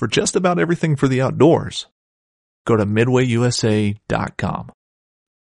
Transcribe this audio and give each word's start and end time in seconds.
for 0.00 0.08
just 0.08 0.34
about 0.34 0.58
everything 0.58 0.96
for 0.96 1.08
the 1.08 1.20
outdoors, 1.20 1.86
go 2.66 2.74
to 2.74 2.86
midwayusa.com. 2.86 4.72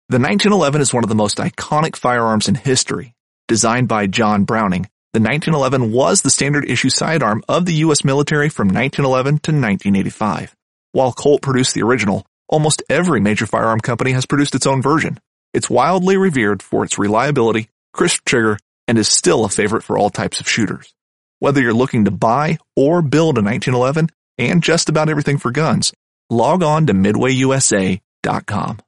The 0.09 0.19
1911 0.19 0.79
is 0.79 0.93
one 0.93 1.03
of 1.03 1.09
the 1.09 1.15
most 1.15 1.37
iconic 1.37 1.95
firearms 1.95 2.47
in 2.47 2.53
history. 2.53 3.15
Designed 3.47 3.87
by 3.87 4.05
John 4.05 4.43
Browning, 4.43 4.83
the 5.13 5.19
1911 5.19 5.91
was 5.91 6.21
the 6.21 6.29
standard 6.29 6.69
issue 6.69 6.91
sidearm 6.91 7.41
of 7.49 7.65
the 7.65 7.73
U.S. 7.85 8.03
military 8.03 8.47
from 8.49 8.67
1911 8.67 9.39
to 9.39 9.51
1985. 9.53 10.55
While 10.91 11.13
Colt 11.13 11.41
produced 11.41 11.73
the 11.73 11.81
original, 11.81 12.23
almost 12.47 12.83
every 12.91 13.21
major 13.21 13.47
firearm 13.47 13.79
company 13.79 14.11
has 14.11 14.27
produced 14.27 14.53
its 14.53 14.67
own 14.67 14.83
version. 14.83 15.19
It's 15.55 15.67
wildly 15.67 16.15
revered 16.15 16.61
for 16.61 16.83
its 16.83 16.99
reliability, 16.99 17.69
crisp 17.91 18.23
trigger, 18.23 18.59
and 18.87 18.99
is 18.99 19.07
still 19.07 19.45
a 19.45 19.49
favorite 19.49 19.81
for 19.81 19.97
all 19.97 20.11
types 20.11 20.39
of 20.39 20.47
shooters. 20.47 20.93
Whether 21.39 21.59
you're 21.59 21.73
looking 21.73 22.05
to 22.05 22.11
buy 22.11 22.59
or 22.75 23.01
build 23.01 23.39
a 23.39 23.41
1911 23.41 24.09
and 24.37 24.63
just 24.63 24.89
about 24.89 25.09
everything 25.09 25.37
for 25.37 25.51
guns, 25.51 25.93
log 26.29 26.63
on 26.63 26.87
to 26.87 26.93
midwayusa.com. 26.93 28.79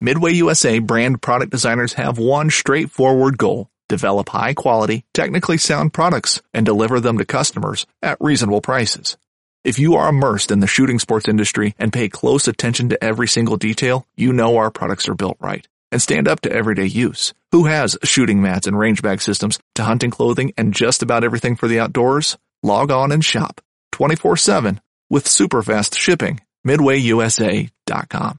Midway 0.00 0.32
USA 0.32 0.80
brand 0.80 1.22
product 1.22 1.52
designers 1.52 1.92
have 1.94 2.18
one 2.18 2.50
straightforward 2.50 3.38
goal, 3.38 3.70
develop 3.88 4.28
high 4.30 4.52
quality, 4.52 5.04
technically 5.14 5.58
sound 5.58 5.92
products 5.92 6.42
and 6.52 6.66
deliver 6.66 6.98
them 6.98 7.18
to 7.18 7.24
customers 7.24 7.86
at 8.02 8.18
reasonable 8.20 8.60
prices. 8.60 9.16
If 9.64 9.78
you 9.78 9.94
are 9.94 10.08
immersed 10.08 10.50
in 10.50 10.58
the 10.58 10.66
shooting 10.66 10.98
sports 10.98 11.28
industry 11.28 11.76
and 11.78 11.92
pay 11.92 12.08
close 12.08 12.48
attention 12.48 12.88
to 12.88 13.04
every 13.04 13.28
single 13.28 13.56
detail, 13.56 14.04
you 14.16 14.32
know 14.32 14.56
our 14.56 14.72
products 14.72 15.08
are 15.08 15.14
built 15.14 15.36
right 15.40 15.66
and 15.92 16.02
stand 16.02 16.26
up 16.26 16.40
to 16.40 16.52
everyday 16.52 16.86
use. 16.86 17.32
Who 17.52 17.66
has 17.66 17.96
shooting 18.02 18.42
mats 18.42 18.66
and 18.66 18.76
range 18.76 19.02
bag 19.02 19.22
systems 19.22 19.60
to 19.76 19.84
hunting 19.84 20.10
clothing 20.10 20.52
and 20.56 20.74
just 20.74 21.02
about 21.02 21.22
everything 21.22 21.54
for 21.54 21.68
the 21.68 21.78
outdoors? 21.78 22.36
Log 22.64 22.90
on 22.90 23.12
and 23.12 23.24
shop 23.24 23.60
24-7 23.92 24.78
with 25.08 25.28
super 25.28 25.62
fast 25.62 25.96
shipping. 25.96 26.40
MidwayUSA.com. 26.66 28.38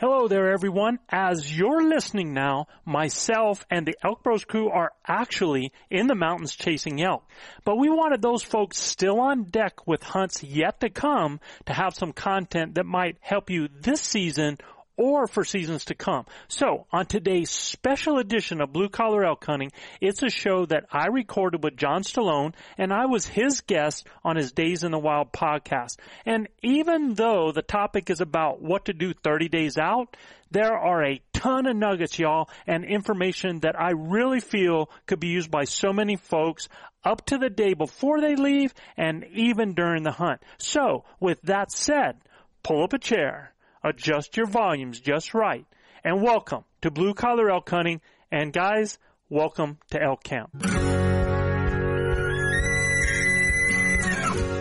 Hello 0.00 0.28
there, 0.28 0.52
everyone. 0.52 1.00
As 1.08 1.58
you're 1.58 1.82
listening 1.82 2.32
now, 2.32 2.66
myself 2.84 3.66
and 3.68 3.84
the 3.84 3.96
Elk 4.04 4.22
Bros 4.22 4.44
crew 4.44 4.68
are 4.70 4.92
actually 5.04 5.72
in 5.90 6.06
the 6.06 6.14
mountains 6.14 6.54
chasing 6.54 7.02
elk. 7.02 7.28
But 7.64 7.78
we 7.78 7.90
wanted 7.90 8.22
those 8.22 8.44
folks 8.44 8.78
still 8.78 9.18
on 9.18 9.46
deck 9.46 9.88
with 9.88 10.04
hunts 10.04 10.44
yet 10.44 10.78
to 10.82 10.88
come 10.88 11.40
to 11.66 11.72
have 11.72 11.96
some 11.96 12.12
content 12.12 12.76
that 12.76 12.86
might 12.86 13.16
help 13.20 13.50
you 13.50 13.68
this 13.80 14.00
season 14.00 14.58
or 14.98 15.28
for 15.28 15.44
seasons 15.44 15.86
to 15.86 15.94
come. 15.94 16.26
So, 16.48 16.86
on 16.92 17.06
today's 17.06 17.50
special 17.50 18.18
edition 18.18 18.60
of 18.60 18.72
Blue 18.72 18.88
Collar 18.88 19.24
Elk 19.24 19.44
Hunting, 19.46 19.70
it's 20.00 20.22
a 20.22 20.28
show 20.28 20.66
that 20.66 20.86
I 20.92 21.06
recorded 21.06 21.62
with 21.62 21.76
John 21.76 22.02
Stallone 22.02 22.52
and 22.76 22.92
I 22.92 23.06
was 23.06 23.26
his 23.26 23.62
guest 23.62 24.06
on 24.24 24.36
his 24.36 24.52
Days 24.52 24.82
in 24.82 24.90
the 24.90 24.98
Wild 24.98 25.32
podcast. 25.32 25.98
And 26.26 26.48
even 26.62 27.14
though 27.14 27.52
the 27.52 27.62
topic 27.62 28.10
is 28.10 28.20
about 28.20 28.60
what 28.60 28.86
to 28.86 28.92
do 28.92 29.14
30 29.14 29.48
days 29.48 29.78
out, 29.78 30.16
there 30.50 30.76
are 30.76 31.04
a 31.04 31.20
ton 31.32 31.66
of 31.66 31.76
nuggets, 31.76 32.18
y'all, 32.18 32.50
and 32.66 32.84
information 32.84 33.60
that 33.60 33.80
I 33.80 33.92
really 33.92 34.40
feel 34.40 34.90
could 35.06 35.20
be 35.20 35.28
used 35.28 35.50
by 35.50 35.64
so 35.64 35.92
many 35.92 36.16
folks 36.16 36.68
up 37.04 37.24
to 37.26 37.38
the 37.38 37.50
day 37.50 37.74
before 37.74 38.20
they 38.20 38.34
leave 38.34 38.74
and 38.96 39.24
even 39.32 39.74
during 39.74 40.02
the 40.02 40.10
hunt. 40.10 40.42
So, 40.58 41.04
with 41.20 41.40
that 41.42 41.70
said, 41.70 42.16
pull 42.64 42.82
up 42.82 42.92
a 42.92 42.98
chair 42.98 43.52
adjust 43.82 44.36
your 44.36 44.46
volumes 44.46 45.00
just 45.00 45.34
right, 45.34 45.66
and 46.04 46.22
welcome 46.22 46.64
to 46.82 46.90
Blue 46.90 47.14
Collar 47.14 47.50
Elk 47.50 47.68
Hunting, 47.68 48.00
and 48.30 48.52
guys, 48.52 48.98
welcome 49.28 49.78
to 49.90 50.02
Elk 50.02 50.22
Camp. 50.22 50.50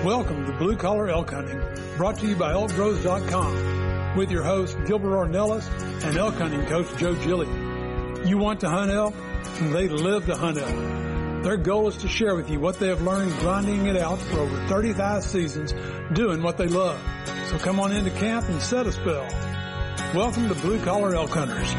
Welcome 0.03 0.45
to 0.45 0.53
Blue 0.53 0.77
Collar 0.77 1.09
Elk 1.09 1.31
Hunting, 1.31 1.61
brought 1.97 2.17
to 2.19 2.27
you 2.27 2.35
by 2.35 2.53
ElkBros.com, 2.53 4.17
with 4.17 4.31
your 4.31 4.43
host 4.43 4.77
Gilbert 4.85 5.15
Ornelas 5.15 5.67
and 6.03 6.17
elk 6.17 6.35
hunting 6.35 6.65
coach 6.65 6.87
Joe 6.97 7.15
Gilly. 7.15 7.47
You 8.27 8.37
want 8.37 8.59
to 8.61 8.69
hunt 8.69 8.91
elk? 8.91 9.13
They 9.59 9.87
live 9.87 10.25
to 10.27 10.35
hunt 10.35 10.57
elk. 10.57 11.06
Their 11.43 11.57
goal 11.57 11.87
is 11.87 11.97
to 11.97 12.07
share 12.07 12.35
with 12.35 12.49
you 12.49 12.59
what 12.59 12.79
they 12.79 12.87
have 12.87 13.01
learned 13.01 13.31
grinding 13.39 13.85
it 13.85 13.95
out 13.95 14.19
for 14.19 14.39
over 14.39 14.67
35 14.67 15.23
seasons, 15.23 15.73
doing 16.13 16.41
what 16.43 16.57
they 16.57 16.67
love. 16.67 16.99
So 17.49 17.57
come 17.57 17.79
on 17.79 17.91
into 17.93 18.09
camp 18.11 18.49
and 18.49 18.61
set 18.61 18.85
a 18.87 18.91
spell. 18.91 19.27
Welcome 20.13 20.49
to 20.49 20.55
Blue 20.55 20.83
Collar 20.83 21.15
Elk 21.15 21.29
Hunters. 21.29 21.73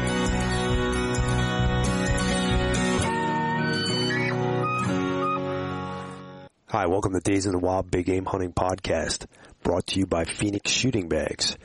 Hi, 6.69 6.85
welcome 6.85 7.13
to 7.13 7.19
Days 7.19 7.45
in 7.45 7.51
the 7.51 7.59
Wild 7.59 7.91
Big 7.91 8.05
Game 8.05 8.25
Hunting 8.25 8.53
Podcast, 8.53 9.25
brought 9.63 9.87
to 9.87 9.99
you 9.99 10.05
by 10.05 10.23
Phoenix 10.23 10.71
Shooting 10.71 11.09
Bags. 11.09 11.57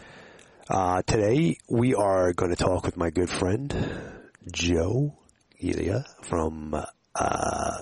Uh, 0.69 1.03
today 1.03 1.59
we 1.69 1.94
are 1.94 2.33
going 2.33 2.50
to 2.50 2.56
talk 2.56 2.87
with 2.87 2.97
my 2.97 3.10
good 3.10 3.28
friend 3.31 4.22
Joe 4.50 5.15
Elia 5.62 6.04
from, 6.22 6.75
uh, 7.14 7.78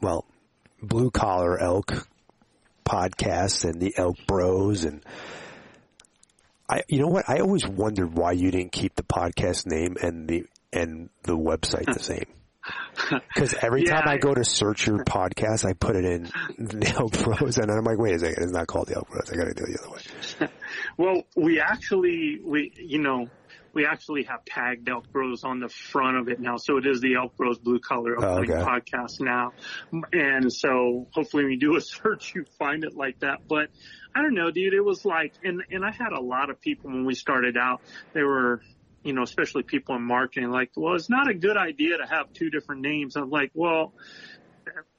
well, 0.00 0.24
Blue 0.82 1.10
Collar 1.10 1.58
Elk 1.58 2.08
podcasts 2.84 3.64
and 3.64 3.80
the 3.80 3.94
Elk 3.96 4.16
Bros 4.26 4.84
and 4.84 5.02
I 6.68 6.82
you 6.88 7.00
know 7.00 7.08
what 7.08 7.28
I 7.28 7.38
always 7.38 7.66
wondered 7.66 8.16
why 8.16 8.32
you 8.32 8.50
didn't 8.50 8.72
keep 8.72 8.94
the 8.94 9.02
podcast 9.02 9.66
name 9.66 9.96
and 10.00 10.28
the 10.28 10.44
and 10.72 11.08
the 11.22 11.36
website 11.36 11.92
the 11.92 12.00
same. 12.00 12.26
Because 13.34 13.54
every 13.60 13.84
yeah, 13.84 14.00
time 14.00 14.08
I 14.08 14.16
go 14.16 14.32
to 14.32 14.44
search 14.44 14.86
your 14.86 15.04
podcast, 15.04 15.66
I 15.68 15.74
put 15.74 15.96
it 15.96 16.04
in 16.04 16.22
the 16.56 16.94
Elk 16.96 17.12
Bros, 17.22 17.58
and 17.58 17.70
I'm 17.70 17.84
like, 17.84 17.98
wait 17.98 18.14
a 18.14 18.18
second, 18.20 18.42
it's 18.42 18.52
not 18.52 18.66
called 18.66 18.86
the 18.86 18.94
Elk 18.94 19.10
Bros. 19.10 19.30
I 19.30 19.36
got 19.36 19.44
to 19.44 19.52
do 19.52 19.64
it 19.64 19.72
the 19.72 19.80
other 19.82 19.90
way. 19.90 20.52
well, 20.96 21.22
we 21.36 21.60
actually, 21.60 22.40
we 22.42 22.72
you 22.76 23.00
know, 23.00 23.26
we 23.74 23.86
actually 23.86 24.24
have 24.24 24.44
tagged 24.44 24.88
Elk 24.88 25.10
Bros 25.10 25.44
on 25.44 25.60
the 25.60 25.68
front 25.68 26.16
of 26.16 26.28
it 26.28 26.40
now. 26.40 26.56
So 26.56 26.76
it 26.76 26.86
is 26.86 27.00
the 27.00 27.16
Elk 27.16 27.36
Bros 27.36 27.58
Blue 27.58 27.80
Collar 27.80 28.16
oh, 28.18 28.38
okay. 28.38 28.52
podcast 28.52 29.20
now. 29.20 29.52
And 30.12 30.52
so 30.52 31.08
hopefully 31.12 31.44
when 31.44 31.52
you 31.52 31.58
do 31.58 31.76
a 31.76 31.80
search, 31.82 32.34
you 32.34 32.44
find 32.58 32.84
it 32.84 32.94
like 32.94 33.20
that. 33.20 33.46
But 33.48 33.68
I 34.14 34.22
don't 34.22 34.34
know, 34.34 34.50
dude. 34.50 34.74
It 34.74 34.84
was 34.84 35.04
like, 35.04 35.34
and, 35.42 35.62
and 35.70 35.84
I 35.84 35.90
had 35.90 36.12
a 36.12 36.20
lot 36.20 36.50
of 36.50 36.60
people 36.60 36.90
when 36.90 37.04
we 37.04 37.14
started 37.14 37.56
out, 37.56 37.82
they 38.12 38.22
were, 38.22 38.62
you 39.02 39.12
know, 39.12 39.22
especially 39.22 39.64
people 39.64 39.96
in 39.96 40.02
marketing, 40.02 40.50
like, 40.50 40.70
well, 40.76 40.94
it's 40.94 41.10
not 41.10 41.28
a 41.28 41.34
good 41.34 41.56
idea 41.56 41.98
to 41.98 42.06
have 42.06 42.32
two 42.32 42.50
different 42.50 42.82
names. 42.82 43.16
I'm 43.16 43.30
like, 43.30 43.50
well, 43.54 43.92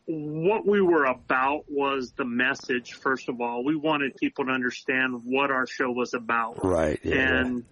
what 0.06 0.68
we 0.68 0.82
were 0.82 1.06
about 1.06 1.64
was 1.68 2.14
the 2.16 2.26
message, 2.26 2.94
first 2.94 3.28
of 3.28 3.42
all. 3.42 3.64
We 3.64 3.76
wanted 3.76 4.16
people 4.16 4.46
to 4.46 4.52
understand 4.52 5.22
what 5.24 5.50
our 5.50 5.66
show 5.66 5.90
was 5.90 6.14
about. 6.14 6.64
Right. 6.64 7.00
Yeah, 7.04 7.40
and, 7.40 7.64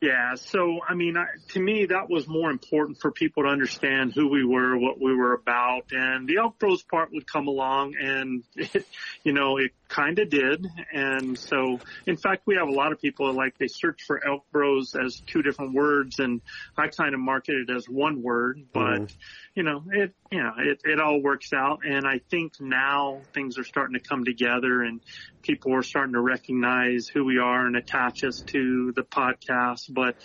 yeah. 0.00 0.34
So, 0.34 0.80
I 0.86 0.94
mean, 0.94 1.16
I, 1.16 1.26
to 1.50 1.60
me, 1.60 1.86
that 1.86 2.08
was 2.08 2.26
more 2.26 2.50
important 2.50 2.98
for 3.00 3.10
people 3.10 3.42
to 3.42 3.48
understand 3.48 4.12
who 4.14 4.28
we 4.28 4.44
were, 4.44 4.76
what 4.78 5.00
we 5.00 5.14
were 5.14 5.34
about, 5.34 5.92
and 5.92 6.28
the 6.28 6.38
Bros 6.58 6.82
part 6.82 7.12
would 7.12 7.30
come 7.30 7.48
along, 7.48 7.94
and 8.00 8.42
it, 8.56 8.86
you 9.24 9.32
know, 9.32 9.58
it 9.58 9.72
kind 9.90 10.18
of 10.18 10.30
did. 10.30 10.66
And 10.94 11.38
so, 11.38 11.78
in 12.06 12.16
fact, 12.16 12.44
we 12.46 12.54
have 12.54 12.68
a 12.68 12.72
lot 12.72 12.92
of 12.92 13.00
people 13.00 13.30
like 13.34 13.58
they 13.58 13.68
search 13.68 14.02
for 14.06 14.26
Elk 14.26 14.46
Bros 14.50 14.94
as 14.94 15.20
two 15.26 15.42
different 15.42 15.74
words, 15.74 16.18
and 16.18 16.40
I 16.78 16.88
kind 16.88 17.12
of 17.12 17.20
market 17.20 17.56
it 17.68 17.70
as 17.70 17.86
one 17.86 18.22
word, 18.22 18.62
but. 18.72 18.80
Mm-hmm 18.80 19.16
you 19.54 19.64
know, 19.64 19.82
it, 19.90 20.14
you 20.30 20.42
know, 20.42 20.52
it, 20.58 20.80
it 20.84 21.00
all 21.00 21.20
works 21.20 21.52
out. 21.52 21.80
And 21.84 22.06
I 22.06 22.20
think 22.30 22.60
now 22.60 23.20
things 23.34 23.58
are 23.58 23.64
starting 23.64 23.94
to 23.94 24.00
come 24.00 24.24
together 24.24 24.82
and 24.82 25.00
people 25.42 25.74
are 25.74 25.82
starting 25.82 26.14
to 26.14 26.20
recognize 26.20 27.08
who 27.08 27.24
we 27.24 27.38
are 27.38 27.66
and 27.66 27.76
attach 27.76 28.22
us 28.24 28.40
to 28.48 28.92
the 28.92 29.02
podcast. 29.02 29.92
But, 29.92 30.16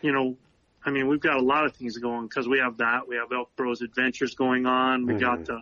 you 0.00 0.12
know, 0.12 0.36
I 0.84 0.90
mean, 0.90 1.08
we've 1.08 1.20
got 1.20 1.36
a 1.36 1.42
lot 1.42 1.66
of 1.66 1.76
things 1.76 1.98
going 1.98 2.28
because 2.28 2.48
we 2.48 2.60
have 2.60 2.78
that. 2.78 3.08
We 3.08 3.16
have 3.16 3.32
Elk 3.32 3.50
Bros 3.56 3.82
Adventures 3.82 4.34
going 4.34 4.66
on. 4.66 5.06
We 5.06 5.14
mm-hmm. 5.14 5.20
got 5.20 5.44
the, 5.44 5.60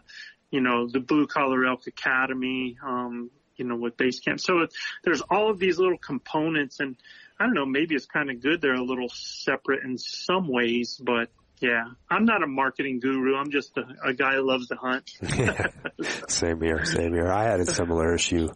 you 0.50 0.61
know, 0.61 0.87
the 0.88 1.00
Blue 1.00 1.27
Collar 1.27 1.65
Elk 1.65 1.87
Academy, 1.87 2.77
um, 2.84 3.31
you 3.56 3.65
know, 3.65 3.77
with 3.77 3.97
base 3.97 4.21
camp. 4.21 4.41
So 4.41 4.61
it, 4.61 4.75
there's 5.05 5.23
all 5.23 5.50
of 5.50 5.58
these 5.58 5.79
little 5.79 5.99
components 5.99 6.81
and 6.81 6.97
I 7.38 7.44
don't 7.44 7.55
know, 7.55 7.67
maybe 7.67 7.94
it's 7.94 8.06
kind 8.06 8.31
of 8.31 8.41
good 8.41 8.61
they're 8.61 8.75
a 8.75 8.82
little 8.82 9.08
separate 9.11 9.85
in 9.85 9.99
some 9.99 10.49
ways, 10.49 11.00
but 11.03 11.29
yeah, 11.61 11.85
I'm 12.11 12.25
not 12.25 12.43
a 12.43 12.47
marketing 12.47 13.00
guru. 13.00 13.35
I'm 13.37 13.50
just 13.50 13.76
a, 13.79 14.08
a 14.08 14.12
guy 14.12 14.35
who 14.35 14.47
loves 14.47 14.69
to 14.69 14.76
hunt. 14.76 15.11
same 16.29 16.61
here, 16.61 16.85
same 16.85 17.14
here. 17.14 17.31
I 17.31 17.44
had 17.44 17.61
a 17.61 17.67
similar 17.67 18.14
issue 18.14 18.49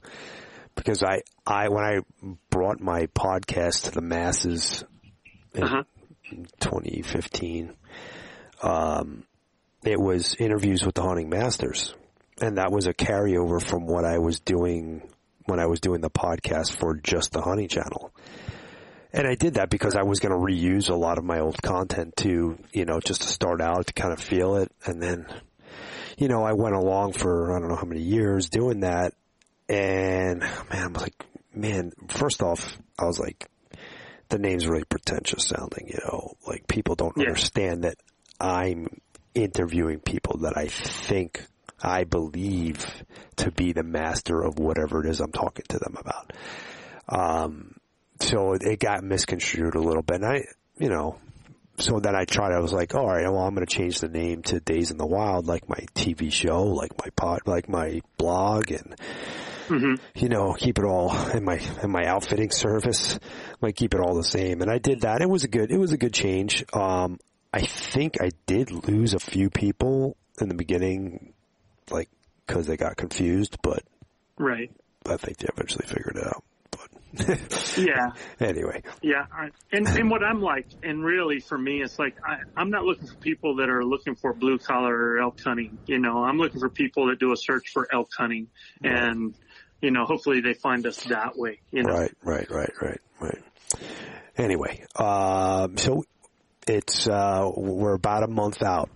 because 0.74 1.02
I, 1.02 1.22
I 1.46 1.68
when 1.68 1.84
I 1.84 2.00
brought 2.50 2.80
my 2.80 3.06
podcast 3.06 3.84
to 3.84 3.90
the 3.92 4.02
masses 4.02 4.84
in 5.54 5.62
uh-huh. 5.62 5.82
2015, 6.60 7.74
um, 8.62 9.24
it 9.84 9.98
was 9.98 10.34
interviews 10.38 10.84
with 10.84 10.94
the 10.94 11.02
hunting 11.02 11.30
masters, 11.30 11.94
and 12.40 12.58
that 12.58 12.70
was 12.72 12.86
a 12.86 12.94
carryover 12.94 13.62
from 13.62 13.86
what 13.86 14.04
I 14.04 14.18
was 14.18 14.40
doing 14.40 15.02
when 15.46 15.58
I 15.60 15.66
was 15.66 15.80
doing 15.80 16.00
the 16.00 16.10
podcast 16.10 16.76
for 16.76 16.94
just 16.96 17.32
the 17.32 17.40
Honey 17.42 17.66
channel. 17.68 18.12
And 19.12 19.26
I 19.26 19.34
did 19.34 19.54
that 19.54 19.70
because 19.70 19.96
I 19.96 20.02
was 20.02 20.20
going 20.20 20.30
to 20.32 20.38
reuse 20.38 20.88
a 20.88 20.94
lot 20.94 21.18
of 21.18 21.24
my 21.24 21.40
old 21.40 21.60
content 21.62 22.14
to, 22.18 22.56
you 22.72 22.84
know, 22.84 23.00
just 23.00 23.22
to 23.22 23.28
start 23.28 23.60
out 23.60 23.88
to 23.88 23.92
kind 23.92 24.12
of 24.12 24.20
feel 24.20 24.54
it. 24.56 24.70
And 24.84 25.02
then, 25.02 25.26
you 26.16 26.28
know, 26.28 26.44
I 26.44 26.52
went 26.52 26.76
along 26.76 27.14
for 27.14 27.56
I 27.56 27.58
don't 27.58 27.68
know 27.68 27.76
how 27.76 27.86
many 27.86 28.02
years 28.02 28.48
doing 28.48 28.80
that. 28.80 29.14
and 29.68 30.40
man, 30.40 30.84
I'm 30.84 30.92
like, 30.92 31.14
man, 31.54 31.92
first 32.08 32.42
off, 32.42 32.76
I 32.98 33.04
was 33.06 33.18
like, 33.18 33.48
the 34.28 34.38
name's 34.38 34.68
really 34.68 34.84
pretentious 34.84 35.46
sounding, 35.46 35.88
you 35.88 35.98
know, 36.04 36.34
like 36.46 36.68
people 36.68 36.94
don't 36.94 37.16
Yeah. 37.16 37.24
understand 37.26 37.82
that 37.82 37.96
I'm 38.38 38.86
interviewing 39.34 39.98
people 39.98 40.38
that 40.38 40.56
I 40.56 40.68
think 40.68 41.44
I 41.82 42.04
believe 42.04 42.84
to 43.36 43.50
be 43.50 43.72
the 43.72 43.82
master 43.82 44.42
of 44.42 44.58
whatever 44.58 45.04
it 45.04 45.10
is 45.10 45.20
I'm 45.20 45.32
talking 45.32 45.64
to 45.68 45.78
them 45.78 45.96
about. 45.98 46.32
Um, 47.08 47.76
so 48.20 48.52
it 48.52 48.78
got 48.78 49.02
misconstrued 49.02 49.74
a 49.74 49.80
little 49.80 50.02
bit. 50.02 50.16
And 50.16 50.26
I, 50.26 50.44
you 50.78 50.88
know, 50.88 51.18
so 51.78 51.98
then 51.98 52.14
I 52.14 52.24
tried, 52.26 52.52
I 52.52 52.60
was 52.60 52.72
like, 52.72 52.94
all 52.94 53.06
right, 53.06 53.24
well, 53.24 53.38
I'm 53.42 53.54
going 53.54 53.66
to 53.66 53.74
change 53.74 54.00
the 54.00 54.08
name 54.08 54.42
to 54.44 54.60
Days 54.60 54.90
in 54.90 54.98
the 54.98 55.06
Wild, 55.06 55.46
like 55.46 55.68
my 55.68 55.86
TV 55.94 56.30
show, 56.30 56.64
like 56.64 56.92
my 56.98 57.08
pod, 57.16 57.40
like 57.46 57.68
my 57.68 58.02
blog 58.18 58.70
and, 58.70 58.94
you 60.14 60.28
know, 60.28 60.52
keep 60.52 60.78
it 60.78 60.84
all 60.84 61.16
in 61.30 61.44
my, 61.44 61.58
in 61.82 61.90
my 61.90 62.04
outfitting 62.04 62.50
service, 62.50 63.18
like 63.62 63.76
keep 63.76 63.94
it 63.94 64.00
all 64.00 64.14
the 64.14 64.24
same. 64.24 64.60
And 64.60 64.70
I 64.70 64.78
did 64.78 65.02
that. 65.02 65.22
It 65.22 65.28
was 65.30 65.44
a 65.44 65.48
good, 65.48 65.70
it 65.70 65.78
was 65.78 65.92
a 65.92 65.96
good 65.96 66.12
change. 66.12 66.64
Um, 66.74 67.18
I 67.52 67.62
think 67.62 68.20
I 68.20 68.30
did 68.46 68.70
lose 68.70 69.14
a 69.14 69.18
few 69.20 69.48
people 69.48 70.16
in 70.40 70.48
the 70.48 70.54
beginning, 70.54 71.32
like, 71.90 72.08
cause 72.46 72.66
they 72.66 72.76
got 72.76 72.96
confused, 72.96 73.56
but 73.62 73.82
Right. 74.38 74.70
I 75.06 75.16
think 75.16 75.38
they 75.38 75.48
eventually 75.52 75.86
figured 75.86 76.16
it 76.16 76.26
out. 76.26 76.44
But 76.70 77.76
Yeah. 77.78 78.10
anyway, 78.40 78.82
Yeah, 79.02 79.26
I, 79.32 79.48
and 79.72 79.86
and 79.86 80.10
what 80.10 80.22
I'm 80.22 80.40
like, 80.40 80.66
and 80.82 81.04
really 81.04 81.40
for 81.40 81.58
me, 81.58 81.82
it's 81.82 81.98
like 81.98 82.16
I, 82.26 82.38
I'm 82.56 82.70
not 82.70 82.84
looking 82.84 83.06
for 83.08 83.16
people 83.16 83.56
that 83.56 83.68
are 83.68 83.84
looking 83.84 84.14
for 84.14 84.32
blue 84.32 84.58
collar 84.58 84.94
or 84.94 85.18
elk 85.18 85.40
hunting. 85.40 85.78
You 85.86 85.98
know, 85.98 86.22
I'm 86.24 86.38
looking 86.38 86.60
for 86.60 86.68
people 86.68 87.08
that 87.08 87.18
do 87.18 87.32
a 87.32 87.36
search 87.36 87.70
for 87.72 87.88
elk 87.92 88.10
hunting, 88.16 88.48
and 88.82 89.34
you 89.80 89.90
know, 89.90 90.04
hopefully 90.04 90.40
they 90.40 90.54
find 90.54 90.86
us 90.86 91.02
that 91.04 91.36
way. 91.36 91.60
You 91.72 91.82
know, 91.82 91.92
Right, 91.92 92.12
right, 92.22 92.50
right, 92.50 92.72
right, 92.80 93.00
right. 93.20 93.42
Anyway, 94.36 94.84
um, 94.96 95.76
so 95.76 96.04
it's 96.66 97.08
uh, 97.08 97.50
we're 97.56 97.94
about 97.94 98.22
a 98.22 98.28
month 98.28 98.62
out. 98.62 98.90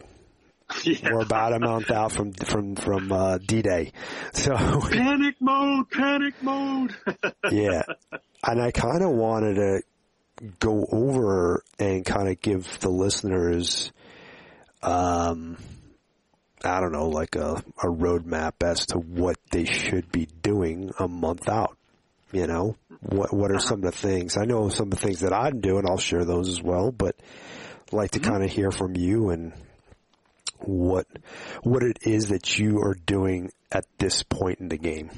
yeah. 0.85 1.13
We're 1.13 1.21
about 1.21 1.53
a 1.53 1.59
month 1.59 1.91
out 1.91 2.13
from 2.13 2.33
from 2.33 2.77
from 2.77 3.13
uh, 3.13 3.39
D-Day. 3.39 3.93
So 4.33 4.55
panic 4.91 5.37
mode, 5.41 5.91
panic 5.91 6.35
mode. 6.43 6.95
yeah, 7.51 7.83
and 8.47 8.63
I 8.63 8.71
kind 8.71 9.03
of 9.03 9.11
wanted 9.11 9.55
to 9.57 9.83
go 10.59 10.87
over 10.91 11.63
and 11.79 12.05
kind 12.05 12.29
of 12.29 12.41
give 12.41 12.81
the 12.81 12.89
listeners, 12.89 13.93
um, 14.83 15.59
I 16.65 16.81
don't 16.81 16.93
know, 16.93 17.09
like 17.09 17.37
a 17.37 17.63
a 17.83 17.87
roadmap 17.87 18.63
as 18.63 18.87
to 18.87 18.99
what 18.99 19.37
they 19.51 19.65
should 19.65 20.11
be 20.11 20.29
doing 20.43 20.93
a 20.99 21.09
month 21.09 21.49
out. 21.49 21.77
You 22.33 22.47
know, 22.47 22.77
what 23.01 23.33
what 23.35 23.53
are 23.53 23.61
some 23.61 23.85
of 23.85 23.93
the 23.93 23.99
things? 23.99 24.37
I 24.37 24.45
know 24.45 24.69
some 24.71 24.91
of 24.91 24.99
the 24.99 25.07
things 25.07 25.21
that 25.21 25.33
I'm 25.33 25.61
doing. 25.61 25.85
I'll 25.89 25.99
share 25.99 26.25
those 26.25 26.49
as 26.49 26.63
well, 26.63 26.91
but 26.91 27.17
I'd 27.89 27.93
like 27.93 28.11
to 28.13 28.21
kind 28.21 28.43
of 28.43 28.51
hear 28.51 28.71
from 28.71 28.97
you 28.97 29.29
and 29.31 29.53
what 30.67 31.07
what 31.63 31.83
it 31.83 31.99
is 32.03 32.29
that 32.29 32.59
you 32.59 32.79
are 32.81 32.97
doing 33.07 33.51
at 33.71 33.87
this 33.99 34.23
point 34.23 34.61
in 34.61 34.69
the 34.69 34.77
game. 34.77 35.11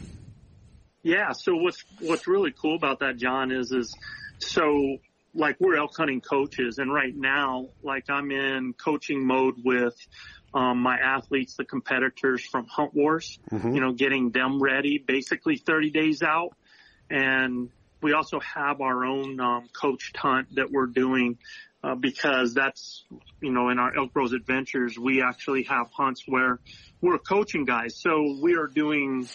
Yeah. 1.03 1.33
So 1.33 1.55
what's 1.57 1.85
what's 2.01 2.27
really 2.27 2.53
cool 2.53 2.75
about 2.75 3.01
that, 3.01 3.17
John, 3.17 3.53
is 3.53 3.71
is 3.73 3.95
so 4.39 4.99
like 5.35 5.57
we're 5.61 5.77
elk 5.77 5.97
hunting 5.97 6.21
coaches, 6.21 6.79
and 6.79 6.93
right 6.93 7.15
now, 7.15 7.69
like 7.83 8.11
I'm 8.11 8.31
in 8.31 8.75
coaching 8.75 9.25
mode 9.27 9.55
with 9.65 9.95
um, 10.55 10.79
my 10.79 10.97
athletes, 10.97 11.57
the 11.57 11.65
competitors 11.65 12.45
from 12.45 12.67
Hunt 12.67 12.95
Wars. 12.95 13.39
You 13.75 13.81
know, 13.81 13.93
getting 13.93 14.31
them 14.31 14.61
ready, 14.61 14.99
basically 14.99 15.59
30 15.59 15.91
days 15.91 16.23
out, 16.23 16.57
and 17.11 17.69
we 18.03 18.13
also 18.13 18.41
have 18.41 18.81
our 18.81 19.05
own 19.05 19.39
um, 19.41 19.69
coached 19.73 20.17
hunt 20.17 20.55
that 20.57 20.71
we're 20.71 20.87
doing. 20.87 21.39
Uh, 21.87 21.95
because 21.95 22.53
that's, 22.53 23.05
you 23.41 23.53
know, 23.53 23.69
in 23.69 23.79
our 23.79 23.97
Elk 23.97 24.13
Bros 24.13 24.33
adventures, 24.33 24.99
we 24.99 25.23
actually 25.23 25.63
have 25.65 25.89
hunts 25.93 26.25
where 26.27 26.59
we're 27.01 27.19
coaching 27.19 27.65
guys. 27.65 27.95
So 27.97 28.39
we 28.43 28.57
are 28.57 28.67
doing 28.67 29.29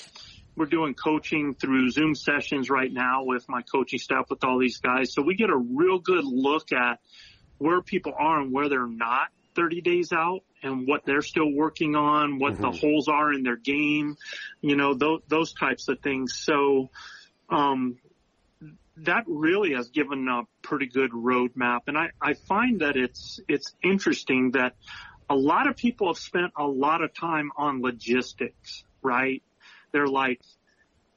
we're 0.57 0.65
doing 0.65 0.93
coaching 0.93 1.55
through 1.55 1.91
Zoom 1.91 2.13
sessions 2.13 2.69
right 2.69 2.91
now 2.91 3.23
with 3.23 3.47
my 3.47 3.61
coaching 3.61 3.99
staff 3.99 4.25
with 4.29 4.43
all 4.43 4.59
these 4.59 4.79
guys. 4.79 5.13
So 5.13 5.21
we 5.21 5.35
get 5.35 5.49
a 5.49 5.55
real 5.55 5.99
good 5.99 6.25
look 6.25 6.73
at 6.73 6.99
where 7.57 7.81
people 7.81 8.11
are 8.19 8.41
and 8.41 8.51
where 8.51 8.67
they're 8.67 8.85
not 8.85 9.29
30 9.55 9.79
days 9.79 10.11
out 10.11 10.41
and 10.61 10.85
what 10.85 11.05
they're 11.05 11.21
still 11.21 11.49
working 11.49 11.95
on, 11.95 12.37
what 12.37 12.57
the 12.57 12.71
holes 12.71 13.07
are 13.07 13.31
in 13.31 13.43
their 13.43 13.55
game, 13.55 14.17
you 14.59 14.75
know, 14.75 14.93
those, 14.93 15.21
those 15.29 15.53
types 15.53 15.87
of 15.87 16.01
things. 16.01 16.33
So, 16.35 16.89
um, 17.49 17.97
that 18.97 19.23
really 19.27 19.73
has 19.73 19.89
given 19.89 20.27
a 20.27 20.43
pretty 20.61 20.87
good 20.87 21.11
roadmap. 21.11 21.81
And 21.87 21.97
I, 21.97 22.09
I 22.21 22.33
find 22.33 22.81
that 22.81 22.95
it's, 22.97 23.39
it's 23.47 23.73
interesting 23.83 24.51
that 24.51 24.73
a 25.29 25.35
lot 25.35 25.67
of 25.67 25.77
people 25.77 26.07
have 26.07 26.17
spent 26.17 26.51
a 26.57 26.65
lot 26.65 27.01
of 27.01 27.13
time 27.13 27.51
on 27.55 27.81
logistics, 27.81 28.83
right? 29.01 29.41
They're 29.91 30.07
like, 30.07 30.41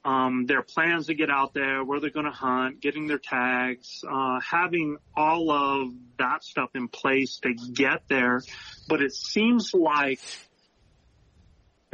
um, 0.05 0.45
their 0.47 0.63
plans 0.63 1.07
to 1.07 1.15
get 1.15 1.31
out 1.31 1.55
there, 1.55 1.83
where 1.83 1.99
they're 1.99 2.11
going 2.11 2.27
to 2.27 2.33
hunt, 2.33 2.81
getting 2.81 3.07
their 3.07 3.19
tags, 3.19 4.05
uh, 4.09 4.39
having 4.41 4.99
all 5.17 5.51
of 5.51 5.95
that 6.19 6.45
stuff 6.45 6.71
in 6.75 6.89
place 6.89 7.39
to 7.39 7.55
get 7.55 8.03
there. 8.09 8.43
But 8.87 9.01
it 9.01 9.15
seems 9.15 9.73
like 9.73 10.21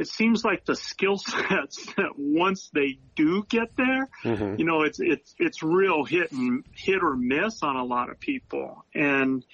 it 0.01 0.07
seems 0.07 0.43
like 0.43 0.65
the 0.65 0.75
skill 0.75 1.17
sets 1.19 1.85
that 1.95 2.13
once 2.17 2.71
they 2.73 2.97
do 3.15 3.45
get 3.47 3.75
there, 3.77 4.09
you 4.57 4.65
know, 4.65 4.81
it's 4.81 4.99
it's 4.99 5.35
it's 5.37 5.61
real 5.61 6.03
hit 6.03 6.31
and 6.31 6.65
hit 6.75 7.03
or 7.03 7.15
miss 7.15 7.61
on 7.61 7.75
a 7.75 7.83
lot 7.83 8.09
of 8.09 8.19
people. 8.19 8.83
And 8.95 9.45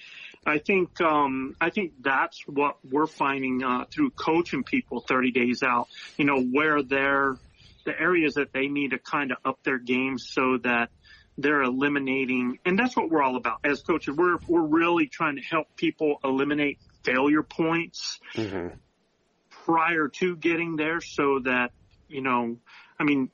I 0.46 0.58
think 0.58 1.02
um, 1.02 1.54
I 1.60 1.68
think 1.68 1.92
that's 2.00 2.42
what 2.46 2.78
we're 2.82 3.06
finding 3.06 3.62
uh, 3.62 3.84
through 3.90 4.10
coaching 4.10 4.64
people 4.64 5.00
30 5.00 5.32
days 5.32 5.62
out. 5.62 5.88
You 6.16 6.24
know, 6.24 6.40
where 6.40 6.82
they're 6.82 7.36
the 7.84 8.00
areas 8.00 8.34
that 8.34 8.54
they 8.54 8.68
need 8.68 8.92
to 8.92 8.98
kind 8.98 9.32
of 9.32 9.38
up 9.44 9.62
their 9.64 9.78
game 9.78 10.16
so 10.18 10.58
that 10.62 10.88
they're 11.36 11.62
eliminating, 11.62 12.58
and 12.64 12.78
that's 12.78 12.96
what 12.96 13.10
we're 13.10 13.22
all 13.22 13.36
about 13.36 13.58
as 13.64 13.82
coaches. 13.82 14.16
We're 14.16 14.38
we're 14.48 14.66
really 14.66 15.08
trying 15.08 15.36
to 15.36 15.42
help 15.42 15.76
people 15.76 16.20
eliminate 16.24 16.78
failure 17.04 17.42
points 17.42 18.18
prior 19.68 20.08
to 20.08 20.34
getting 20.34 20.76
there, 20.76 21.00
so 21.00 21.40
that 21.44 21.70
you 22.08 22.22
know, 22.22 22.56
I 22.98 23.04
mean, 23.04 23.30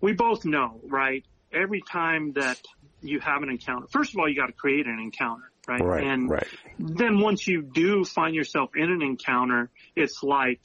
we 0.00 0.12
both 0.12 0.44
know, 0.44 0.80
right? 0.84 1.24
Every 1.52 1.82
time 1.82 2.32
that 2.34 2.58
you 3.02 3.18
have 3.20 3.42
an 3.42 3.50
encounter, 3.50 3.86
first 3.90 4.14
of 4.14 4.20
all, 4.20 4.28
you 4.28 4.36
got 4.36 4.46
to 4.46 4.52
create 4.52 4.86
an 4.86 5.00
encounter, 5.00 5.50
right? 5.66 5.82
Right, 5.82 6.04
and 6.04 6.30
right. 6.30 6.46
then 6.78 7.18
once 7.18 7.46
you 7.46 7.62
do 7.62 8.04
find 8.04 8.34
yourself 8.34 8.70
in 8.76 8.90
an 8.90 9.02
encounter, 9.02 9.70
it's 9.96 10.22
like, 10.22 10.60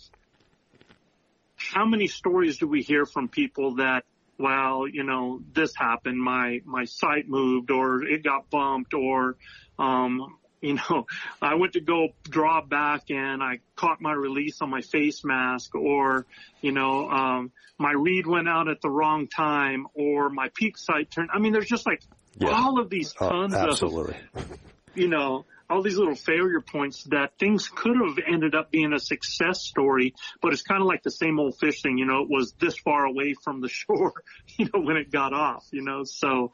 how 1.55 1.85
many 1.85 2.07
stories 2.07 2.57
do 2.57 2.67
we 2.67 2.81
hear 2.81 3.05
from 3.05 3.27
people 3.27 3.75
that, 3.75 4.03
well, 4.37 4.87
you 4.87 5.03
know, 5.03 5.39
this 5.51 5.73
happened, 5.75 6.19
my, 6.19 6.59
my 6.65 6.85
sight 6.85 7.27
moved 7.27 7.71
or 7.71 8.03
it 8.03 8.23
got 8.23 8.49
bumped 8.49 8.93
or, 8.93 9.35
um, 9.77 10.37
you 10.67 10.75
know, 10.75 11.05
I 11.41 11.55
went 11.55 11.73
to 11.73 11.81
go 11.81 12.09
draw 12.23 12.61
back 12.61 13.09
and 13.09 13.41
I 13.41 13.59
caught 13.75 13.99
my 13.99 14.13
release 14.13 14.61
on 14.61 14.69
my 14.69 14.81
face 14.81 15.23
mask 15.23 15.73
or, 15.75 16.27
you 16.61 16.71
know, 16.71 17.09
um, 17.09 17.51
my 17.79 17.91
reed 17.91 18.27
went 18.27 18.47
out 18.47 18.67
at 18.69 18.79
the 18.81 18.89
wrong 18.89 19.27
time 19.27 19.87
or 19.95 20.29
my 20.29 20.49
peep 20.53 20.77
sight 20.77 21.09
turned. 21.09 21.29
I 21.33 21.39
mean, 21.39 21.51
there's 21.51 21.67
just 21.67 21.87
like 21.87 22.01
Yeah. 22.39 22.51
all 22.51 22.79
of 22.79 22.89
these 22.89 23.13
Oh, 23.19 23.29
tons 23.29 23.55
of 23.55 23.59
absolutely. 23.59 24.17
you 24.95 25.07
know, 25.07 25.45
all 25.69 25.81
these 25.81 25.97
little 25.97 26.15
failure 26.15 26.61
points 26.61 27.03
that 27.05 27.31
things 27.39 27.69
could 27.69 27.95
have 27.95 28.17
ended 28.27 28.53
up 28.55 28.71
being 28.71 28.93
a 28.93 28.99
success 28.99 29.63
story, 29.63 30.13
but 30.41 30.51
it's 30.51 30.61
kind 30.61 30.81
of 30.81 30.87
like 30.87 31.01
the 31.01 31.11
same 31.11 31.39
old 31.39 31.57
fish 31.57 31.81
thing, 31.81 31.97
you 31.97 32.05
know, 32.05 32.21
it 32.23 32.29
was 32.29 32.53
this 32.59 32.77
far 32.77 33.05
away 33.05 33.33
from 33.41 33.61
the 33.61 33.69
shore, 33.69 34.13
you 34.57 34.65
know, 34.65 34.81
when 34.81 34.97
it 34.97 35.11
got 35.11 35.33
off, 35.33 35.65
you 35.71 35.81
know, 35.81 36.03
so, 36.03 36.51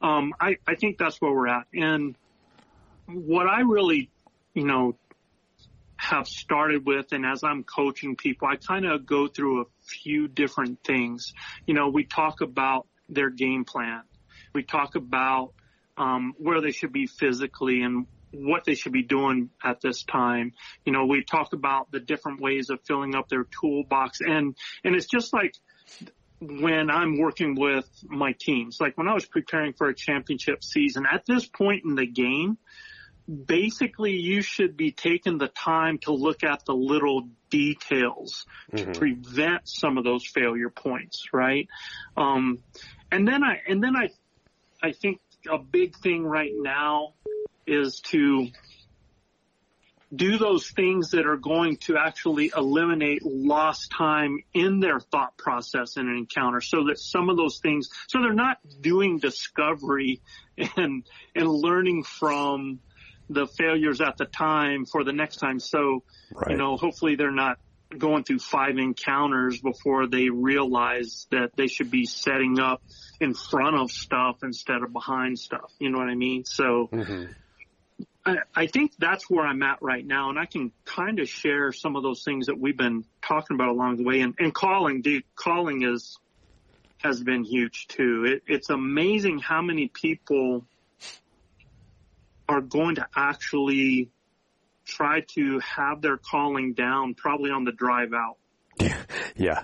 um, 0.00 0.32
I, 0.40 0.56
I 0.66 0.74
think 0.74 0.98
that's 0.98 1.20
where 1.20 1.32
we're 1.32 1.48
at. 1.48 1.66
And 1.72 2.16
what 3.06 3.46
I 3.46 3.60
really, 3.60 4.10
you 4.54 4.64
know, 4.64 4.96
have 5.96 6.26
started 6.26 6.84
with 6.84 7.12
and 7.12 7.24
as 7.24 7.42
I'm 7.44 7.64
coaching 7.64 8.16
people, 8.16 8.48
I 8.48 8.56
kind 8.56 8.84
of 8.84 9.06
go 9.06 9.26
through 9.26 9.62
a 9.62 9.64
few 9.86 10.28
different 10.28 10.82
things. 10.84 11.32
You 11.66 11.74
know, 11.74 11.88
we 11.88 12.04
talk 12.04 12.40
about 12.40 12.86
their 13.08 13.30
game 13.30 13.64
plan. 13.64 14.02
We 14.54 14.62
talk 14.62 14.96
about 14.96 15.52
um, 15.96 16.34
where 16.38 16.60
they 16.60 16.72
should 16.72 16.92
be 16.92 17.06
physically 17.06 17.82
and 17.82 18.06
what 18.32 18.64
they 18.64 18.74
should 18.74 18.92
be 18.92 19.02
doing 19.02 19.50
at 19.62 19.80
this 19.80 20.02
time. 20.02 20.52
You 20.84 20.92
know, 20.92 21.06
we 21.06 21.22
talk 21.24 21.52
about 21.52 21.90
the 21.90 22.00
different 22.00 22.40
ways 22.40 22.68
of 22.70 22.80
filling 22.86 23.14
up 23.14 23.28
their 23.28 23.44
toolbox 23.44 24.18
and, 24.20 24.56
and 24.82 24.94
it's 24.94 25.06
just 25.06 25.32
like 25.32 25.54
when 26.40 26.90
I'm 26.90 27.18
working 27.18 27.54
with 27.54 27.88
my 28.04 28.34
teams, 28.38 28.78
like 28.80 28.98
when 28.98 29.08
I 29.08 29.14
was 29.14 29.24
preparing 29.24 29.72
for 29.72 29.88
a 29.88 29.94
championship 29.94 30.62
season, 30.62 31.04
at 31.10 31.24
this 31.26 31.46
point 31.46 31.84
in 31.84 31.94
the 31.94 32.06
game, 32.06 32.58
basically 33.26 34.12
you 34.12 34.42
should 34.42 34.76
be 34.76 34.92
taking 34.92 35.38
the 35.38 35.48
time 35.48 35.98
to 35.98 36.12
look 36.12 36.44
at 36.44 36.64
the 36.66 36.74
little 36.74 37.28
details 37.50 38.44
Mhm. 38.72 38.78
to 38.78 38.98
prevent 38.98 39.62
some 39.64 39.96
of 39.96 40.04
those 40.04 40.26
failure 40.26 40.70
points, 40.70 41.28
right? 41.32 41.68
Um, 42.16 42.62
and 43.10 43.26
then 43.26 43.42
I, 43.42 43.62
and 43.66 43.82
then 43.82 43.96
I, 43.96 44.10
I 44.82 44.92
think 44.92 45.20
a 45.48 45.58
big 45.58 45.96
thing 45.96 46.24
right 46.24 46.52
now 46.54 47.14
is 47.66 48.00
to 48.06 48.48
do 50.14 50.38
those 50.38 50.70
things 50.70 51.10
that 51.10 51.26
are 51.26 51.36
going 51.36 51.76
to 51.78 51.96
actually 51.96 52.52
eliminate 52.56 53.22
lost 53.24 53.90
time 53.96 54.38
in 54.52 54.80
their 54.80 55.00
thought 55.00 55.36
process 55.36 55.96
in 55.96 56.08
an 56.08 56.16
encounter 56.16 56.60
so 56.60 56.84
that 56.84 56.98
some 56.98 57.30
of 57.30 57.36
those 57.36 57.58
things, 57.58 57.88
so 58.08 58.20
they're 58.20 58.32
not 58.32 58.58
doing 58.80 59.18
discovery 59.18 60.20
and, 60.76 61.06
and 61.34 61.48
learning 61.48 62.04
from 62.04 62.80
the 63.28 63.46
failures 63.46 64.00
at 64.00 64.16
the 64.18 64.26
time 64.26 64.84
for 64.86 65.04
the 65.04 65.12
next 65.12 65.36
time. 65.36 65.58
So, 65.58 66.02
Right. 66.34 66.50
you 66.50 66.56
know, 66.56 66.76
hopefully 66.76 67.16
they're 67.16 67.30
not 67.30 67.58
going 67.96 68.24
through 68.24 68.40
five 68.40 68.76
encounters 68.78 69.60
before 69.60 70.06
they 70.06 70.28
realize 70.28 71.26
that 71.30 71.50
they 71.56 71.68
should 71.68 71.90
be 71.90 72.06
setting 72.06 72.58
up 72.58 72.82
in 73.20 73.34
front 73.34 73.76
of 73.76 73.90
stuff 73.90 74.38
instead 74.42 74.82
of 74.82 74.92
behind 74.92 75.38
stuff. 75.38 75.72
You 75.78 75.90
know 75.90 75.98
what 75.98 76.08
I 76.08 76.14
mean? 76.14 76.44
So 76.44 76.88
hmm 76.92 77.26
I, 78.26 78.38
I 78.54 78.66
think 78.66 78.92
that's 78.98 79.28
where 79.28 79.46
I'm 79.46 79.62
at 79.62 79.82
right 79.82 80.04
now. 80.04 80.30
And 80.30 80.38
I 80.38 80.46
can 80.46 80.72
kind 80.84 81.20
of 81.20 81.28
share 81.28 81.72
some 81.72 81.96
of 81.96 82.02
those 82.02 82.22
things 82.24 82.46
that 82.46 82.58
we've 82.58 82.76
been 82.76 83.04
talking 83.26 83.54
about 83.54 83.68
along 83.68 83.96
the 83.96 84.04
way 84.04 84.20
and, 84.20 84.34
and 84.38 84.54
calling, 84.54 85.02
dude, 85.02 85.24
calling 85.36 85.82
is, 85.82 86.16
has 86.98 87.22
been 87.22 87.44
huge 87.44 87.86
too. 87.88 88.24
It, 88.26 88.42
it's 88.46 88.70
amazing 88.70 89.38
how 89.38 89.62
many 89.62 89.88
people 89.88 90.66
are 92.48 92.60
going 92.60 92.96
to 92.96 93.06
actually 93.16 94.10
try 94.84 95.20
to 95.34 95.58
have 95.60 96.02
their 96.02 96.16
calling 96.18 96.74
down 96.74 97.14
probably 97.14 97.50
on 97.50 97.64
the 97.64 97.72
drive 97.72 98.12
out. 98.12 98.36
Yeah. 99.36 99.62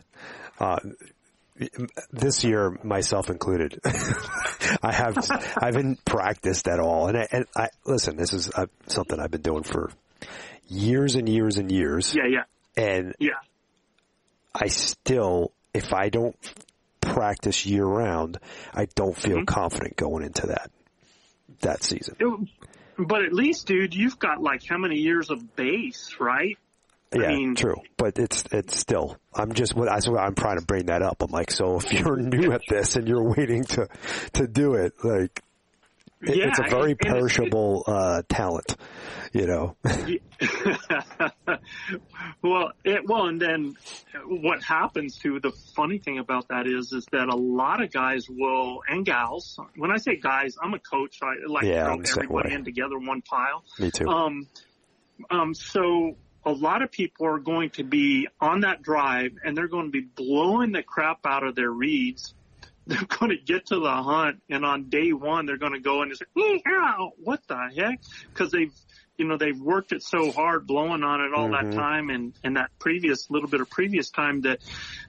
Uh, 0.59 0.79
this 2.11 2.43
year, 2.43 2.77
myself 2.83 3.29
included, 3.31 3.79
I 3.85 4.93
have 4.93 5.17
I 5.31 5.67
haven't 5.67 6.05
practiced 6.05 6.67
at 6.69 6.81
all. 6.81 7.07
And 7.09 7.19
I, 7.19 7.27
and 7.31 7.45
I 7.55 7.69
listen. 7.85 8.17
This 8.17 8.33
is 8.33 8.51
uh, 8.55 8.67
something 8.87 9.19
I've 9.21 9.31
been 9.31 9.43
doing 9.43 9.63
for 9.63 9.91
years 10.69 11.15
and 11.17 11.29
years 11.29 11.57
and 11.59 11.71
years. 11.71 12.15
Yeah, 12.15 12.25
yeah, 12.29 12.83
And 12.83 13.15
yeah. 13.19 13.31
I 14.55 14.69
still, 14.69 15.53
if 15.75 15.93
I 15.93 16.09
don't 16.09 16.37
practice 17.01 17.65
year 17.67 17.85
round, 17.85 18.39
I 18.75 18.87
don't 18.95 19.17
feel 19.17 19.37
Mm-hmm. 19.39 19.45
confident 19.45 19.97
going 19.97 20.25
into 20.25 20.47
that 20.49 20.71
that 21.61 21.83
season. 21.85 22.17
It- 22.19 22.49
but 23.07 23.23
at 23.23 23.33
least, 23.33 23.67
dude, 23.67 23.95
you've 23.95 24.19
got 24.19 24.43
like 24.43 24.65
how 24.67 24.79
many 24.79 24.97
years 24.97 25.31
of 25.31 25.57
base, 25.57 26.17
right? 26.19 26.57
Yeah, 27.15 27.29
mean- 27.29 27.55
true. 27.57 27.77
But 27.97 28.19
it's 28.19 28.45
it's 28.53 28.79
still. 28.79 29.17
I'm 29.35 29.53
just. 29.53 29.75
what 29.75 29.87
That's 29.87 30.09
why 30.09 30.25
I'm 30.25 30.35
trying 30.35 30.59
to 30.59 30.65
bring 30.65 30.87
that 30.87 31.03
up. 31.03 31.23
I'm 31.23 31.31
like, 31.31 31.51
so 31.51 31.77
if 31.77 31.93
you're 31.93 32.17
new 32.21 32.53
at 32.53 32.63
this 32.69 32.97
and 32.97 33.09
you're 33.09 33.23
waiting 33.23 33.65
to 33.65 33.89
to 34.35 34.47
do 34.47 34.75
it, 34.75 34.93
like 35.03 35.43
it- 36.23 36.37
Yeah, 36.37 36.49
it's 36.49 36.59
a 36.59 36.63
very 36.65 36.93
it's- 36.93 37.13
perishable 37.13 37.85
uh, 37.87 38.23
talent. 38.29 38.77
You 39.33 39.47
know. 39.47 39.77
well, 42.43 42.73
it, 42.85 43.07
well, 43.07 43.27
and 43.27 43.41
then 43.41 43.75
what 44.27 44.63
happens 44.63 45.17
to 45.19 45.39
the 45.41 45.53
funny 45.77 45.99
thing 45.99 46.19
about 46.19 46.49
that 46.49 46.67
is, 46.67 46.93
is 46.93 47.07
that 47.13 47.29
a 47.29 47.37
lot 47.37 47.83
of 47.83 47.93
guys 47.93 48.27
will 48.29 48.81
and 48.89 49.05
gals. 49.05 49.59
When 49.77 49.91
I 49.91 49.99
say 49.99 50.17
guys, 50.17 50.57
I'm 50.63 50.75
a 50.75 50.79
coach. 50.79 51.19
I 51.23 51.35
like 51.47 51.65
Yeah, 51.65 51.85
to 51.97 52.03
throw 52.03 52.23
everybody 52.23 52.49
way. 52.51 52.55
in 52.57 52.65
together 52.65 52.97
in 52.97 53.07
one 53.07 53.23
pile. 53.23 53.65
Me 53.79 53.91
too. 53.91 54.09
Um, 54.09 54.49
um, 55.31 55.55
so 55.55 56.17
a 56.45 56.53
lot 56.53 56.83
of 56.83 56.91
people 56.91 57.27
are 57.27 57.39
going 57.39 57.71
to 57.71 57.85
be 57.85 58.27
on 58.41 58.61
that 58.61 58.83
drive 58.83 59.33
and 59.45 59.57
they're 59.57 59.69
going 59.69 59.87
to 59.87 59.93
be 59.93 60.01
blowing 60.01 60.73
the 60.73 60.83
crap 60.83 61.27
out 61.27 61.45
of 61.45 61.55
their 61.55 61.71
reeds. 61.71 62.35
They're 62.91 63.07
going 63.19 63.31
to 63.31 63.39
get 63.43 63.67
to 63.67 63.79
the 63.79 63.91
hunt 64.03 64.43
and 64.51 64.65
on 64.65 64.89
day 64.91 65.13
one, 65.13 65.47
they're 65.47 65.57
going 65.59 65.75
to 65.75 65.81
go 65.81 66.03
and 66.03 66.13
say, 66.17 66.27
"Ow, 66.69 67.13
what 67.23 67.41
the 67.49 67.71
heck? 67.77 68.01
Cause 68.35 68.51
they've, 68.51 68.75
you 69.17 69.27
know, 69.29 69.37
they've 69.37 69.59
worked 69.59 69.93
it 69.93 70.03
so 70.03 70.33
hard 70.33 70.67
blowing 70.67 71.03
on 71.05 71.21
it 71.21 71.33
all 71.33 71.49
Mhm. 71.51 71.71
that 71.71 71.77
time 71.77 72.11
and, 72.11 72.33
and 72.43 72.57
that 72.57 72.71
previous 72.81 73.31
little 73.31 73.49
bit 73.49 73.61
of 73.61 73.71
previous 73.71 74.11
time 74.11 74.41
that 74.43 74.59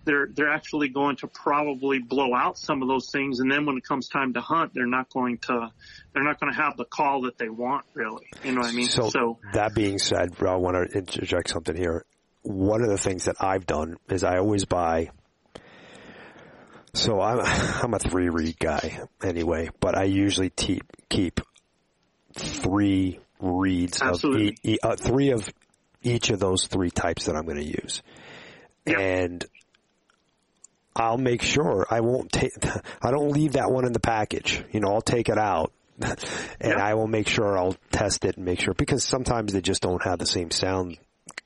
they're, 0.05 0.27
they're 0.31 0.51
actually 0.51 0.89
going 0.89 1.15
to 1.17 1.27
probably 1.27 1.99
blow 1.99 2.35
out 2.35 2.57
some 2.57 2.81
of 2.81 2.87
those 2.87 3.09
things. 3.09 3.39
And 3.39 3.51
then 3.51 3.65
when 3.65 3.77
it 3.77 3.83
comes 3.83 4.09
time 4.09 4.33
to 4.33 4.41
hunt, 4.41 4.73
they're 4.73 4.85
not 4.85 5.09
going 5.09 5.37
to, 5.39 5.71
they're 6.13 6.23
not 6.23 6.39
going 6.39 6.53
to 6.53 6.61
have 6.61 6.77
the 6.77 6.85
call 6.85 7.21
that 7.21 7.37
they 7.37 7.49
want 7.49 7.85
really. 7.93 8.27
You 8.43 8.51
know 8.51 8.61
what 8.61 8.69
I 8.69 8.73
mean? 8.73 8.87
So, 8.87 9.09
So, 9.09 9.39
that 9.53 9.73
being 9.73 9.97
said, 9.97 10.33
I 10.39 10.55
want 10.57 10.91
to 10.91 10.97
interject 10.97 11.49
something 11.49 11.75
here. 11.75 12.05
One 12.43 12.81
of 12.81 12.89
the 12.89 12.97
things 12.97 13.25
that 13.25 13.35
I've 13.39 13.65
done 13.65 13.97
is 14.09 14.23
I 14.23 14.37
always 14.37 14.65
buy. 14.65 15.11
So 16.93 17.21
I'm 17.21 17.39
I'm 17.83 17.93
a 17.93 17.99
three 17.99 18.29
reed 18.29 18.57
guy 18.59 18.99
anyway, 19.23 19.69
but 19.79 19.97
I 19.97 20.03
usually 20.03 20.49
keep 20.49 20.83
keep 21.09 21.39
three 22.33 23.19
reeds 23.39 24.01
Absolutely. 24.01 24.49
of 24.49 24.53
e- 24.63 24.73
e- 24.73 24.77
uh, 24.83 24.95
three 24.95 25.31
of 25.31 25.49
each 26.03 26.29
of 26.29 26.39
those 26.39 26.67
three 26.67 26.91
types 26.91 27.25
that 27.25 27.35
I'm 27.35 27.45
going 27.45 27.57
to 27.57 27.65
use, 27.65 28.01
Yep. 28.85 28.97
and 28.99 29.45
I'll 30.95 31.17
make 31.17 31.41
sure 31.41 31.85
I 31.89 32.01
won't 32.01 32.31
take. 32.31 32.51
I 33.01 33.11
don't 33.11 33.29
leave 33.31 33.53
that 33.53 33.71
one 33.71 33.85
in 33.85 33.93
the 33.93 33.99
package. 33.99 34.63
You 34.71 34.79
know, 34.79 34.89
I'll 34.89 35.01
take 35.01 35.29
it 35.29 35.37
out, 35.37 35.71
and 36.01 36.17
Yep. 36.61 36.77
I 36.77 36.93
will 36.95 37.07
make 37.07 37.27
sure 37.27 37.57
I'll 37.57 37.75
test 37.91 38.25
it 38.25 38.35
and 38.37 38.45
make 38.45 38.59
sure 38.59 38.73
because 38.73 39.03
sometimes 39.03 39.53
they 39.53 39.61
just 39.61 39.81
don't 39.81 40.03
have 40.03 40.19
the 40.19 40.25
same 40.25 40.51
sound 40.51 40.97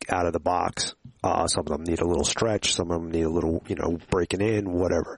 out 0.09 0.25
of 0.25 0.33
the 0.33 0.39
box. 0.39 0.95
Uh, 1.23 1.47
some 1.47 1.61
of 1.61 1.71
them 1.71 1.83
need 1.83 2.01
a 2.01 2.07
little 2.07 2.23
stretch. 2.23 2.73
Some 2.73 2.91
of 2.91 3.01
them 3.01 3.11
need 3.11 3.23
a 3.23 3.29
little, 3.29 3.63
you 3.67 3.75
know, 3.75 3.97
breaking 4.09 4.41
in, 4.41 4.71
whatever. 4.71 5.17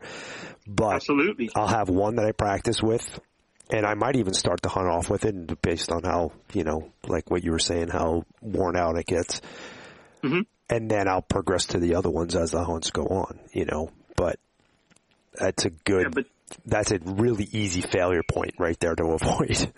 But 0.65 0.95
Absolutely. 0.95 1.49
I'll 1.55 1.67
have 1.67 1.89
one 1.89 2.15
that 2.15 2.25
I 2.25 2.31
practice 2.31 2.81
with, 2.81 3.19
and 3.69 3.85
I 3.85 3.93
might 3.95 4.15
even 4.15 4.33
start 4.33 4.61
to 4.63 4.69
hunt 4.69 4.87
off 4.87 5.09
with 5.09 5.25
it 5.25 5.61
based 5.61 5.91
on 5.91 6.03
how, 6.03 6.31
you 6.53 6.63
know, 6.63 6.91
like 7.07 7.29
what 7.29 7.43
you 7.43 7.51
were 7.51 7.59
saying, 7.59 7.89
how 7.89 8.23
worn 8.41 8.75
out 8.77 8.97
it 8.97 9.05
gets. 9.05 9.41
Mhm. 10.23 10.45
And 10.69 10.89
then 10.91 11.07
I'll 11.07 11.21
progress 11.21 11.67
to 11.67 11.79
the 11.79 11.95
other 11.95 12.09
ones 12.09 12.35
as 12.35 12.51
the 12.51 12.63
hunts 12.63 12.91
go 12.91 13.03
on, 13.03 13.39
you 13.53 13.65
know, 13.65 13.89
but 14.15 14.37
that's 15.33 15.65
a 15.65 15.69
good, 15.69 16.03
Yeah, 16.03 16.09
but 16.13 16.25
that's 16.65 16.91
a 16.91 16.99
really 16.99 17.47
easy 17.51 17.81
failure 17.81 18.23
point 18.29 18.55
right 18.59 18.77
there 18.79 18.95
to 18.95 19.03
avoid. 19.21 19.71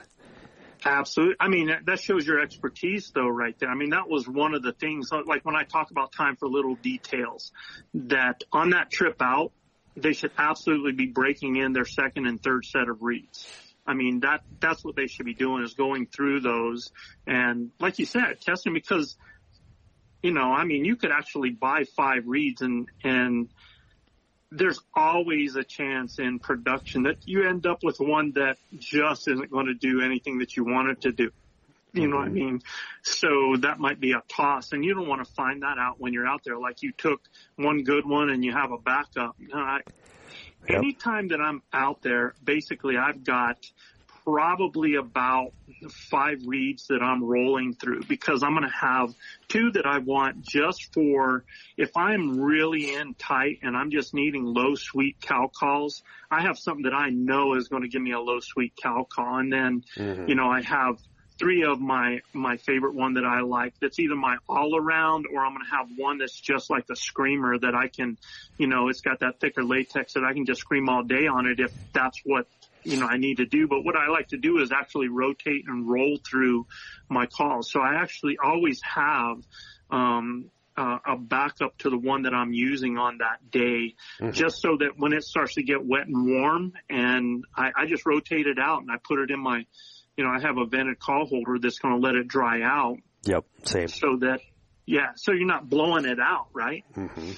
Absolutely. 0.85 1.35
I 1.39 1.47
mean, 1.49 1.71
that- 1.85 1.99
shows 1.99 2.25
your 2.25 2.39
expertise 2.39 3.11
though, 3.13 3.27
right 3.27 3.57
there. 3.59 3.69
I 3.69 3.75
mean, 3.75 3.89
that 3.89 4.09
was 4.09 4.27
one 4.27 4.53
of 4.53 4.63
the 4.63 4.71
things, 4.71 5.09
like 5.11 5.43
when 5.43 5.55
I 5.55 5.63
talk 5.63 5.91
about 5.91 6.11
time 6.13 6.35
for 6.37 6.47
little 6.47 6.75
details, 6.75 7.51
that 7.93 8.43
on 8.53 8.69
that 8.71 8.89
trip 8.89 9.17
out, 9.21 9.51
they 9.95 10.13
should 10.13 10.31
absolutely 10.37 10.93
be 10.93 11.07
breaking 11.07 11.57
in 11.57 11.73
their 11.73 11.85
second 11.85 12.25
and 12.25 12.41
third 12.41 12.63
set 12.65 12.87
of 12.87 13.01
reeds. 13.01 13.45
I 13.85 13.93
mean, 13.95 14.21
that, 14.21 14.41
that's 14.59 14.83
what 14.83 14.95
they 14.95 15.07
should 15.07 15.25
be 15.25 15.33
doing 15.33 15.63
is 15.63 15.73
going 15.73 16.05
through 16.05 16.41
those 16.41 16.91
and 17.27 17.71
like 17.79 17.99
you 17.99 18.05
said, 18.05 18.39
testing 18.41 18.73
because, 18.73 19.17
you 20.21 20.31
know, 20.31 20.53
I 20.53 20.63
mean, 20.63 20.85
you 20.85 20.95
could 20.95 21.11
actually 21.11 21.49
buy 21.49 21.83
five 21.97 22.23
reeds 22.27 22.61
and, 22.61 22.87
and 23.03 23.49
there's 24.51 24.79
always 24.95 25.55
a 25.55 25.63
chance 25.63 26.19
in 26.19 26.39
production 26.39 27.03
that 27.03 27.17
you 27.25 27.47
end 27.47 27.65
up 27.65 27.83
with 27.83 27.99
one 27.99 28.31
that 28.33 28.57
just 28.77 29.27
isn't 29.27 29.51
going 29.51 29.67
to 29.67 29.75
do 29.75 30.01
anything 30.01 30.39
that 30.39 30.57
you 30.57 30.65
want 30.65 30.89
it 30.89 31.01
to 31.01 31.11
do. 31.11 31.31
You 31.91 32.07
know 32.07 32.17
what 32.17 32.25
I 32.25 32.27
mm-hmm. 32.27 32.35
mean? 32.35 32.61
So 33.01 33.55
that 33.61 33.79
might 33.79 33.99
be 33.99 34.11
a 34.11 34.21
toss 34.27 34.73
and 34.73 34.85
you 34.85 34.93
don't 34.93 35.07
want 35.07 35.25
to 35.25 35.33
find 35.33 35.63
that 35.63 35.79
out 35.79 35.99
when 35.99 36.13
you're 36.13 36.27
out 36.27 36.43
there. 36.43 36.57
Like 36.59 36.83
you 36.83 36.91
took 36.91 37.21
one 37.55 37.83
good 37.83 38.05
one 38.05 38.29
and 38.29 38.45
you 38.45 38.51
have 38.51 38.71
a 38.71 38.77
backup. 38.77 39.35
No, 39.39 39.57
I, 39.57 39.79
Yep. 40.67 40.77
Anytime 40.77 41.29
that 41.29 41.41
I'm 41.41 41.61
out 41.71 42.01
there, 42.01 42.33
basically 42.43 42.97
I've 42.97 43.23
got 43.23 43.57
probably 44.31 44.95
about 44.95 45.53
five 45.89 46.39
reeds 46.45 46.87
that 46.87 47.01
I'm 47.01 47.23
rolling 47.23 47.73
through 47.73 48.03
because 48.03 48.43
I'm 48.43 48.51
going 48.51 48.69
to 48.69 48.75
have 48.75 49.13
two 49.47 49.71
that 49.71 49.85
I 49.85 49.99
want 49.99 50.41
just 50.41 50.93
for 50.93 51.45
if 51.77 51.95
I'm 51.95 52.39
really 52.39 52.93
in 52.93 53.15
tight 53.15 53.59
and 53.63 53.75
I'm 53.75 53.89
just 53.89 54.13
needing 54.13 54.45
low 54.45 54.75
sweet 54.75 55.19
cow 55.21 55.49
calls, 55.57 56.03
I 56.29 56.41
have 56.41 56.59
something 56.59 56.83
that 56.83 56.93
I 56.93 57.09
know 57.09 57.55
is 57.55 57.69
going 57.69 57.83
to 57.83 57.89
give 57.89 58.01
me 58.01 58.11
a 58.11 58.19
low 58.19 58.39
sweet 58.39 58.73
cow 58.75 59.07
call. 59.09 59.39
And 59.39 59.51
then, 59.51 59.83
mm-hmm. 59.95 60.27
you 60.27 60.35
know, 60.35 60.49
I 60.49 60.61
have 60.61 60.99
three 61.39 61.63
of 61.63 61.79
my, 61.79 62.19
my 62.33 62.57
favorite 62.57 62.93
one 62.93 63.13
that 63.15 63.25
I 63.25 63.41
like 63.41 63.73
that's 63.79 63.97
either 63.99 64.15
my 64.15 64.37
all 64.47 64.75
around 64.75 65.25
or 65.33 65.43
I'm 65.43 65.53
going 65.53 65.65
to 65.65 65.75
have 65.75 65.87
one 65.97 66.17
that's 66.19 66.39
just 66.39 66.69
like 66.69 66.85
the 66.85 66.97
screamer 66.97 67.57
that 67.57 67.73
I 67.73 67.87
can, 67.87 68.17
you 68.57 68.67
know, 68.67 68.89
it's 68.89 69.01
got 69.01 69.21
that 69.21 69.39
thicker 69.39 69.63
latex 69.63 70.13
that 70.13 70.23
I 70.23 70.33
can 70.33 70.45
just 70.45 70.61
scream 70.61 70.89
all 70.89 71.03
day 71.03 71.27
on 71.27 71.47
it 71.47 71.59
if 71.59 71.71
that's 71.93 72.19
what 72.25 72.45
you 72.83 72.97
know, 72.97 73.05
I 73.07 73.17
need 73.17 73.37
to 73.37 73.45
do. 73.45 73.67
But 73.67 73.83
what 73.83 73.95
I 73.95 74.07
like 74.09 74.29
to 74.29 74.37
do 74.37 74.59
is 74.59 74.71
actually 74.71 75.07
rotate 75.09 75.65
and 75.67 75.89
roll 75.89 76.17
through 76.29 76.67
my 77.09 77.25
calls. 77.25 77.71
So 77.71 77.79
I 77.81 77.95
actually 78.01 78.37
always 78.43 78.81
have, 78.83 79.37
um, 79.89 80.49
uh, 80.77 80.97
a 81.05 81.17
backup 81.17 81.77
to 81.79 81.89
the 81.89 81.97
one 81.97 82.21
that 82.21 82.33
I'm 82.33 82.53
using 82.53 82.97
on 82.97 83.17
that 83.17 83.51
day, 83.51 83.95
just 84.31 84.61
so 84.61 84.77
that 84.79 84.91
when 84.97 85.11
it 85.11 85.23
starts 85.25 85.55
to 85.55 85.63
get 85.63 85.85
wet 85.85 86.07
and 86.07 86.25
warm 86.25 86.71
and 86.89 87.43
I, 87.53 87.71
I 87.75 87.85
just 87.85 88.05
rotate 88.05 88.47
it 88.47 88.57
out 88.57 88.81
and 88.81 88.89
I 88.89 88.95
put 89.03 89.19
it 89.19 89.29
in 89.29 89.41
my, 89.41 89.65
you 90.15 90.23
know, 90.23 90.29
I 90.29 90.39
have 90.39 90.57
a 90.57 90.65
vented 90.65 90.97
call 90.99 91.25
holder 91.25 91.57
that's 91.61 91.79
going 91.79 91.95
to 91.95 91.99
let 91.99 92.15
it 92.15 92.29
dry 92.29 92.61
out 92.61 92.95
Yep. 93.25 93.43
Same. 93.63 93.87
so 93.89 94.17
that, 94.21 94.39
yeah, 94.85 95.11
so 95.17 95.33
you're 95.33 95.45
not 95.47 95.69
blowing 95.69 96.05
it 96.05 96.19
out, 96.19 96.47
right? 96.53 96.85
hmm 96.95 97.31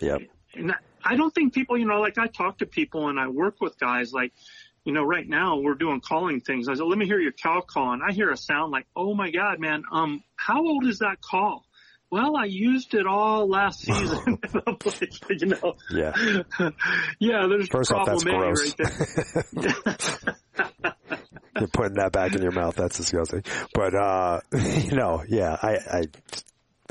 Yep. 0.00 0.20
And 0.54 0.72
I- 0.72 0.76
I 1.04 1.16
don't 1.16 1.34
think 1.34 1.54
people, 1.54 1.78
you 1.78 1.86
know, 1.86 2.00
like 2.00 2.18
I 2.18 2.26
talk 2.26 2.58
to 2.58 2.66
people 2.66 3.08
and 3.08 3.18
I 3.18 3.28
work 3.28 3.60
with 3.60 3.78
guys 3.78 4.12
like, 4.12 4.32
you 4.84 4.92
know, 4.92 5.04
right 5.04 5.28
now 5.28 5.58
we're 5.58 5.74
doing 5.74 6.00
calling 6.00 6.40
things. 6.40 6.68
I 6.68 6.74
said, 6.74 6.84
let 6.84 6.98
me 6.98 7.06
hear 7.06 7.20
your 7.20 7.32
cow 7.32 7.60
call. 7.60 7.92
And 7.92 8.02
I 8.02 8.12
hear 8.12 8.30
a 8.30 8.36
sound 8.36 8.72
like, 8.72 8.86
oh 8.96 9.14
my 9.14 9.30
God, 9.30 9.60
man, 9.60 9.84
um, 9.92 10.22
how 10.36 10.60
old 10.66 10.86
is 10.86 10.98
that 10.98 11.20
call? 11.20 11.64
Well, 12.10 12.36
I 12.36 12.44
used 12.44 12.92
it 12.94 13.06
all 13.06 13.48
last 13.48 13.80
season. 13.84 14.38
Like, 14.54 15.40
you 15.40 15.46
know, 15.46 15.74
Yeah. 15.90 16.12
yeah, 17.18 17.46
there's 17.48 17.68
First 17.70 17.92
off, 17.92 18.06
that's 18.06 18.24
gross. 18.24 18.74
right 18.78 18.90
there. 19.54 20.36
You're 21.58 21.68
putting 21.68 21.94
that 21.94 22.10
back 22.12 22.34
in 22.34 22.42
your 22.42 22.50
mouth. 22.52 22.74
That's 22.74 22.96
disgusting. 22.96 23.44
But, 23.74 23.94
uh, 23.94 24.40
you 24.52 24.92
know, 24.96 25.22
yeah, 25.26 25.56
I, 25.62 25.76
I, 25.90 26.02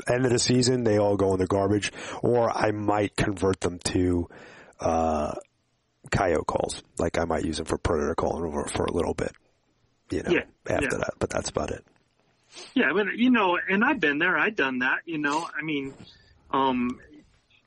end 0.08 0.24
of 0.24 0.32
the 0.32 0.38
season, 0.38 0.84
they 0.84 0.98
all 0.98 1.16
go 1.16 1.32
in 1.34 1.38
the 1.38 1.46
garbage 1.46 1.92
or 2.22 2.50
I 2.50 2.70
might 2.72 3.16
convert 3.16 3.60
them 3.60 3.78
to, 3.86 4.28
uh, 4.80 5.34
coyote 6.10 6.46
calls. 6.46 6.82
Like 6.98 7.18
I 7.18 7.24
might 7.24 7.44
use 7.44 7.56
them 7.56 7.66
for 7.66 7.78
predator 7.78 8.14
calling 8.14 8.50
for, 8.52 8.66
for 8.68 8.84
a 8.84 8.92
little 8.92 9.14
bit, 9.14 9.32
you 10.10 10.22
know, 10.22 10.30
Yeah, 10.30 10.44
after 10.68 10.88
yeah. 10.92 10.98
that, 10.98 11.14
but 11.18 11.30
that's 11.30 11.48
about 11.48 11.70
it. 11.70 11.84
Yeah, 12.74 12.92
but 12.92 13.16
you 13.16 13.30
know, 13.30 13.58
and 13.68 13.82
I've 13.82 13.98
been 14.00 14.18
there. 14.18 14.36
I've 14.36 14.56
done 14.56 14.80
that. 14.80 14.98
You 15.06 15.16
know, 15.16 15.48
I 15.58 15.62
mean, 15.62 15.94
um, 16.50 17.00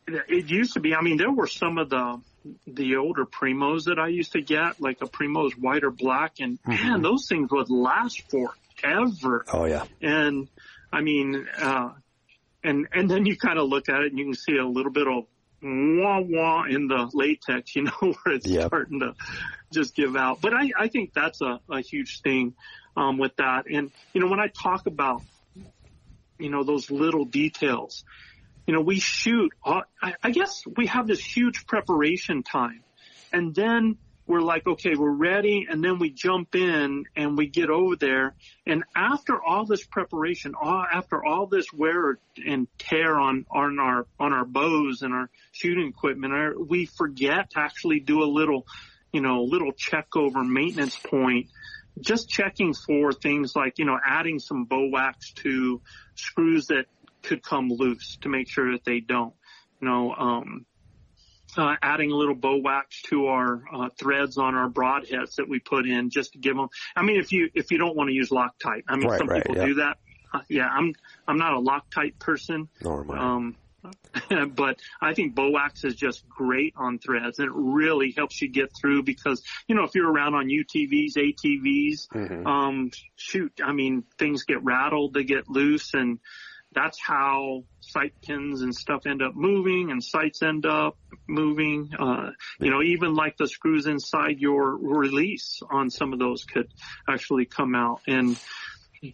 it 0.07 0.47
used 0.49 0.73
to 0.73 0.79
be. 0.79 0.93
I 0.93 1.01
mean, 1.01 1.17
there 1.17 1.31
were 1.31 1.47
some 1.47 1.79
of 1.79 1.89
the 1.89 2.21
the 2.67 2.97
older 2.97 3.25
Primos 3.25 3.85
that 3.85 3.97
I 3.97 4.09
used 4.09 4.33
to 4.33 4.41
get, 4.41 4.79
like 4.79 5.01
a 5.01 5.07
Primo's 5.07 5.57
white 5.57 5.83
or 5.83 5.89
black, 5.89 6.33
and 6.39 6.59
man, 6.67 7.01
those 7.01 7.27
things 7.27 7.49
would 7.49 7.71
last 7.71 8.21
forever. 8.29 9.43
Oh 9.51 9.65
yeah. 9.65 9.85
And 10.03 10.47
I 10.93 11.01
mean, 11.01 11.47
uh, 11.59 11.93
and 12.65 12.87
and 12.93 13.09
then 13.09 13.25
you 13.25 13.37
kind 13.37 13.59
of 13.59 13.69
look 13.69 13.89
at 13.89 14.01
it 14.01 14.11
and 14.11 14.19
you 14.19 14.25
can 14.25 14.33
see 14.35 14.57
a 14.57 14.65
little 14.65 14.91
bit 14.91 15.07
of 15.07 15.25
wah 15.61 16.19
wah 16.21 16.63
in 16.65 16.87
the 16.87 17.09
latex, 17.13 17.75
you 17.75 17.83
know, 17.83 17.91
where 17.99 18.35
it's 18.35 18.49
Yep. 18.49 18.67
starting 18.67 18.99
to 18.99 19.13
just 19.73 19.95
give 19.95 20.15
out. 20.15 20.41
But 20.41 20.53
I, 20.53 20.71
I 20.77 20.87
think 20.87 21.11
that's 21.13 21.41
a, 21.41 21.59
a 21.69 21.81
huge 21.81 22.21
thing 22.21 22.55
um, 22.97 23.17
with 23.17 23.35
that. 23.37 23.65
And 23.71 23.91
you 24.13 24.21
know, 24.21 24.27
when 24.27 24.39
I 24.39 24.47
talk 24.47 24.87
about 24.87 25.23
you 26.39 26.49
know 26.49 26.63
those 26.63 26.91
little 26.91 27.25
details, 27.25 28.03
you 28.67 28.73
know, 28.73 28.81
we 28.81 28.99
shoot. 28.99 29.51
Uh, 29.65 29.81
I, 30.01 30.15
I 30.23 30.31
guess 30.31 30.63
we 30.75 30.87
have 30.87 31.07
this 31.07 31.23
huge 31.23 31.65
preparation 31.67 32.43
time, 32.43 32.83
and 33.31 33.53
then 33.55 33.97
we're 34.27 34.41
like, 34.41 34.65
okay, 34.65 34.95
we're 34.95 35.11
ready, 35.11 35.67
and 35.69 35.83
then 35.83 35.99
we 35.99 36.09
jump 36.09 36.55
in 36.55 37.05
and 37.15 37.37
we 37.37 37.47
get 37.47 37.69
over 37.69 37.95
there, 37.95 38.35
and 38.65 38.83
after 38.95 39.41
all 39.41 39.65
this 39.65 39.85
preparation, 39.85 40.53
all, 40.59 40.85
after 40.91 41.23
all 41.23 41.45
this 41.45 41.67
wear 41.71 42.17
and 42.45 42.67
tear 42.77 43.19
on 43.19 43.45
on 43.51 43.79
our 43.79 44.07
on 44.19 44.33
our 44.33 44.45
bows 44.45 45.03
and 45.03 45.13
our 45.13 45.29
shooting 45.51 45.87
equipment, 45.87 46.33
our, 46.33 46.57
we 46.57 46.85
forget 46.85 47.51
to 47.51 47.59
actually 47.59 47.99
do 47.99 48.23
a 48.23 48.25
little, 48.25 48.65
you 49.11 49.21
know, 49.21 49.43
little 49.43 49.71
check 49.71 50.15
over 50.15 50.43
maintenance 50.43 50.95
point. 50.95 51.47
Just 52.01 52.27
checking 52.27 52.73
for 52.73 53.13
things 53.13 53.55
like, 53.55 53.79
you 53.79 53.85
know, 53.85 53.97
adding 54.05 54.39
some 54.39 54.65
bow 54.65 54.89
wax 54.91 55.31
to 55.33 55.81
screws 56.15 56.67
that 56.67 56.85
could 57.23 57.41
come 57.41 57.69
loose 57.69 58.17
to 58.21 58.29
make 58.29 58.49
sure 58.49 58.73
that 58.73 58.83
they 58.83 58.99
don't, 58.99 59.33
you 59.79 59.87
know, 59.87 60.13
um, 60.13 60.65
uh, 61.57 61.75
adding 61.81 62.11
a 62.11 62.15
little 62.15 62.35
bow 62.35 62.57
wax 62.57 63.01
to 63.03 63.27
our 63.27 63.63
uh, 63.73 63.89
threads 63.97 64.37
on 64.37 64.55
our 64.55 64.69
broadheads 64.69 65.35
that 65.35 65.47
we 65.49 65.59
put 65.59 65.87
in 65.87 66.09
just 66.09 66.33
to 66.33 66.39
give 66.39 66.55
them. 66.55 66.67
I 66.95 67.03
mean, 67.03 67.17
if 67.19 67.31
you 67.31 67.49
if 67.53 67.71
you 67.71 67.77
don't 67.77 67.95
want 67.95 68.09
to 68.09 68.13
use 68.13 68.29
Loctite, 68.29 68.83
I 68.87 68.95
mean, 68.95 69.07
Right, 69.07 69.17
some 69.17 69.27
right, 69.27 69.41
people 69.43 69.57
yeah. 69.57 69.65
do 69.65 69.73
that. 69.75 69.97
Uh, 70.33 70.41
yeah, 70.49 70.67
I'm 70.67 70.93
I'm 71.27 71.37
not 71.37 71.53
a 71.53 71.59
Loctite 71.59 72.19
person. 72.19 72.67
Nor 72.81 73.01
am 73.01 73.11
I. 73.11 73.17
Um, 73.35 73.55
but 74.55 74.79
I 75.01 75.13
think 75.13 75.35
bow 75.35 75.51
wax 75.51 75.83
is 75.83 75.95
just 75.95 76.27
great 76.27 76.73
on 76.75 76.97
threads 76.99 77.39
and 77.39 77.47
it 77.47 77.53
really 77.53 78.13
helps 78.15 78.41
you 78.41 78.47
get 78.49 78.71
through 78.75 79.03
because, 79.03 79.43
you 79.67 79.75
know, 79.75 79.83
if 79.83 79.93
you're 79.95 80.11
around 80.11 80.33
on 80.33 80.47
UTVs, 80.47 81.15
ATVs, 81.17 82.07
Mhm. 82.07 82.45
um, 82.47 82.91
shoot, 83.15 83.53
I 83.63 83.73
mean, 83.73 84.03
things 84.17 84.43
get 84.43 84.63
rattled, 84.63 85.13
they 85.13 85.23
get 85.23 85.49
loose 85.49 85.93
and 85.93 86.19
that's 86.75 86.99
how 87.01 87.63
sight 87.79 88.13
pins 88.21 88.61
and 88.61 88.75
stuff 88.75 89.05
end 89.07 89.21
up 89.21 89.33
moving 89.33 89.89
and 89.91 90.03
sights 90.03 90.43
end 90.43 90.65
up 90.65 90.97
moving. 91.27 91.91
Uh, 91.97 92.31
you 92.59 92.69
know, 92.69 92.81
even 92.83 93.15
like 93.15 93.37
the 93.37 93.47
screws 93.47 93.87
inside 93.87 94.39
your 94.39 94.75
release 94.75 95.61
on 95.71 95.89
some 95.89 96.13
of 96.13 96.19
those 96.19 96.43
could 96.43 96.67
actually 97.09 97.45
come 97.45 97.73
out. 97.73 98.01
And 98.07 98.37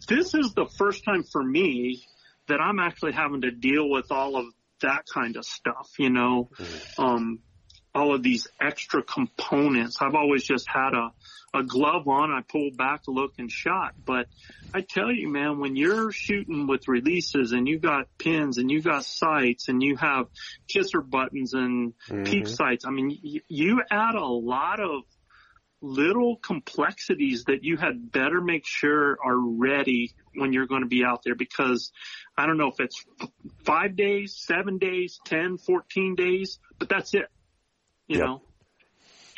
this 0.08 0.34
is 0.34 0.52
the 0.54 0.66
first 0.76 1.04
time 1.04 1.22
for 1.22 1.42
me 1.42 2.04
that 2.48 2.60
I'm 2.60 2.80
actually 2.80 3.12
having 3.12 3.42
to 3.42 3.52
deal 3.52 3.88
with 3.88 4.10
all 4.10 4.36
of 4.36 4.46
that 4.80 5.04
kind 5.12 5.36
of 5.36 5.44
stuff, 5.44 5.90
you 5.98 6.10
know, 6.10 6.50
um, 6.98 7.38
all 7.94 8.14
of 8.14 8.22
these 8.22 8.48
extra 8.60 9.02
components. 9.02 9.98
I've 10.00 10.14
always 10.14 10.44
just 10.44 10.66
had 10.68 10.94
a, 10.94 11.12
a 11.54 11.62
glove 11.62 12.08
on. 12.08 12.32
I 12.32 12.40
pulled 12.40 12.76
back, 12.76 13.02
look 13.06 13.34
and 13.38 13.50
shot. 13.50 13.94
But 14.04 14.26
I 14.72 14.80
tell 14.80 15.12
you, 15.12 15.28
man, 15.28 15.58
when 15.58 15.76
you're 15.76 16.10
shooting 16.10 16.66
with 16.66 16.88
releases 16.88 17.52
and 17.52 17.68
you 17.68 17.78
got 17.78 18.06
pins 18.18 18.58
and 18.58 18.70
you 18.70 18.80
got 18.80 19.04
sights 19.04 19.68
and 19.68 19.82
you 19.82 19.96
have 19.96 20.26
kisser 20.68 21.02
buttons 21.02 21.52
and 21.52 21.92
mm-hmm. 22.08 22.24
peep 22.24 22.48
sights, 22.48 22.86
I 22.86 22.90
mean, 22.90 23.18
y- 23.22 23.40
you 23.48 23.82
add 23.90 24.14
a 24.14 24.24
lot 24.24 24.80
of 24.80 25.02
little 25.82 26.36
complexities 26.36 27.44
that 27.44 27.64
you 27.64 27.76
had 27.76 28.10
better 28.12 28.40
make 28.40 28.64
sure 28.64 29.18
are 29.22 29.36
ready 29.36 30.14
when 30.34 30.52
you're 30.52 30.68
going 30.68 30.82
to 30.82 30.88
be 30.88 31.04
out 31.04 31.22
there 31.24 31.34
because 31.34 31.92
I 32.38 32.46
don't 32.46 32.56
know 32.56 32.68
if 32.68 32.78
it's 32.78 33.04
five 33.64 33.96
days, 33.96 34.34
seven 34.36 34.78
days, 34.78 35.18
10, 35.26 35.58
14 35.58 36.14
days, 36.14 36.60
but 36.78 36.88
that's 36.88 37.12
it, 37.14 37.26
you 38.08 38.18
Yep. 38.18 38.26
know, 38.26 38.42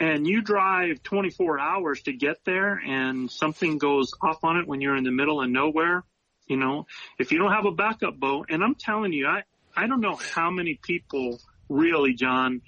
and 0.01 0.27
you 0.27 0.43
drive 0.43 1.03
24 1.03 1.59
hours 1.59 2.03
to 2.03 2.13
get 2.13 2.45
there 2.45 2.75
and 2.75 3.31
something 3.31 3.79
goes 3.79 4.13
off 4.21 4.43
on 4.43 4.57
it 4.57 4.67
when 4.67 4.81
you're 4.81 4.97
in 4.97 5.05
the 5.05 5.13
middle 5.13 5.41
of 5.41 5.49
nowhere, 5.49 6.03
you 6.47 6.57
know, 6.57 6.87
if 7.19 7.31
you 7.33 7.39
don't 7.39 7.53
have 7.53 7.65
a 7.67 7.71
backup 7.73 8.19
boat, 8.19 8.47
and 8.51 8.63
I'm 8.63 8.75
telling 8.75 9.13
you, 9.13 9.27
I, 9.27 9.43
I 9.77 9.87
don't 9.87 10.01
know 10.01 10.17
how 10.17 10.51
many 10.51 10.79
people 10.83 11.39
really, 11.69 12.15
John, 12.15 12.61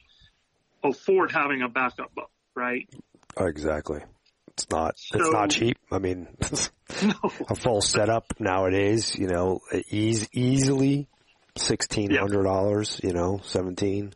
afford 0.82 1.32
having 1.32 1.62
a 1.62 1.68
backup 1.68 2.14
boat, 2.14 2.30
right? 2.54 2.88
Oh, 3.36 3.46
exactly. 3.46 4.00
It's 4.48 4.70
not. 4.70 4.94
it's 5.12 5.30
not 5.30 5.50
cheap. 5.50 5.76
I 5.90 5.98
mean, 5.98 6.28
No. 7.02 7.30
a 7.50 7.54
full 7.54 7.82
setup 7.82 8.32
nowadays, 8.38 9.14
you 9.18 9.26
know, 9.26 9.60
eas 9.90 10.28
easily 10.32 11.08
sixteen 11.56 12.10
hundred 12.14 12.44
dollars. 12.44 12.98
You 13.04 13.12
know, 13.12 13.40
seventeen, 13.42 14.14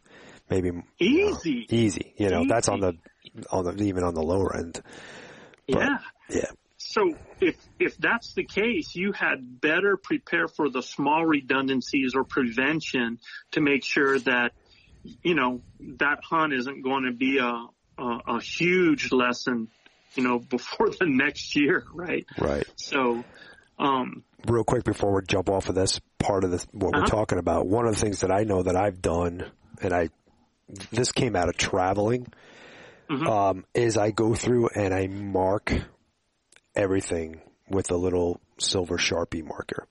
maybe 0.51 0.69
you 0.99 1.31
know, 1.31 1.31
Easy. 1.31 1.67
easy. 1.71 2.15
You 2.17 2.31
know, 2.31 2.45
that's 2.49 2.69
on 2.69 2.81
the 2.81 2.95
on 3.51 3.65
the 3.65 3.83
even 3.85 4.05
on 4.05 4.15
the 4.15 4.23
lower 4.23 4.57
end. 4.57 4.83
But, 5.69 5.79
Yeah. 5.79 5.99
Yeah. 6.29 6.51
So 6.77 7.15
if 7.41 7.57
if 7.79 7.97
that's 7.99 8.35
the 8.35 8.45
case, 8.45 8.95
you 8.95 9.13
had 9.13 9.61
better 9.61 9.97
prepare 9.97 10.49
for 10.49 10.69
the 10.71 10.83
small 10.83 11.25
redundancies 11.25 12.15
or 12.15 12.25
prevention 12.25 13.19
to 13.53 13.61
make 13.61 13.85
sure 13.85 14.19
that 14.19 14.53
you 15.23 15.35
know 15.35 15.61
that 15.99 16.21
hunt 16.25 16.53
isn't 16.53 16.83
going 16.83 17.05
to 17.05 17.13
be 17.13 17.39
a 17.39 17.67
a, 17.99 18.37
a 18.37 18.41
huge 18.43 19.13
lesson, 19.13 19.69
you 20.15 20.23
know, 20.25 20.39
before 20.51 20.89
the 20.91 21.07
next 21.07 21.55
year, 21.55 21.85
right? 21.95 22.25
Right. 22.39 22.67
So, 22.77 23.25
um, 23.79 24.25
Real 24.47 24.65
quick 24.65 24.85
before 24.85 25.13
we 25.15 25.21
jump 25.29 25.51
off 25.51 25.69
of 25.69 25.75
this 25.75 26.01
part 26.19 26.45
of 26.45 26.51
this, 26.51 26.67
what 26.73 26.93
we're 26.93 27.01
Uh-huh. 27.01 27.07
talking 27.07 27.39
about, 27.39 27.67
one 27.67 27.87
of 27.87 27.95
the 27.95 28.01
things 28.01 28.21
that 28.21 28.31
I 28.33 28.45
know 28.45 28.63
that 28.63 28.75
I've 28.75 29.03
done, 29.03 29.45
and 29.83 29.93
I, 29.93 30.09
this 30.91 31.13
came 31.13 31.37
out 31.37 31.49
of 31.49 31.57
traveling, 31.57 32.27
Mhm. 33.09 33.27
um, 33.29 33.65
is 33.75 33.97
I 33.97 34.11
go 34.11 34.35
through 34.35 34.69
and 34.75 34.95
I 34.95 35.07
mark 35.09 35.73
everything 36.75 37.41
with 37.69 37.91
a 37.91 37.97
little 37.97 38.41
silver 38.59 38.97
Sharpie 38.99 39.45
marker. 39.45 39.87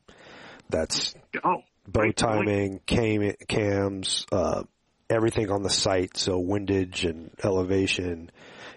That's 0.69 1.15
oh, 1.43 1.63
bow 1.87 2.11
timing, 2.11 2.79
cam, 2.85 3.33
cams, 3.47 4.25
uh, 4.31 4.63
everything 5.09 5.51
on 5.51 5.63
the 5.63 5.69
sight. 5.69 6.15
So 6.17 6.39
windage 6.39 7.03
and 7.05 7.31
elevation, 7.43 8.31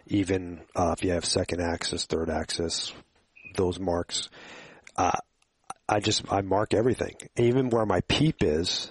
even 0.07 0.63
uh, 0.75 0.95
if 0.97 1.05
you 1.05 1.13
have 1.13 1.25
second 1.25 1.61
axis, 1.61 2.07
third 2.07 2.31
axis, 2.31 2.93
those 3.55 3.79
marks. 3.79 4.31
Uh, 4.97 5.13
I 5.89 6.01
just 6.01 6.31
I 6.33 6.41
mark 6.41 6.75
everything, 6.75 7.15
even 7.37 7.69
where 7.69 7.85
my 7.85 8.01
peep 8.09 8.37
is, 8.43 8.91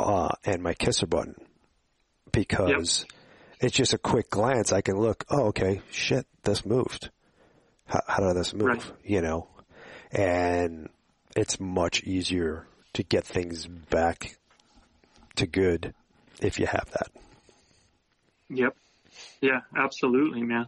uh, 0.00 0.30
and 0.44 0.62
my 0.62 0.72
kisser 0.72 1.06
button, 1.06 1.34
because 2.38 3.04
it's 3.60 3.74
just 3.74 3.94
a 3.94 3.98
quick 3.98 4.30
glance. 4.30 4.72
I 4.72 4.80
can 4.80 4.96
look. 4.96 5.24
Oh, 5.28 5.46
okay, 5.46 5.82
shit, 5.90 6.26
this 6.44 6.64
moved. 6.64 7.10
How, 7.86 8.00
how 8.06 8.26
did 8.28 8.36
this 8.36 8.54
move? 8.54 8.66
Right. 8.66 8.92
You 9.04 9.22
know, 9.22 9.48
and 10.12 10.88
it's 11.34 11.58
much 11.58 12.04
easier 12.04 12.66
to 12.92 13.02
get 13.02 13.24
things 13.24 13.66
back 13.66 14.36
to 15.36 15.46
good 15.46 15.94
if 16.40 16.60
you 16.60 16.66
have 16.66 16.88
that. 16.92 17.10
Yep. 18.50 18.76
Yeah, 19.40 19.60
absolutely, 19.76 20.42
man. 20.42 20.66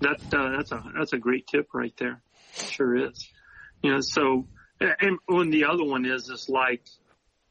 That 0.00 0.20
uh, 0.34 0.56
that's 0.56 0.72
a 0.72 0.82
that's 0.96 1.12
a 1.12 1.18
great 1.18 1.46
tip 1.46 1.68
right 1.74 1.94
there. 1.98 2.22
Sure 2.54 3.08
is. 3.08 3.28
You 3.82 3.92
know, 3.92 4.00
so 4.00 4.46
and 4.80 5.18
when 5.26 5.50
the 5.50 5.64
other 5.66 5.84
one 5.84 6.06
is 6.06 6.30
is 6.30 6.48
like 6.48 6.82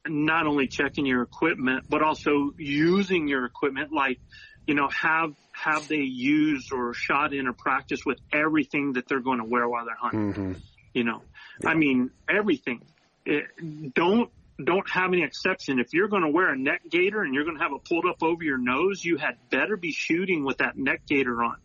not 0.08 0.48
only 0.48 0.68
checking 0.68 1.06
your 1.06 1.22
equipment 1.22 1.86
but 1.90 2.02
also 2.02 2.54
using 2.58 3.28
your 3.28 3.46
equipment 3.46 3.92
like 3.94 4.20
you 4.66 4.74
know 4.74 4.88
have 4.90 5.34
have 5.52 5.88
they 5.88 5.98
used 5.98 6.72
or 6.74 6.94
shot 6.94 7.34
in 7.34 7.48
or 7.48 7.54
practiced 7.54 8.06
with 8.06 8.20
everything 8.34 8.94
that 8.94 9.08
they're 9.08 9.20
going 9.20 9.40
to 9.40 9.46
wear 9.46 9.68
while 9.68 9.86
they're 9.86 9.96
hunting 9.96 10.34
Mm-hmm. 10.34 10.54
you 10.94 11.04
know? 11.04 11.22
I 11.66 11.76
mean 11.76 12.10
everything. 12.30 12.82
It, 13.26 13.46
don't 13.94 14.32
don't 14.64 14.90
have 14.90 15.12
any 15.14 15.24
exception. 15.24 15.80
If 15.80 15.94
you're 15.94 16.08
going 16.08 16.24
to 16.24 16.30
wear 16.30 16.50
a 16.50 16.58
neck 16.58 16.82
gaiter 16.90 17.22
and 17.22 17.34
you're 17.34 17.44
going 17.44 17.58
to 17.58 17.64
have 17.64 17.72
it 17.74 17.84
pulled 17.84 18.06
up 18.06 18.22
over 18.22 18.44
your 18.44 18.58
nose 18.58 19.04
you 19.04 19.18
had 19.18 19.38
better 19.50 19.78
be 19.78 19.92
shooting 19.92 20.44
with 20.46 20.58
that 20.58 20.78
neck 20.78 21.02
gaiter 21.08 21.44
on 21.44 21.56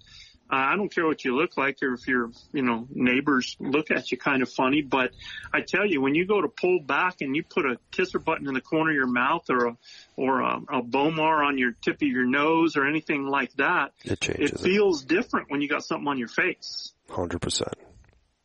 I 0.48 0.76
don't 0.76 0.88
care 0.94 1.06
what 1.06 1.24
you 1.24 1.36
look 1.36 1.56
like 1.56 1.78
or 1.82 1.94
if 1.94 2.06
your, 2.06 2.30
you 2.52 2.62
know, 2.62 2.86
neighbors 2.92 3.56
look 3.58 3.90
at 3.90 4.10
you 4.12 4.18
kind 4.18 4.42
of 4.42 4.50
funny, 4.50 4.82
but 4.82 5.10
I 5.52 5.60
tell 5.62 5.84
you, 5.84 6.00
when 6.00 6.14
you 6.14 6.26
go 6.26 6.40
to 6.40 6.48
pull 6.48 6.80
back 6.80 7.16
and 7.20 7.34
you 7.34 7.42
put 7.42 7.66
a 7.66 7.78
kisser 7.90 8.18
button 8.18 8.46
in 8.46 8.54
the 8.54 8.60
corner 8.60 8.90
of 8.90 8.94
your 8.96 9.06
mouth 9.08 9.44
or 9.50 9.66
a, 9.66 9.76
or 10.16 10.40
a, 10.42 10.56
a 10.78 10.82
bomar 10.82 11.44
on 11.44 11.58
your 11.58 11.72
tip 11.82 11.96
of 11.96 12.02
your 12.08 12.26
nose 12.26 12.76
or 12.76 12.86
anything 12.86 13.26
like 13.26 13.52
that, 13.54 13.92
It 14.04 14.20
changes 14.20 14.52
it 14.52 14.60
feels 14.60 15.04
different 15.04 15.50
when 15.50 15.60
you 15.62 15.68
got 15.68 15.84
something 15.84 16.06
on 16.06 16.18
your 16.18 16.28
face. 16.28 16.92
Hundred 17.10 17.40
percent. 17.42 17.74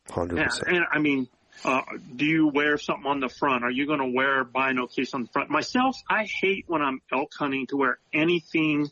Hundred 0.10 0.38
Yeah, 0.38 0.46
percent. 0.46 0.68
and 0.70 0.86
I 0.92 1.00
mean, 1.00 1.28
uh, 1.64 1.82
do 2.16 2.26
you 2.26 2.48
wear 2.48 2.78
something 2.78 3.06
on 3.06 3.20
the 3.20 3.30
front? 3.30 3.64
Are 3.64 3.70
you 3.72 3.86
going 3.86 4.00
to 4.00 4.12
wear 4.16 4.42
a 4.42 4.46
bino 4.46 4.88
case 4.88 5.14
on 5.14 5.24
the 5.24 5.30
front? 5.30 5.50
Myself, 5.52 5.96
I 6.10 6.26
hate 6.26 6.66
when 6.68 6.82
I'm 6.82 7.02
elk 7.14 7.32
hunting 7.38 7.68
to 7.68 7.78
wear 7.78 8.00
anything 8.14 8.90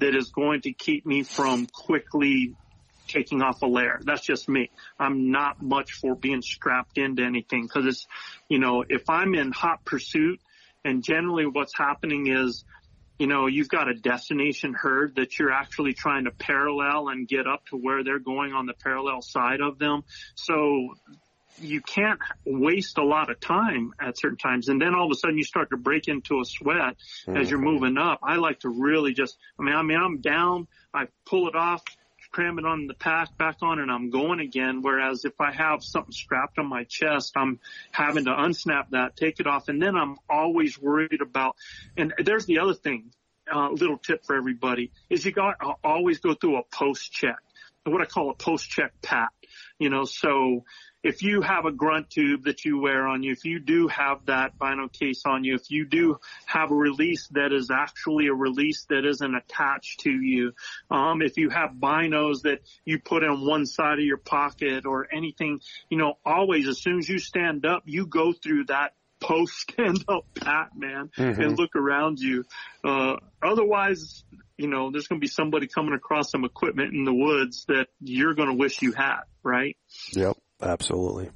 that 0.00 0.14
is 0.14 0.30
going 0.30 0.62
to 0.62 0.72
keep 0.72 1.06
me 1.06 1.22
from 1.22 1.66
quickly 1.66 2.54
taking 3.08 3.42
off 3.42 3.62
a 3.62 3.66
layer. 3.66 4.00
That's 4.04 4.24
just 4.24 4.48
me. 4.48 4.70
I'm 4.98 5.30
not 5.30 5.60
much 5.60 5.92
for 5.92 6.14
being 6.14 6.42
strapped 6.42 6.98
into 6.98 7.22
anything 7.22 7.62
because 7.62 7.86
it's, 7.86 8.06
you 8.48 8.58
know, 8.58 8.84
if 8.88 9.08
I'm 9.08 9.34
in 9.34 9.52
hot 9.52 9.84
pursuit 9.84 10.40
and 10.84 11.02
generally 11.02 11.46
what's 11.46 11.76
happening 11.76 12.28
is, 12.28 12.64
you 13.18 13.26
know, 13.26 13.46
you've 13.46 13.68
got 13.68 13.88
a 13.88 13.94
destination 13.94 14.72
herd 14.72 15.16
that 15.16 15.38
you're 15.38 15.52
actually 15.52 15.92
trying 15.92 16.24
to 16.24 16.30
parallel 16.30 17.08
and 17.08 17.28
get 17.28 17.46
up 17.46 17.66
to 17.66 17.76
where 17.76 18.02
they're 18.02 18.18
going 18.18 18.52
on 18.52 18.64
the 18.66 18.72
parallel 18.72 19.20
side 19.20 19.60
of 19.60 19.78
them. 19.78 20.04
So 20.36 20.94
you 21.60 21.80
can't 21.80 22.18
waste 22.44 22.98
a 22.98 23.04
lot 23.04 23.30
of 23.30 23.40
time 23.40 23.92
at 24.00 24.18
certain 24.18 24.38
times. 24.38 24.68
And 24.68 24.80
then 24.80 24.94
all 24.94 25.06
of 25.06 25.12
a 25.12 25.14
sudden 25.14 25.36
you 25.36 25.44
start 25.44 25.70
to 25.70 25.76
break 25.76 26.08
into 26.08 26.40
a 26.40 26.44
sweat 26.44 26.96
as 27.28 27.50
you're 27.50 27.60
moving 27.60 27.98
up. 27.98 28.20
I 28.22 28.36
like 28.36 28.60
to 28.60 28.68
really 28.68 29.12
just, 29.12 29.36
I 29.58 29.62
mean, 29.62 29.74
I 29.74 29.82
mean, 29.82 29.98
I'm 29.98 30.20
down, 30.20 30.68
I 30.92 31.06
pull 31.26 31.48
it 31.48 31.54
off, 31.54 31.82
cram 32.32 32.58
it 32.58 32.64
on 32.64 32.86
the 32.86 32.94
pack 32.94 33.36
back 33.36 33.56
on 33.62 33.80
and 33.80 33.90
I'm 33.90 34.10
going 34.10 34.40
again. 34.40 34.82
Whereas 34.82 35.24
if 35.24 35.40
I 35.40 35.52
have 35.52 35.82
something 35.82 36.12
strapped 36.12 36.58
on 36.58 36.66
my 36.66 36.84
chest, 36.84 37.32
I'm 37.36 37.60
having 37.90 38.24
to 38.24 38.30
unsnap 38.30 38.90
that, 38.90 39.16
take 39.16 39.40
it 39.40 39.46
off. 39.46 39.68
And 39.68 39.82
then 39.82 39.96
I'm 39.96 40.16
always 40.28 40.80
worried 40.80 41.20
about, 41.20 41.56
and 41.96 42.14
there's 42.18 42.46
the 42.46 42.60
other 42.60 42.74
thing, 42.74 43.12
uh, 43.52 43.70
little 43.70 43.98
tip 43.98 44.24
for 44.24 44.36
everybody 44.36 44.92
is 45.08 45.24
you 45.24 45.32
got 45.32 45.58
to 45.60 45.72
always 45.82 46.20
go 46.20 46.34
through 46.34 46.58
a 46.58 46.62
post 46.72 47.12
check, 47.12 47.38
what 47.84 48.00
I 48.00 48.04
call 48.04 48.30
a 48.30 48.34
post 48.34 48.70
check 48.70 48.92
pat, 49.02 49.30
you 49.78 49.90
know, 49.90 50.04
so 50.04 50.64
if 51.02 51.22
you 51.22 51.40
have 51.40 51.64
a 51.64 51.72
grunt 51.72 52.10
tube 52.10 52.44
that 52.44 52.64
you 52.64 52.78
wear 52.78 53.06
on 53.06 53.22
you, 53.22 53.32
if 53.32 53.44
you 53.44 53.58
do 53.58 53.88
have 53.88 54.26
that 54.26 54.58
bino 54.58 54.88
case 54.88 55.22
on 55.24 55.44
you, 55.44 55.54
if 55.54 55.70
you 55.70 55.86
do 55.86 56.18
have 56.46 56.70
a 56.70 56.74
release 56.74 57.28
that 57.28 57.52
is 57.52 57.70
actually 57.70 58.26
a 58.26 58.34
release 58.34 58.84
that 58.90 59.06
isn't 59.06 59.34
attached 59.34 60.00
to 60.00 60.10
you, 60.10 60.52
um, 60.90 61.22
if 61.22 61.38
you 61.38 61.48
have 61.48 61.70
binos 61.72 62.42
that 62.42 62.60
you 62.84 62.98
put 62.98 63.22
in 63.22 63.46
one 63.46 63.66
side 63.66 63.98
of 63.98 64.04
your 64.04 64.18
pocket 64.18 64.84
or 64.84 65.08
anything, 65.12 65.60
you 65.88 65.96
know, 65.96 66.14
always 66.24 66.68
as 66.68 66.78
soon 66.78 66.98
as 66.98 67.08
you 67.08 67.18
stand 67.18 67.64
up, 67.64 67.82
you 67.86 68.06
go 68.06 68.32
through 68.32 68.64
that 68.64 68.94
post 69.20 69.70
stand 69.70 70.04
up 70.08 70.24
pat, 70.40 70.70
man, 70.76 71.10
and 71.16 71.58
look 71.58 71.76
around 71.76 72.18
you. 72.18 72.44
Uh, 72.84 73.16
otherwise, 73.42 74.24
you 74.56 74.68
know, 74.68 74.90
there's 74.90 75.06
going 75.06 75.20
to 75.20 75.24
be 75.24 75.28
somebody 75.28 75.66
coming 75.66 75.94
across 75.94 76.30
some 76.30 76.44
equipment 76.44 76.92
in 76.92 77.04
the 77.04 77.14
woods 77.14 77.64
that 77.68 77.86
you're 78.00 78.34
going 78.34 78.48
to 78.48 78.54
wish 78.54 78.82
you 78.82 78.92
had, 78.92 79.20
right? 79.42 79.76
Yep. 80.12 80.36
Absolutely. 80.62 81.30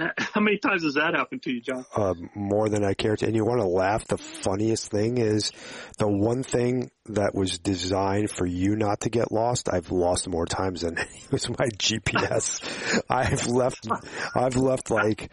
How 0.18 0.40
many 0.40 0.58
times 0.58 0.82
has 0.82 0.94
that 0.94 1.14
happened 1.14 1.42
to 1.42 1.52
you, 1.52 1.60
John? 1.60 1.84
uh, 1.94 2.14
more 2.34 2.68
than 2.68 2.84
I 2.84 2.94
care 2.94 3.16
to. 3.16 3.26
And 3.26 3.36
you 3.36 3.44
want 3.44 3.60
to 3.60 3.66
laugh? 3.66 4.06
The 4.06 4.16
funniest 4.16 4.90
thing 4.90 5.18
is 5.18 5.52
the 5.98 6.08
one 6.08 6.42
thing 6.42 6.90
that 7.06 7.34
was 7.34 7.58
designed 7.58 8.30
for 8.30 8.46
you 8.46 8.76
not 8.76 9.00
to 9.00 9.10
get 9.10 9.30
lost. 9.30 9.68
I've 9.70 9.90
lost 9.90 10.28
more 10.28 10.46
times 10.46 10.82
than 10.82 10.96
it 10.98 11.32
was 11.32 11.48
my 11.48 11.66
GPS. 11.76 13.02
I've 13.10 13.46
left, 13.46 13.88
I've 14.34 14.56
left 14.56 14.90
like 14.90 15.30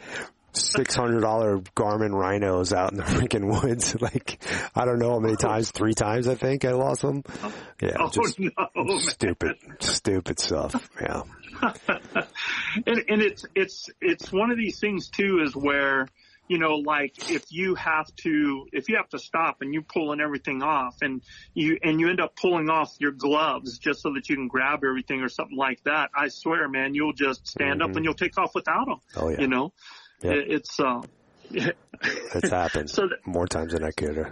six 0.57 0.95
hundred 0.95 1.21
dollar 1.21 1.59
Garmin 1.75 2.11
Rinos 2.11 2.75
out 2.75 2.91
in 2.91 2.97
the 2.97 3.03
freaking 3.17 3.61
woods. 3.61 3.95
Like 4.07 4.39
I 4.73 4.85
don't 4.85 4.99
know 4.99 5.11
how 5.11 5.19
many 5.19 5.35
times. 5.35 5.71
Three 5.71 5.93
times 5.93 6.27
I 6.27 6.35
think 6.35 6.63
I 6.63 6.71
lost 6.71 7.01
them. 7.01 7.23
Yeah, 7.81 7.97
Oh 7.99 8.09
just 8.09 8.39
oh, 8.57 8.65
no, 8.75 8.83
man. 8.83 8.99
stupid, 8.99 9.57
stupid 9.79 10.39
stuff. 10.39 10.89
Yeah. 11.01 11.23
and, 12.85 13.03
and 13.09 13.21
it's 13.21 13.45
it's 13.55 13.89
it's 13.99 14.31
one 14.31 14.51
of 14.51 14.57
these 14.57 14.79
things 14.79 15.09
too 15.09 15.41
is 15.43 15.55
where 15.55 16.07
you 16.47 16.57
know 16.57 16.75
like 16.75 17.29
if 17.29 17.51
you 17.51 17.75
have 17.75 18.13
to 18.17 18.67
if 18.71 18.89
you 18.89 18.95
have 18.97 19.09
to 19.09 19.19
stop 19.19 19.57
and 19.61 19.73
you're 19.73 19.83
pulling 19.83 20.19
everything 20.19 20.63
off 20.63 20.95
and 21.01 21.21
you 21.53 21.77
and 21.83 21.99
you 21.99 22.09
end 22.09 22.19
up 22.19 22.35
pulling 22.35 22.69
off 22.69 22.95
your 22.99 23.11
gloves 23.11 23.77
just 23.77 24.01
so 24.01 24.13
that 24.13 24.29
you 24.29 24.35
can 24.35 24.47
grab 24.47 24.83
everything 24.83 25.21
or 25.21 25.29
something 25.29 25.57
like 25.57 25.83
that 25.83 26.09
i 26.15 26.27
swear 26.27 26.67
man 26.69 26.93
you'll 26.93 27.13
just 27.13 27.47
stand 27.47 27.81
up 27.81 27.89
mm-hmm. 27.89 27.97
and 27.97 28.05
you'll 28.05 28.13
take 28.13 28.37
off 28.37 28.55
without 28.55 28.85
them 28.85 29.01
Oh 29.15 29.29
yeah. 29.29 29.41
you 29.41 29.47
know 29.47 29.73
Yep. 30.21 30.33
It- 30.35 30.51
it's 30.51 30.79
uh 30.79 31.01
It's 31.51 32.49
happened 32.49 32.89
So 32.89 33.03
that- 33.07 33.25
more 33.25 33.47
times 33.47 33.73
than 33.73 33.83
I 33.83 33.91
care 33.91 34.13
to. 34.13 34.31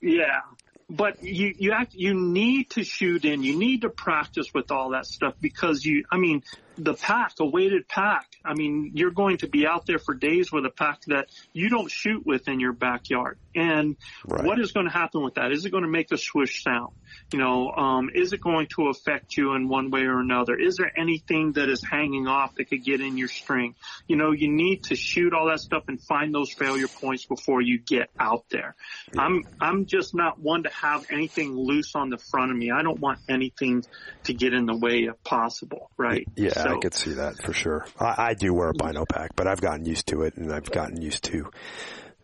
Yeah. 0.00 0.40
But 0.88 1.22
you, 1.24 1.52
you 1.58 1.72
act, 1.72 1.94
you 1.94 2.14
need 2.14 2.70
to 2.70 2.84
shoot 2.84 3.24
in, 3.24 3.42
you 3.42 3.58
need 3.58 3.82
to 3.82 3.88
practice 3.88 4.54
with 4.54 4.70
all 4.70 4.90
that 4.90 5.06
stuff 5.06 5.34
because 5.40 5.84
you, 5.84 6.04
I 6.12 6.16
mean, 6.16 6.44
the 6.78 6.94
pack, 6.94 7.32
a 7.40 7.46
weighted 7.46 7.88
pack, 7.88 8.26
I 8.44 8.54
mean, 8.54 8.92
you're 8.94 9.10
going 9.10 9.38
to 9.38 9.48
be 9.48 9.66
out 9.66 9.86
there 9.86 9.98
for 9.98 10.14
days 10.14 10.52
with 10.52 10.66
a 10.66 10.70
pack 10.70 11.00
that 11.06 11.28
you 11.52 11.68
don't 11.68 11.90
shoot 11.90 12.24
with 12.24 12.48
in 12.48 12.60
your 12.60 12.72
backyard. 12.72 13.38
And 13.54 13.96
Right. 14.26 14.44
what 14.44 14.60
is 14.60 14.72
going 14.72 14.86
to 14.86 14.92
happen 14.92 15.22
with 15.22 15.34
that? 15.34 15.52
Is 15.52 15.64
it 15.64 15.70
going 15.70 15.84
to 15.84 15.88
make 15.88 16.12
a 16.12 16.18
swish 16.18 16.62
sound? 16.62 16.92
You 17.32 17.38
know, 17.38 17.70
um, 17.70 18.10
is 18.14 18.32
it 18.32 18.40
going 18.40 18.66
to 18.76 18.88
affect 18.88 19.36
you 19.36 19.54
in 19.54 19.68
one 19.68 19.90
way 19.90 20.02
or 20.02 20.20
another? 20.20 20.54
Is 20.58 20.76
there 20.76 20.92
anything 20.96 21.52
that 21.52 21.68
is 21.68 21.82
hanging 21.82 22.26
off 22.26 22.54
that 22.56 22.66
could 22.66 22.84
get 22.84 23.00
in 23.00 23.16
your 23.16 23.28
string? 23.28 23.74
You 24.06 24.16
know, 24.16 24.32
you 24.32 24.48
need 24.48 24.84
to 24.84 24.96
shoot 24.96 25.32
all 25.32 25.46
that 25.48 25.60
stuff 25.60 25.84
and 25.88 26.00
find 26.00 26.34
those 26.34 26.52
failure 26.52 26.88
points 26.88 27.24
before 27.24 27.62
you 27.62 27.78
get 27.78 28.10
out 28.18 28.44
there. 28.50 28.74
I'm, 29.16 29.44
I'm 29.60 29.86
just 29.86 30.14
not 30.14 30.38
one 30.38 30.64
to 30.64 30.70
have 30.70 31.06
anything 31.10 31.56
loose 31.56 31.94
on 31.94 32.10
the 32.10 32.18
front 32.18 32.50
of 32.50 32.56
me. 32.56 32.70
I 32.70 32.82
don't 32.82 33.00
want 33.00 33.18
anything 33.28 33.84
to 34.24 34.34
get 34.34 34.52
in 34.52 34.66
the 34.66 34.76
way 34.76 35.04
if 35.04 35.22
possible, 35.24 35.90
right? 35.96 36.28
Yeah, 36.36 36.65
So- 36.74 36.80
could 36.80 36.94
see 36.94 37.14
that 37.14 37.42
for 37.42 37.52
sure. 37.52 37.86
I, 37.98 38.28
I 38.30 38.34
do 38.34 38.52
wear 38.54 38.70
a 38.70 38.74
bino 38.74 39.04
pack, 39.06 39.36
but 39.36 39.46
I've 39.46 39.60
gotten 39.60 39.84
used 39.84 40.08
to 40.08 40.22
it 40.22 40.36
and 40.36 40.52
I've 40.52 40.70
gotten 40.70 41.00
used 41.00 41.24
to, 41.24 41.50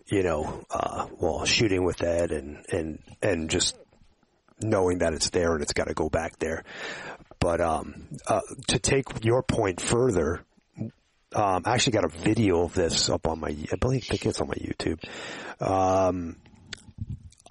you 0.06 0.22
know, 0.22 0.64
uh, 0.70 1.06
well, 1.18 1.44
shooting 1.44 1.84
with 1.84 1.98
that 1.98 2.30
and, 2.32 2.64
and, 2.70 2.98
and 3.22 3.50
just 3.50 3.76
knowing 4.60 4.98
that 4.98 5.12
it's 5.14 5.30
there 5.30 5.52
and 5.54 5.62
it's 5.62 5.72
got 5.72 5.88
to 5.88 5.94
go 5.94 6.08
back 6.08 6.38
there. 6.38 6.64
But, 7.40 7.60
um, 7.60 8.08
uh, 8.26 8.40
to 8.68 8.78
take 8.78 9.24
your 9.24 9.42
point 9.42 9.80
further, 9.80 10.44
um, 11.34 11.62
I 11.64 11.74
actually 11.74 11.94
got 11.94 12.04
a 12.04 12.08
video 12.08 12.62
of 12.62 12.74
this 12.74 13.08
up 13.08 13.26
on 13.26 13.40
my, 13.40 13.48
I 13.48 13.76
believe, 13.80 14.04
I 14.04 14.08
think 14.10 14.26
it's 14.26 14.40
on 14.40 14.48
my 14.48 14.54
YouTube. 14.54 15.02
Um, 15.60 16.36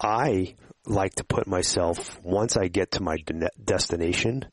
I 0.00 0.54
like 0.86 1.14
to 1.16 1.24
put 1.24 1.46
myself, 1.46 2.20
once 2.22 2.56
I 2.56 2.68
get 2.68 2.92
to 2.92 3.02
my 3.02 3.16
de- 3.18 3.50
destination, 3.62 4.46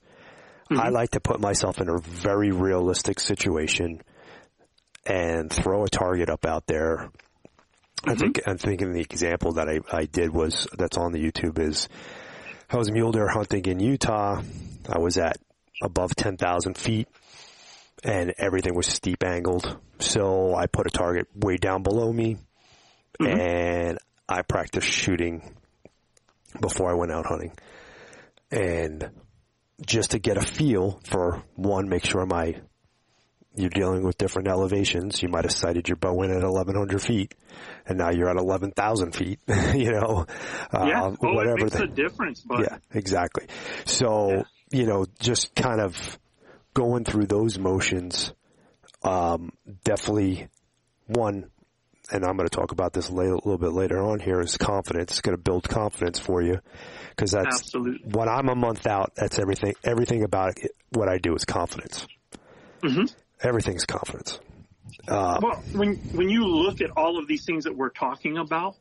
Mm-hmm. 0.69 0.79
I 0.79 0.89
like 0.89 1.12
to 1.12 1.19
put 1.19 1.39
myself 1.39 1.79
in 1.79 1.89
a 1.89 1.99
very 1.99 2.51
realistic 2.51 3.19
situation 3.19 4.01
and 5.05 5.51
throw 5.51 5.84
a 5.84 5.89
target 5.89 6.29
up 6.29 6.45
out 6.45 6.67
there. 6.67 7.10
I 8.05 8.12
mm-hmm. 8.12 8.19
think, 8.19 8.41
I'm 8.45 8.58
thinking 8.58 8.93
the 8.93 9.01
example 9.01 9.53
that 9.53 9.67
I, 9.67 9.79
I 9.95 10.05
did 10.05 10.34
was, 10.34 10.67
that's 10.77 10.97
on 10.97 11.12
the 11.12 11.19
YouTube 11.19 11.58
is, 11.60 11.89
I 12.69 12.77
was 12.77 12.91
mule 12.91 13.12
deer 13.12 13.27
hunting 13.27 13.65
in 13.65 13.79
Utah. 13.79 14.41
I 14.88 14.99
was 14.99 15.17
at 15.17 15.38
above 15.82 16.15
10,000 16.15 16.77
feet 16.77 17.08
and 18.03 18.34
everything 18.38 18.75
was 18.75 18.88
steep 18.88 19.23
angled. 19.23 19.77
So 19.99 20.55
I 20.55 20.67
put 20.67 20.86
a 20.86 20.91
target 20.91 21.27
way 21.34 21.58
down 21.58 21.82
below 21.82 22.13
me 22.13 22.38
mm-hmm. 23.19 23.39
and 23.39 23.99
I 24.27 24.43
practiced 24.43 24.88
shooting 24.88 25.55
before 26.62 26.91
I 26.91 26.93
went 26.93 27.12
out 27.12 27.25
hunting. 27.25 27.53
And 28.51 29.10
just 29.86 30.12
to 30.12 30.20
get 30.20 30.38
a 30.38 30.42
feel 30.42 31.00
for 31.04 31.44
one, 31.56 31.89
make 31.89 32.06
sure 32.06 32.26
my, 32.26 32.60
you're 33.56 33.70
dealing 33.70 34.04
with 34.04 34.18
different 34.18 34.48
elevations. 34.48 35.22
You 35.24 35.30
might 35.30 35.44
have 35.46 35.52
sighted 35.54 35.88
your 35.88 35.96
bow 35.98 36.22
in 36.24 36.32
at 36.32 36.44
1100 36.44 37.02
feet 37.02 37.34
and 37.86 37.98
now 37.98 38.12
you're 38.12 38.30
at 38.30 38.38
11,000 38.38 39.15
feet, 39.15 39.39
you 39.76 39.92
know, 39.92 40.26
yeah. 40.74 41.04
uh, 41.04 41.15
oh, 41.22 41.34
whatever. 41.34 41.58
it 41.58 41.63
makes 41.63 41.78
the- 41.78 41.84
a 41.84 41.88
difference, 41.88 42.42
but 42.42 42.60
yeah, 42.62 42.78
exactly. 42.94 43.48
So, 43.86 44.30
Yeah. 44.32 44.44
you 44.72 44.86
know, 44.86 45.06
just 45.20 45.56
kind 45.56 45.82
of 45.82 46.20
going 46.74 47.04
through 47.04 47.26
those 47.26 47.58
motions, 47.58 48.34
um, 49.04 49.52
definitely 49.84 50.48
one, 51.08 51.50
and 52.12 52.26
I'm 52.26 52.36
going 52.38 52.48
to 52.48 52.56
talk 52.56 52.72
about 52.72 52.93
this 52.93 53.10
a 53.10 53.13
little 53.13 53.58
bit 53.58 53.72
later 53.74 54.02
on 54.02 54.19
here 54.19 54.39
is 54.39 54.58
confidence. 54.58 55.12
It's 55.12 55.22
going 55.22 55.38
to 55.38 55.41
build 55.41 55.67
confidence 55.67 56.19
for 56.19 56.41
you 56.41 56.60
because 57.10 57.32
that's 57.32 57.58
Absolutely. 57.62 58.12
when 58.12 58.28
I'm 58.30 58.50
a 58.50 58.56
month 58.56 58.88
out. 58.88 59.13
That's 59.15 59.39
everything. 59.39 59.74
Everything 59.84 60.24
about 60.24 60.58
it, 60.58 60.72
what 60.91 61.08
I 61.10 61.17
do 61.17 61.36
is 61.36 61.45
confidence. 61.45 62.08
Mhm. 62.82 63.13
Everything's 63.41 63.86
confidence. 63.86 64.39
Uh, 65.08 65.39
Well, 65.41 65.63
when 65.74 65.95
when 66.13 66.30
you 66.30 66.45
look 66.45 66.82
at 66.82 66.91
all 66.98 67.17
of 67.19 67.28
these 67.28 67.45
things 67.45 67.65
that 67.65 67.76
we're 67.76 67.89
talking 67.89 68.38
about, 68.38 68.76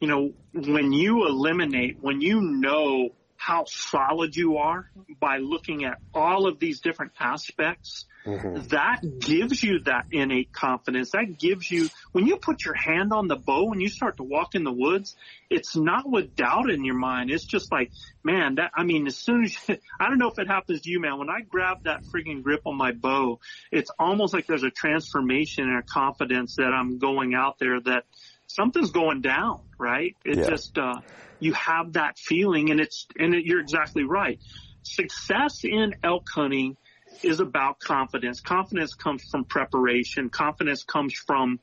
you 0.00 0.08
know, 0.08 0.32
when 0.52 0.92
you 0.92 1.26
eliminate, 1.26 1.98
when 2.00 2.20
you 2.20 2.40
know 2.40 3.10
how 3.40 3.64
solid 3.64 4.36
you 4.36 4.58
are 4.58 4.90
by 5.18 5.38
looking 5.38 5.82
at 5.86 5.96
all 6.12 6.46
of 6.46 6.58
these 6.58 6.80
different 6.80 7.12
aspects, 7.18 8.04
mm-hmm. 8.26 8.66
that 8.68 9.00
gives 9.18 9.62
you 9.62 9.80
that 9.84 10.04
innate 10.12 10.52
confidence. 10.52 11.12
That 11.12 11.38
gives 11.38 11.70
you, 11.70 11.88
when 12.12 12.26
you 12.26 12.36
put 12.36 12.66
your 12.66 12.74
hand 12.74 13.14
on 13.14 13.28
the 13.28 13.36
bow 13.36 13.72
and 13.72 13.80
you 13.80 13.88
start 13.88 14.18
to 14.18 14.24
walk 14.24 14.54
in 14.54 14.62
the 14.62 14.70
woods, 14.70 15.16
it's 15.48 15.74
not 15.74 16.06
with 16.06 16.36
doubt 16.36 16.68
in 16.68 16.84
your 16.84 16.96
mind. 16.96 17.30
It's 17.30 17.46
just 17.46 17.72
like, 17.72 17.92
man, 18.22 18.56
that, 18.56 18.72
I 18.76 18.84
mean, 18.84 19.06
as 19.06 19.16
soon 19.16 19.44
as, 19.44 19.56
you, 19.66 19.78
I 20.00 20.10
don't 20.10 20.18
know 20.18 20.28
if 20.28 20.38
it 20.38 20.46
happens 20.46 20.82
to 20.82 20.90
you, 20.90 21.00
man, 21.00 21.18
when 21.18 21.30
I 21.30 21.40
grab 21.40 21.84
that 21.84 22.02
friggin' 22.04 22.42
grip 22.42 22.60
on 22.66 22.76
my 22.76 22.92
bow, 22.92 23.40
it's 23.72 23.90
almost 23.98 24.34
like 24.34 24.48
there's 24.48 24.64
a 24.64 24.70
transformation 24.70 25.64
and 25.64 25.78
a 25.78 25.82
confidence 25.82 26.56
that 26.56 26.74
I'm 26.74 26.98
going 26.98 27.32
out 27.32 27.58
there 27.58 27.80
that 27.80 28.04
something's 28.54 28.90
going 28.90 29.20
down, 29.20 29.60
right? 29.78 30.16
It 30.24 30.38
Yeah. 30.38 30.46
just, 30.48 30.78
uh, 30.78 31.00
you 31.38 31.52
have 31.54 31.94
that 31.94 32.18
feeling 32.18 32.70
and 32.70 32.80
it's, 32.80 33.06
and 33.18 33.34
it, 33.34 33.44
you're 33.44 33.60
exactly 33.60 34.04
right. 34.04 34.38
Success 34.82 35.64
in 35.64 35.94
elk 36.02 36.26
hunting 36.34 36.76
is 37.22 37.40
about 37.40 37.80
confidence. 37.80 38.40
Confidence 38.40 38.94
comes 38.94 39.24
from 39.24 39.44
preparation. 39.44 40.30
Confidence 40.30 40.84
comes 40.84 41.14
from, 41.14 41.60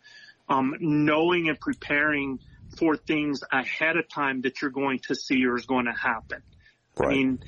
um, 0.49 0.75
knowing 0.79 1.49
and 1.49 1.59
preparing 1.59 2.39
for 2.77 2.95
things 2.95 3.43
ahead 3.51 3.97
of 3.97 4.07
time 4.09 4.41
that 4.41 4.61
you're 4.61 4.71
going 4.71 4.99
to 5.07 5.15
see 5.15 5.45
or 5.45 5.55
is 5.55 5.65
going 5.65 5.85
to 5.85 5.93
happen. 5.93 6.41
I 6.99 7.07
mean, 7.07 7.39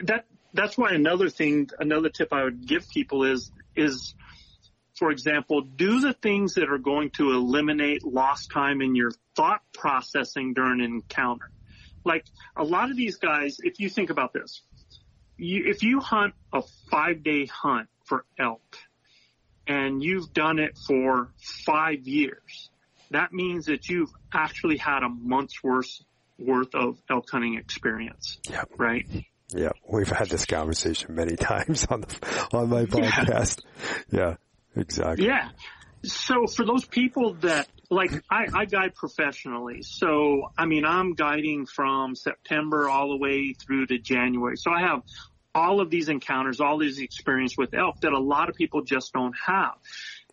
that 0.00 0.26
that's 0.52 0.76
why 0.76 0.92
another 0.92 1.28
thing, 1.28 1.68
another 1.78 2.08
tip 2.08 2.32
I 2.32 2.44
would 2.44 2.66
give 2.66 2.88
people 2.88 3.24
is 3.24 3.50
is, 3.76 4.14
for 4.98 5.10
example, 5.10 5.60
do 5.62 6.00
the 6.00 6.12
things 6.12 6.54
that 6.54 6.70
are 6.70 6.78
going 6.78 7.10
to 7.10 7.32
eliminate 7.32 8.04
lost 8.04 8.50
time 8.50 8.80
in 8.80 8.94
your 8.94 9.12
thought 9.36 9.60
processing 9.72 10.54
during 10.54 10.80
an 10.80 10.86
encounter. 10.92 11.50
Like 12.04 12.24
a 12.56 12.64
lot 12.64 12.90
of 12.90 12.96
these 12.96 13.16
guys, 13.16 13.58
if 13.62 13.78
you 13.80 13.88
think 13.88 14.10
about 14.10 14.32
this, 14.32 14.62
you, 15.36 15.64
if 15.66 15.82
you 15.82 16.00
hunt 16.00 16.34
a 16.52 16.62
five 16.90 17.22
day 17.22 17.46
hunt 17.46 17.88
for 18.06 18.24
elk 18.38 18.76
and 19.66 20.02
you've 20.02 20.32
done 20.32 20.58
it 20.58 20.76
for 20.86 21.32
five 21.66 22.06
years, 22.06 22.70
that 23.10 23.32
means 23.32 23.66
that 23.66 23.88
you've 23.88 24.10
actually 24.32 24.76
had 24.78 25.02
a 25.02 25.08
month's 25.08 25.62
worth 25.62 26.00
worth 26.38 26.74
of 26.74 26.98
elk 27.10 27.28
hunting 27.30 27.56
experience, 27.56 28.38
Yep. 28.48 28.70
right? 28.78 29.06
Yeah, 29.54 29.70
we've 29.90 30.08
had 30.08 30.28
this 30.28 30.44
conversation 30.44 31.14
many 31.14 31.36
times 31.36 31.86
on 31.86 32.02
the 32.02 32.48
on 32.52 32.68
my 32.68 32.84
podcast. 32.84 33.62
Yeah, 34.10 34.36
exactly. 34.78 35.26
Yeah. 35.26 35.50
So 36.04 36.46
for 36.46 36.64
those 36.64 36.84
people 36.84 37.34
that 37.40 37.68
like 37.90 38.12
I, 38.30 38.46
I 38.54 38.64
guide 38.66 38.94
professionally, 38.94 39.82
so 39.82 40.52
I 40.56 40.66
mean 40.66 40.84
I'm 40.84 41.14
guiding 41.14 41.66
from 41.66 42.14
September 42.14 42.88
all 42.88 43.10
the 43.10 43.16
way 43.16 43.54
through 43.54 43.86
to 43.86 43.98
January. 43.98 44.56
So 44.56 44.70
I 44.70 44.80
have 44.82 45.02
all 45.54 45.80
of 45.80 45.90
these 45.90 46.08
encounters, 46.08 46.60
all 46.60 46.78
these 46.78 46.98
experience 46.98 47.56
with 47.56 47.74
elk 47.74 48.00
that 48.02 48.12
a 48.12 48.18
lot 48.18 48.48
of 48.48 48.54
people 48.54 48.82
just 48.82 49.12
don't 49.12 49.34
have. 49.44 49.74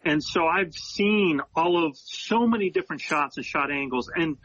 And 0.04 0.24
so 0.24 0.46
I've 0.46 0.74
seen 0.74 1.42
all 1.56 1.86
of 1.86 1.98
so 1.98 2.46
many 2.46 2.70
different 2.70 3.02
shots 3.02 3.38
and 3.38 3.46
shot 3.46 3.72
angles. 3.72 4.12
And 4.14 4.38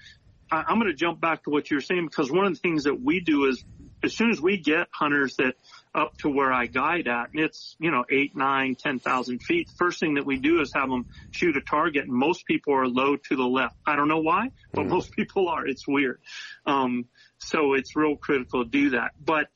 I, 0.50 0.64
I'm 0.68 0.78
going 0.78 0.90
to 0.90 0.96
jump 0.96 1.20
back 1.20 1.44
to 1.44 1.50
what 1.50 1.70
you 1.70 1.76
were 1.76 1.82
saying 1.82 2.06
because 2.06 2.30
one 2.30 2.46
of 2.46 2.54
the 2.54 2.60
things 2.60 2.84
that 2.84 3.00
we 3.00 3.20
do 3.20 3.46
is 3.46 3.62
as 4.02 4.14
soon 4.14 4.30
as 4.30 4.40
we 4.40 4.56
get 4.56 4.88
hunters 4.90 5.36
that 5.36 5.54
up 5.94 6.16
to 6.18 6.28
where 6.28 6.52
I 6.52 6.66
guide 6.66 7.08
at, 7.08 7.32
and 7.32 7.40
it's, 7.40 7.76
you 7.78 7.90
know, 7.90 8.04
eight, 8.10 8.36
nine, 8.36 8.76
ten 8.76 8.98
thousand 8.98 9.42
feet, 9.42 9.68
first 9.76 10.00
thing 10.00 10.14
that 10.14 10.24
we 10.24 10.38
do 10.38 10.60
is 10.60 10.72
have 10.74 10.88
them 10.88 11.06
shoot 11.30 11.56
a 11.56 11.60
target 11.60 12.04
and 12.04 12.12
most 12.12 12.46
people 12.46 12.74
are 12.74 12.86
low 12.86 13.16
to 13.16 13.36
the 13.36 13.44
left. 13.44 13.76
I 13.86 13.96
don't 13.96 14.08
know 14.08 14.20
why, 14.20 14.50
but 14.72 14.86
most 14.86 15.12
people 15.12 15.48
are. 15.48 15.66
It's 15.66 15.86
weird. 15.86 16.20
Um, 16.66 17.06
so 17.38 17.74
it's 17.74 17.96
real 17.96 18.16
critical 18.16 18.64
to 18.64 18.70
do 18.70 18.90
that. 18.90 19.12
But 19.22 19.48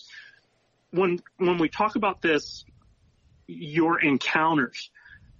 when, 0.90 1.20
when 1.38 1.58
we 1.58 1.68
talk 1.68 1.96
about 1.96 2.20
this, 2.20 2.64
your 3.46 4.00
encounters, 4.00 4.90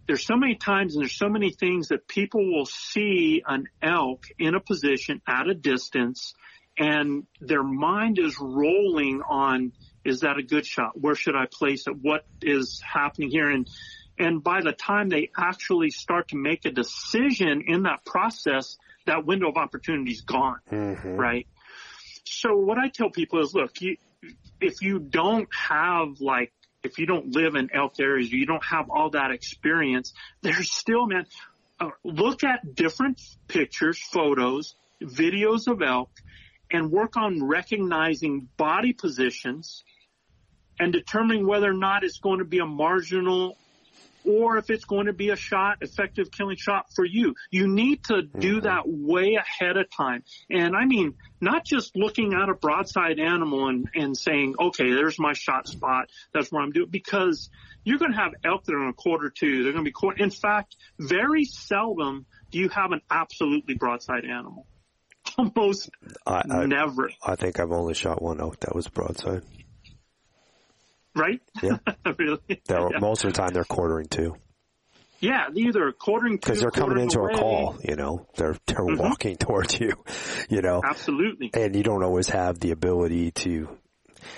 there's 0.07 0.25
so 0.25 0.37
many 0.37 0.55
times 0.55 0.95
and 0.95 1.03
there's 1.03 1.17
so 1.17 1.29
many 1.29 1.51
things 1.51 1.88
that 1.88 2.07
people 2.07 2.53
will 2.53 2.67
see 2.67 3.43
an 3.47 3.69
elk 3.83 4.27
in 4.38 4.55
a 4.55 4.61
position 4.61 5.23
at 5.27 5.49
a 5.49 5.55
distance 5.55 6.35
and 6.78 7.26
their 7.40 7.62
mind 7.62 8.18
is 8.18 8.38
rolling 8.40 9.22
on 9.28 9.72
is 10.04 10.20
that 10.20 10.37
a 10.38 10.42
good 10.42 10.66
shot? 10.66 11.00
Where 11.00 11.14
should 11.14 11.34
I 11.34 11.46
place 11.50 11.87
it? 11.87 11.96
What 11.96 12.26
is 12.42 12.80
happening 12.80 13.30
here? 13.30 13.50
And 13.50 13.68
and 14.18 14.42
by 14.44 14.60
the 14.60 14.72
time 14.72 15.08
they 15.08 15.30
actually 15.37 15.90
start 15.90 16.28
to 16.28 16.37
make 16.37 16.64
a 16.66 16.70
decision 16.70 17.64
in 17.66 17.82
that 17.82 18.04
process, 18.04 18.76
that 19.06 19.26
window 19.26 19.48
of 19.48 19.56
opportunity 19.56 20.12
is 20.12 20.20
gone, 20.20 20.60
Mhm. 20.70 21.18
right? 21.18 21.48
So 22.24 22.56
what 22.56 22.78
I 22.78 22.88
tell 22.88 23.10
people 23.10 23.40
is, 23.40 23.54
look, 23.54 23.80
you, 23.80 23.96
if 24.60 24.82
you 24.82 25.00
don't 25.00 25.48
have 25.52 26.20
like, 26.20 26.52
if 26.84 26.98
you 26.98 27.06
don't 27.06 27.34
live 27.34 27.56
in 27.56 27.70
elk 27.74 27.98
areas, 27.98 28.30
you 28.30 28.46
don't 28.46 28.64
have 28.64 28.88
all 28.88 29.10
that 29.10 29.30
experience, 29.32 30.12
there's 30.42 30.70
still, 30.70 31.06
man, 31.06 31.26
uh, 31.80 31.90
look 32.04 32.44
at 32.44 32.74
different 32.74 33.20
pictures, 33.48 33.98
photos, 34.00 34.76
videos 35.02 35.66
of 35.66 35.82
elk 35.82 36.10
and 36.74 36.90
work 36.90 37.16
on 37.16 37.40
recognizing 37.44 38.48
body 38.56 38.92
positions 38.92 39.84
and 40.80 40.92
determining 40.92 41.46
whether 41.46 41.70
or 41.70 41.74
not 41.74 42.02
it's 42.02 42.18
going 42.18 42.40
to 42.40 42.44
be 42.44 42.58
a 42.58 42.66
marginal 42.66 43.56
or 44.24 44.58
if 44.58 44.70
it's 44.70 44.84
going 44.84 45.06
to 45.06 45.12
be 45.12 45.30
a 45.30 45.37
shot, 45.37 45.78
effective 45.82 46.32
killing 46.32 46.56
shot 46.56 46.87
for 46.96 47.04
you. 47.04 47.37
You 47.50 47.68
need 47.68 48.02
to 48.04 48.22
do 48.22 48.56
mm-hmm. 48.56 48.64
that 48.64 48.82
way 48.87 49.37
ahead 49.37 49.76
of 49.76 49.87
time. 49.96 50.24
And 50.50 50.74
I 50.74 50.84
mean, 50.84 51.14
not 51.40 51.64
just 51.64 51.94
looking 51.94 52.32
at 52.34 52.48
a 52.48 52.54
broadside 52.54 53.20
animal 53.20 53.68
and, 53.68 53.88
and 53.94 54.16
saying, 54.16 54.56
okay, 54.58 54.94
there's 54.94 55.18
my 55.20 55.32
shot 55.32 55.68
spot. 55.68 56.10
That's 56.32 56.50
where 56.50 56.62
I'm 56.62 56.72
doing, 56.72 56.88
because 56.90 57.50
you're 57.84 57.98
going 57.98 58.12
to 58.12 58.18
have 58.18 58.32
elk 58.44 58.64
that 58.64 58.74
are 58.74 58.82
in 58.82 58.88
a 58.88 58.94
quarter 58.94 59.30
two. 59.30 59.62
They're 59.62 59.72
going 59.72 59.84
to 59.84 59.88
be 59.88 59.92
quarter. 59.92 60.20
In 60.20 60.30
fact, 60.30 60.74
very 60.98 61.44
seldom 61.44 62.26
do 62.50 62.58
you 62.58 62.68
have 62.70 62.90
an 62.90 63.02
absolutely 63.10 63.74
broadside 63.74 64.24
animal. 64.24 64.66
Almost 65.37 65.90
I, 66.27 66.42
I 66.51 66.66
never, 66.66 67.11
I 67.25 67.35
think 67.37 67.59
I've 67.61 67.73
only 67.73 67.94
shot 67.94 68.23
one 68.23 68.40
oak 68.40 68.61
that 68.61 68.75
was 68.75 68.88
broadside. 68.88 69.42
right? 71.14 71.40
Yeah. 71.62 71.79
really? 72.18 72.38
They're, 72.66 72.90
yeah. 72.92 72.99
Most 73.01 73.25
of 73.25 73.33
the 73.33 73.37
time 73.38 73.51
they're 73.53 73.64
quartering 73.64 74.07
to. 74.11 74.37
yeah, 75.20 75.47
either 75.55 75.90
quartering 75.92 76.37
because 76.37 76.61
they're 76.61 76.70
coming 76.70 76.99
into 76.99 77.20
away. 77.20 77.33
a 77.35 77.37
call. 77.38 77.79
You 77.83 77.97
know, 77.97 78.27
they're 78.37 78.57
they're 78.66 78.79
Mhm. 78.85 78.99
walking 78.99 79.37
towards 79.38 79.79
you. 79.81 79.92
You 80.49 80.62
know, 80.62 80.83
Absolutely. 80.85 81.51
and 81.55 81.75
you 81.75 81.83
don't 81.83 82.03
always 82.05 82.29
have 82.29 82.59
the 82.61 82.70
ability 82.73 83.31
to. 83.33 83.68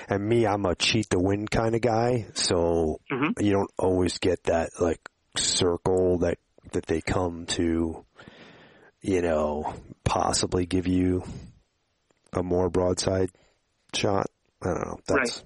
And 0.09 0.27
me, 0.29 0.47
I'm 0.47 0.65
a 0.67 0.75
cheat 0.75 1.11
the 1.11 1.19
wind 1.21 1.51
kind 1.51 1.75
of 1.75 1.81
guy, 1.81 2.27
so 2.35 3.01
Mhm. 3.13 3.41
you 3.43 3.53
don't 3.53 3.71
always 3.79 4.19
get 4.19 4.45
that 4.45 4.71
like 4.81 5.01
circle 5.37 6.19
that 6.19 6.39
that 6.73 6.87
they 6.87 7.01
come 7.01 7.47
to. 7.47 8.05
You 9.07 9.23
know, 9.23 9.73
possibly 10.03 10.67
give 10.67 10.89
you 10.89 11.23
a 12.33 12.43
more 12.43 12.69
broadside 12.69 13.31
shot. 13.95 14.27
I 14.61 14.67
don't 14.75 14.85
know. 14.85 14.99
That's. 15.07 15.45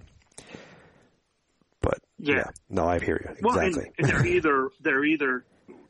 But 1.83 1.99
Yeah. 2.19 2.37
yeah. 2.37 2.45
no, 2.71 2.87
I 2.87 2.99
hear 2.99 3.21
you 3.23 3.37
Well, 3.43 3.59
exactly. 3.59 3.93
and 3.99 4.09
they're 4.09 4.27
either 4.37 4.71
they're 4.81 5.05
either 5.05 5.45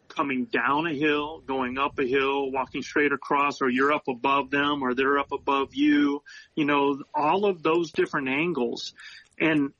coming 0.09 0.47
down 0.47 0.89
a 0.89 0.93
hill, 0.93 1.43
going 1.47 1.79
up 1.79 1.97
a 2.01 2.05
hill, 2.05 2.51
walking 2.51 2.83
straight 2.83 3.13
across, 3.13 3.63
or 3.63 3.71
you're 3.71 3.93
up 3.93 4.09
above 4.09 4.51
them, 4.51 4.83
or 4.83 4.95
they're 4.95 5.19
up 5.19 5.31
above 5.31 5.73
you. 5.77 6.25
You 6.57 6.65
know, 6.65 7.01
all 7.15 7.45
of 7.45 7.63
those 7.63 7.93
different 7.93 8.29
angles. 8.29 8.95
And 9.39 9.73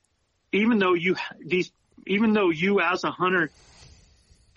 even 0.53 0.79
though 0.79 0.93
you 0.93 1.17
these, 1.45 1.69
even 2.07 2.31
though 2.31 2.51
you 2.51 2.79
as 2.79 3.03
a 3.03 3.11
hunter 3.11 3.51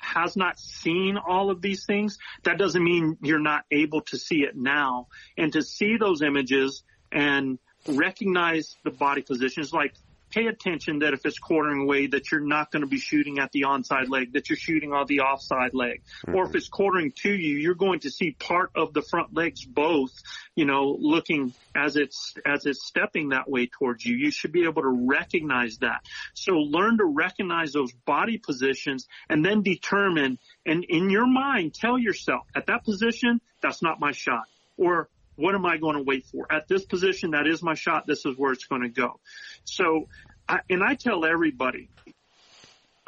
has 0.05 0.37
not 0.37 0.59
seen 0.59 1.17
all 1.17 1.51
of 1.51 1.62
these 1.62 1.85
things, 1.87 2.19
that 2.45 2.59
doesn't 2.59 2.83
mean 2.83 3.17
you're 3.23 3.38
not 3.38 3.64
able 3.71 4.03
to 4.03 4.19
see 4.19 4.43
it 4.43 4.57
now. 4.57 5.09
And 5.37 5.53
to 5.55 5.62
see 5.62 5.97
those 5.97 6.23
images 6.23 6.83
and 7.11 7.59
recognize 7.88 8.77
the 8.85 8.90
body 8.90 9.23
positions, 9.23 9.73
like 9.73 9.95
pay 10.35 10.47
attention 10.47 10.99
that 11.01 11.14
if 11.14 11.25
it's 11.25 11.38
quartering 11.38 11.83
away, 11.83 12.09
that 12.09 12.31
you're 12.31 12.40
not 12.40 12.70
going 12.70 12.83
to 12.83 12.88
be 12.88 12.99
shooting 12.99 13.38
at 13.38 13.53
the 13.53 13.62
onside 13.62 14.09
leg, 14.09 14.33
that 14.33 14.51
you're 14.51 14.57
shooting 14.57 14.92
on 14.92 15.07
the 15.07 15.20
offside 15.20 15.75
leg. 15.75 16.03
Mm-hmm. 16.27 16.35
Or 16.37 16.47
if 16.47 16.55
it's 16.55 16.68
quartering 16.68 17.12
to 17.23 17.33
you, 17.33 17.57
you're 17.57 17.75
going 17.75 18.01
to 18.01 18.11
see 18.11 18.33
part 18.33 18.70
of 18.75 18.92
the 18.92 19.03
front 19.03 19.35
legs 19.35 19.64
both, 19.64 20.12
you 20.57 20.64
know, 20.64 20.97
looking 20.99 21.55
as 21.75 21.97
it's, 21.97 22.35
as 22.44 22.66
it's 22.66 22.85
stepping 22.85 23.29
that 23.31 23.49
way 23.49 23.66
towards 23.66 24.05
you. 24.05 24.16
You 24.16 24.31
should 24.31 24.53
be 24.53 24.64
able 24.64 24.83
to 24.83 25.07
recognize 25.09 25.79
that. 25.79 26.05
So 26.35 26.55
learn 26.55 26.99
to 26.99 27.05
recognize 27.05 27.73
those 27.73 27.92
body 27.92 28.38
positions 28.38 29.07
and 29.29 29.44
then 29.44 29.62
determine 29.62 30.38
and 30.66 30.85
in 30.85 31.11
your 31.11 31.27
mind 31.27 31.75
tell 31.75 31.99
yourself 31.99 32.42
at 32.55 32.66
that 32.66 32.85
position, 32.85 33.40
that's 33.62 33.83
not 33.83 34.01
my 34.01 34.12
shot. 34.12 34.44
Or 34.77 35.09
what 35.37 35.55
am 35.55 35.66
I 35.66 35.77
going 35.79 35.97
to 35.97 36.03
wait 36.03 36.27
for? 36.27 36.47
At 36.51 36.68
this 36.68 36.85
position, 36.85 37.33
that 37.33 37.47
is 37.47 37.62
my 37.62 37.75
shot. 37.75 38.07
This 38.07 38.25
is 38.25 38.37
where 38.37 38.53
it's 38.53 38.64
going 38.64 38.83
to 38.83 38.88
go. 38.88 39.20
So, 39.64 40.09
I, 40.49 40.61
and 40.70 40.83
I 40.83 40.94
tell 40.94 41.25
everybody, 41.25 41.88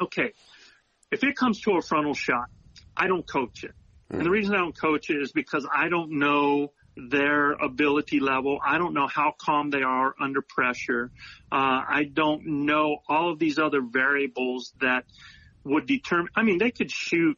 okay, 0.01 0.33
if 1.11 1.23
it 1.23 1.35
comes 1.35 1.61
to 1.61 1.77
a 1.77 1.81
frontal 1.81 2.13
shot, 2.13 2.47
I 2.95 3.07
don't 3.07 3.25
coach 3.25 3.63
it. 3.63 3.71
And 4.09 4.25
the 4.25 4.29
reason 4.29 4.55
I 4.55 4.59
don't 4.59 4.77
coach 4.77 5.09
it 5.09 5.21
is 5.21 5.31
because 5.31 5.67
I 5.71 5.89
don't 5.89 6.19
know 6.19 6.71
their 6.95 7.51
ability 7.51 8.19
level. 8.19 8.59
I 8.65 8.77
don't 8.77 8.93
know 8.93 9.07
how 9.07 9.33
calm 9.37 9.69
they 9.69 9.83
are 9.83 10.15
under 10.19 10.41
pressure. 10.41 11.11
Uh, 11.51 11.83
I 11.87 12.09
don't 12.11 12.65
know 12.65 12.97
all 13.07 13.31
of 13.31 13.39
these 13.39 13.59
other 13.59 13.81
variables 13.81 14.73
that 14.81 15.05
would 15.63 15.85
determine. 15.85 16.29
I 16.35 16.43
mean, 16.43 16.57
they 16.57 16.71
could 16.71 16.91
shoot 16.91 17.37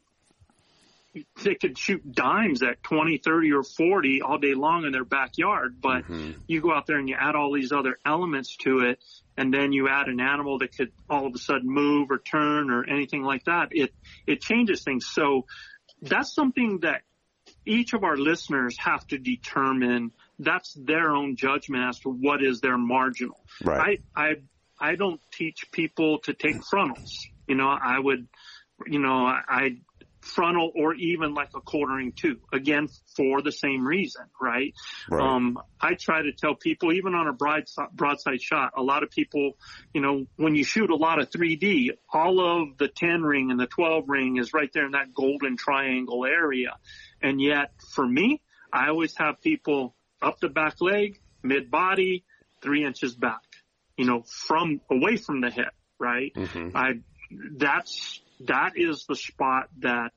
they 1.42 1.54
could 1.56 1.76
shoot 1.76 2.12
dimes 2.12 2.62
at 2.62 2.82
20, 2.82 3.18
30 3.18 3.52
or 3.52 3.62
40 3.62 4.22
all 4.22 4.38
day 4.38 4.54
long 4.54 4.84
in 4.84 4.92
their 4.92 5.04
backyard. 5.04 5.80
But 5.80 6.04
mm-hmm. 6.04 6.32
you 6.46 6.60
go 6.60 6.72
out 6.72 6.86
there 6.86 6.98
and 6.98 7.08
you 7.08 7.16
add 7.18 7.34
all 7.34 7.52
these 7.52 7.72
other 7.72 7.98
elements 8.04 8.56
to 8.58 8.80
it 8.80 9.00
and 9.36 9.52
then 9.52 9.72
you 9.72 9.88
add 9.88 10.08
an 10.08 10.20
animal 10.20 10.58
that 10.58 10.76
could 10.76 10.92
all 11.08 11.26
of 11.26 11.34
a 11.34 11.38
sudden 11.38 11.68
move 11.68 12.10
or 12.10 12.18
turn 12.18 12.70
or 12.70 12.84
anything 12.88 13.22
like 13.22 13.44
that. 13.44 13.68
It, 13.72 13.92
it 14.26 14.40
changes 14.40 14.82
things. 14.82 15.06
So 15.06 15.46
that's 16.02 16.34
something 16.34 16.80
that 16.80 17.02
each 17.66 17.92
of 17.92 18.04
our 18.04 18.16
listeners 18.16 18.76
have 18.78 19.06
to 19.08 19.18
determine 19.18 20.12
that's 20.38 20.72
their 20.74 21.10
own 21.10 21.36
judgment 21.36 21.84
as 21.88 21.98
to 22.00 22.10
what 22.10 22.42
is 22.42 22.60
their 22.60 22.78
marginal. 22.78 23.40
Right. 23.62 24.02
I, 24.14 24.22
I, 24.22 24.34
I 24.92 24.94
don't 24.94 25.20
teach 25.32 25.70
people 25.72 26.20
to 26.20 26.32
take 26.32 26.64
frontals. 26.64 27.26
You 27.46 27.56
know, 27.56 27.68
I 27.68 27.98
would, 27.98 28.28
you 28.86 28.98
know, 28.98 29.26
I, 29.26 29.76
frontal 30.30 30.72
or 30.74 30.94
even 30.94 31.34
like 31.34 31.50
a 31.54 31.60
quartering 31.60 32.12
to. 32.12 32.38
Again, 32.52 32.88
for 33.16 33.42
the 33.42 33.52
same 33.52 33.86
reason, 33.86 34.22
right? 34.40 34.74
right. 35.10 35.22
Um, 35.22 35.58
I 35.80 35.94
try 35.94 36.22
to 36.22 36.32
tell 36.32 36.54
people, 36.54 36.92
even 36.92 37.14
on 37.14 37.26
a 37.26 37.32
broadside, 37.32 37.88
broadside 37.92 38.40
shot, 38.40 38.72
a 38.76 38.82
lot 38.82 39.02
of 39.02 39.10
people, 39.10 39.52
you 39.92 40.00
know, 40.00 40.26
when 40.36 40.54
you 40.54 40.64
shoot 40.64 40.90
a 40.90 40.96
lot 40.96 41.20
of 41.20 41.30
3D, 41.30 41.90
all 42.12 42.40
of 42.40 42.78
the 42.78 42.88
10 42.88 43.22
ring 43.22 43.50
and 43.50 43.60
the 43.60 43.66
12 43.66 44.08
ring 44.08 44.36
is 44.38 44.52
right 44.54 44.70
there 44.72 44.86
in 44.86 44.92
that 44.92 45.12
golden 45.14 45.56
triangle 45.56 46.24
area. 46.24 46.76
And 47.22 47.40
yet 47.40 47.72
for 47.94 48.06
me, 48.06 48.40
I 48.72 48.88
always 48.88 49.16
have 49.16 49.40
people 49.40 49.94
up 50.22 50.40
the 50.40 50.48
back 50.48 50.80
leg, 50.80 51.20
mid 51.42 51.70
body, 51.70 52.24
three 52.62 52.84
inches 52.84 53.14
back, 53.14 53.42
you 53.96 54.04
know, 54.04 54.22
from 54.26 54.80
away 54.90 55.16
from 55.16 55.40
the 55.40 55.50
hip, 55.50 55.74
right? 55.98 56.32
Mm-hmm. 56.34 56.76
I, 56.76 57.00
that's 57.56 58.20
that 58.40 58.72
is 58.76 59.04
the 59.06 59.16
spot 59.16 59.68
that 59.80 60.12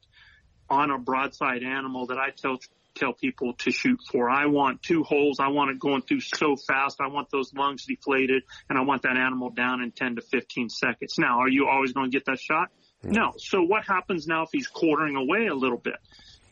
on 0.69 0.91
a 0.91 0.97
broadside 0.97 1.63
animal 1.63 2.07
that 2.07 2.17
I 2.17 2.29
tell 2.29 2.57
tell 2.95 3.13
people 3.13 3.53
to 3.53 3.71
shoot 3.71 3.99
for. 4.11 4.29
I 4.29 4.45
want 4.45 4.83
two 4.83 5.03
holes. 5.03 5.39
I 5.39 5.47
want 5.47 5.71
it 5.71 5.79
going 5.79 6.03
through 6.03 6.21
so 6.21 6.55
fast. 6.55 7.01
I 7.01 7.07
want 7.07 7.29
those 7.31 7.53
lungs 7.53 7.85
deflated 7.85 8.43
and 8.69 8.77
I 8.77 8.83
want 8.83 9.03
that 9.03 9.17
animal 9.17 9.49
down 9.49 9.81
in 9.81 9.91
10 9.91 10.17
to 10.17 10.21
15 10.21 10.69
seconds. 10.69 11.15
Now, 11.17 11.39
are 11.39 11.49
you 11.49 11.67
always 11.67 11.93
going 11.93 12.11
to 12.11 12.15
get 12.15 12.25
that 12.25 12.39
shot? 12.39 12.69
Hmm. 13.01 13.11
No. 13.11 13.33
So 13.37 13.63
what 13.63 13.85
happens 13.85 14.27
now 14.27 14.43
if 14.43 14.49
he's 14.51 14.67
quartering 14.67 15.15
away 15.15 15.47
a 15.47 15.55
little 15.55 15.77
bit? 15.77 15.97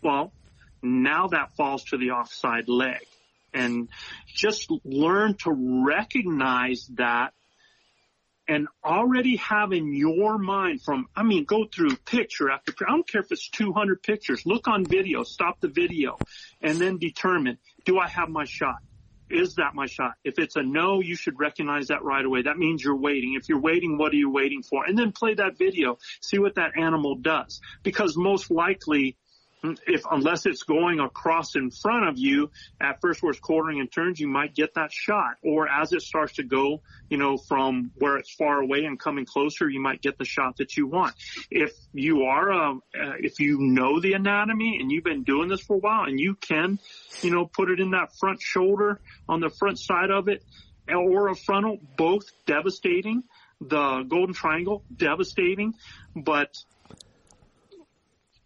Well, 0.01 0.31
now 0.81 1.27
that 1.27 1.55
falls 1.55 1.83
to 1.85 1.97
the 1.97 2.11
offside 2.11 2.67
leg 2.67 3.05
and 3.53 3.89
just 4.27 4.71
learn 4.83 5.35
to 5.43 5.83
recognize 5.85 6.87
that 6.95 7.33
and 8.47 8.67
already 8.83 9.37
have 9.37 9.71
in 9.71 9.93
your 9.93 10.37
mind 10.37 10.81
from, 10.81 11.07
I 11.15 11.23
mean, 11.23 11.45
go 11.45 11.65
through 11.65 11.95
picture 11.97 12.49
after 12.49 12.71
picture. 12.71 12.87
I 12.87 12.91
don't 12.91 13.07
care 13.07 13.21
if 13.21 13.31
it's 13.31 13.49
200 13.49 14.03
pictures. 14.03 14.45
Look 14.45 14.67
on 14.67 14.85
video, 14.85 15.23
stop 15.23 15.59
the 15.61 15.67
video, 15.67 16.19
and 16.61 16.77
then 16.77 16.97
determine, 16.97 17.57
do 17.85 17.99
I 17.99 18.07
have 18.07 18.29
my 18.29 18.45
shot? 18.45 18.77
Is 19.29 19.55
that 19.55 19.73
my 19.73 19.85
shot? 19.85 20.15
If 20.25 20.39
it's 20.39 20.57
a 20.57 20.61
no, 20.61 20.99
you 20.99 21.15
should 21.15 21.39
recognize 21.39 21.87
that 21.87 22.03
right 22.03 22.25
away. 22.25 22.41
That 22.41 22.57
means 22.57 22.83
you're 22.83 22.97
waiting. 22.97 23.35
If 23.39 23.47
you're 23.47 23.61
waiting, 23.61 23.97
what 23.97 24.11
are 24.11 24.17
you 24.17 24.29
waiting 24.29 24.61
for? 24.61 24.83
And 24.83 24.97
then 24.97 25.13
play 25.13 25.35
that 25.35 25.57
video. 25.57 25.97
See 26.21 26.37
what 26.37 26.55
that 26.55 26.77
animal 26.77 27.15
does. 27.15 27.61
Because 27.81 28.17
most 28.17 28.51
likely 28.51 29.15
if 29.63 30.01
unless 30.09 30.45
it's 30.45 30.63
going 30.63 30.99
across 30.99 31.55
in 31.55 31.69
front 31.69 32.07
of 32.07 32.17
you 32.17 32.49
at 32.79 32.99
first 33.01 33.21
where 33.21 33.31
it's 33.31 33.39
quartering 33.39 33.79
and 33.79 33.91
turns, 33.91 34.19
you 34.19 34.27
might 34.27 34.55
get 34.55 34.73
that 34.75 34.91
shot. 34.91 35.35
Or 35.43 35.67
as 35.67 35.93
it 35.93 36.01
starts 36.01 36.33
to 36.33 36.43
go, 36.43 36.81
you 37.09 37.17
know, 37.17 37.37
from 37.37 37.91
where 37.95 38.17
it's 38.17 38.33
far 38.33 38.59
away 38.61 38.85
and 38.85 38.99
coming 38.99 39.25
closer, 39.25 39.69
you 39.69 39.79
might 39.79 40.01
get 40.01 40.17
the 40.17 40.25
shot 40.25 40.57
that 40.57 40.75
you 40.77 40.87
want. 40.87 41.13
If 41.49 41.73
you 41.93 42.23
are, 42.23 42.51
um, 42.51 42.81
uh, 42.95 43.13
if 43.19 43.39
you 43.39 43.57
know 43.59 43.99
the 43.99 44.13
anatomy 44.13 44.77
and 44.79 44.91
you've 44.91 45.03
been 45.03 45.23
doing 45.23 45.49
this 45.49 45.61
for 45.61 45.75
a 45.75 45.79
while 45.79 46.05
and 46.05 46.19
you 46.19 46.35
can, 46.35 46.79
you 47.21 47.31
know, 47.31 47.45
put 47.45 47.69
it 47.69 47.79
in 47.79 47.91
that 47.91 48.15
front 48.19 48.41
shoulder 48.41 48.99
on 49.29 49.41
the 49.41 49.49
front 49.49 49.79
side 49.79 50.09
of 50.09 50.27
it 50.27 50.43
or 50.89 51.29
a 51.29 51.35
frontal, 51.35 51.77
both 51.97 52.25
devastating. 52.45 53.23
The 53.63 54.03
golden 54.09 54.33
triangle, 54.33 54.83
devastating, 54.95 55.75
but 56.15 56.57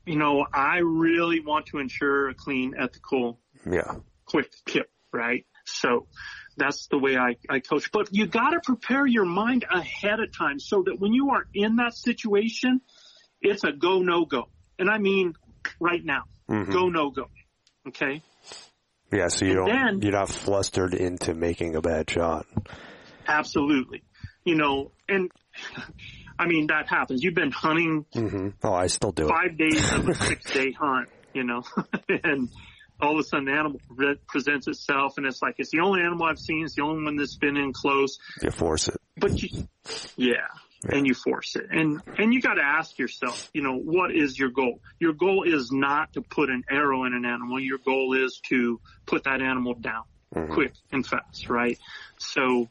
you 0.05 0.17
know, 0.17 0.45
I 0.53 0.79
really 0.79 1.39
want 1.39 1.67
to 1.67 1.79
ensure 1.79 2.29
a 2.29 2.33
clean, 2.33 2.73
ethical, 2.77 3.39
yeah, 3.69 3.95
quick 4.25 4.51
tip, 4.67 4.89
right? 5.13 5.45
So 5.65 6.07
that's 6.57 6.87
the 6.87 6.97
way 6.97 7.17
I, 7.17 7.35
I 7.49 7.59
coach. 7.59 7.91
But 7.91 8.09
you 8.11 8.27
got 8.27 8.51
to 8.51 8.59
prepare 8.63 9.05
your 9.05 9.25
mind 9.25 9.65
ahead 9.71 10.19
of 10.19 10.35
time 10.35 10.59
so 10.59 10.83
that 10.85 10.99
when 10.99 11.13
you 11.13 11.31
are 11.31 11.47
in 11.53 11.77
that 11.77 11.95
situation, 11.95 12.81
it's 13.41 13.63
a 13.63 13.71
go, 13.71 13.99
no 13.99 14.25
go. 14.25 14.49
And 14.77 14.89
I 14.89 14.97
mean 14.97 15.33
right 15.79 16.03
now, 16.03 16.23
mm-hmm. 16.49 16.71
go, 16.71 16.89
no 16.89 17.09
go. 17.09 17.29
Okay. 17.87 18.21
Yeah. 19.11 19.27
So 19.27 19.45
you 19.45 19.51
and 19.51 19.67
don't, 19.67 19.85
then, 19.85 20.01
you're 20.01 20.19
not 20.19 20.29
flustered 20.29 20.93
into 20.93 21.33
making 21.33 21.75
a 21.75 21.81
bad 21.81 22.09
shot. 22.09 22.45
Absolutely. 23.27 24.03
You 24.43 24.55
know, 24.55 24.91
and 25.09 25.31
I 26.37 26.47
mean, 26.47 26.67
that 26.67 26.87
happens. 26.87 27.23
You've 27.23 27.35
been 27.35 27.51
hunting. 27.51 28.05
Mm-hmm. 28.13 28.49
Oh, 28.63 28.73
I 28.73 28.87
still 28.87 29.11
do 29.11 29.27
five 29.27 29.51
it. 29.51 29.57
days 29.57 29.91
of 29.93 30.07
a 30.07 30.15
six 30.25 30.51
day 30.51 30.71
hunt, 30.71 31.09
you 31.33 31.43
know, 31.43 31.63
and 32.23 32.49
all 33.01 33.13
of 33.13 33.19
a 33.19 33.23
sudden 33.23 33.45
the 33.45 33.51
animal 33.51 33.79
presents 34.27 34.67
itself 34.67 35.17
and 35.17 35.25
it's 35.25 35.41
like, 35.41 35.55
it's 35.57 35.71
the 35.71 35.79
only 35.79 36.01
animal 36.01 36.27
I've 36.27 36.39
seen. 36.39 36.63
It's 36.63 36.75
the 36.75 36.83
only 36.83 37.03
one 37.03 37.17
that's 37.17 37.35
been 37.35 37.57
in 37.57 37.73
close. 37.73 38.19
You 38.41 38.51
force 38.51 38.87
it. 38.87 38.99
But 39.17 39.41
you, 39.41 39.67
yeah. 40.15 40.33
Yeah. 40.83 40.97
and 40.97 41.07
you 41.07 41.13
force 41.13 41.55
it. 41.55 41.65
And 41.71 42.01
and 42.17 42.33
you 42.33 42.41
got 42.41 42.55
to 42.55 42.63
ask 42.63 42.99
yourself, 42.99 43.49
you 43.53 43.63
know, 43.63 43.75
what 43.75 44.15
is 44.15 44.37
your 44.37 44.49
goal? 44.49 44.81
Your 44.99 45.13
goal 45.13 45.43
is 45.43 45.71
not 45.71 46.13
to 46.13 46.21
put 46.21 46.49
an 46.49 46.63
arrow 46.69 47.05
in 47.05 47.13
an 47.13 47.25
animal. 47.25 47.59
Your 47.59 47.79
goal 47.79 48.13
is 48.13 48.39
to 48.49 48.79
put 49.05 49.23
that 49.23 49.41
animal 49.41 49.73
down 49.73 50.03
mm-hmm. 50.33 50.53
quick 50.53 50.73
and 50.91 51.05
fast, 51.05 51.49
right? 51.49 51.79
So, 52.17 52.69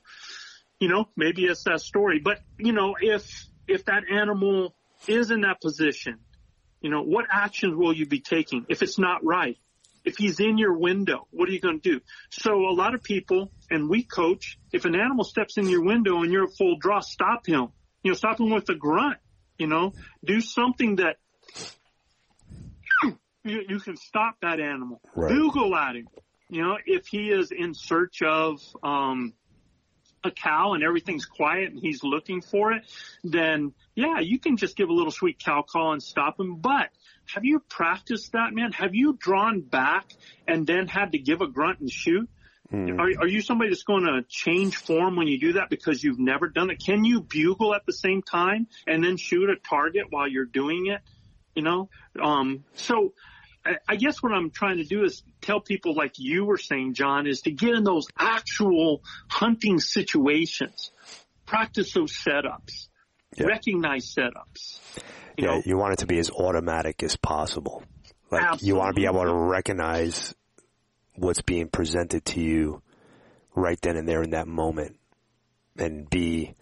you 0.78 0.88
know, 0.88 1.08
maybe 1.16 1.44
it's 1.44 1.64
that 1.64 1.80
story. 1.80 2.20
But 2.20 2.40
you 2.58 2.72
know, 2.72 2.94
if 3.00 3.46
if 3.66 3.84
that 3.86 4.04
animal 4.10 4.74
is 5.06 5.30
in 5.30 5.42
that 5.42 5.60
position, 5.60 6.18
you 6.80 6.90
know, 6.90 7.02
what 7.02 7.26
actions 7.30 7.74
will 7.74 7.92
you 7.92 8.06
be 8.06 8.20
taking 8.20 8.66
if 8.68 8.82
it's 8.82 8.98
not 8.98 9.24
right? 9.24 9.56
If 10.04 10.18
he's 10.18 10.38
in 10.38 10.58
your 10.58 10.76
window, 10.76 11.26
what 11.30 11.48
are 11.48 11.52
you 11.52 11.60
going 11.60 11.80
to 11.80 11.92
do? 11.92 12.00
So 12.28 12.52
a 12.52 12.74
lot 12.74 12.94
of 12.94 13.02
people, 13.02 13.50
and 13.70 13.88
we 13.88 14.02
coach, 14.02 14.58
if 14.70 14.84
an 14.84 14.94
animal 14.94 15.24
steps 15.24 15.56
in 15.56 15.68
your 15.68 15.82
window 15.82 16.22
and 16.22 16.30
you're 16.30 16.44
a 16.44 16.50
full 16.50 16.76
draw, 16.78 17.00
stop 17.00 17.46
him. 17.46 17.68
You 18.02 18.10
know, 18.10 18.14
stop 18.14 18.38
him 18.38 18.50
with 18.50 18.68
a 18.68 18.74
grunt. 18.74 19.16
You 19.58 19.66
know, 19.66 19.94
do 20.22 20.42
something 20.42 20.96
that 20.96 21.16
you, 23.44 23.62
you 23.66 23.80
can 23.80 23.96
stop 23.96 24.36
that 24.42 24.60
animal. 24.60 25.00
Right. 25.14 25.30
Bugle 25.32 25.74
at 25.74 25.96
him. 25.96 26.08
You 26.50 26.62
know, 26.62 26.76
if 26.84 27.06
he 27.06 27.30
is 27.30 27.50
in 27.50 27.72
search 27.72 28.20
of, 28.20 28.60
um, 28.82 29.32
a 30.24 30.30
cow 30.30 30.72
and 30.72 30.82
everything's 30.82 31.26
quiet 31.26 31.72
and 31.72 31.78
he's 31.80 32.02
looking 32.02 32.40
for 32.40 32.72
it, 32.72 32.84
then 33.22 33.72
yeah, 33.94 34.20
you 34.20 34.38
can 34.38 34.56
just 34.56 34.76
give 34.76 34.88
a 34.88 34.92
little 34.92 35.12
sweet 35.12 35.38
cow 35.38 35.62
call 35.62 35.92
and 35.92 36.02
stop 36.02 36.38
him. 36.38 36.56
But 36.56 36.90
have 37.34 37.44
you 37.44 37.60
practiced 37.68 38.32
that, 38.32 38.52
man? 38.52 38.72
Have 38.72 38.94
you 38.94 39.16
drawn 39.18 39.60
back 39.60 40.12
and 40.46 40.66
then 40.66 40.88
had 40.88 41.12
to 41.12 41.18
give 41.18 41.40
a 41.40 41.46
grunt 41.46 41.80
and 41.80 41.90
shoot? 41.90 42.28
Mm. 42.72 42.98
Are, 42.98 43.22
are 43.22 43.28
you 43.28 43.40
somebody 43.40 43.70
that's 43.70 43.82
going 43.82 44.04
to 44.04 44.24
change 44.28 44.76
form 44.76 45.16
when 45.16 45.26
you 45.26 45.38
do 45.38 45.52
that 45.54 45.70
because 45.70 46.02
you've 46.02 46.18
never 46.18 46.48
done 46.48 46.70
it? 46.70 46.82
Can 46.84 47.04
you 47.04 47.20
bugle 47.20 47.74
at 47.74 47.86
the 47.86 47.92
same 47.92 48.22
time 48.22 48.66
and 48.86 49.04
then 49.04 49.16
shoot 49.16 49.50
a 49.50 49.56
target 49.56 50.06
while 50.10 50.28
you're 50.28 50.46
doing 50.46 50.86
it? 50.86 51.00
You 51.54 51.62
know, 51.62 51.88
um, 52.20 52.64
so 52.74 53.12
I 53.88 53.96
guess 53.96 54.22
what 54.22 54.32
I'm 54.32 54.50
trying 54.50 54.76
to 54.78 54.84
do 54.84 55.04
is 55.04 55.22
tell 55.40 55.60
people 55.60 55.94
like 55.94 56.18
you 56.18 56.44
were 56.44 56.58
saying, 56.58 56.94
John, 56.94 57.26
is 57.26 57.42
to 57.42 57.50
get 57.50 57.74
in 57.74 57.84
those 57.84 58.06
actual 58.18 59.02
hunting 59.28 59.78
situations. 59.80 60.90
practice 61.46 61.92
those 61.92 62.12
setups, 62.12 62.88
Yeah. 63.36 63.46
recognize 63.46 64.14
setups. 64.14 64.80
You 65.36 65.44
yeah, 65.44 65.50
know, 65.56 65.62
you 65.64 65.76
want 65.76 65.92
it 65.92 65.98
to 66.00 66.06
be 66.06 66.18
as 66.18 66.30
automatic 66.30 67.02
as 67.02 67.16
possible. 67.16 67.82
Like 68.30 68.62
you 68.62 68.76
want 68.76 68.94
to 68.94 69.00
be 69.00 69.06
able 69.06 69.24
to 69.24 69.34
recognize 69.34 70.34
what's 71.16 71.42
being 71.42 71.68
presented 71.68 72.24
to 72.24 72.40
you 72.40 72.82
right 73.54 73.78
then 73.82 73.96
and 73.96 74.08
there 74.08 74.22
in 74.22 74.30
that 74.30 74.48
moment 74.48 74.98
and 75.76 76.08
be 76.08 76.54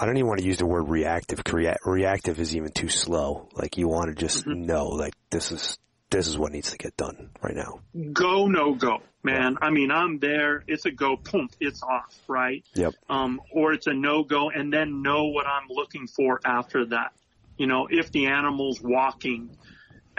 I 0.00 0.06
don't 0.06 0.16
even 0.16 0.28
want 0.28 0.40
to 0.40 0.46
use 0.46 0.56
the 0.56 0.66
word 0.66 0.88
reactive. 0.88 1.42
Rea- 1.52 1.76
reactive 1.84 2.40
is 2.40 2.56
even 2.56 2.72
too 2.72 2.88
slow. 2.88 3.48
Like 3.52 3.76
you 3.76 3.86
want 3.86 4.08
to 4.08 4.14
just 4.14 4.46
know 4.46 4.88
like 4.88 5.12
this 5.28 5.52
is 5.52 5.78
this 6.08 6.26
is 6.26 6.38
what 6.38 6.52
needs 6.52 6.70
to 6.70 6.78
get 6.78 6.96
done 6.96 7.28
right 7.42 7.54
now. 7.54 7.80
go 8.12 8.46
no 8.46 8.74
go, 8.74 9.02
man. 9.22 9.58
I 9.60 9.70
mean, 9.70 9.90
I'm 9.90 10.18
there. 10.18 10.64
It's 10.66 10.86
a 10.86 10.90
go. 10.90 11.16
Boom. 11.16 11.50
It's 11.60 11.82
off. 11.82 12.18
Right. 12.26 12.64
Yep. 12.74 12.94
Um, 13.10 13.42
or 13.52 13.74
it's 13.74 13.86
a 13.86 13.92
no 13.92 14.24
go, 14.24 14.48
and 14.48 14.72
then 14.72 15.02
know 15.02 15.26
what 15.26 15.46
I'm 15.46 15.68
looking 15.68 16.06
for 16.06 16.40
after 16.46 16.86
that. 16.86 17.12
You 17.58 17.66
know, 17.66 17.86
if 17.90 18.10
the 18.10 18.28
animal's 18.28 18.80
walking, 18.80 19.50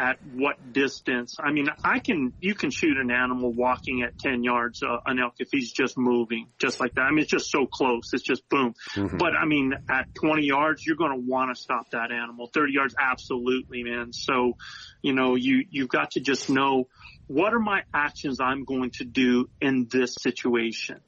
at 0.01 0.17
what 0.33 0.73
distance. 0.73 1.35
I 1.39 1.51
mean, 1.51 1.67
I 1.83 1.99
can, 1.99 2.33
you 2.41 2.55
can 2.55 2.71
shoot 2.71 2.97
an 2.97 3.11
animal 3.11 3.53
walking 3.53 4.01
at 4.01 4.17
10 4.17 4.43
yards, 4.43 4.81
uh, 4.81 4.97
an 5.05 5.19
elk 5.19 5.35
if 5.37 5.49
he's 5.51 5.71
just 5.71 5.95
moving, 5.95 6.47
just 6.57 6.79
like 6.79 6.95
that. 6.95 7.01
I 7.01 7.11
mean, 7.11 7.19
it's 7.19 7.29
just 7.29 7.51
so 7.51 7.67
close. 7.67 8.09
It's 8.11 8.23
just 8.23 8.49
boom. 8.49 8.73
But 9.19 9.35
I 9.39 9.45
mean, 9.45 9.73
at 9.87 10.15
20 10.15 10.43
yards, 10.43 10.83
you're 10.83 10.95
going 10.95 11.11
to 11.11 11.23
want 11.23 11.55
to 11.55 11.61
stop 11.61 11.91
that 11.91 12.11
animal. 12.11 12.49
30 12.51 12.73
yards, 12.73 12.95
absolutely, 12.99 13.83
man. 13.83 14.11
So, 14.11 14.57
you 15.03 15.13
know, 15.13 15.35
you, 15.35 15.65
you've 15.69 15.89
got 15.89 16.11
to 16.11 16.19
just 16.19 16.49
know 16.49 16.87
what 17.27 17.53
are 17.53 17.59
my 17.59 17.83
actions 17.93 18.39
I'm 18.41 18.65
going 18.65 18.89
to 18.95 19.03
do 19.03 19.49
in 19.61 19.87
this 19.87 20.15
situation. 20.19 20.99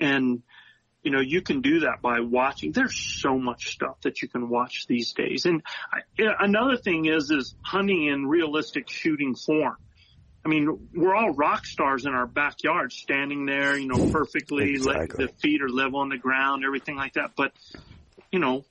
And, 0.00 0.42
you 1.06 1.12
know, 1.12 1.20
you 1.20 1.40
can 1.40 1.60
do 1.60 1.80
that 1.80 2.02
by 2.02 2.18
watching. 2.18 2.72
There's 2.72 2.96
so 2.96 3.38
much 3.38 3.68
stuff 3.68 4.00
that 4.02 4.22
you 4.22 4.28
can 4.28 4.48
watch 4.48 4.86
these 4.88 5.12
days. 5.12 5.46
And 5.46 5.62
I, 5.92 6.00
another 6.40 6.76
thing 6.76 7.06
is, 7.06 7.30
is 7.30 7.54
hunting 7.62 8.06
in 8.08 8.26
realistic 8.26 8.90
shooting 8.90 9.36
form. 9.36 9.76
I 10.44 10.48
mean, 10.48 10.88
we're 10.92 11.14
all 11.14 11.30
rock 11.30 11.64
stars 11.64 12.06
in 12.06 12.12
our 12.12 12.26
backyard, 12.26 12.92
standing 12.92 13.46
there, 13.46 13.78
you 13.78 13.86
know, 13.86 14.10
perfectly, 14.10 14.78
like 14.78 14.96
Exactly. 14.96 15.26
the 15.26 15.32
feet 15.34 15.62
are 15.62 15.68
level 15.68 16.00
on 16.00 16.08
the 16.08 16.18
ground, 16.18 16.64
everything 16.66 16.96
like 16.96 17.12
that. 17.12 17.34
But, 17.36 17.52
you 18.32 18.40
know, 18.40 18.64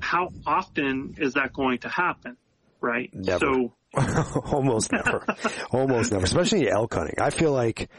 how 0.00 0.30
often 0.46 1.16
is 1.18 1.34
that 1.34 1.52
going 1.52 1.80
to 1.80 1.90
happen? 1.90 2.38
Right? 2.80 3.12
Never. 3.12 3.40
So, 3.40 3.72
Almost 4.50 4.90
never. 4.90 5.22
Almost 5.70 6.12
never. 6.12 6.24
Especially 6.24 6.70
elk 6.70 6.94
hunting. 6.94 7.16
I 7.20 7.28
feel 7.28 7.52
like 7.52 7.90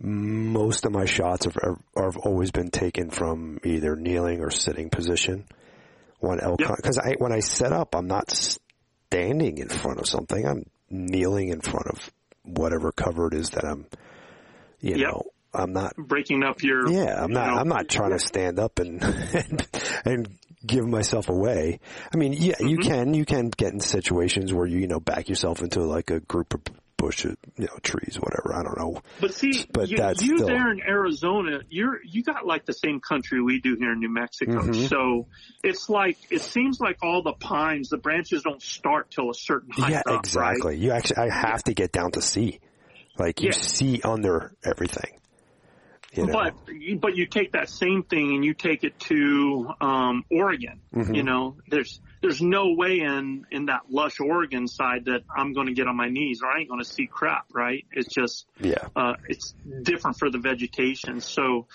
most 0.00 0.84
of 0.86 0.92
my 0.92 1.04
shots 1.04 1.44
have, 1.44 1.54
have, 1.62 1.78
have 1.96 2.16
always 2.18 2.50
been 2.50 2.70
taken 2.70 3.10
from 3.10 3.58
either 3.64 3.96
kneeling 3.96 4.40
or 4.40 4.50
sitting 4.50 4.90
position. 4.90 5.46
When 6.20 6.40
elk 6.40 6.60
Yep. 6.60 6.70
because 6.76 6.98
I, 6.98 7.14
when 7.18 7.32
I 7.32 7.40
set 7.40 7.72
up, 7.72 7.94
I'm 7.94 8.06
not 8.08 8.30
standing 8.30 9.58
in 9.58 9.68
front 9.68 10.00
of 10.00 10.06
something. 10.08 10.46
I'm 10.46 10.64
kneeling 10.90 11.48
in 11.48 11.60
front 11.60 11.86
of 11.88 12.10
whatever 12.44 12.92
cover 12.92 13.28
it 13.28 13.34
is 13.34 13.50
that 13.50 13.64
I'm, 13.64 13.86
you 14.80 14.96
Yep. 14.96 15.08
know, 15.08 15.22
I'm 15.54 15.72
not 15.72 15.96
breaking 15.96 16.42
up 16.42 16.62
your, 16.62 16.90
yeah, 16.90 17.22
I'm 17.22 17.32
not. 17.32 17.46
know, 17.48 17.56
I'm 17.56 17.68
not 17.68 17.88
trying 17.88 18.10
to 18.10 18.18
stand 18.18 18.58
up 18.58 18.78
and 18.80 19.02
and, 19.02 19.66
and 20.04 20.28
give 20.64 20.86
myself 20.86 21.28
away. 21.28 21.80
I 22.12 22.16
mean, 22.16 22.32
yeah, 22.34 22.56
you 22.60 22.78
Mm-hmm. 22.78 22.88
can. 22.88 23.14
You 23.14 23.24
can 23.24 23.48
get 23.50 23.72
in 23.72 23.80
situations 23.80 24.52
where 24.52 24.66
you 24.66 24.78
you 24.80 24.86
know 24.88 25.00
back 25.00 25.28
yourself 25.28 25.62
into 25.62 25.80
like 25.84 26.10
a 26.10 26.20
group 26.20 26.52
of 26.54 26.60
bushes, 27.08 27.36
you 27.56 27.64
know, 27.64 27.78
trees, 27.82 28.18
whatever. 28.20 28.54
I 28.54 28.62
don't 28.62 28.78
know. 28.78 29.02
But 29.20 29.32
see, 29.34 29.64
But 29.72 29.88
you, 29.88 29.96
that's 29.96 30.22
you 30.22 30.36
still- 30.36 30.46
there 30.48 30.70
in 30.70 30.80
Arizona, 30.82 31.60
you're 31.70 32.00
you 32.04 32.22
got 32.22 32.44
like 32.46 32.66
the 32.66 32.72
same 32.74 33.00
country 33.00 33.42
we 33.42 33.60
do 33.60 33.76
here 33.76 33.92
in 33.92 34.00
New 34.00 34.10
Mexico. 34.12 34.60
Mm-hmm. 34.62 34.86
So 34.86 35.26
it's 35.62 35.88
like 35.88 36.18
it 36.30 36.42
seems 36.42 36.80
like 36.80 36.98
all 37.02 37.22
the 37.22 37.32
pines, 37.32 37.88
the 37.88 37.96
branches 37.96 38.42
don't 38.42 38.62
start 38.62 39.10
till 39.10 39.30
a 39.30 39.34
certain 39.34 39.70
height. 39.70 39.90
yeah, 39.92 39.98
up, 40.00 40.06
right? 40.06 40.18
exactly. 40.18 40.76
You 40.78 40.92
actually, 40.92 41.16
I 41.16 41.30
have 41.34 41.62
to 41.64 41.74
get 41.74 41.92
down 41.92 42.12
to 42.12 42.20
see. 42.22 42.60
Like 43.18 43.40
you 43.40 43.48
Yeah. 43.52 43.58
see 43.58 44.00
under 44.04 44.52
everything. 44.64 45.18
You 46.12 46.26
know? 46.26 46.32
But 46.32 46.54
but 47.00 47.16
you 47.16 47.26
take 47.26 47.52
that 47.52 47.68
same 47.68 48.02
thing 48.02 48.34
and 48.34 48.44
you 48.44 48.54
take 48.54 48.82
it 48.82 48.98
to 49.00 49.68
um, 49.80 50.24
Oregon. 50.30 50.80
Mm-hmm. 50.94 51.14
You 51.14 51.22
know, 51.22 51.56
there's 51.68 52.00
there's 52.22 52.40
no 52.40 52.72
way 52.72 53.00
in 53.00 53.44
in 53.50 53.66
that 53.66 53.82
lush 53.90 54.18
Oregon 54.18 54.68
side 54.68 55.04
that 55.04 55.22
I'm 55.34 55.52
going 55.52 55.66
to 55.66 55.74
get 55.74 55.86
on 55.86 55.96
my 55.96 56.08
knees 56.08 56.40
or 56.42 56.48
I 56.48 56.60
ain't 56.60 56.68
going 56.68 56.82
to 56.82 56.88
see 56.88 57.06
crap. 57.06 57.46
Right? 57.52 57.84
It's 57.92 58.12
just 58.12 58.46
yeah, 58.58 58.88
uh, 58.96 59.14
it's 59.28 59.54
different 59.82 60.18
for 60.18 60.30
the 60.30 60.38
vegetation. 60.38 61.20
So, 61.20 61.66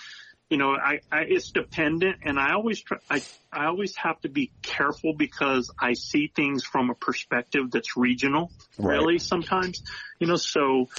you 0.49 0.57
know, 0.57 0.71
I, 0.71 1.01
I 1.11 1.21
it's 1.27 1.51
dependent, 1.51 2.17
and 2.23 2.39
I 2.39 2.53
always 2.53 2.81
try. 2.81 2.97
I 3.11 3.21
I 3.51 3.65
always 3.65 3.95
have 3.97 4.19
to 4.21 4.29
be 4.29 4.51
careful 4.63 5.13
because 5.13 5.71
I 5.79 5.93
see 5.93 6.31
things 6.35 6.63
from 6.63 6.89
a 6.89 6.95
perspective 6.95 7.69
that's 7.69 7.95
regional. 7.95 8.51
Right. 8.79 8.95
Really, 8.95 9.19
sometimes, 9.19 9.83
you 10.17 10.25
know. 10.25 10.37
So, 10.37 10.89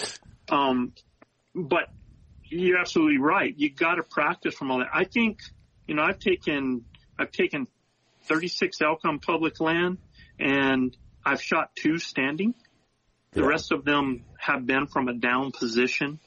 um, 0.48 0.92
but 1.52 1.88
you're 2.48 2.78
absolutely 2.78 3.18
right. 3.18 3.54
You 3.56 3.70
got 3.70 3.96
to 3.96 4.02
practice 4.02 4.54
from 4.54 4.70
all 4.70 4.78
that. 4.78 4.88
I 4.92 5.04
think, 5.04 5.40
you 5.86 5.94
know, 5.94 6.02
I've 6.02 6.18
taken 6.18 6.84
I've 7.18 7.30
taken 7.30 7.68
36 8.24 8.80
elk 8.82 9.00
on 9.04 9.18
public 9.20 9.60
land, 9.60 9.98
and 10.38 10.96
I've 11.24 11.40
shot 11.40 11.70
two 11.76 11.98
standing. 11.98 12.54
The 13.32 13.42
Yeah. 13.42 13.46
rest 13.46 13.72
of 13.72 13.84
them 13.84 14.24
have 14.38 14.66
been 14.66 14.86
from 14.86 15.08
a 15.08 15.14
down 15.14 15.52
position, 15.52 16.18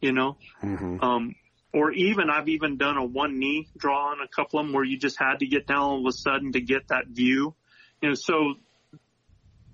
you 0.00 0.12
know. 0.12 0.36
hmm 0.60 0.96
Um, 1.00 1.34
or 1.72 1.92
even 1.92 2.30
I've 2.30 2.48
even 2.48 2.76
done 2.76 2.96
a 2.96 3.04
one 3.04 3.38
knee 3.38 3.68
draw 3.76 4.10
on 4.10 4.20
a 4.20 4.28
couple 4.28 4.58
of 4.58 4.66
them 4.66 4.72
where 4.74 4.84
you 4.84 4.98
just 4.98 5.18
had 5.18 5.38
to 5.40 5.46
get 5.46 5.66
down 5.66 5.80
all 5.82 6.00
of 6.00 6.06
a 6.06 6.12
sudden 6.12 6.52
to 6.52 6.60
get 6.60 6.88
that 6.88 7.06
view. 7.06 7.54
You 8.02 8.08
know, 8.08 8.14
so 8.14 8.54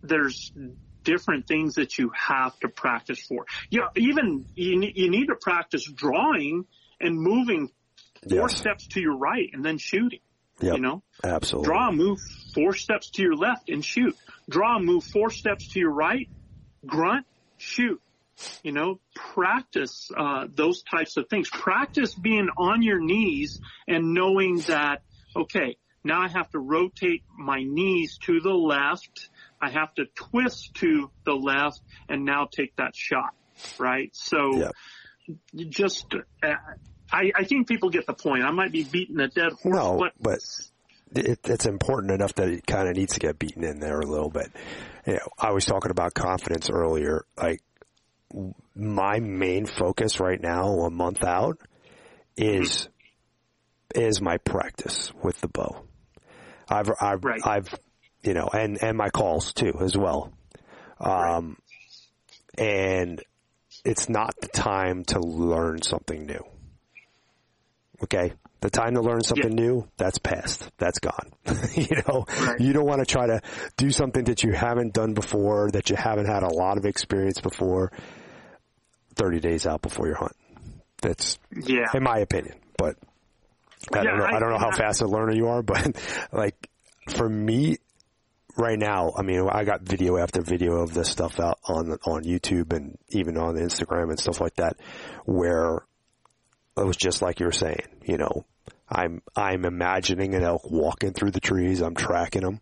there's 0.02 0.52
different 1.06 1.46
things 1.46 1.76
that 1.76 1.96
you 1.96 2.10
have 2.14 2.58
to 2.60 2.68
practice 2.68 3.20
for. 3.20 3.46
Yeah, 3.70 3.88
even 3.96 4.44
you, 4.54 4.90
you 4.94 5.08
need 5.10 5.26
to 5.28 5.36
practice 5.40 5.84
drawing 5.90 6.66
and 7.00 7.18
moving 7.18 7.70
four 8.28 8.48
Yes. 8.50 8.58
steps 8.58 8.86
to 8.88 9.00
your 9.00 9.16
right 9.16 9.48
and 9.52 9.64
then 9.64 9.78
shooting. 9.78 10.20
Yep. 10.60 10.74
You 10.76 10.80
know, 10.80 11.02
absolutely. 11.22 11.68
draw, 11.68 11.92
move 11.92 12.18
four 12.54 12.74
steps 12.74 13.10
to 13.10 13.22
your 13.22 13.36
left 13.36 13.68
and 13.68 13.84
shoot. 13.84 14.16
Draw, 14.48 14.78
move 14.80 15.04
four 15.04 15.30
steps 15.30 15.68
to 15.72 15.78
your 15.78 15.92
right, 15.92 16.28
grunt, 16.84 17.26
shoot. 17.58 18.00
You 18.62 18.72
know, 18.72 19.00
practice 19.14 20.10
uh, 20.16 20.46
those 20.54 20.82
types 20.82 21.16
of 21.16 21.28
things. 21.28 21.48
Practice 21.50 22.14
being 22.14 22.48
on 22.58 22.82
your 22.82 23.00
knees 23.00 23.60
and 23.86 24.12
knowing 24.14 24.60
that, 24.68 25.02
okay, 25.34 25.76
now 26.04 26.22
I 26.22 26.28
have 26.28 26.50
to 26.50 26.58
rotate 26.58 27.22
my 27.36 27.62
knees 27.62 28.18
to 28.26 28.40
the 28.40 28.54
left. 28.54 29.28
I 29.60 29.70
have 29.70 29.94
to 29.94 30.06
twist 30.14 30.74
to 30.76 31.10
the 31.24 31.34
left 31.34 31.80
and 32.08 32.24
now 32.24 32.48
take 32.50 32.76
that 32.76 32.94
shot, 32.94 33.34
right? 33.78 34.10
So 34.14 34.70
just, 35.56 36.06
uh, 36.42 36.54
I, 37.10 37.32
I 37.34 37.44
think 37.44 37.68
people 37.68 37.90
get 37.90 38.06
the 38.06 38.14
point. 38.14 38.44
I 38.44 38.50
might 38.50 38.72
be 38.72 38.84
beating 38.84 39.20
a 39.20 39.28
dead 39.28 39.52
horse, 39.52 39.76
No, 39.76 39.96
but 39.98 40.12
but 40.20 40.38
it, 41.14 41.40
it's 41.44 41.66
important 41.66 42.12
enough 42.12 42.34
that 42.34 42.48
it 42.48 42.66
kind 42.66 42.88
of 42.88 42.96
needs 42.96 43.14
to 43.14 43.20
get 43.20 43.38
beaten 43.38 43.64
in 43.64 43.78
there 43.80 44.00
a 44.00 44.06
little 44.06 44.30
bit. 44.30 44.50
You 45.06 45.14
know, 45.14 45.28
I 45.38 45.52
was 45.52 45.64
talking 45.64 45.90
about 45.90 46.14
confidence 46.14 46.68
earlier. 46.70 47.24
Like 47.36 47.62
my 48.74 49.20
main 49.20 49.66
focus 49.66 50.20
right 50.20 50.40
now, 50.40 50.80
a 50.80 50.90
month 50.90 51.24
out, 51.24 51.58
is 52.36 52.88
is 53.94 54.20
my 54.20 54.36
practice 54.38 55.12
with 55.22 55.40
the 55.40 55.48
bow. 55.48 55.84
I've 56.68 56.90
I've 57.00 57.24
Right. 57.24 57.40
I've 57.44 57.74
you 58.26 58.34
know, 58.34 58.48
and 58.52 58.82
and 58.82 58.96
my 58.98 59.08
calls 59.10 59.52
too 59.52 59.74
as 59.80 59.96
well. 59.96 60.32
Um, 60.98 61.56
and 62.58 63.22
it's 63.84 64.08
not 64.08 64.34
the 64.40 64.48
time 64.48 65.04
to 65.06 65.20
learn 65.20 65.82
something 65.82 66.26
new. 66.26 66.42
Okay. 68.02 68.32
The 68.60 68.70
time 68.70 68.94
to 68.94 69.02
learn 69.02 69.22
something 69.22 69.54
new, 69.54 69.86
that's 69.98 70.18
past. 70.18 70.70
That's 70.78 70.98
gone. 70.98 71.30
you 71.74 71.96
know, 72.08 72.24
Right. 72.40 72.58
you 72.60 72.72
don't 72.72 72.86
want 72.86 73.00
to 73.00 73.06
try 73.06 73.26
to 73.26 73.40
do 73.76 73.90
something 73.90 74.24
that 74.24 74.42
you 74.42 74.52
haven't 74.52 74.94
done 74.94 75.12
before, 75.14 75.70
that 75.72 75.90
you 75.90 75.96
haven't 75.96 76.26
had 76.26 76.42
a 76.42 76.48
lot 76.48 76.78
of 76.78 76.86
experience 76.86 77.40
before, 77.40 77.92
30 79.14 79.40
days 79.40 79.66
out 79.66 79.82
before 79.82 80.06
your 80.06 80.16
hunt. 80.16 80.32
That's, 81.02 81.38
yeah. 81.54 81.84
in 81.94 82.02
my 82.02 82.18
opinion, 82.18 82.56
but 82.78 82.96
I 83.94 83.98
Yeah, 83.98 84.02
don't 84.04 84.18
know, 84.18 84.24
I, 84.24 84.36
I- 84.36 84.40
don't 84.40 84.50
know 84.50 84.58
how 84.58 84.70
fast 84.72 85.02
a 85.02 85.06
learner 85.06 85.32
you 85.32 85.48
are, 85.48 85.62
but 85.62 85.94
like 86.32 86.68
for 87.10 87.28
me, 87.28 87.76
right 88.56 88.78
now, 88.78 89.12
I 89.16 89.22
mean, 89.22 89.48
I 89.50 89.64
got 89.64 89.82
video 89.82 90.16
after 90.16 90.42
video 90.42 90.76
of 90.76 90.94
this 90.94 91.08
stuff 91.10 91.38
out 91.40 91.58
on 91.64 91.92
on 92.04 92.24
YouTube 92.24 92.72
and 92.72 92.98
even 93.10 93.36
on 93.36 93.54
Instagram 93.56 94.10
and 94.10 94.18
stuff 94.18 94.40
like 94.40 94.56
that, 94.56 94.76
where 95.24 95.84
it 96.76 96.84
was 96.84 96.96
just 96.96 97.22
like 97.22 97.40
you 97.40 97.46
were 97.46 97.52
saying. 97.52 97.86
You 98.04 98.18
know, 98.18 98.46
I'm 98.88 99.22
I'm 99.34 99.64
imagining 99.64 100.34
an 100.34 100.42
elk 100.42 100.70
walking 100.70 101.12
through 101.12 101.32
the 101.32 101.40
trees. 101.40 101.80
I'm 101.80 101.94
tracking 101.94 102.42
him, 102.42 102.60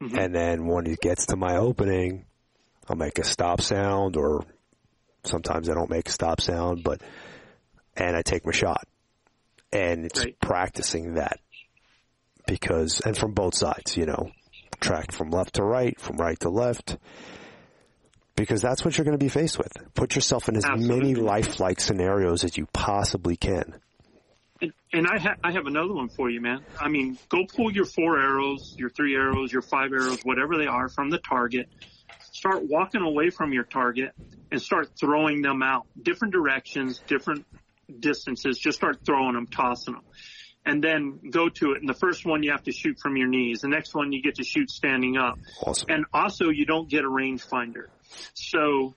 mm-hmm. 0.00 0.18
and 0.18 0.34
then 0.34 0.66
when 0.66 0.86
he 0.86 0.96
gets 0.96 1.26
to 1.26 1.36
my 1.36 1.56
opening, 1.56 2.26
I'll 2.88 2.96
make 2.96 3.18
a 3.18 3.24
stop 3.24 3.60
sound, 3.60 4.16
or 4.16 4.44
sometimes 5.24 5.68
I 5.68 5.74
don't 5.74 5.90
make 5.90 6.08
a 6.08 6.12
stop 6.12 6.40
sound, 6.40 6.82
but 6.82 7.00
and 7.96 8.16
I 8.16 8.22
take 8.22 8.44
my 8.44 8.52
shot. 8.52 8.86
And 9.72 10.04
it's 10.04 10.24
Right. 10.24 10.38
practicing 10.38 11.14
that 11.14 11.40
because, 12.46 13.00
and 13.00 13.16
from 13.16 13.32
both 13.32 13.54
sides, 13.54 13.96
you 13.96 14.04
know, 14.04 14.30
track 14.82 15.12
from 15.12 15.30
left 15.30 15.54
to 15.54 15.64
right, 15.64 15.98
from 15.98 16.16
right 16.16 16.38
to 16.40 16.50
left, 16.50 16.98
because 18.36 18.60
that's 18.60 18.84
what 18.84 18.96
you're 18.96 19.04
going 19.04 19.18
to 19.18 19.24
be 19.24 19.28
faced 19.28 19.58
with. 19.58 19.72
Put 19.94 20.14
yourself 20.14 20.48
in 20.48 20.56
as 20.56 20.64
many 20.66 20.82
Absolutely. 20.82 21.14
lifelike 21.22 21.80
scenarios 21.80 22.44
as 22.44 22.56
you 22.56 22.66
possibly 22.72 23.36
can. 23.36 23.74
And, 24.60 24.72
and 24.92 25.06
I, 25.06 25.18
ha- 25.18 25.36
I 25.42 25.52
have 25.52 25.66
another 25.66 25.92
one 25.92 26.08
for 26.08 26.30
you, 26.30 26.40
man. 26.40 26.64
I 26.80 26.88
mean, 26.88 27.18
go 27.28 27.44
pull 27.54 27.72
your 27.72 27.84
four 27.84 28.20
arrows, 28.20 28.74
your 28.78 28.90
three 28.90 29.14
arrows, 29.14 29.52
your 29.52 29.62
five 29.62 29.92
arrows, 29.92 30.20
whatever 30.22 30.56
they 30.56 30.66
are 30.66 30.88
from 30.88 31.10
the 31.10 31.18
target. 31.18 31.68
Start 32.32 32.62
walking 32.68 33.02
away 33.02 33.30
from 33.30 33.52
your 33.52 33.64
target 33.64 34.12
and 34.50 34.60
start 34.60 34.90
throwing 34.98 35.42
them 35.42 35.62
out. 35.62 35.86
Different 36.00 36.32
directions, 36.32 37.00
different 37.06 37.44
distances. 38.00 38.58
Just 38.58 38.78
start 38.78 39.00
throwing 39.04 39.34
them, 39.34 39.46
tossing 39.46 39.94
them. 39.94 40.04
And 40.64 40.82
then 40.82 41.18
go 41.30 41.48
to 41.48 41.72
it. 41.72 41.80
And 41.80 41.88
the 41.88 41.94
first 41.94 42.24
one 42.24 42.42
you 42.42 42.52
have 42.52 42.62
to 42.64 42.72
shoot 42.72 42.98
from 43.00 43.16
your 43.16 43.26
knees. 43.26 43.60
The 43.62 43.68
next 43.68 43.94
one 43.94 44.12
you 44.12 44.22
get 44.22 44.36
to 44.36 44.44
shoot 44.44 44.70
standing 44.70 45.16
up. 45.16 45.38
Awesome. 45.60 45.86
And 45.90 46.04
also 46.12 46.50
you 46.50 46.66
don't 46.66 46.88
get 46.88 47.04
a 47.04 47.08
rangefinder. 47.08 47.86
So 48.34 48.94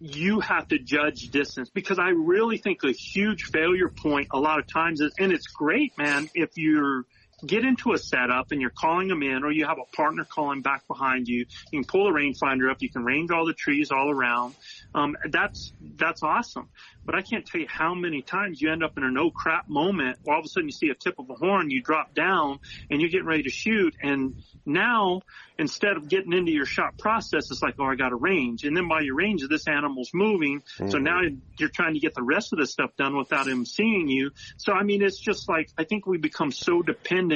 you 0.00 0.40
have 0.40 0.68
to 0.68 0.78
judge 0.78 1.30
distance 1.30 1.70
because 1.70 1.98
I 1.98 2.08
really 2.08 2.58
think 2.58 2.82
a 2.84 2.90
huge 2.90 3.44
failure 3.44 3.88
point 3.88 4.28
a 4.32 4.38
lot 4.38 4.58
of 4.58 4.66
times 4.66 5.00
is, 5.00 5.12
and 5.18 5.32
it's 5.32 5.46
great, 5.46 5.96
man, 5.96 6.28
if 6.34 6.50
you're 6.56 7.04
get 7.46 7.64
into 7.64 7.92
a 7.92 7.98
setup 7.98 8.52
and 8.52 8.60
you're 8.60 8.70
calling 8.70 9.08
them 9.08 9.22
in 9.22 9.44
or 9.44 9.50
you 9.50 9.66
have 9.66 9.78
a 9.78 9.96
partner 9.96 10.24
calling 10.24 10.62
back 10.62 10.86
behind 10.86 11.28
you, 11.28 11.46
you 11.70 11.80
can 11.80 11.84
pull 11.84 12.08
a 12.08 12.12
rangefinder 12.12 12.70
up, 12.70 12.78
you 12.80 12.90
can 12.90 13.04
range 13.04 13.30
all 13.30 13.46
the 13.46 13.54
trees 13.54 13.90
all 13.90 14.10
around. 14.10 14.54
Um, 14.94 15.16
that's, 15.30 15.72
that's 15.96 16.22
awesome. 16.22 16.68
But 17.04 17.14
I 17.14 17.22
can't 17.22 17.44
tell 17.44 17.60
you 17.60 17.66
how 17.68 17.94
many 17.94 18.22
times 18.22 18.62
you 18.62 18.72
end 18.72 18.82
up 18.82 18.96
in 18.96 19.04
a 19.04 19.10
no 19.10 19.30
crap 19.30 19.68
moment. 19.68 20.18
All 20.26 20.38
of 20.38 20.44
a 20.44 20.48
sudden 20.48 20.68
you 20.68 20.72
see 20.72 20.88
a 20.88 20.94
tip 20.94 21.18
of 21.18 21.28
a 21.28 21.34
horn, 21.34 21.70
you 21.70 21.82
drop 21.82 22.14
down 22.14 22.60
and 22.90 23.00
you're 23.00 23.10
getting 23.10 23.26
ready 23.26 23.42
to 23.42 23.50
shoot. 23.50 23.94
And 24.02 24.36
now 24.64 25.20
instead 25.58 25.98
of 25.98 26.08
getting 26.08 26.32
into 26.32 26.50
your 26.50 26.64
shot 26.64 26.96
process, 26.98 27.50
it's 27.50 27.62
like, 27.62 27.74
oh, 27.78 27.84
I 27.84 27.94
got 27.94 28.12
a 28.12 28.16
range. 28.16 28.64
And 28.64 28.74
then 28.74 28.88
by 28.88 29.00
your 29.00 29.16
range, 29.16 29.46
this 29.48 29.68
animal's 29.68 30.10
moving. 30.14 30.62
So 30.88 30.98
now 30.98 31.20
you're 31.58 31.68
trying 31.68 31.94
to 31.94 32.00
get 32.00 32.14
the 32.14 32.22
rest 32.22 32.52
of 32.54 32.58
the 32.58 32.66
stuff 32.66 32.90
done 32.96 33.16
without 33.16 33.46
him 33.46 33.66
seeing 33.66 34.08
you. 34.08 34.30
So 34.56 34.72
I 34.72 34.82
mean, 34.82 35.02
it's 35.02 35.18
just 35.18 35.48
like, 35.48 35.68
I 35.76 35.84
think 35.84 36.06
we 36.06 36.16
become 36.16 36.52
so 36.52 36.80
dependent 36.80 37.33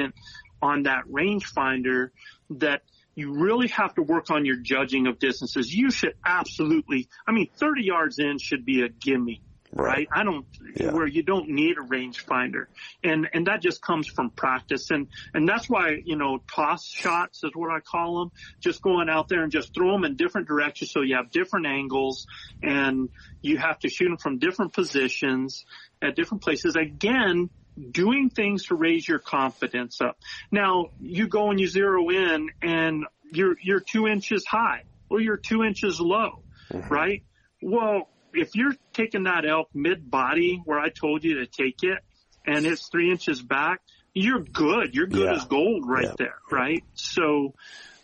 on 0.61 0.85
that 0.85 1.05
rangefinder 1.11 2.11
that 2.51 2.83
you 3.15 3.33
really 3.33 3.69
have 3.69 3.95
to 3.95 4.03
work 4.03 4.31
on 4.31 4.45
your 4.45 4.57
judging 4.57 5.07
of 5.07 5.19
distances. 5.19 5.73
You 5.75 5.91
should 5.91 6.15
absolutely, 6.25 7.09
I 7.27 7.33
mean, 7.33 7.49
30 7.57 7.83
yards 7.83 8.19
in 8.19 8.39
should 8.39 8.65
be 8.65 8.83
a 8.83 8.89
gimme. 8.89 9.43
Right. 9.71 10.09
I 10.11 10.25
don't, 10.25 10.47
Yeah. 10.77 10.93
where 10.93 11.07
you 11.07 11.23
don't 11.23 11.51
need 11.51 11.77
a 11.77 11.83
rangefinder. 11.83 12.67
And, 13.05 13.29
and 13.35 13.49
that 13.49 13.61
just 13.61 13.83
comes 13.83 14.07
from 14.09 14.31
practice. 14.31 14.91
And, 14.91 15.09
and 15.35 15.47
that's 15.47 15.69
why, 15.69 15.99
you 16.05 16.17
know, 16.17 16.39
toss 16.51 16.87
shots 16.87 17.45
is 17.45 17.51
what 17.55 17.71
I 17.71 17.81
call 17.81 18.21
them. 18.21 18.31
Just 18.61 18.81
going 18.81 19.11
out 19.11 19.29
there 19.29 19.43
and 19.43 19.53
just 19.53 19.75
throw 19.75 19.93
them 19.93 20.05
in 20.05 20.17
different 20.17 20.49
directions. 20.49 20.91
So 20.91 21.03
you 21.03 21.17
have 21.17 21.31
different 21.31 21.67
angles 21.67 22.27
and 22.63 23.11
you 23.43 23.59
have 23.59 23.79
to 23.81 23.91
shoot 23.91 24.09
them 24.09 24.17
from 24.17 24.39
different 24.39 24.73
positions 24.73 25.67
at 26.01 26.17
different 26.17 26.43
places. 26.43 26.75
Again, 26.75 27.51
doing 27.91 28.31
things 28.31 28.67
to 28.67 28.75
raise 28.75 29.07
your 29.07 29.19
confidence 29.19 30.01
up. 30.01 30.17
Now 30.51 30.87
you 30.99 31.29
go 31.29 31.51
and 31.51 31.61
you 31.61 31.67
zero 31.67 32.09
in 32.11 32.49
and 32.63 33.05
you're, 33.33 33.57
you're 33.63 33.81
two 33.81 34.07
inches 34.07 34.45
high 34.47 34.83
or 35.11 35.21
you're 35.21 35.37
two 35.37 35.63
inches 35.63 36.01
low, 36.01 36.43
right? 36.91 37.23
Well, 37.63 38.09
if 38.33 38.55
you're 38.55 38.75
taking 38.95 39.25
that 39.25 39.47
elk 39.49 39.69
mid 39.75 40.11
body 40.11 40.61
where 40.65 40.79
I 40.79 40.89
told 40.91 41.25
you 41.25 41.41
to 41.41 41.47
take 41.47 41.83
it 41.83 41.99
and 42.47 42.67
it's 42.67 42.89
three 42.89 43.11
inches 43.11 43.41
back, 43.43 43.81
you're 44.15 44.43
good. 44.43 44.95
You're 44.95 45.07
good 45.07 45.31
Yeah. 45.31 45.37
as 45.37 45.45
gold 45.45 45.85
right 45.87 46.07
Yeah. 46.07 46.15
there, 46.19 46.39
right? 46.51 46.83
So, 46.95 47.55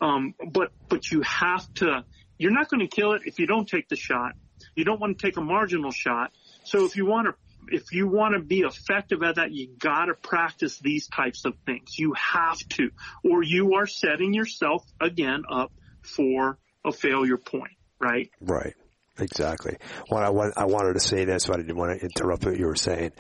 um, 0.01 0.35
but, 0.53 0.71
but 0.89 1.11
you 1.11 1.23
have 1.23 1.67
to, 1.75 2.05
you're 2.39 2.53
not 2.53 2.69
going 2.69 2.81
to 2.81 2.95
kill 2.95 3.13
it 3.15 3.23
if 3.25 3.39
you 3.39 3.47
don't 3.47 3.69
take 3.69 3.89
the 3.89 3.97
shot. 3.97 4.33
You 4.77 4.85
don't 4.85 5.01
want 5.01 5.19
to 5.19 5.27
take 5.27 5.37
a 5.37 5.41
marginal 5.41 5.91
shot. 5.91 6.33
So 6.65 6.85
if 6.85 6.97
you 6.97 7.07
want 7.07 7.29
to, 7.29 7.35
if 7.71 7.93
you 7.93 8.09
want 8.09 8.35
to 8.35 8.41
be 8.41 8.61
effective 8.61 9.23
at 9.23 9.37
that, 9.37 9.53
you 9.53 9.69
got 9.79 10.07
to 10.07 10.15
practice 10.15 10.79
these 10.79 11.09
types 11.09 11.45
of 11.45 11.55
things. 11.67 11.99
You 11.99 12.15
have 12.15 12.59
to, 12.71 12.91
or 13.23 13.43
you 13.43 13.75
are 13.75 13.87
setting 13.87 14.35
yourself 14.35 14.85
again 15.01 15.45
up 15.51 15.73
for 16.03 16.59
a 16.85 16.93
failure 16.93 17.39
point, 17.39 17.73
right? 17.99 18.31
Right. 18.41 18.75
Exactly. 19.19 19.77
What 20.09 20.25
I 20.25 20.31
want, 20.31 20.55
I 20.57 20.65
wanted 20.65 20.95
to 20.95 21.01
say 21.01 21.25
this, 21.25 21.47
but 21.47 21.59
I 21.59 21.63
didn't 21.63 21.77
want 21.77 22.01
to 22.01 22.05
interrupt 22.05 22.45
what 22.45 22.59
you 22.59 22.67
were 22.67 22.75
saying. 22.75 23.13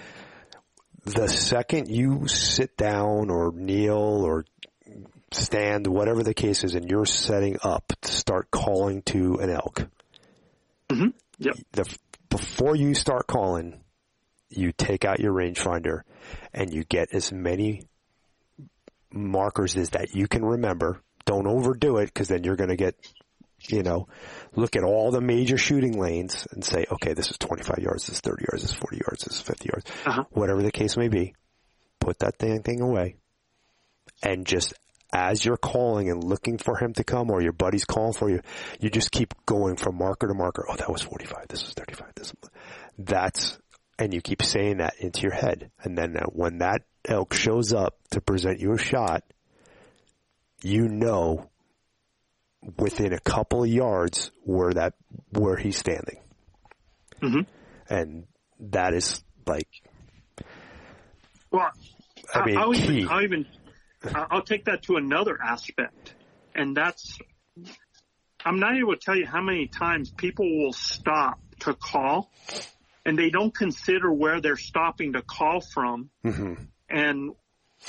The 1.05 1.29
second 1.29 1.89
you 1.89 2.27
sit 2.27 2.77
down 2.77 3.31
or 3.31 3.53
kneel 3.53 4.25
or 4.25 4.45
stand, 5.31 5.87
whatever 5.87 6.23
the 6.23 6.35
case 6.35 6.65
is, 6.65 6.75
and 6.75 6.91
you're 6.91 7.07
setting 7.07 7.59
up 7.63 7.93
to 8.03 8.11
start 8.11 8.51
calling 8.51 9.03
to 9.03 9.37
an 9.37 9.51
elk, 9.51 9.87
mm-hmm. 10.89 11.09
Yep. 11.39 11.57
the, 11.73 11.99
before 12.31 12.75
you 12.75 12.95
start 12.95 13.27
calling, 13.27 13.81
you 14.51 14.73
take 14.73 15.05
out 15.05 15.21
your 15.21 15.33
rangefinder 15.33 16.01
and 16.53 16.73
you 16.73 16.85
get 16.85 17.09
as 17.13 17.33
many 17.33 17.89
markers 19.13 19.77
as 19.77 19.91
that 19.91 20.15
you 20.15 20.27
can 20.29 20.45
remember. 20.45 21.01
Don't 21.25 21.47
overdo 21.47 21.99
it 21.99 22.07
because 22.07 22.29
then 22.29 22.45
you're 22.45 22.57
going 22.57 22.71
to 22.71 22.77
get, 22.77 22.95
you 23.69 23.83
know, 23.83 24.09
look 24.55 24.77
at 24.77 24.83
all 24.85 25.11
the 25.11 25.21
major 25.21 25.57
shooting 25.57 25.99
lanes 25.99 26.47
and 26.51 26.65
say, 26.65 26.85
okay, 26.91 27.15
this 27.15 27.31
is 27.31 27.39
25 27.39 27.79
yards, 27.79 28.07
this 28.07 28.17
is 28.17 28.21
30 28.21 28.45
yards, 28.51 28.63
this 28.63 28.71
is 28.73 28.77
40 28.77 28.97
yards, 29.07 29.25
this 29.25 29.35
is 29.37 29.41
50 29.41 29.71
yards, 29.73 29.91
Uh-huh. 30.07 30.25
whatever 30.31 30.63
the 30.63 30.73
case 30.73 30.97
may 30.97 31.09
be. 31.09 31.35
Put 32.01 32.19
that 32.19 32.37
dang 32.39 32.63
thing 32.63 32.81
away 32.83 33.17
and 34.23 34.47
just 34.47 34.75
as 35.13 35.45
you're 35.45 35.57
calling 35.57 36.11
and 36.11 36.23
looking 36.25 36.59
for 36.59 36.77
him 36.77 36.93
to 36.95 37.05
come 37.05 37.31
or 37.31 37.41
your 37.41 37.53
buddy's 37.53 37.85
calling 37.85 38.13
for 38.13 38.29
you, 38.29 38.41
you 38.81 38.91
just 38.91 39.11
keep 39.13 39.33
going 39.47 39.77
from 39.77 39.97
marker 39.97 40.27
to 40.27 40.35
marker. 40.35 40.67
Oh, 40.69 40.75
that 40.77 40.91
was 40.91 41.03
45. 41.03 41.47
This 41.49 41.63
was 41.65 41.73
35. 41.73 42.09
This, 42.17 42.33
that's, 42.99 43.59
and 43.99 44.13
you 44.13 44.21
keep 44.21 44.43
saying 44.43 44.79
that 44.79 44.95
into 44.99 45.23
your 45.23 45.35
head. 45.35 45.71
And 45.83 45.97
then 45.97 46.17
uh, 46.17 46.25
when 46.27 46.59
that 46.59 46.83
elk 47.05 47.35
shows 47.35 47.73
up 47.73 47.97
to 48.11 48.21
present 48.21 48.61
you 48.61 48.73
a 48.73 48.79
shot, 48.79 49.23
you 50.63 50.89
know 50.89 51.51
within 52.79 53.13
a 53.13 53.21
couple 53.21 53.63
of 53.63 53.69
yards 53.69 54.31
where 54.43 54.73
that, 54.73 54.95
where 55.31 55.57
he's 55.57 55.77
standing. 55.77 56.19
Mhm. 57.21 57.47
And 57.89 58.27
that 58.61 58.95
is 58.95 59.23
like, 59.47 59.69
Well, 61.51 61.71
I 62.35 62.45
mean, 62.45 62.57
I'll 62.57 62.75
even, 62.75 63.09
I'll 63.09 63.23
even, 63.23 63.47
I'll 64.13 64.43
take 64.43 64.65
that 64.65 64.83
to 64.85 64.97
another 64.97 65.39
aspect, 65.41 66.15
and 66.55 66.77
that's, 66.77 67.19
I'm 68.45 68.59
not 68.59 68.77
able 68.77 68.95
to 68.95 69.01
tell 69.01 69.17
you 69.17 69.27
how 69.27 69.41
many 69.41 69.69
times 69.69 70.11
people 70.11 70.47
will 70.59 70.73
stop 70.73 71.39
to 71.61 71.75
call, 71.75 72.31
and 73.05 73.19
they 73.19 73.31
don't 73.31 73.55
consider 73.55 74.13
where 74.13 74.41
they're 74.41 74.57
stopping 74.57 75.13
to 75.13 75.23
call 75.23 75.61
from, 75.61 76.11
mhm. 76.25 76.69
and 76.89 77.33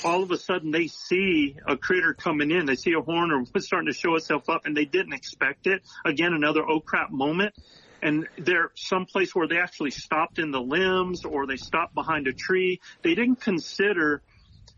all 0.04 0.22
of 0.22 0.30
a 0.30 0.38
sudden 0.38 0.70
they 0.70 0.88
see 0.88 1.56
a 1.66 1.76
critter 1.76 2.14
coming 2.14 2.50
in, 2.50 2.66
they 2.66 2.76
see 2.76 2.92
a 2.92 3.00
horn 3.00 3.30
or 3.30 3.60
starting 3.60 3.88
to 3.88 3.98
show 3.98 4.14
itself 4.16 4.48
up, 4.48 4.66
and 4.66 4.76
they 4.76 4.84
didn't 4.84 5.14
expect 5.14 5.66
it. 5.66 5.82
Again, 6.04 6.32
another 6.32 6.62
oh 6.68 6.80
crap 6.80 7.10
moment. 7.10 7.54
And 8.02 8.28
they're 8.36 8.70
someplace 8.74 9.34
where 9.34 9.48
they 9.48 9.58
actually 9.58 9.90
stopped 9.90 10.38
in 10.38 10.50
the 10.50 10.60
limbs 10.60 11.24
or 11.24 11.46
they 11.46 11.56
stopped 11.56 11.94
behind 11.94 12.28
a 12.28 12.32
tree. 12.32 12.80
They 13.02 13.14
didn't 13.14 13.40
consider 13.40 14.22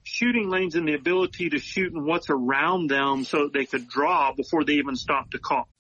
shooting 0.05 0.49
lanes 0.49 0.77
and 0.77 0.89
the 0.89 0.95
ability 0.95 1.51
to 1.51 1.59
shoot 1.59 1.93
and 1.93 2.07
what's 2.07 2.31
around 2.31 2.89
them 2.89 3.25
so 3.25 3.49
they 3.53 3.67
could 3.67 3.89
draw 3.89 4.33
before 4.33 4.65
they 4.65 4.75
even 4.75 4.97
stopped 4.97 5.33
to 5.33 5.39
call. 5.39 5.69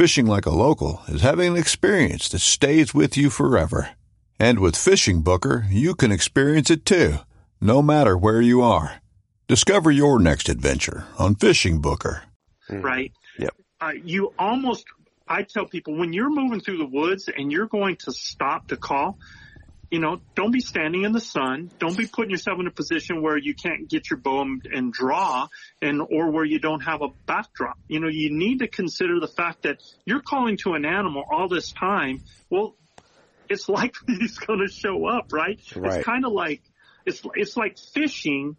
Fishing 0.00 0.24
like 0.24 0.46
a 0.46 0.50
local 0.50 1.02
is 1.08 1.20
having 1.20 1.48
an 1.48 1.56
experience 1.58 2.30
that 2.30 2.38
stays 2.38 2.94
with 2.94 3.18
you 3.18 3.28
forever. 3.28 3.90
And 4.38 4.58
with 4.58 4.74
FishingBooker, 4.74 5.66
you 5.70 5.94
can 5.94 6.10
experience 6.10 6.70
it 6.70 6.86
too, 6.86 7.16
no 7.60 7.82
matter 7.82 8.16
where 8.16 8.40
you 8.40 8.62
are. 8.62 9.02
Discover 9.46 9.90
your 9.90 10.18
next 10.18 10.48
adventure 10.48 11.04
on 11.18 11.34
FishingBooker. 11.34 12.22
right? 12.70 13.12
Yep. 13.38 13.54
Uh, 13.82 13.92
you 14.02 14.32
almost, 14.38 14.86
I 15.28 15.42
tell 15.42 15.66
people 15.66 15.94
when 15.94 16.14
you're 16.14 16.30
moving 16.30 16.60
through 16.60 16.78
the 16.78 16.86
woods 16.86 17.28
and 17.28 17.52
you're 17.52 17.68
going 17.68 17.96
to 17.96 18.12
stop 18.12 18.68
to 18.68 18.78
call, 18.78 19.18
you 19.90 19.98
know, 19.98 20.20
don't 20.36 20.52
be 20.52 20.60
standing 20.60 21.02
in 21.02 21.12
the 21.12 21.20
sun. 21.20 21.70
Don't 21.80 21.96
be 21.96 22.06
putting 22.06 22.30
yourself 22.30 22.60
in 22.60 22.66
a 22.66 22.70
position 22.70 23.22
where 23.22 23.36
you 23.36 23.54
can't 23.54 23.88
get 23.88 24.08
your 24.08 24.18
bow 24.18 24.42
and, 24.42 24.66
and 24.72 24.92
draw 24.92 25.48
and, 25.82 26.00
or 26.00 26.30
where 26.30 26.44
you 26.44 26.60
don't 26.60 26.80
have 26.80 27.02
a 27.02 27.08
backdrop. 27.26 27.76
You 27.88 27.98
know, 27.98 28.08
you 28.08 28.30
need 28.30 28.60
to 28.60 28.68
consider 28.68 29.18
the 29.18 29.26
fact 29.26 29.62
that 29.62 29.82
you're 30.04 30.22
calling 30.22 30.56
to 30.58 30.74
an 30.74 30.84
animal 30.84 31.24
all 31.30 31.48
this 31.48 31.72
time. 31.72 32.22
Well, 32.48 32.76
it's 33.48 33.68
likely 33.68 34.14
he's 34.14 34.38
going 34.38 34.60
to 34.60 34.72
show 34.72 35.06
up, 35.06 35.32
right? 35.32 35.60
Right. 35.74 35.96
It's 35.96 36.04
kind 36.04 36.24
of 36.24 36.32
like, 36.32 36.62
it's, 37.04 37.22
it's 37.34 37.56
like 37.56 37.76
fishing 37.92 38.56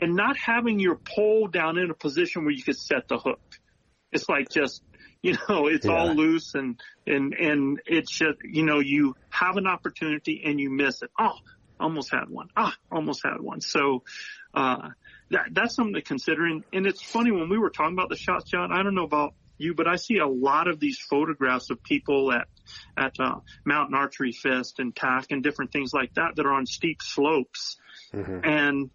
and 0.00 0.14
not 0.16 0.38
having 0.38 0.80
your 0.80 0.96
pole 0.96 1.48
down 1.48 1.76
in 1.76 1.90
a 1.90 1.94
position 1.94 2.44
where 2.44 2.54
you 2.54 2.62
could 2.62 2.78
set 2.78 3.06
the 3.06 3.18
hook. 3.18 3.40
It's 4.12 4.28
like 4.30 4.48
just, 4.48 4.82
you 5.22 5.36
know, 5.48 5.66
it's 5.66 5.86
Yeah. 5.86 5.92
all 5.92 6.14
loose 6.14 6.54
and, 6.54 6.80
and, 7.06 7.34
and 7.34 7.80
it's 7.86 8.10
just, 8.10 8.38
you 8.42 8.64
know, 8.64 8.78
you 8.80 9.14
have 9.28 9.56
an 9.56 9.66
opportunity 9.66 10.42
and 10.44 10.58
you 10.58 10.70
miss 10.70 11.02
it. 11.02 11.10
Oh, 11.18 11.34
almost 11.78 12.10
had 12.10 12.28
one. 12.30 12.48
Ah, 12.56 12.74
almost 12.90 13.20
had 13.24 13.40
one. 13.40 13.60
So, 13.60 14.02
uh, 14.54 14.88
that, 15.30 15.48
that's 15.52 15.74
something 15.74 15.94
to 15.94 16.02
consider. 16.02 16.46
And, 16.46 16.64
and 16.72 16.86
it's 16.86 17.02
funny 17.02 17.30
when 17.30 17.48
we 17.48 17.58
were 17.58 17.70
talking 17.70 17.92
about 17.94 18.08
the 18.08 18.16
shots, 18.16 18.50
John, 18.50 18.72
I 18.72 18.82
don't 18.82 18.94
know 18.94 19.04
about 19.04 19.34
you, 19.58 19.74
but 19.74 19.86
I 19.86 19.96
see 19.96 20.16
a 20.18 20.26
lot 20.26 20.68
of 20.68 20.80
these 20.80 20.98
photographs 20.98 21.68
of 21.70 21.82
people 21.82 22.32
at, 22.32 22.48
at, 22.96 23.12
uh, 23.20 23.40
Mountain 23.66 23.94
Archery 23.94 24.32
Fest 24.32 24.78
and 24.78 24.96
TAC 24.96 25.26
and 25.30 25.42
different 25.42 25.70
things 25.70 25.92
like 25.92 26.14
that 26.14 26.36
that 26.36 26.46
are 26.46 26.52
on 26.52 26.66
steep 26.66 27.02
slopes 27.02 27.76
Mhm. 28.14 28.40
and 28.44 28.90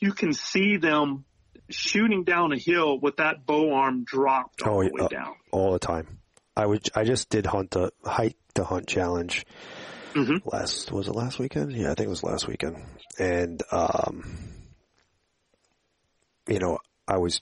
you 0.00 0.12
can 0.12 0.32
see 0.32 0.76
them 0.76 1.24
shooting 1.70 2.24
down 2.24 2.52
a 2.52 2.58
hill 2.58 2.98
with 2.98 3.16
that 3.16 3.44
bow 3.46 3.72
arm 3.74 4.04
dropped 4.04 4.62
all 4.62 4.78
Oh, 4.78 4.82
the 4.82 4.90
way 4.92 5.08
yeah. 5.10 5.18
down. 5.18 5.34
all 5.52 5.72
the 5.72 5.78
time. 5.78 6.18
I 6.56 6.66
would. 6.66 6.88
I 6.94 7.04
just 7.04 7.30
did 7.30 7.46
hunt 7.46 7.70
the 7.72 7.92
hike 8.04 8.36
the 8.54 8.64
hunt 8.64 8.88
challenge 8.88 9.46
Mhm. 10.14 10.40
last. 10.44 10.90
Was 10.90 11.06
it 11.08 11.14
last 11.14 11.38
weekend? 11.38 11.72
Yeah, 11.72 11.92
I 11.92 11.94
think 11.94 12.06
it 12.06 12.10
was 12.10 12.24
last 12.24 12.48
weekend. 12.48 12.76
And 13.18 13.62
um, 13.70 14.24
you 16.48 16.58
know, 16.58 16.78
I 17.06 17.18
was 17.18 17.40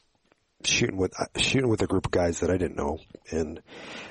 shooting 0.66 0.96
with 0.96 1.12
uh, 1.18 1.26
shooting 1.38 1.68
with 1.68 1.82
a 1.82 1.86
group 1.86 2.06
of 2.06 2.12
guys 2.12 2.40
that 2.40 2.50
I 2.50 2.56
didn't 2.56 2.76
know, 2.76 2.98
and 3.30 3.62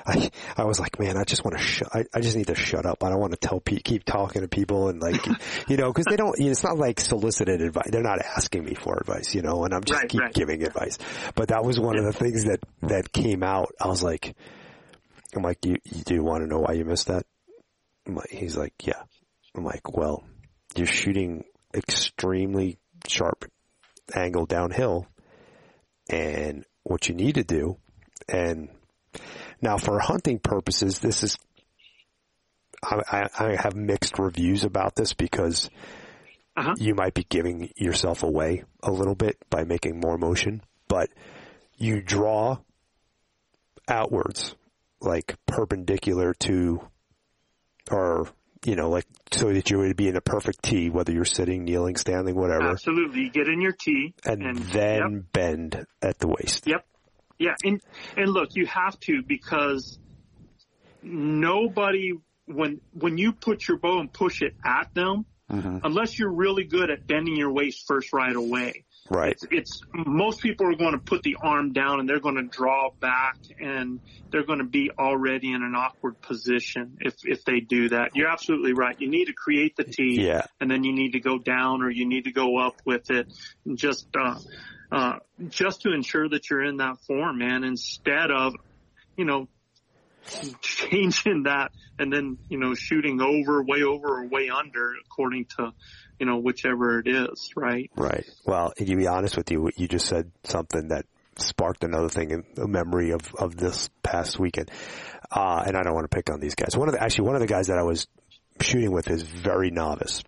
I 0.06 0.30
I 0.56 0.64
was 0.64 0.80
like, 0.80 0.98
man, 0.98 1.16
I 1.16 1.24
just 1.24 1.44
want 1.44 1.56
to 1.56 1.62
shut. 1.62 1.88
I, 1.92 2.04
I 2.14 2.20
just 2.20 2.36
need 2.36 2.48
to 2.48 2.54
shut 2.54 2.86
up. 2.86 3.04
I 3.04 3.10
don't 3.10 3.20
want 3.20 3.32
to 3.32 3.48
tell 3.48 3.60
pe- 3.60 3.78
keep 3.78 4.04
talking 4.04 4.42
to 4.42 4.48
people 4.48 4.88
and 4.88 5.00
like, 5.00 5.24
you 5.68 5.76
know, 5.76 5.92
because 5.92 6.06
they 6.06 6.16
don't. 6.16 6.38
You 6.38 6.46
know, 6.46 6.50
it's 6.52 6.64
not 6.64 6.78
like 6.78 7.00
solicited 7.00 7.60
advice. 7.60 7.88
They're 7.90 8.02
not 8.02 8.20
asking 8.20 8.64
me 8.64 8.74
for 8.74 8.96
advice, 8.98 9.34
you 9.34 9.42
know, 9.42 9.64
and 9.64 9.74
I'm 9.74 9.84
just 9.84 10.00
Right, 10.00 10.08
keep 10.08 10.20
right. 10.20 10.34
giving 10.34 10.62
advice. 10.64 10.98
But 11.34 11.48
that 11.48 11.64
was 11.64 11.78
one 11.78 11.98
of 11.98 12.04
the 12.04 12.12
things 12.12 12.44
that 12.44 12.60
that 12.82 13.12
came 13.12 13.42
out. 13.42 13.72
I 13.80 13.88
was 13.88 14.02
like, 14.02 14.34
I'm 15.34 15.42
like, 15.42 15.60
do 15.60 15.70
you, 15.70 15.76
do 16.04 16.14
you 16.14 16.22
want 16.24 16.42
to 16.42 16.48
know 16.48 16.60
why 16.60 16.72
you 16.74 16.84
missed 16.84 17.08
that? 17.08 17.24
Like, 18.06 18.30
he's 18.30 18.56
like, 18.56 18.74
yeah. 18.86 19.02
I'm 19.56 19.64
like, 19.64 19.96
well, 19.96 20.24
you're 20.74 20.86
shooting 20.86 21.44
extremely 21.74 22.78
sharp 23.08 23.44
angle 24.14 24.46
downhill 24.46 25.06
and 26.08 26.64
what 26.82 27.08
you 27.08 27.14
need 27.14 27.34
to 27.36 27.44
do. 27.44 27.76
And 28.28 28.68
now 29.60 29.78
for 29.78 29.98
hunting 29.98 30.38
purposes, 30.38 30.98
this 30.98 31.22
is, 31.22 31.38
I, 32.82 33.00
I, 33.10 33.28
I 33.38 33.56
have 33.56 33.74
mixed 33.74 34.18
reviews 34.18 34.64
about 34.64 34.94
this 34.94 35.12
because 35.14 35.70
Uh-huh. 36.56 36.74
you 36.78 36.94
might 36.94 37.14
be 37.14 37.24
giving 37.28 37.70
yourself 37.76 38.22
away 38.22 38.64
a 38.82 38.90
little 38.90 39.14
bit 39.14 39.36
by 39.50 39.64
making 39.64 40.00
more 40.00 40.16
motion, 40.16 40.62
but 40.88 41.10
you 41.76 42.00
draw 42.00 42.58
outwards, 43.88 44.54
like 45.00 45.36
perpendicular 45.46 46.32
to, 46.34 46.80
or, 47.90 48.28
you 48.64 48.76
know, 48.76 48.90
like, 48.90 49.06
so 49.32 49.52
that 49.52 49.70
you 49.70 49.78
would 49.78 49.96
be 49.96 50.08
in 50.08 50.16
a 50.16 50.20
perfect 50.20 50.62
T, 50.62 50.90
whether 50.90 51.12
you're 51.12 51.24
sitting, 51.24 51.64
kneeling, 51.64 51.96
standing, 51.96 52.34
whatever, 52.34 52.70
Absolutely. 52.70 53.22
You 53.22 53.30
get 53.30 53.48
in 53.48 53.60
your 53.60 53.72
tee 53.72 54.14
and, 54.24 54.42
and 54.42 54.58
then 54.58 54.98
yep, 55.12 55.22
bend 55.32 55.86
at 56.02 56.18
the 56.18 56.28
waist. 56.28 56.66
yep. 56.66 56.84
Yeah. 57.38 57.54
And, 57.62 57.82
and 58.16 58.30
look, 58.30 58.50
you 58.54 58.66
have 58.66 58.98
to 59.00 59.22
because 59.26 59.98
nobody, 61.02 62.12
when, 62.46 62.80
when 62.92 63.18
you 63.18 63.32
put 63.32 63.68
your 63.68 63.78
bow 63.78 64.00
and 64.00 64.12
push 64.12 64.42
it 64.42 64.54
at 64.64 64.94
them, 64.94 65.26
Mm-hmm. 65.48 65.78
unless 65.84 66.18
you're 66.18 66.32
really 66.32 66.64
good 66.64 66.90
at 66.90 67.06
bending 67.06 67.36
your 67.36 67.52
waist 67.52 67.84
first 67.86 68.12
right 68.12 68.34
away, 68.34 68.84
Right. 69.08 69.32
it's, 69.32 69.46
it's 69.50 69.80
most 69.92 70.40
people 70.40 70.66
are 70.66 70.76
going 70.76 70.92
to 70.92 70.98
put 70.98 71.22
the 71.22 71.36
arm 71.42 71.72
down 71.72 72.00
and 72.00 72.08
they're 72.08 72.20
going 72.20 72.36
to 72.36 72.42
draw 72.44 72.90
back 73.00 73.36
and 73.60 74.00
they're 74.30 74.44
going 74.44 74.58
to 74.58 74.64
be 74.64 74.90
already 74.98 75.52
in 75.52 75.62
an 75.62 75.74
awkward 75.76 76.20
position 76.20 76.98
if 77.00 77.14
if 77.24 77.44
they 77.44 77.60
do 77.60 77.90
that. 77.90 78.10
You're 78.14 78.28
absolutely 78.28 78.72
right. 78.72 78.96
You 78.98 79.08
need 79.08 79.26
to 79.26 79.32
create 79.32 79.76
the 79.76 79.84
tee 79.84 80.22
Yeah. 80.26 80.46
and 80.60 80.70
then 80.70 80.84
you 80.84 80.92
need 80.92 81.12
to 81.12 81.20
go 81.20 81.38
down 81.38 81.82
or 81.82 81.90
you 81.90 82.06
need 82.06 82.24
to 82.24 82.32
go 82.32 82.58
up 82.58 82.76
with 82.84 83.10
it 83.10 83.26
and 83.64 83.78
just 83.78 84.06
uh 84.18 84.38
uh 84.90 85.18
just 85.48 85.82
to 85.82 85.92
ensure 85.92 86.28
that 86.28 86.48
you're 86.50 86.64
in 86.64 86.78
that 86.78 86.98
form, 87.06 87.38
man, 87.38 87.64
instead 87.64 88.30
of 88.30 88.54
you 89.16 89.24
know 89.24 89.48
changing 90.60 91.44
that 91.44 91.70
and 91.98 92.12
then, 92.12 92.38
you 92.48 92.58
know, 92.58 92.74
shooting 92.74 93.20
over, 93.20 93.62
way 93.62 93.82
over 93.82 94.20
or 94.20 94.26
way 94.26 94.50
under 94.50 94.92
according 95.04 95.46
to, 95.56 95.72
you 96.18 96.26
know, 96.26 96.38
whichever 96.38 96.98
it 97.00 97.06
is, 97.08 97.50
right? 97.56 97.90
Right. 97.96 98.24
Well, 98.44 98.72
to 98.76 98.84
be 98.84 99.06
honest 99.06 99.36
with 99.36 99.50
you, 99.50 99.70
you 99.76 99.88
just 99.88 100.06
said 100.06 100.30
something 100.44 100.88
that 100.88 101.06
sparked 101.38 101.84
another 101.84 102.08
thing 102.08 102.30
in 102.30 102.44
a 102.62 102.66
memory 102.66 103.10
of, 103.10 103.20
of 103.34 103.56
this 103.56 103.90
past 104.02 104.38
weekend. 104.38 104.70
Uh, 105.30 105.62
and 105.66 105.76
I 105.76 105.82
don't 105.82 105.94
want 105.94 106.10
to 106.10 106.14
pick 106.14 106.30
on 106.30 106.40
these 106.40 106.54
guys. 106.54 106.76
One 106.76 106.88
of 106.88 106.94
the, 106.94 107.02
actually, 107.02 107.26
one 107.26 107.34
of 107.34 107.40
the 107.40 107.46
guys 107.46 107.66
that 107.66 107.78
I 107.78 107.82
was 107.82 108.06
shooting 108.60 108.92
with 108.92 109.10
is 109.10 109.22
very 109.22 109.70
novice. 109.70 110.22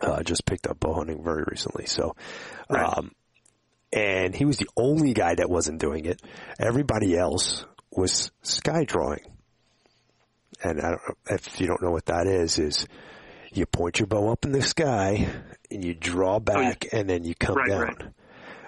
Uh, 0.00 0.22
just 0.22 0.44
picked 0.46 0.66
up 0.66 0.78
bow 0.80 0.94
hunting 0.94 1.22
very 1.22 1.44
recently. 1.48 1.86
So, 1.86 2.14
Right. 2.70 2.98
um, 2.98 3.12
and 3.92 4.34
he 4.34 4.44
was 4.44 4.56
the 4.56 4.68
only 4.76 5.12
guy 5.12 5.34
that 5.34 5.50
wasn't 5.50 5.80
doing 5.80 6.04
it. 6.06 6.20
Everybody 6.58 7.16
else 7.16 7.64
was 7.90 8.30
sky 8.42 8.84
drawing. 8.84 9.20
And 10.62 10.80
I 10.80 10.90
don't 10.90 11.00
know 11.08 11.14
if 11.36 11.60
you 11.60 11.66
don't 11.66 11.82
know 11.82 11.90
what 11.90 12.06
that 12.06 12.26
is, 12.26 12.58
is 12.58 12.86
you 13.52 13.66
point 13.66 13.98
your 13.98 14.06
bow 14.06 14.30
up 14.30 14.44
in 14.44 14.52
the 14.52 14.62
sky 14.62 15.28
and 15.70 15.84
you 15.84 15.94
draw 15.94 16.38
back 16.38 16.86
and 16.92 17.08
then 17.08 17.24
you 17.24 17.34
come 17.34 17.56
Right, 17.56 17.68
down. 17.68 17.80
right. 17.80 17.98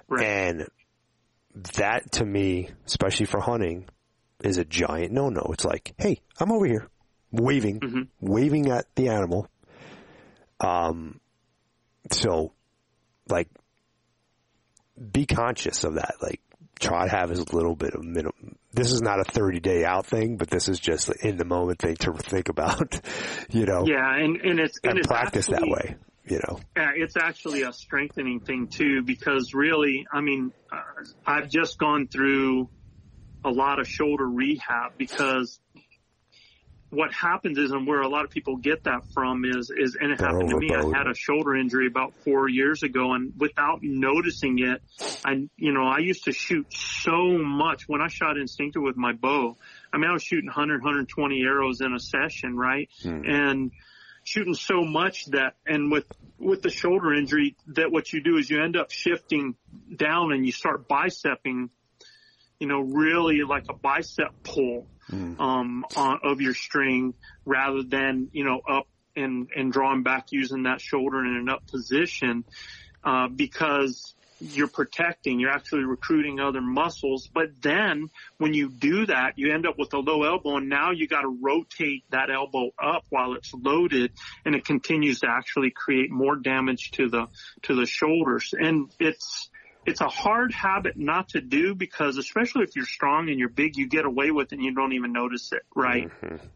Right. 0.08 0.24
And 0.26 0.68
that 1.76 2.12
to 2.12 2.24
me, 2.26 2.68
especially 2.86 3.26
for 3.26 3.40
hunting, 3.40 3.88
is 4.42 4.58
a 4.58 4.64
giant 4.64 5.12
no-no. 5.12 5.50
It's 5.52 5.64
like, 5.64 5.94
hey, 5.98 6.20
I'm 6.38 6.52
over 6.52 6.66
here, 6.66 6.88
waving, 7.32 7.80
Mhm. 7.80 8.08
waving 8.20 8.70
at 8.70 8.86
the 8.96 9.08
animal. 9.08 9.48
Um, 10.60 11.20
so, 12.12 12.52
like, 13.28 13.48
be 15.12 15.26
conscious 15.26 15.84
of 15.84 15.94
that. 15.94 16.16
Like, 16.20 16.40
try 16.80 17.04
to 17.06 17.10
have 17.10 17.30
as 17.30 17.52
little 17.52 17.74
bit 17.74 17.94
of 17.94 18.02
minimum. 18.04 18.56
This 18.74 18.90
is 18.90 19.00
not 19.00 19.20
a 19.20 19.24
30 19.24 19.60
day 19.60 19.84
out 19.84 20.06
thing, 20.06 20.36
but 20.36 20.50
this 20.50 20.68
is 20.68 20.80
just 20.80 21.10
in 21.22 21.36
the 21.36 21.44
moment 21.44 21.78
thing 21.78 21.96
to 21.96 22.12
think 22.12 22.48
about, 22.48 23.00
you 23.50 23.66
know, 23.66 23.86
Yeah, 23.86 24.16
and 24.16 24.36
and 24.40 24.58
it's 24.58 24.78
and, 24.82 24.90
and 24.90 24.98
it's 24.98 25.06
practice 25.06 25.46
that 25.46 25.62
way, 25.62 25.96
you 26.26 26.40
know. 26.48 26.58
Yeah, 26.76 26.90
it's 26.96 27.16
actually 27.16 27.62
a 27.62 27.72
strengthening 27.72 28.40
thing 28.40 28.66
too, 28.66 29.02
because 29.02 29.54
really, 29.54 30.06
I 30.12 30.20
mean, 30.20 30.52
uh, 30.72 31.04
I've 31.24 31.48
just 31.48 31.78
gone 31.78 32.08
through 32.08 32.68
a 33.44 33.50
lot 33.50 33.78
of 33.78 33.86
shoulder 33.86 34.26
rehab 34.26 34.98
because 34.98 35.60
what 36.94 37.12
happens 37.12 37.58
is, 37.58 37.70
and 37.70 37.86
where 37.86 38.00
a 38.00 38.08
lot 38.08 38.24
of 38.24 38.30
people 38.30 38.56
get 38.56 38.84
that 38.84 39.02
from 39.12 39.44
is, 39.44 39.70
is, 39.76 39.96
and 40.00 40.12
it 40.12 40.18
They're 40.18 40.28
happened 40.28 40.50
to 40.50 40.58
me. 40.58 40.74
I 40.74 40.96
had 40.96 41.06
a 41.06 41.14
shoulder 41.14 41.56
injury 41.56 41.86
about 41.86 42.14
four 42.24 42.48
years 42.48 42.82
ago 42.82 43.12
and 43.12 43.32
without 43.36 43.80
noticing 43.82 44.58
it, 44.58 44.82
I, 45.24 45.48
you 45.56 45.72
know, 45.72 45.84
I 45.86 45.98
used 45.98 46.24
to 46.24 46.32
shoot 46.32 46.66
so 46.72 47.38
much 47.38 47.84
when 47.86 48.00
I 48.00 48.08
shot 48.08 48.36
instinctive 48.36 48.82
with 48.82 48.96
my 48.96 49.12
bow. 49.12 49.56
I 49.92 49.98
mean, 49.98 50.10
I 50.10 50.12
was 50.12 50.22
shooting 50.22 50.46
100, 50.46 50.82
120 50.82 51.42
arrows 51.42 51.80
in 51.80 51.92
a 51.92 52.00
session, 52.00 52.56
right? 52.56 52.88
Hmm. 53.02 53.22
And 53.24 53.72
shooting 54.24 54.54
so 54.54 54.84
much 54.84 55.26
that, 55.26 55.54
and 55.66 55.90
with, 55.90 56.06
with 56.38 56.62
the 56.62 56.70
shoulder 56.70 57.12
injury, 57.14 57.56
that 57.68 57.92
what 57.92 58.12
you 58.12 58.22
do 58.22 58.36
is 58.36 58.48
you 58.48 58.62
end 58.62 58.76
up 58.76 58.90
shifting 58.90 59.54
down 59.94 60.32
and 60.32 60.46
you 60.46 60.52
start 60.52 60.88
bicepping 60.88 61.68
you 62.58 62.68
know, 62.68 62.80
really 62.80 63.42
like 63.42 63.64
a 63.68 63.74
bicep 63.74 64.32
pull 64.42 64.86
um, 65.10 65.84
on, 65.96 66.20
of 66.22 66.40
your 66.40 66.54
string 66.54 67.14
rather 67.44 67.82
than 67.82 68.28
you 68.32 68.44
know 68.44 68.60
up 68.68 68.86
and 69.16 69.48
and 69.54 69.72
drawing 69.72 70.02
back 70.02 70.32
using 70.32 70.64
that 70.64 70.80
shoulder 70.80 71.24
in 71.24 71.36
an 71.36 71.48
up 71.48 71.66
position 71.66 72.44
uh, 73.04 73.28
because 73.28 74.14
you're 74.40 74.68
protecting, 74.68 75.38
you're 75.38 75.50
actually 75.50 75.84
recruiting 75.84 76.40
other 76.40 76.60
muscles. 76.60 77.28
But 77.32 77.62
then 77.62 78.10
when 78.38 78.52
you 78.52 78.68
do 78.68 79.06
that, 79.06 79.34
you 79.36 79.52
end 79.52 79.66
up 79.66 79.78
with 79.78 79.94
a 79.94 79.98
low 79.98 80.24
elbow, 80.24 80.56
and 80.56 80.68
now 80.68 80.90
you 80.90 81.06
got 81.06 81.22
to 81.22 81.38
rotate 81.40 82.04
that 82.10 82.30
elbow 82.30 82.70
up 82.82 83.04
while 83.10 83.34
it's 83.34 83.52
loaded, 83.54 84.12
and 84.44 84.54
it 84.54 84.64
continues 84.64 85.20
to 85.20 85.28
actually 85.28 85.70
create 85.70 86.10
more 86.10 86.36
damage 86.36 86.90
to 86.92 87.08
the 87.08 87.26
to 87.62 87.74
the 87.74 87.86
shoulders. 87.86 88.52
And 88.58 88.90
it's 88.98 89.50
it's 89.86 90.00
a 90.00 90.08
hard 90.08 90.52
habit 90.52 90.96
not 90.96 91.30
to 91.30 91.40
do 91.40 91.74
because 91.74 92.16
especially 92.16 92.64
if 92.64 92.76
you're 92.76 92.86
strong 92.86 93.28
and 93.28 93.38
you're 93.38 93.48
big, 93.48 93.76
you 93.76 93.88
get 93.88 94.04
away 94.04 94.30
with 94.30 94.52
it 94.52 94.56
and 94.56 94.64
you 94.64 94.74
don't 94.74 94.92
even 94.92 95.12
notice 95.12 95.52
it, 95.52 95.62
right? 95.74 96.10
Mm-hmm. 96.22 96.46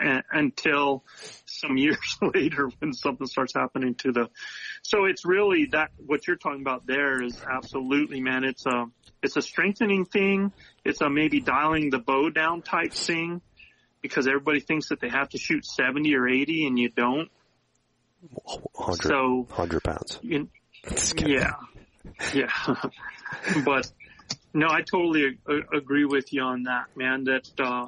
And, 0.00 0.22
until 0.30 1.04
some 1.46 1.76
years 1.76 2.18
later 2.34 2.70
when 2.78 2.92
something 2.92 3.26
starts 3.26 3.54
happening 3.54 3.94
to 3.96 4.12
the, 4.12 4.28
so 4.82 5.06
it's 5.06 5.24
really 5.24 5.66
that, 5.72 5.90
what 5.98 6.26
you're 6.26 6.36
talking 6.36 6.60
about 6.60 6.86
there 6.86 7.22
is 7.22 7.36
absolutely, 7.50 8.20
man, 8.20 8.44
it's 8.44 8.64
a, 8.66 8.86
it's 9.22 9.36
a 9.36 9.42
strengthening 9.42 10.04
thing. 10.04 10.52
It's 10.84 11.00
a 11.00 11.10
maybe 11.10 11.40
dialing 11.40 11.90
the 11.90 11.98
bow 11.98 12.30
down 12.30 12.62
type 12.62 12.92
thing 12.92 13.40
because 14.00 14.28
everybody 14.28 14.60
thinks 14.60 14.90
that 14.90 15.00
they 15.00 15.08
have 15.08 15.30
to 15.30 15.38
shoot 15.38 15.66
70 15.66 16.14
or 16.14 16.28
80 16.28 16.66
and 16.68 16.78
you 16.78 16.88
don't. 16.88 17.28
100, 18.20 19.02
So, 19.02 19.46
100 19.48 19.82
pounds. 19.82 20.18
you, 20.22 20.48
yeah, 21.16 21.52
yeah. 22.34 22.50
but 23.64 23.90
no, 24.54 24.68
I 24.68 24.82
totally 24.82 25.38
a- 25.46 25.76
agree 25.76 26.04
with 26.04 26.32
you 26.32 26.42
on 26.42 26.64
that, 26.64 26.86
man. 26.96 27.24
That 27.24 27.48
uh, 27.60 27.86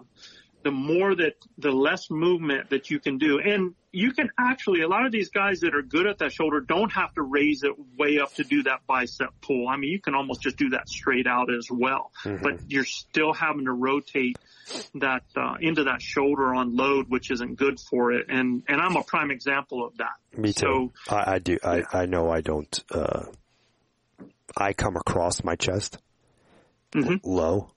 the 0.63 0.71
more 0.71 1.15
that 1.15 1.35
the 1.59 1.71
less 1.73 2.11
movement 2.11 2.71
that 2.71 2.91
you 2.91 3.01
can 3.01 3.19
do, 3.19 3.39
and 3.41 3.75
you 3.93 4.13
can 4.13 4.31
actually 4.39 4.83
a 4.83 4.89
lot 4.89 5.05
of 5.05 5.13
these 5.13 5.31
guys 5.31 5.61
that 5.61 5.75
are 5.75 5.83
good 5.83 6.07
at 6.07 6.19
that 6.19 6.33
shoulder 6.33 6.61
don't 6.61 6.93
have 6.93 7.13
to 7.15 7.23
raise 7.23 7.63
it 7.65 7.73
way 7.99 8.19
up 8.19 8.33
to 8.35 8.45
do 8.45 8.63
that 8.65 8.87
bicep 8.87 9.31
pull. 9.41 9.69
I 9.69 9.77
mean, 9.77 9.91
you 9.91 10.01
can 10.01 10.15
almost 10.15 10.43
just 10.43 10.57
do 10.57 10.71
that 10.71 10.89
straight 10.89 11.27
out 11.27 11.53
as 11.53 11.69
well, 11.71 12.13
but 12.43 12.61
you're 12.69 12.85
still 12.85 13.33
having 13.33 13.65
to 13.65 13.73
rotate 13.73 14.39
that 14.97 15.23
uh, 15.37 15.55
into 15.61 15.85
that 15.85 16.03
shoulder 16.03 16.55
on 16.55 16.77
load, 16.77 17.07
which 17.09 17.31
isn't 17.31 17.57
good 17.57 17.81
for 17.81 18.13
it. 18.13 18.27
And 18.29 18.63
and 18.69 18.81
I'm 18.81 18.97
a 18.97 19.03
prime 19.03 19.31
example 19.31 19.85
of 19.85 19.97
that. 19.97 20.39
Me 20.39 20.53
too. 20.53 20.93
So 21.09 21.15
I, 21.15 21.35
I 21.35 21.39
do. 21.39 21.59
I, 21.65 21.83
I 21.93 22.07
know 22.07 22.31
I 22.31 22.43
don't. 22.43 22.85
Uh, 22.91 23.25
I 24.57 24.73
come 24.73 24.97
across 24.97 25.43
my 25.45 25.57
chest 25.57 25.99
Mhm. 26.95 27.21
low, 27.25 27.71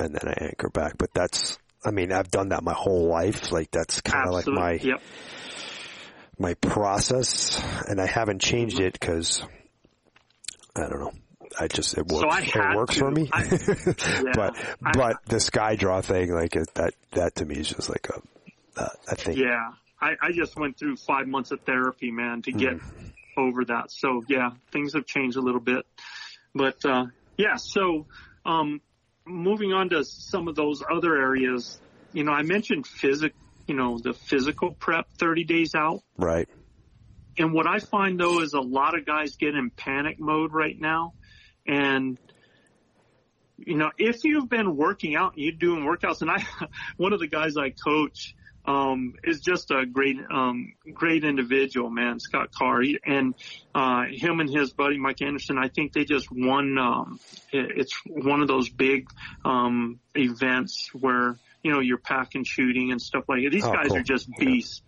and 0.00 0.14
then 0.14 0.28
I 0.28 0.44
anchor 0.46 0.70
back. 0.70 0.98
But 0.98 1.12
that's. 1.14 1.58
I 1.84 1.90
mean, 1.92 2.10
I've 2.12 2.30
done 2.30 2.48
that 2.48 2.64
my 2.64 2.72
whole 2.74 3.06
life. 3.06 3.52
Like 3.52 3.70
that's 3.70 4.00
kind 4.00 4.26
of 4.26 4.34
like 4.34 4.46
my 4.48 4.72
yep. 4.72 5.00
my 6.38 6.54
process, 6.54 7.60
and 7.88 8.00
I 8.00 8.06
haven't 8.06 8.40
changed 8.40 8.80
it 8.80 8.92
because 8.94 9.42
I 10.74 10.80
don't 10.88 11.00
know. 11.00 11.12
I 11.60 11.68
just 11.68 11.96
it 11.96 12.06
works. 12.08 12.52
So 12.52 12.60
it 12.60 12.76
works 12.76 12.94
to. 12.94 13.00
for 13.00 13.10
me. 13.10 13.30
I- 13.32 13.44
but 14.34 14.56
I- 14.84 14.92
but 14.92 15.16
the 15.26 15.38
sky 15.40 15.76
draw 15.76 16.00
thing, 16.00 16.32
like 16.32 16.56
it, 16.56 16.68
that 16.74 16.94
that 17.12 17.36
to 17.36 17.44
me 17.44 17.56
is 17.56 17.68
just 17.68 17.88
like 17.88 18.08
a 18.10 18.80
uh, 18.82 18.88
a 19.08 19.14
thing. 19.14 19.36
Yeah, 19.38 19.72
I, 20.00 20.16
I 20.20 20.32
just 20.32 20.56
went 20.58 20.76
through 20.78 20.96
five 20.96 21.26
months 21.28 21.52
of 21.52 21.60
therapy, 21.60 22.10
man, 22.10 22.42
to 22.42 22.52
get 22.52 22.74
over 23.36 23.64
that. 23.66 23.90
So 23.92 24.24
yeah, 24.28 24.50
things 24.72 24.92
have 24.94 25.06
changed 25.06 25.36
a 25.36 25.40
little 25.40 25.60
bit, 25.60 25.86
but 26.56 26.84
uh, 26.84 27.06
yeah. 27.36 27.56
So 27.56 28.06
um, 28.44 28.80
moving 29.26 29.72
on 29.72 29.90
to 29.90 30.04
some 30.04 30.48
of 30.48 30.54
those 30.54 30.82
other 30.88 31.16
areas, 31.16 31.80
you 32.12 32.24
know, 32.24 32.32
I 32.32 32.42
mentioned 32.42 32.86
physic, 32.86 33.34
you 33.66 33.74
know, 33.74 33.98
the 33.98 34.12
physical 34.12 34.72
prep 34.72 35.06
30 35.18 35.44
days 35.44 35.74
out. 35.74 36.02
Right. 36.16 36.48
And 37.38 37.52
what 37.52 37.66
I 37.66 37.78
find 37.78 38.18
though 38.18 38.40
is 38.40 38.54
a 38.54 38.60
lot 38.60 38.98
of 38.98 39.04
guys 39.04 39.36
get 39.36 39.54
in 39.54 39.70
panic 39.70 40.18
mode 40.18 40.52
right 40.52 40.78
now. 40.78 41.12
And, 41.66 42.18
you 43.58 43.76
know, 43.76 43.90
if 43.98 44.24
you've 44.24 44.48
been 44.48 44.76
working 44.76 45.16
out 45.16 45.34
and 45.34 45.42
you're 45.42 45.52
doing 45.52 45.84
workouts 45.84 46.22
and 46.22 46.30
I, 46.30 46.42
one 46.96 47.12
of 47.12 47.20
the 47.20 47.26
guys 47.26 47.56
I 47.56 47.70
coach, 47.70 48.34
um, 48.66 49.14
is 49.24 49.40
just 49.40 49.70
a 49.70 49.86
great, 49.86 50.16
um, 50.30 50.72
great 50.92 51.24
individual, 51.24 51.90
man, 51.90 52.18
Scott 52.20 52.50
Carr. 52.56 52.82
He, 52.82 52.98
and, 53.04 53.34
uh, 53.74 54.04
him 54.10 54.40
and 54.40 54.50
his 54.50 54.72
buddy 54.72 54.98
Mike 54.98 55.22
Anderson, 55.22 55.58
I 55.58 55.68
think 55.68 55.92
they 55.92 56.04
just 56.04 56.28
won, 56.30 56.76
um, 56.78 57.20
it, 57.52 57.72
it's 57.78 58.00
one 58.06 58.42
of 58.42 58.48
those 58.48 58.68
big, 58.68 59.06
um, 59.44 60.00
events 60.14 60.88
where, 60.92 61.38
you 61.62 61.72
know, 61.72 61.80
you're 61.80 61.98
pack 61.98 62.34
and 62.34 62.46
shooting 62.46 62.90
and 62.90 63.00
stuff 63.00 63.24
like 63.28 63.42
that. 63.44 63.50
These 63.50 63.64
Oh, 63.64 63.72
guys 63.72 63.88
cool. 63.88 63.98
are 63.98 64.02
just 64.02 64.28
Yeah. 64.28 64.46
beasts 64.46 64.82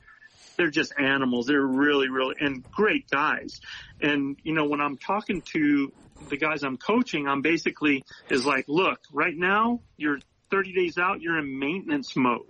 they're 0.59 0.71
just 0.71 0.93
animals. 0.99 1.47
They're 1.47 1.65
really, 1.65 2.09
really, 2.09 2.35
and 2.41 2.65
great 2.73 3.09
guys. 3.11 3.61
And, 4.01 4.37
you 4.43 4.53
know, 4.55 4.67
when 4.67 4.81
I'm 4.81 4.99
talking 4.99 5.43
to 5.53 5.93
the 6.29 6.37
guys 6.37 6.65
I'm 6.65 6.77
coaching, 6.77 7.29
I'm 7.29 7.43
basically 7.43 8.05
is 8.29 8.45
like, 8.45 8.65
look, 8.69 8.99
right 9.13 9.35
now 9.37 9.81
you're 9.97 10.19
30 10.51 10.75
days 10.75 10.99
out, 10.99 11.21
you're 11.21 11.39
in 11.39 11.59
maintenance 11.59 12.15
mode, 12.17 12.41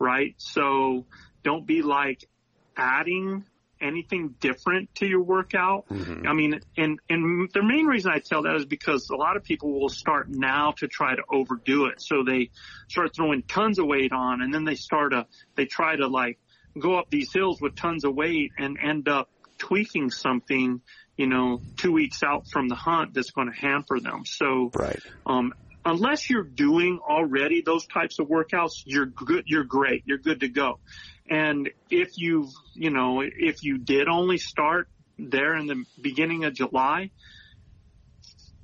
right? 0.00 0.34
So 0.38 1.06
don't 1.42 1.66
be 1.66 1.82
like 1.82 2.24
adding 2.76 3.44
anything 3.80 4.34
different 4.40 4.94
to 4.96 5.06
your 5.06 5.22
workout. 5.22 5.84
I 6.26 6.32
mean, 6.32 6.60
and, 6.76 6.98
and 7.10 7.50
the 7.52 7.62
main 7.62 7.86
reason 7.86 8.10
I 8.10 8.18
tell 8.18 8.42
that 8.42 8.56
is 8.56 8.64
because 8.64 9.10
a 9.10 9.16
lot 9.16 9.36
of 9.36 9.44
people 9.44 9.78
will 9.78 9.88
start 9.90 10.28
now 10.30 10.72
to 10.78 10.88
try 10.88 11.14
to 11.14 11.22
overdo 11.30 11.86
it. 11.86 12.00
So 12.00 12.24
they 12.24 12.50
start 12.88 13.14
throwing 13.14 13.42
tons 13.42 13.78
of 13.78 13.86
weight 13.86 14.12
on 14.12 14.40
and 14.40 14.52
then 14.54 14.64
they 14.64 14.74
start 14.74 15.12
to, 15.12 15.26
they 15.56 15.66
try 15.66 15.96
to 15.96 16.06
like 16.06 16.38
go 16.78 16.98
up 16.98 17.06
these 17.10 17.32
hills 17.32 17.60
with 17.60 17.74
tons 17.74 18.04
of 18.04 18.14
weight 18.14 18.52
and 18.58 18.78
end 18.82 19.08
up 19.08 19.28
tweaking 19.58 20.10
something, 20.10 20.80
you 21.16 21.26
know, 21.26 21.62
two 21.76 21.92
weeks 21.92 22.22
out 22.22 22.46
from 22.48 22.68
the 22.68 22.74
hunt 22.74 23.14
that's 23.14 23.30
going 23.30 23.50
to 23.52 23.56
hamper 23.56 24.00
them. 24.00 24.24
So, 24.24 24.70
Right. 24.74 25.00
um, 25.26 25.52
unless 25.84 26.30
you're 26.30 26.44
doing 26.44 27.00
already 27.06 27.62
those 27.62 27.86
types 27.86 28.18
of 28.18 28.28
workouts, 28.28 28.82
you're 28.84 29.06
good, 29.06 29.44
you're 29.46 29.64
great, 29.64 30.02
you're 30.06 30.18
good 30.18 30.40
to 30.40 30.48
go. 30.48 30.78
And 31.28 31.70
if 31.90 32.10
you've, 32.16 32.50
you 32.74 32.90
know, 32.90 33.22
if 33.22 33.62
you 33.62 33.78
did 33.78 34.08
only 34.08 34.38
start 34.38 34.88
there 35.18 35.54
in 35.56 35.66
the 35.66 35.84
beginning 36.00 36.44
of 36.44 36.54
July, 36.54 37.10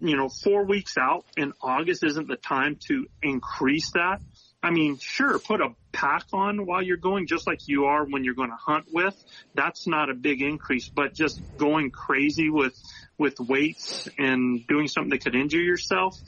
you 0.00 0.16
know, 0.16 0.28
four 0.28 0.64
weeks 0.64 0.96
out 0.98 1.24
in 1.36 1.52
August 1.60 2.02
isn't 2.04 2.26
the 2.26 2.36
time 2.36 2.78
to 2.88 3.06
increase 3.22 3.90
that. 3.92 4.20
I 4.62 4.70
mean, 4.70 4.98
sure, 4.98 5.38
put 5.38 5.60
a 5.60 5.74
pack 5.92 6.24
on 6.32 6.66
while 6.66 6.82
you're 6.82 6.98
going, 6.98 7.26
just 7.26 7.46
like 7.46 7.66
you 7.66 7.86
are 7.86 8.04
when 8.04 8.24
you're 8.24 8.34
going 8.34 8.50
to 8.50 8.56
hunt 8.56 8.86
with. 8.92 9.16
That's 9.54 9.86
not 9.86 10.10
a 10.10 10.14
big 10.14 10.42
increase, 10.42 10.88
but 10.88 11.14
just 11.14 11.40
going 11.56 11.90
crazy 11.90 12.50
with, 12.50 12.78
with 13.16 13.40
weights 13.40 14.08
and 14.18 14.66
doing 14.66 14.86
something 14.86 15.10
that 15.10 15.24
could 15.24 15.34
injure 15.34 15.62
yourself 15.62 16.18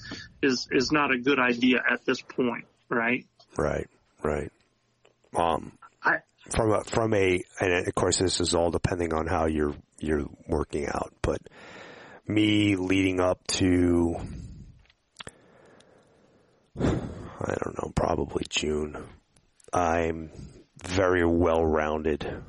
is, 0.43 0.67
is 0.71 0.91
not 0.91 1.13
a 1.13 1.19
good 1.19 1.39
idea 1.39 1.83
at 1.89 2.07
this 2.07 2.23
point, 2.23 2.65
right? 2.89 3.27
Right. 3.57 3.89
Right. 4.23 4.51
Um. 5.37 5.73
I, 6.03 6.17
from 6.51 6.73
a 6.73 6.85
from 6.85 7.15
a 7.15 7.43
and 7.61 7.87
of 7.87 7.95
course 7.95 8.19
this 8.19 8.41
is 8.41 8.55
all 8.55 8.71
depending 8.71 9.15
on 9.15 9.27
how 9.29 9.47
you're 9.47 9.75
you're 10.01 10.27
working 10.49 10.87
out 10.89 11.13
but 11.23 11.41
me 12.27 12.75
leading 12.75 13.21
up 13.21 13.47
to 13.47 14.17
I 17.45 17.55
don't 17.63 17.77
know 17.83 17.93
probably 17.95 18.45
June. 18.49 18.97
I'm 19.73 20.31
very 20.83 21.25
well 21.25 21.65
rounded 21.65 22.43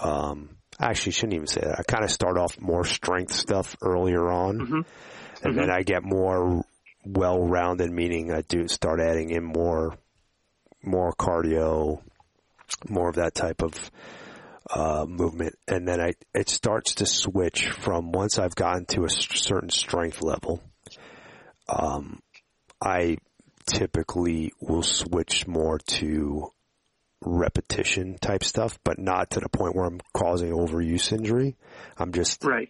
um 0.00 0.50
actually 0.80 1.12
shouldn't 1.12 1.34
even 1.34 1.46
say 1.46 1.60
that. 1.62 1.78
I 1.78 1.82
kind 1.84 2.04
of 2.04 2.10
start 2.10 2.36
off 2.36 2.60
more 2.60 2.84
strength 2.84 3.32
stuff 3.32 3.76
earlier 3.82 4.30
on. 4.30 4.84
And 5.42 5.56
then 5.56 5.70
I 5.70 5.82
get 5.82 6.02
more 6.02 6.64
well 7.04 7.40
rounded 7.40 7.90
meaning 7.90 8.32
I 8.32 8.42
do 8.42 8.68
start 8.68 9.00
adding 9.00 9.30
in 9.30 9.44
more 9.44 9.96
more 10.82 11.12
cardio 11.12 12.02
more 12.88 13.08
of 13.08 13.16
that 13.16 13.34
type 13.34 13.62
of 13.62 13.90
uh, 14.70 15.06
movement, 15.08 15.54
and 15.68 15.86
then 15.86 16.00
I 16.00 16.14
it 16.34 16.48
starts 16.48 16.96
to 16.96 17.06
switch 17.06 17.68
from 17.68 18.10
once 18.12 18.38
I've 18.38 18.54
gotten 18.54 18.84
to 18.86 19.04
a 19.04 19.08
certain 19.10 19.70
strength 19.70 20.22
level. 20.22 20.62
Um, 21.68 22.20
I 22.82 23.18
typically 23.66 24.52
will 24.60 24.82
switch 24.82 25.46
more 25.46 25.78
to 25.78 26.50
repetition 27.22 28.16
type 28.20 28.44
stuff, 28.44 28.78
but 28.84 28.98
not 28.98 29.30
to 29.30 29.40
the 29.40 29.48
point 29.48 29.74
where 29.74 29.86
I'm 29.86 30.00
causing 30.14 30.50
overuse 30.52 31.12
injury. 31.12 31.56
I'm 31.98 32.12
just 32.12 32.44
Right. 32.44 32.68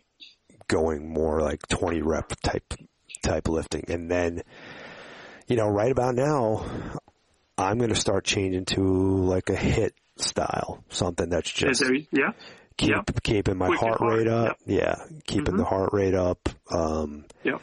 going 0.69 1.09
more 1.13 1.41
like 1.41 1.67
20 1.69 2.03
rep 2.03 2.33
type 2.43 2.75
type 3.23 3.49
lifting, 3.49 3.85
and 3.89 4.11
then 4.11 4.43
you 5.49 5.57
know 5.57 5.69
right 5.69 5.91
about 5.91 6.15
now 6.15 6.65
I'm 7.59 7.79
going 7.79 7.91
to 7.91 7.97
start 8.01 8.25
changing 8.25 8.67
to 8.67 8.83
like 8.83 9.51
a 9.51 9.57
hit 9.57 9.95
style, 10.17 10.85
something 10.91 11.29
that's 11.29 11.51
just 11.51 11.81
there, 11.81 11.95
yeah. 12.13 12.33
keep 12.77 12.91
Yep. 12.91 13.23
keeping 13.23 13.57
my 13.59 13.67
Quick 13.69 13.81
heart 13.81 14.01
rate 14.01 14.29
up. 14.29 14.57
Yeah, 14.67 14.97
keeping 15.27 15.55
Mhm. 15.55 15.59
the 15.59 15.65
heart 15.65 15.91
rate 15.93 16.15
up. 16.15 16.49
Um, 16.71 17.25
Yep. 17.45 17.61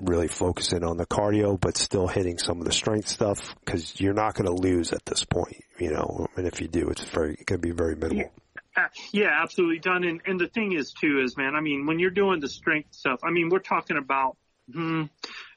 Really 0.00 0.28
focusing 0.28 0.84
on 0.84 0.96
the 0.96 1.06
cardio, 1.06 1.60
but 1.60 1.76
still 1.76 2.06
hitting 2.06 2.38
some 2.38 2.58
of 2.58 2.64
the 2.64 2.72
strength 2.72 3.08
stuff 3.08 3.54
because 3.64 4.00
you're 4.00 4.14
not 4.14 4.34
going 4.34 4.46
to 4.46 4.52
lose 4.52 4.92
at 4.92 5.04
this 5.04 5.24
point, 5.24 5.64
you 5.78 5.90
know. 5.90 6.26
And 6.36 6.46
if 6.46 6.60
you 6.60 6.68
do, 6.68 6.88
it's 6.88 7.04
very 7.04 7.34
it 7.34 7.46
can 7.46 7.60
be 7.60 7.70
very 7.70 7.96
minimal. 7.96 8.30
Uh, 8.76 8.88
yeah, 9.12 9.30
absolutely 9.42 9.80
done. 9.80 10.04
And, 10.04 10.20
and 10.24 10.40
the 10.40 10.46
thing 10.46 10.72
is 10.72 10.92
too 10.92 11.20
is, 11.24 11.36
man, 11.36 11.56
I 11.56 11.60
mean, 11.60 11.86
when 11.86 11.98
you're 11.98 12.10
doing 12.10 12.40
the 12.40 12.48
strength 12.48 12.94
stuff, 12.94 13.20
I 13.24 13.30
mean, 13.30 13.48
we're 13.48 13.58
talking 13.58 13.96
about, 13.96 14.36
hmm, 14.72 15.04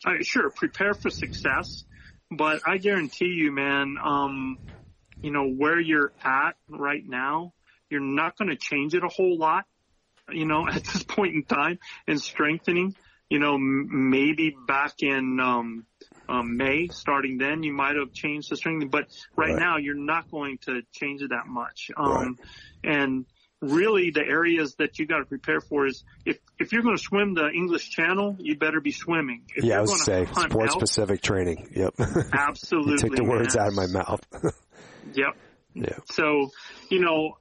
uh, 0.05 0.13
sure, 0.21 0.49
prepare 0.49 0.95
for 0.95 1.11
success, 1.11 1.83
but 2.31 2.61
I 2.65 2.77
guarantee 2.77 3.25
you, 3.27 3.51
man, 3.51 3.97
um, 4.03 4.57
you 5.21 5.31
know, 5.31 5.47
where 5.47 5.79
you're 5.79 6.11
at 6.23 6.53
right 6.67 7.03
now, 7.05 7.53
you're 7.91 8.01
not 8.01 8.37
going 8.37 8.49
to 8.49 8.55
change 8.55 8.95
it 8.95 9.03
a 9.03 9.07
whole 9.07 9.37
lot, 9.37 9.65
you 10.31 10.45
know, 10.45 10.67
at 10.71 10.83
this 10.83 11.03
point 11.03 11.35
in 11.35 11.43
time 11.43 11.77
and 12.07 12.19
strengthening, 12.19 12.95
you 13.32 13.39
know, 13.39 13.55
m- 13.55 14.09
maybe 14.09 14.53
back 14.67 14.95
in, 15.01 15.39
um, 15.39 15.86
um, 16.27 16.57
May, 16.57 16.88
starting 16.89 17.38
then, 17.38 17.63
you 17.63 17.71
might 17.73 17.95
have 17.95 18.11
changed 18.11 18.51
the 18.51 18.57
strengthening, 18.57 18.89
but 18.89 19.05
right, 19.38 19.51
Right. 19.53 19.59
now 19.59 19.77
you're 19.77 19.95
not 19.95 20.29
going 20.29 20.57
to 20.65 20.82
change 20.91 21.21
it 21.21 21.29
that 21.29 21.47
much. 21.47 21.91
Um, 21.95 22.38
and 22.84 23.25
really 23.61 24.11
the 24.11 24.21
areas 24.21 24.75
that 24.79 24.99
you 24.99 25.05
got 25.05 25.19
to 25.19 25.25
prepare 25.25 25.61
for 25.61 25.86
is 25.88 26.03
if, 26.25 26.39
if 26.59 26.73
you're 26.73 26.82
going 26.82 26.97
to 26.97 27.01
swim 27.01 27.34
the 27.36 27.49
English 27.49 27.89
Channel, 27.89 28.36
you 28.39 28.57
better 28.57 28.82
be 28.82 28.91
swimming. 28.91 29.43
If 29.55 29.63
yeah, 29.63 29.77
I 29.77 29.82
was 29.82 30.03
say 30.03 30.25
sport 30.25 30.71
specific 30.71 31.21
training. 31.21 31.69
Yep. 31.73 31.93
Absolutely. 32.34 32.91
you 32.93 32.97
took 32.97 33.15
the 33.15 33.23
words 33.23 33.55
man. 33.55 33.63
out 33.65 33.69
of 33.69 33.75
my 33.75 33.88
mouth. 33.88 34.21
Yep. 35.13 35.36
Yeah. 35.74 35.97
So, 36.11 36.51
you 36.89 36.99
know, 36.99 37.38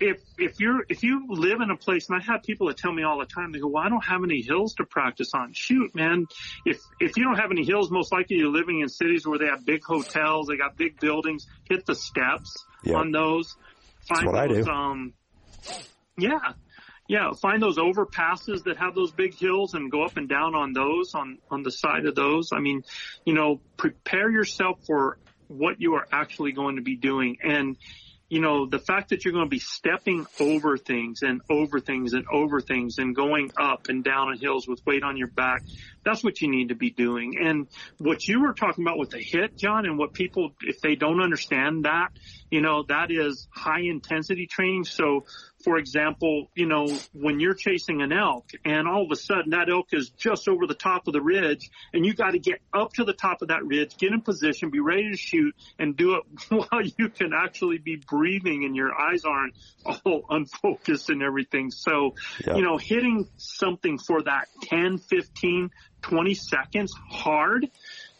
if 0.00 0.20
if 0.38 0.60
you're 0.60 0.84
if 0.88 1.02
you 1.02 1.26
live 1.28 1.60
in 1.60 1.70
a 1.70 1.76
place, 1.76 2.08
and 2.08 2.20
I 2.20 2.24
have 2.32 2.42
people 2.42 2.68
that 2.68 2.76
tell 2.78 2.92
me 2.92 3.02
all 3.02 3.18
the 3.18 3.26
time, 3.26 3.52
they 3.52 3.58
go, 3.58 3.68
"Well, 3.68 3.82
I 3.84 3.88
don't 3.88 4.04
have 4.04 4.22
any 4.24 4.40
hills 4.40 4.74
to 4.74 4.84
practice 4.84 5.32
on." 5.34 5.52
Shoot, 5.52 5.94
man, 5.94 6.26
if 6.64 6.80
if 7.00 7.16
you 7.16 7.24
don't 7.24 7.36
have 7.36 7.50
any 7.50 7.64
hills, 7.64 7.90
most 7.90 8.12
likely 8.12 8.36
you're 8.36 8.52
living 8.52 8.80
in 8.80 8.88
cities 8.88 9.26
where 9.26 9.38
they 9.38 9.46
have 9.46 9.64
big 9.66 9.84
hotels, 9.84 10.46
they 10.46 10.56
got 10.56 10.76
big 10.76 10.98
buildings. 10.98 11.46
Hit 11.68 11.84
the 11.86 11.94
steps 11.94 12.64
Yeah. 12.84 12.96
on 12.96 13.12
those. 13.12 13.56
Find 14.08 14.26
what 14.26 14.36
I 14.36 14.48
do. 14.48 14.64
Um, 14.66 15.12
yeah. 16.18 16.38
Yeah, 17.06 17.32
find 17.32 17.62
those 17.62 17.76
overpasses 17.76 18.64
that 18.64 18.78
have 18.78 18.94
those 18.94 19.12
big 19.12 19.34
hills 19.34 19.74
and 19.74 19.90
go 19.90 20.04
up 20.04 20.16
and 20.16 20.26
down 20.26 20.54
on 20.54 20.72
those, 20.72 21.14
on, 21.14 21.36
on 21.50 21.62
the 21.62 21.70
side 21.70 22.06
of 22.06 22.14
those. 22.14 22.50
I 22.50 22.60
mean, 22.60 22.82
you 23.26 23.34
know, 23.34 23.60
prepare 23.76 24.30
yourself 24.30 24.78
for 24.86 25.18
what 25.54 25.80
you 25.80 25.94
are 25.94 26.06
actually 26.12 26.52
going 26.52 26.76
to 26.76 26.82
be 26.82 26.96
doing. 26.96 27.36
And, 27.42 27.76
you 28.28 28.40
know, 28.40 28.66
the 28.66 28.78
fact 28.78 29.10
that 29.10 29.24
you're 29.24 29.32
going 29.32 29.46
to 29.46 29.50
be 29.50 29.60
stepping 29.60 30.26
over 30.40 30.76
things 30.76 31.22
and 31.22 31.40
over 31.50 31.80
things 31.80 32.12
and 32.12 32.24
over 32.32 32.60
things 32.60 32.98
and 32.98 33.14
going 33.14 33.50
up 33.58 33.82
and 33.88 34.02
down 34.04 34.28
on 34.28 34.38
hills 34.38 34.66
with 34.66 34.80
weight 34.86 35.02
on 35.02 35.16
your 35.16 35.28
back, 35.28 35.62
that's 36.04 36.22
what 36.22 36.40
you 36.40 36.50
need 36.50 36.68
to 36.68 36.74
be 36.74 36.90
doing. 36.90 37.34
And 37.40 37.68
what 37.98 38.26
you 38.28 38.40
were 38.40 38.52
talking 38.52 38.84
about 38.84 38.98
with 38.98 39.10
the 39.10 39.18
hit, 39.18 39.56
John, 39.56 39.86
and 39.86 39.98
what 39.98 40.12
people, 40.14 40.50
if 40.62 40.80
they 40.80 40.94
don't 40.94 41.20
understand 41.20 41.84
that, 41.84 42.08
you 42.50 42.60
know, 42.60 42.84
that 42.88 43.10
is 43.10 43.48
high 43.50 43.80
intensity 43.80 44.46
training. 44.46 44.84
So, 44.84 45.24
for 45.64 45.78
example, 45.78 46.50
you 46.54 46.66
know, 46.66 46.86
when 47.12 47.40
you're 47.40 47.54
chasing 47.54 48.02
an 48.02 48.12
elk 48.12 48.46
and 48.64 48.86
all 48.86 49.04
of 49.04 49.10
a 49.10 49.16
sudden 49.16 49.50
that 49.50 49.70
elk 49.70 49.88
is 49.92 50.10
just 50.10 50.46
over 50.46 50.66
the 50.66 50.74
top 50.74 51.06
of 51.08 51.14
the 51.14 51.22
ridge 51.22 51.70
and 51.92 52.04
you 52.04 52.14
got 52.14 52.32
to 52.32 52.38
get 52.38 52.60
up 52.72 52.92
to 52.94 53.04
the 53.04 53.14
top 53.14 53.42
of 53.42 53.48
that 53.48 53.64
ridge, 53.64 53.96
get 53.96 54.12
in 54.12 54.20
position, 54.20 54.70
be 54.70 54.80
ready 54.80 55.10
to 55.10 55.16
shoot 55.16 55.54
and 55.78 55.96
do 55.96 56.16
it 56.16 56.22
while 56.70 56.82
you 56.98 57.08
can 57.08 57.32
actually 57.34 57.78
be 57.78 57.96
breathing 57.96 58.64
and 58.64 58.76
your 58.76 58.92
eyes 58.94 59.24
aren't 59.24 59.54
all 60.04 60.24
unfocused 60.30 61.10
and 61.10 61.22
everything. 61.22 61.70
So, 61.70 62.14
Yeah. 62.46 62.56
you 62.56 62.62
know, 62.62 62.76
hitting 62.76 63.28
something 63.36 63.98
for 63.98 64.22
that 64.22 64.48
10, 64.62 64.98
15, 64.98 65.70
20 66.04 66.34
seconds 66.34 66.92
hard 67.10 67.68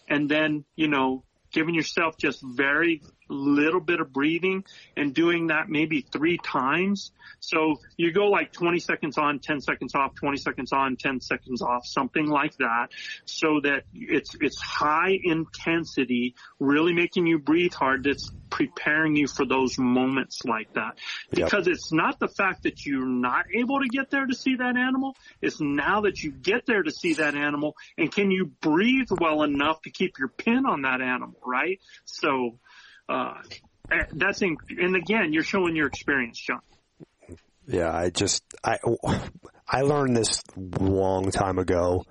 and 0.08 0.28
then, 0.28 0.64
you 0.74 0.88
know, 0.88 1.22
giving 1.52 1.74
yourself 1.74 2.16
just 2.16 2.42
very 2.42 3.02
little 3.28 3.80
bit 3.80 4.00
of 4.00 4.12
breathing 4.12 4.64
and 4.96 5.14
doing 5.14 5.48
that 5.48 5.68
maybe 5.68 6.06
three 6.12 6.38
times. 6.38 7.12
So 7.40 7.80
you 7.96 8.12
go 8.12 8.26
like 8.26 8.52
20 8.52 8.78
seconds 8.78 9.18
on, 9.18 9.38
10 9.38 9.60
seconds 9.60 9.94
off, 9.94 10.14
20 10.14 10.36
seconds 10.38 10.72
on, 10.72 10.96
10 10.96 11.20
seconds 11.20 11.62
off, 11.62 11.86
something 11.86 12.26
like 12.26 12.56
that. 12.58 12.88
So 13.24 13.60
that 13.62 13.84
it's, 13.94 14.34
it's 14.40 14.60
high 14.60 15.18
intensity, 15.22 16.34
really 16.58 16.92
making 16.92 17.26
you 17.26 17.38
breathe 17.38 17.74
hard. 17.74 18.04
That's 18.04 18.30
preparing 18.50 19.16
you 19.16 19.26
for 19.26 19.44
those 19.44 19.78
moments 19.78 20.44
like 20.44 20.72
that. 20.74 20.96
Yep. 21.32 21.46
Because 21.46 21.66
it's 21.66 21.92
not 21.92 22.20
the 22.20 22.28
fact 22.28 22.62
that 22.62 22.86
you're 22.86 23.04
not 23.04 23.46
able 23.52 23.80
to 23.80 23.88
get 23.88 24.10
there 24.10 24.26
to 24.26 24.34
see 24.34 24.54
that 24.56 24.76
animal. 24.76 25.16
It's 25.42 25.60
now 25.60 26.02
that 26.02 26.22
you 26.22 26.30
get 26.30 26.64
there 26.64 26.82
to 26.82 26.90
see 26.92 27.14
that 27.14 27.34
animal 27.34 27.74
and 27.98 28.12
can 28.12 28.30
you 28.30 28.46
breathe 28.60 29.08
well 29.10 29.42
enough 29.42 29.82
to 29.82 29.90
keep 29.90 30.18
your 30.18 30.28
pin 30.28 30.66
on 30.66 30.82
that 30.82 31.00
animal, 31.00 31.38
right? 31.44 31.80
So, 32.04 32.58
uh, 33.08 33.34
that's 34.12 34.42
in, 34.42 34.56
and 34.78 34.96
again, 34.96 35.32
you're 35.32 35.42
showing 35.42 35.76
your 35.76 35.86
experience, 35.86 36.38
John. 36.38 36.60
Yeah, 37.66 37.94
I 37.94 38.10
just 38.10 38.42
I 38.62 38.78
I 39.68 39.82
learned 39.82 40.16
this 40.16 40.42
long 40.56 41.30
time 41.30 41.58
ago. 41.58 42.04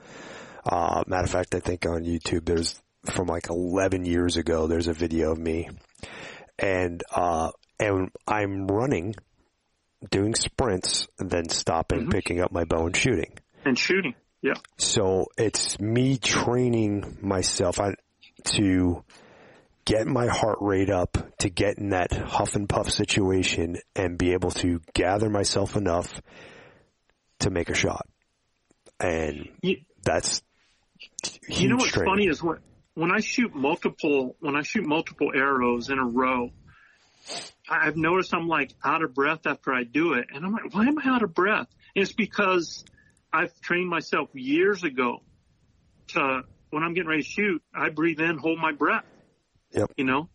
Uh, 0.66 1.04
matter 1.08 1.26
of 1.26 1.30
fact, 1.30 1.56
I 1.56 1.60
think 1.60 1.86
on 1.86 2.04
YouTube 2.04 2.46
there's 2.46 2.82
from 3.06 3.28
like 3.28 3.50
11 3.50 4.06
years 4.06 4.38
ago. 4.38 4.68
There's 4.68 4.88
a 4.88 4.94
video 4.94 5.32
of 5.32 5.38
me, 5.38 5.70
and 6.58 7.04
uh, 7.14 7.52
and 7.80 8.10
I'm 8.28 8.68
running, 8.68 9.16
doing 10.10 10.36
sprints, 10.36 11.08
and 11.20 11.30
then 11.30 11.50
stopping, 11.50 12.10
picking 12.10 12.40
up 12.40 12.52
my 12.52 12.64
bow 12.64 12.86
and 12.86 12.96
shooting. 12.96 13.34
And 13.66 13.78
shooting. 13.78 14.16
Yeah. 14.42 14.56
So 14.78 15.28
it's 15.38 15.80
me 15.80 16.18
training 16.18 17.18
myself 17.22 17.80
I, 17.80 17.96
to 18.56 19.04
get 19.86 20.08
my 20.08 20.28
heart 20.28 20.60
rate 20.62 20.90
up, 20.90 21.18
to 21.40 21.50
get 21.50 21.78
in 21.78 21.90
that 21.90 22.12
huff 22.12 22.56
and 22.56 22.70
puff 22.70 22.90
situation 22.90 23.78
and 23.96 24.18
be 24.18 24.34
able 24.34 24.52
to 24.52 24.80
gather 24.94 25.30
myself 25.30 25.76
enough 25.76 26.22
to 27.40 27.50
make 27.50 27.70
a 27.70 27.76
shot. 27.76 28.08
And 29.00 29.50
You, 29.62 29.78
that's 30.04 30.42
huge 31.48 31.62
you 31.62 31.70
know 31.70 31.76
what's 31.76 31.92
training. 31.92 32.12
funny 32.14 32.28
is 32.28 32.42
when, 32.42 32.60
when 32.94 33.12
I 33.12 33.20
shoot 33.20 33.54
multiple, 33.54 34.36
when 34.40 34.56
I 34.56 34.62
shoot 34.62 34.86
multiple 34.86 35.32
arrows 35.36 35.90
in 35.90 36.00
a 36.00 36.06
row, 36.06 36.52
I've 37.70 37.98
noticed 37.98 38.34
I'm 38.34 38.48
like 38.48 38.72
out 38.84 39.04
of 39.04 39.14
breath 39.14 39.46
after 39.46 39.74
I 39.74 39.84
do 39.84 40.14
it. 40.14 40.28
And 40.34 40.46
I'm 40.46 40.52
like, 40.54 40.74
why 40.74 40.86
am 40.86 40.98
I 41.00 41.10
out 41.10 41.24
of 41.24 41.34
breath? 41.34 41.68
And 41.96 42.04
it's 42.04 42.14
because 42.14 42.86
I've 43.32 43.60
trained 43.62 43.90
myself 43.90 44.30
years 44.34 44.84
ago 44.84 45.24
to, 46.10 46.42
when 46.70 46.84
I'm 46.84 46.94
getting 46.94 47.10
ready 47.10 47.24
to 47.24 47.30
shoot, 47.30 47.62
I 47.74 47.90
breathe 47.90 48.20
in, 48.20 48.38
hold 48.38 48.60
my 48.60 48.72
breath. 48.72 49.06
Yep. 49.74 49.92
You 49.98 50.06
know? 50.06 50.30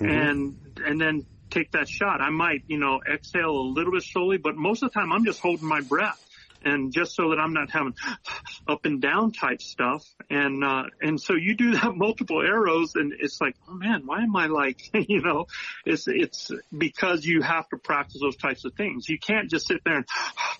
Mhm. 0.00 0.30
and 0.30 0.56
and 0.84 1.00
then 1.00 1.26
take 1.50 1.70
that 1.72 1.88
shot. 1.88 2.20
I 2.20 2.30
might, 2.30 2.64
you 2.66 2.78
know, 2.78 3.00
exhale 3.10 3.50
a 3.50 3.66
little 3.72 3.92
bit 3.92 4.02
slowly, 4.02 4.36
but 4.36 4.56
most 4.56 4.82
of 4.82 4.90
the 4.92 4.98
time 4.98 5.12
I'm 5.12 5.24
just 5.24 5.40
holding 5.40 5.66
my 5.68 5.80
breath. 5.80 6.18
And 6.62 6.92
just 6.92 7.14
so 7.14 7.30
that 7.30 7.38
I'm 7.38 7.52
not 7.52 7.70
having 7.70 7.94
up 8.68 8.84
and 8.84 9.00
down 9.00 9.30
type 9.32 9.62
stuff. 9.62 10.04
And, 10.28 10.64
uh, 10.64 10.84
and 11.00 11.20
so 11.20 11.34
you 11.34 11.54
do 11.56 11.70
that 11.78 11.94
multiple 11.94 12.42
arrows 12.42 12.92
and 12.96 13.12
it's 13.18 13.40
like, 13.40 13.54
oh 13.68 13.74
man, 13.74 14.02
why 14.04 14.22
am 14.22 14.34
I 14.34 14.46
like, 14.46 14.80
you 14.94 15.22
know, 15.22 15.46
it's, 15.84 16.08
it's 16.08 16.50
because 16.76 17.24
you 17.24 17.42
have 17.42 17.68
to 17.68 17.76
practice 17.76 18.20
those 18.20 18.36
types 18.36 18.64
of 18.64 18.74
things. 18.74 19.08
You 19.08 19.18
can't 19.18 19.48
just 19.48 19.68
sit 19.68 19.82
there 19.84 19.98
and 19.98 20.06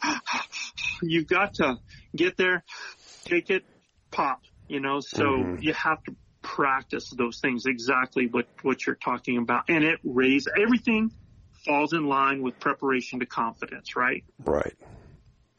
you've 1.02 1.26
got 1.26 1.54
to 1.54 1.76
get 2.14 2.36
there, 2.36 2.62
take 3.24 3.50
it, 3.50 3.64
pop, 4.12 4.40
you 4.68 4.80
know, 4.80 5.00
so 5.00 5.24
Mhm. 5.24 5.62
you 5.62 5.72
have 5.74 6.02
to 6.04 6.14
practice 6.46 7.10
those 7.10 7.40
things 7.40 7.66
exactly 7.66 8.28
what, 8.28 8.46
what 8.62 8.86
you're 8.86 8.94
talking 8.94 9.38
about. 9.38 9.64
And 9.68 9.84
it 9.84 9.98
raises 10.04 10.48
everything 10.60 11.10
falls 11.64 11.92
in 11.92 12.06
line 12.06 12.42
with 12.42 12.58
preparation 12.60 13.18
to 13.20 13.26
confidence, 13.26 13.96
right? 13.96 14.22
Right. 14.44 14.74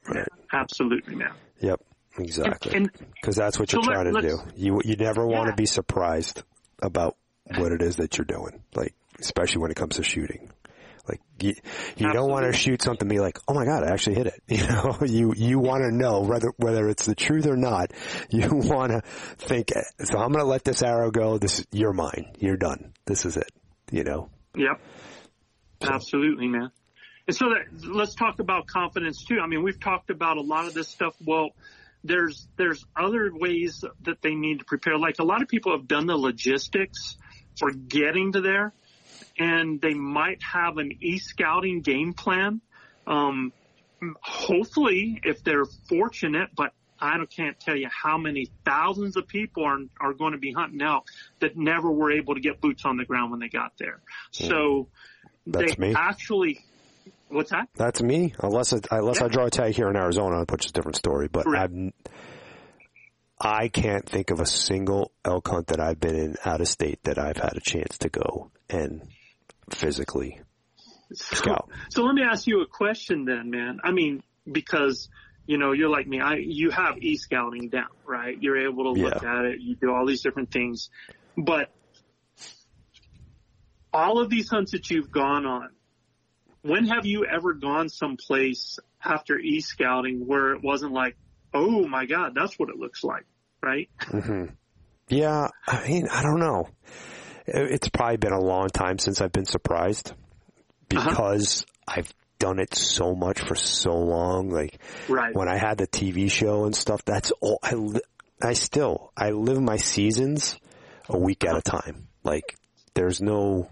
Right. 0.08 0.28
Absolutely, 0.54 1.16
man. 1.16 1.34
Yep. 1.60 1.82
Exactly. 2.20 2.88
Because 3.22 3.36
that's 3.36 3.60
what 3.60 3.70
So 3.70 3.78
you're 3.82 3.94
let- 3.94 4.12
trying 4.12 4.14
to 4.16 4.22
do. 4.22 4.40
You 4.56 4.82
you 4.84 4.96
never 4.96 5.28
want 5.28 5.48
to 5.48 5.52
Yeah. 5.52 5.56
be 5.56 5.66
surprised 5.66 6.44
about 6.82 7.18
what 7.58 7.72
it 7.72 7.82
is 7.82 7.98
that 7.98 8.18
you're 8.18 8.26
doing. 8.26 8.64
Like 8.74 8.96
especially 9.20 9.62
when 9.62 9.72
it 9.72 9.78
comes 9.78 9.98
to 9.98 10.04
shooting. 10.04 10.50
Like 11.08 11.22
you, 11.40 11.56
you 11.98 12.12
don't 12.12 12.30
want 12.30 12.46
to 12.46 12.58
shoot 12.58 12.82
something 12.82 13.04
and 13.04 13.10
be 13.10 13.20
like, 13.20 13.40
oh 13.48 13.54
my 13.54 13.66
god, 13.66 13.84
I 13.84 13.92
actually 13.92 14.16
hit 14.16 14.28
it. 14.28 14.42
You 14.58 14.68
know, 14.68 14.98
you 15.06 15.34
you 15.36 15.60
want 15.60 15.84
to 15.84 15.96
know 15.96 16.22
whether 16.22 16.52
whether 16.58 16.90
it's 16.90 17.06
the 17.06 17.16
truth 17.16 17.48
or 17.48 17.56
not. 17.58 17.92
You 18.30 18.50
want 18.52 18.92
to 18.92 19.02
think. 19.38 19.72
So 20.04 20.18
I'm 20.18 20.32
going 20.32 20.44
to 20.44 20.50
let 20.50 20.64
this 20.64 20.84
arrow 20.84 21.12
go. 21.12 21.38
This 21.38 21.66
you're 21.72 21.94
mine. 21.94 22.34
You're 22.40 22.58
done. 22.58 22.94
This 23.06 23.26
is 23.26 23.38
it. 23.38 23.50
You 23.92 24.04
know. 24.04 24.30
Yep. 24.56 24.82
Absolutely, 25.82 26.48
man. 26.48 26.72
And 27.28 27.36
so 27.36 27.50
that, 27.50 27.86
let's 27.86 28.16
talk 28.16 28.40
about 28.40 28.68
confidence 28.68 29.24
too. 29.26 29.40
I 29.44 29.48
mean, 29.48 29.64
we've 29.64 29.80
talked 29.80 30.10
about 30.10 30.38
a 30.38 30.42
lot 30.42 30.66
of 30.66 30.74
this 30.74 30.88
stuff. 30.88 31.16
Well, 31.26 31.50
there's 32.04 32.48
there's 32.58 32.86
other 32.96 33.32
ways 33.34 33.84
that 34.04 34.22
they 34.22 34.34
need 34.34 34.60
to 34.60 34.66
prepare. 34.66 34.98
Like 34.98 35.20
a 35.20 35.24
lot 35.24 35.42
of 35.42 35.48
people 35.48 35.78
have 35.78 35.88
done 35.88 36.08
the 36.08 36.18
logistics 36.18 37.18
for 37.58 37.72
getting 37.72 38.32
to 38.34 38.42
there, 38.42 38.74
and 39.38 39.82
they 39.82 39.94
might 39.94 40.42
have 40.44 40.78
an 40.78 40.98
e-scouting 41.02 41.82
game 41.82 42.14
plan. 42.14 42.62
Um, 43.06 43.54
hopefully, 44.22 45.20
if 45.24 45.44
they're 45.44 45.66
fortunate, 45.88 46.50
but 46.56 46.74
I 47.00 47.18
can't 47.30 47.60
tell 47.60 47.76
you 47.76 47.90
how 47.90 48.18
many 48.18 48.50
thousands 48.66 49.18
of 49.18 49.28
people 49.28 49.64
are 49.66 49.80
are 50.00 50.14
going 50.14 50.32
to 50.32 50.40
be 50.40 50.52
hunting 50.52 50.82
out 50.82 51.04
that 51.40 51.56
never 51.56 51.92
were 51.92 52.12
able 52.12 52.36
to 52.36 52.42
get 52.42 52.60
boots 52.60 52.86
on 52.86 52.98
the 52.98 53.06
ground 53.06 53.32
when 53.32 53.40
they 53.40 53.50
got 53.50 53.74
there. 53.78 54.02
So 54.32 54.88
That's 55.46 55.76
they 55.76 55.88
me. 55.88 55.94
actually, 55.96 56.66
what's 57.30 57.52
that? 57.52 57.70
That's 57.76 58.02
me. 58.02 58.34
Unless 58.40 58.74
it, 58.74 58.88
unless 58.92 59.22
I 59.22 59.28
draw 59.28 59.46
a 59.46 59.50
tag 59.52 59.74
here 59.76 59.90
in 59.90 59.96
Arizona, 59.96 60.46
which 60.50 60.66
is 60.66 60.72
a 60.72 60.74
different 60.74 60.98
story. 60.98 61.28
But 61.28 61.46
Correct. 61.46 61.74
N- 61.74 61.94
I 63.40 63.68
can't 63.68 64.08
think 64.08 64.32
of 64.32 64.40
a 64.40 64.48
single 64.48 65.12
elk 65.24 65.48
hunt 65.48 65.68
that 65.68 65.80
I've 65.80 66.00
been 66.00 66.16
in 66.16 66.36
out 66.44 66.60
of 66.60 66.68
state 66.68 67.04
that 67.04 67.20
I've 67.20 67.38
had 67.38 67.56
a 67.56 67.60
chance 67.60 68.00
to 68.00 68.10
go 68.10 68.50
and 68.68 69.08
physically 69.72 70.40
scout. 71.14 71.70
So 71.90 72.04
let 72.04 72.16
me 72.16 72.24
ask 72.24 72.48
you 72.48 72.62
a 72.62 72.68
question 72.68 73.26
then, 73.26 73.50
man. 73.50 73.80
I 73.84 73.92
mean, 73.92 74.24
because 74.50 75.10
you 75.46 75.58
know 75.58 75.72
you're 75.72 75.90
like 75.90 76.08
me. 76.08 76.20
I 76.20 76.36
you 76.36 76.70
have 76.72 76.98
e 77.00 77.18
scouting 77.18 77.70
down, 77.70 77.90
right? 78.06 78.38
You're 78.40 78.68
able 78.70 78.94
to 78.96 79.02
look 79.02 79.24
at 79.24 79.46
it. 79.46 79.60
You 79.60 79.76
do 79.76 79.94
all 79.94 80.06
these 80.06 80.22
different 80.22 80.52
things, 80.52 80.90
but 81.38 81.70
all 83.94 84.20
of 84.20 84.30
these 84.30 84.50
hunts 84.50 84.72
that 84.74 84.90
you've 84.90 85.12
gone 85.12 85.46
on, 85.46 85.70
when 86.62 86.88
have 86.88 87.06
you 87.06 87.26
ever 87.26 87.54
gone 87.54 87.90
someplace 87.90 88.80
after 89.04 89.40
e 89.40 89.62
scouting 89.62 90.28
where 90.28 90.54
it 90.54 90.64
wasn't 90.64 90.92
like, 90.92 91.16
oh 91.54 91.88
my 91.88 92.06
god, 92.06 92.34
that's 92.36 92.60
what 92.60 92.70
it 92.70 92.76
looks 92.78 93.04
like, 93.04 93.26
right? 93.64 93.90
Mm-hmm. 94.02 94.54
Yeah, 95.10 95.48
I 95.66 95.88
mean, 95.88 96.08
I 96.12 96.22
don't 96.22 96.40
know. 96.40 96.68
It- 97.48 97.72
It's 97.72 97.90
probably 97.90 98.18
been 98.18 98.34
a 98.34 98.42
long 98.42 98.68
time 98.70 99.00
since 99.00 99.22
I've 99.22 99.32
been 99.32 99.46
surprised 99.46 100.12
uh-huh. 100.12 101.10
because 101.10 101.66
I've 101.88 102.12
done 102.40 102.60
it 102.60 102.76
so 102.76 103.16
much 103.16 103.40
for 103.40 103.56
so 103.56 103.96
long. 103.96 104.50
Like 104.50 104.80
Right. 105.08 105.34
when 105.36 105.48
I 105.48 105.58
had 105.58 105.78
the 105.78 105.88
TV 105.88 106.30
show 106.30 106.66
and 106.66 106.76
stuff, 106.76 107.04
that's 107.06 107.32
all 107.42 107.60
I, 107.64 107.74
li- 107.74 108.02
I 108.42 108.54
still, 108.54 109.12
I 109.18 109.32
live 109.32 109.62
my 109.62 109.78
seasons 109.78 110.58
a 111.10 111.18
week 111.18 111.44
at 111.46 111.56
a 111.56 111.58
uh-huh. 111.58 111.80
time. 111.82 112.08
Like 112.24 112.58
there's 112.94 113.22
no, 113.22 113.70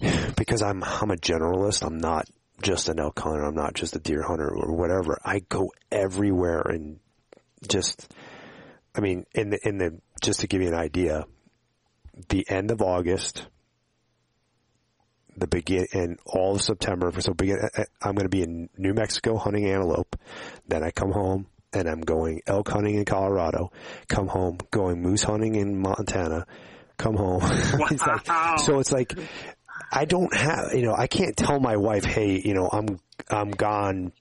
because 0.36 0.62
I'm, 0.62 0.82
I'm 0.82 1.10
a 1.10 1.16
generalist. 1.16 1.84
I'm 1.86 1.98
not 1.98 2.28
just 2.62 2.88
an 2.88 2.98
elk 2.98 3.18
hunter. 3.20 3.44
I'm 3.44 3.54
not 3.54 3.74
just 3.74 3.94
a 3.96 3.98
deer 3.98 4.22
hunter 4.22 4.48
or 4.48 4.74
whatever. 4.74 5.18
I 5.24 5.40
go 5.40 5.70
everywhere 5.92 6.62
and 6.62 6.98
just, 7.68 8.12
I 8.94 9.00
mean, 9.00 9.26
in 9.34 9.50
the, 9.50 9.58
in 9.68 9.78
the, 9.78 10.00
just 10.22 10.40
to 10.40 10.46
give 10.46 10.62
you 10.62 10.68
an 10.68 10.74
idea, 10.74 11.24
the 12.28 12.46
end 12.48 12.70
of 12.70 12.80
August, 12.82 13.46
the 15.36 15.46
begin 15.46 15.86
and 15.92 16.18
all 16.26 16.54
of 16.54 16.62
September. 16.62 17.10
So 17.20 17.34
begin, 17.34 17.58
eh, 17.62 17.68
eh, 17.82 17.84
I'm 18.02 18.14
going 18.14 18.24
to 18.24 18.28
be 18.28 18.42
in 18.42 18.68
New 18.76 18.94
Mexico 18.94 19.36
hunting 19.36 19.66
antelope. 19.68 20.16
Then 20.68 20.82
I 20.84 20.90
come 20.90 21.10
home 21.10 21.46
and 21.72 21.88
I'm 21.88 22.00
going 22.00 22.40
elk 22.46 22.68
hunting 22.68 22.94
in 22.96 23.04
Colorado. 23.04 23.72
Come 24.08 24.28
home, 24.28 24.58
going 24.70 25.02
moose 25.02 25.24
hunting 25.24 25.56
in 25.56 25.80
Montana. 25.80 26.46
Come 26.96 27.16
home. 27.16 27.40
It's 27.90 28.06
like- 28.06 28.28
Wow. 28.28 28.56
so 28.58 28.78
it's 28.78 28.92
like 28.92 29.12
I 29.90 30.04
don't 30.04 30.32
have, 30.34 30.72
you 30.74 30.82
know, 30.82 30.94
I 30.96 31.08
can't 31.08 31.36
tell 31.36 31.58
my 31.60 31.76
wife, 31.76 32.04
hey, 32.04 32.40
you 32.44 32.54
know, 32.54 32.68
I'm 32.72 32.98
I'm 33.28 33.50
gone, 33.50 34.12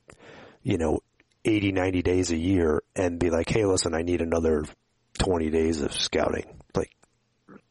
you 0.63 0.77
know, 0.77 0.99
80, 1.45 1.71
90 1.73 2.01
days 2.03 2.31
a 2.31 2.37
year, 2.37 2.81
and 2.95 3.19
be 3.19 3.29
like, 3.29 3.49
hey, 3.49 3.65
listen, 3.65 3.93
I 3.93 4.01
need 4.01 4.21
another 4.21 4.63
20 5.19 5.49
days 5.49 5.81
of 5.81 5.93
scouting. 5.93 6.45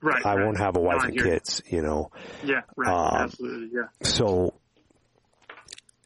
Right. 0.03 0.25
I 0.27 0.35
right. 0.35 0.45
won't 0.45 0.59
have 0.59 0.77
a 0.77 0.81
wife 0.81 1.03
I 1.03 1.07
and 1.07 1.15
hear 1.15 1.25
you. 1.27 1.31
kids, 1.33 1.63
you 1.71 1.81
know. 1.83 2.11
Yeah. 2.45 2.63
Right. 2.77 2.89
Um, 2.93 3.23
Absolutely. 3.23 3.69
Yeah. 3.73 3.89
So 4.03 4.55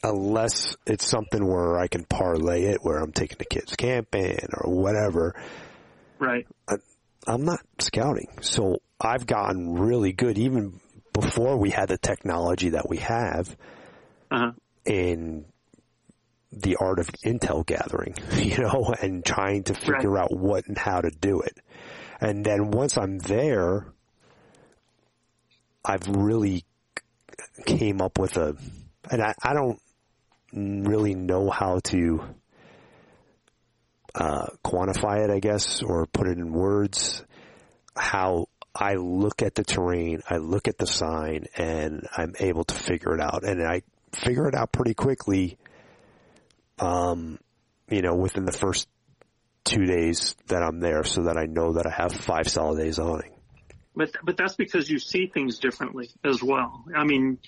unless 0.03 0.77
it's 0.87 1.07
something 1.07 1.45
where 1.47 1.79
I 1.79 1.89
can 1.89 2.05
parlay 2.05 2.65
it, 2.65 2.79
where 2.83 2.99
I'm 2.99 3.13
taking 3.13 3.39
the 3.39 3.45
kids 3.45 3.75
camping 3.77 4.39
or 4.53 4.73
whatever, 4.75 5.35
Right. 6.19 6.47
I'm 7.27 7.45
not 7.45 7.61
scouting. 7.79 8.29
So 8.41 8.79
I've 9.01 9.27
gotten 9.27 9.75
really 9.75 10.13
good 10.13 10.39
even 10.39 10.81
before 11.13 11.57
we 11.59 11.71
had 11.71 11.89
the 11.89 11.99
technology 11.99 12.71
that 12.71 12.89
we 12.89 12.99
have 12.99 13.55
Uh-huh. 14.31 14.53
in 14.85 15.45
the 16.53 16.77
art 16.81 16.99
of 17.01 17.09
intel 17.25 17.67
gathering, 17.67 18.15
you 18.35 18.59
know, 18.63 18.95
and 19.03 19.25
trying 19.25 19.65
to 19.65 19.75
figure 19.75 20.17
out 20.17 20.35
what 20.35 20.67
and 20.69 20.79
how 20.79 21.01
to 21.01 21.11
do 21.11 21.41
it. 21.41 21.59
And 22.21 22.45
then 22.45 22.71
once 22.71 22.97
I'm 22.97 23.19
there, 23.19 23.87
I've 25.85 26.09
really 26.09 26.65
came 27.65 28.01
up 28.01 28.19
with 28.19 28.37
a, 28.37 28.57
and 29.11 29.23
I, 29.23 29.35
I 29.43 29.55
don't 29.55 29.81
really 30.53 31.15
know 31.15 31.51
how 31.51 31.81
to 31.85 32.23
uh, 34.15 34.47
quantify 34.65 35.25
it, 35.25 35.31
I 35.31 35.41
guess, 35.41 35.83
or 35.83 36.07
put 36.07 36.27
it 36.27 36.39
in 36.39 36.53
words. 36.53 37.23
How 37.95 38.47
I 38.75 38.95
look 38.95 39.43
at 39.43 39.55
the 39.55 39.65
terrain, 39.65 40.23
I 40.29 40.39
look 40.39 40.69
at 40.69 40.79
the 40.79 40.87
sign, 40.87 41.47
and 41.57 42.07
I'm 42.17 42.35
able 42.41 42.65
to 42.65 42.75
figure 42.75 43.15
it 43.15 43.21
out. 43.21 43.45
And 43.45 43.63
I 43.63 43.83
figure 44.13 44.49
it 44.49 44.55
out 44.55 44.73
pretty 44.73 44.95
quickly. 44.95 45.59
Um, 46.79 47.39
you 47.89 48.03
know, 48.03 48.15
within 48.15 48.45
the 48.45 48.53
first 48.53 48.89
two 49.67 49.85
days 49.85 50.35
that 50.47 50.63
I'm 50.63 50.81
there, 50.81 51.05
so 51.05 51.25
that 51.25 51.37
I 51.37 51.45
know 51.45 51.75
that 51.75 51.87
I 51.87 51.91
have 51.91 52.13
five 52.13 52.49
solid 52.49 52.79
days 52.79 52.99
of 52.99 53.09
hunting. 53.09 53.33
But 53.95 54.11
but 54.23 54.37
that's 54.37 54.55
because 54.55 54.89
you 54.89 54.99
see 54.99 55.27
things 55.27 55.59
differently 55.59 56.11
as 56.25 56.43
well. 56.43 56.85
I 56.95 57.05
mean, 57.05 57.39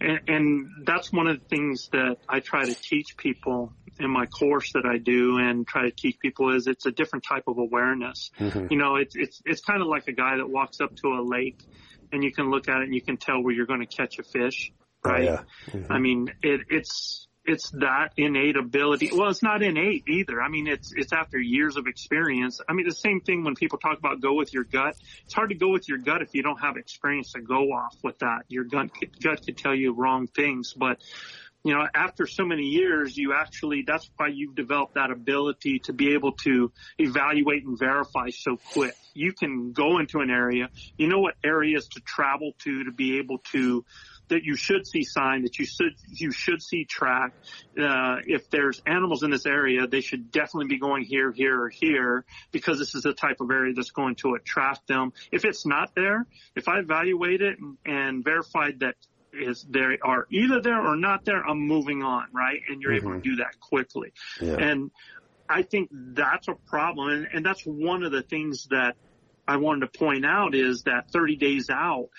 and, 0.00 0.20
and 0.26 0.66
that's 0.84 1.12
one 1.12 1.28
of 1.28 1.38
the 1.38 1.44
things 1.46 1.88
that 1.92 2.16
I 2.28 2.40
try 2.40 2.64
to 2.64 2.74
teach 2.74 3.16
people 3.16 3.72
in 4.00 4.10
my 4.10 4.26
course 4.26 4.72
that 4.72 4.86
I 4.86 4.98
do, 4.98 5.38
and 5.38 5.66
try 5.66 5.82
to 5.82 5.90
teach 5.90 6.18
people 6.18 6.54
is 6.54 6.66
it's 6.66 6.86
a 6.86 6.92
different 6.92 7.24
type 7.24 7.44
of 7.46 7.58
awareness. 7.58 8.30
Mm-hmm. 8.38 8.66
You 8.70 8.78
know, 8.78 8.96
it's 8.96 9.14
it's 9.16 9.42
it's 9.44 9.60
kind 9.60 9.82
of 9.82 9.88
like 9.88 10.08
a 10.08 10.12
guy 10.12 10.36
that 10.38 10.48
walks 10.48 10.80
up 10.80 10.96
to 10.96 11.08
a 11.08 11.22
lake, 11.22 11.62
and 12.10 12.24
you 12.24 12.32
can 12.32 12.50
look 12.50 12.68
at 12.68 12.80
it 12.80 12.84
and 12.84 12.94
you 12.94 13.02
can 13.02 13.18
tell 13.18 13.42
where 13.42 13.54
you're 13.54 13.66
going 13.66 13.86
to 13.86 13.96
catch 13.96 14.18
a 14.18 14.22
fish, 14.22 14.72
oh, 15.04 15.10
right? 15.10 15.24
yeah. 15.24 15.42
I 15.66 15.76
mm-hmm. 15.76 16.02
mean, 16.02 16.28
it, 16.42 16.62
it's 16.70 17.27
it's 17.48 17.70
that 17.70 18.12
innate 18.18 18.56
ability. 18.56 19.10
Well, 19.12 19.30
it's 19.30 19.42
not 19.42 19.62
innate 19.62 20.04
either. 20.06 20.40
I 20.40 20.48
mean, 20.48 20.66
it's 20.66 20.92
it's 20.94 21.12
after 21.14 21.38
years 21.38 21.76
of 21.76 21.86
experience. 21.86 22.60
I 22.68 22.74
mean, 22.74 22.86
the 22.86 22.94
same 22.94 23.22
thing 23.22 23.42
when 23.42 23.54
people 23.54 23.78
talk 23.78 23.98
about 23.98 24.20
go 24.20 24.34
with 24.34 24.52
your 24.52 24.64
gut. 24.64 24.96
It's 25.24 25.34
hard 25.34 25.48
to 25.48 25.54
go 25.54 25.70
with 25.70 25.88
your 25.88 25.98
gut 25.98 26.20
if 26.20 26.34
you 26.34 26.42
don't 26.42 26.60
have 26.60 26.76
experience 26.76 27.32
to 27.32 27.40
go 27.40 27.72
off 27.72 27.96
with 28.04 28.18
that. 28.18 28.42
Your 28.48 28.64
gut 28.64 28.90
gut 29.22 29.44
could 29.44 29.56
tell 29.56 29.74
you 29.74 29.94
wrong 29.94 30.26
things, 30.26 30.74
but 30.76 31.00
you 31.64 31.74
know, 31.74 31.86
after 31.92 32.26
so 32.26 32.44
many 32.44 32.62
years, 32.62 33.16
you 33.16 33.34
actually, 33.34 33.82
that's 33.86 34.08
why 34.16 34.28
you've 34.28 34.54
developed 34.54 34.94
that 34.94 35.10
ability 35.10 35.80
to 35.80 35.92
be 35.92 36.14
able 36.14 36.32
to 36.44 36.70
evaluate 36.98 37.64
and 37.64 37.78
verify 37.78 38.30
so 38.30 38.56
quick. 38.72 38.94
You 39.12 39.32
can 39.32 39.72
go 39.72 39.98
into 39.98 40.20
an 40.20 40.30
area, 40.30 40.68
you 40.96 41.08
know 41.08 41.18
what 41.18 41.34
areas 41.42 41.88
to 41.88 42.00
travel 42.00 42.52
to 42.60 42.84
to 42.84 42.92
be 42.92 43.18
able 43.18 43.38
to, 43.52 43.84
that 44.28 44.44
you 44.44 44.56
should 44.56 44.86
see 44.86 45.04
sign, 45.04 45.42
that 45.42 45.58
you 45.58 45.66
should, 45.66 45.94
you 46.08 46.30
should 46.30 46.62
see 46.62 46.84
track. 46.84 47.32
Uh, 47.78 48.16
if 48.26 48.50
there's 48.50 48.80
animals 48.86 49.22
in 49.22 49.30
this 49.30 49.46
area, 49.46 49.86
they 49.86 50.00
should 50.00 50.30
definitely 50.30 50.68
be 50.68 50.78
going 50.78 51.04
here, 51.04 51.32
here, 51.32 51.62
or 51.62 51.68
here 51.68 52.24
because 52.52 52.78
this 52.78 52.94
is 52.94 53.02
the 53.02 53.14
type 53.14 53.40
of 53.40 53.50
area 53.50 53.72
that's 53.74 53.90
going 53.90 54.14
to 54.16 54.34
attract 54.34 54.86
them. 54.86 55.12
If 55.32 55.44
it's 55.44 55.66
not 55.66 55.94
there, 55.94 56.26
if 56.54 56.68
I 56.68 56.78
evaluate 56.78 57.42
it 57.42 57.58
and, 57.58 57.76
and 57.84 58.24
verified 58.24 58.80
that 58.80 58.94
is 59.32 59.64
they 59.68 59.98
are 60.02 60.26
either 60.30 60.60
there 60.60 60.80
or 60.80 60.96
not 60.96 61.24
there, 61.24 61.46
I'm 61.46 61.60
moving 61.60 62.02
on, 62.02 62.26
right? 62.32 62.60
And 62.68 62.80
you're 62.80 62.94
able 62.94 63.12
to 63.12 63.20
do 63.20 63.36
that 63.36 63.60
quickly. 63.60 64.12
Yeah. 64.40 64.56
And 64.56 64.90
I 65.48 65.62
think 65.62 65.90
that's 65.92 66.48
a 66.48 66.54
problem. 66.54 67.08
And, 67.08 67.28
and 67.32 67.46
that's 67.46 67.62
one 67.62 68.02
of 68.02 68.12
the 68.12 68.22
things 68.22 68.66
that 68.70 68.96
I 69.46 69.56
wanted 69.56 69.92
to 69.92 69.98
point 69.98 70.26
out 70.26 70.54
is 70.54 70.82
that 70.82 71.10
30 71.10 71.36
days 71.36 71.70
out, 71.70 72.10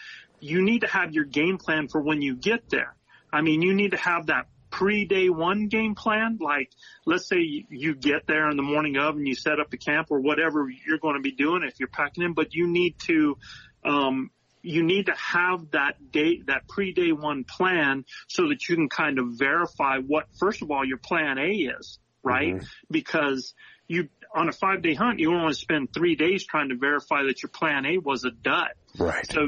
you 0.42 0.62
need 0.62 0.82
to 0.82 0.88
have 0.88 1.14
your 1.14 1.26
game 1.26 1.58
plan 1.58 1.88
for 1.88 2.02
when 2.02 2.22
you 2.22 2.36
get 2.36 2.70
there. 2.70 2.96
I 3.32 3.42
mean, 3.42 3.62
you 3.62 3.74
need 3.74 3.92
to 3.92 3.98
have 3.98 4.28
that 4.28 4.48
pre 4.70 5.06
day 5.06 5.30
one 5.30 5.68
game 5.68 5.96
plan. 5.96 6.38
Like, 6.40 6.72
let's 7.06 7.28
say 7.28 7.66
you, 7.70 7.96
get 7.96 8.28
there 8.28 8.50
in 8.50 8.58
the 8.58 8.64
morning 8.64 8.98
of 8.98 9.16
and 9.16 9.28
you 9.28 9.36
set 9.36 9.60
up 9.60 9.70
the 9.70 9.78
camp 9.78 10.08
or 10.10 10.20
whatever 10.20 10.68
you're 10.86 11.00
going 11.00 11.16
to 11.16 11.22
be 11.22 11.32
doing 11.32 11.64
if 11.64 11.80
you're 11.80 11.90
packing 11.90 12.24
in, 12.24 12.34
but 12.34 12.54
you 12.54 12.68
need 12.68 12.98
to, 13.00 13.38
um, 13.84 14.32
you 14.62 14.84
need 14.84 15.08
to 15.08 15.14
have 15.14 15.72
that 15.72 16.12
date, 16.12 16.48
that 16.48 16.68
pre 16.68 16.94
day 16.94 17.12
one 17.12 17.44
plan 17.44 18.06
so 18.28 18.50
that 18.50 18.68
you 18.68 18.76
can 18.76 18.90
kind 18.90 19.20
of 19.20 19.28
verify 19.32 19.98
what, 19.98 20.28
first 20.38 20.62
of 20.62 20.72
all, 20.72 20.86
your 20.86 20.98
plan 20.98 21.38
A 21.38 21.50
is, 21.50 22.00
right? 22.24 22.64
Because 22.90 23.54
you, 23.88 24.10
on 24.34 24.50
a 24.50 24.52
five 24.52 24.82
day 24.82 24.94
hunt, 24.94 25.20
you 25.20 25.34
only 25.34 25.54
spend 25.54 25.94
three 25.94 26.16
days 26.16 26.46
trying 26.46 26.70
to 26.70 26.76
verify 26.76 27.24
that 27.24 27.42
your 27.42 27.50
plan 27.50 27.86
A 27.86 27.98
was 27.98 28.24
a 28.24 28.32
dud. 28.32 28.70
Right. 28.98 29.26
So 29.32 29.48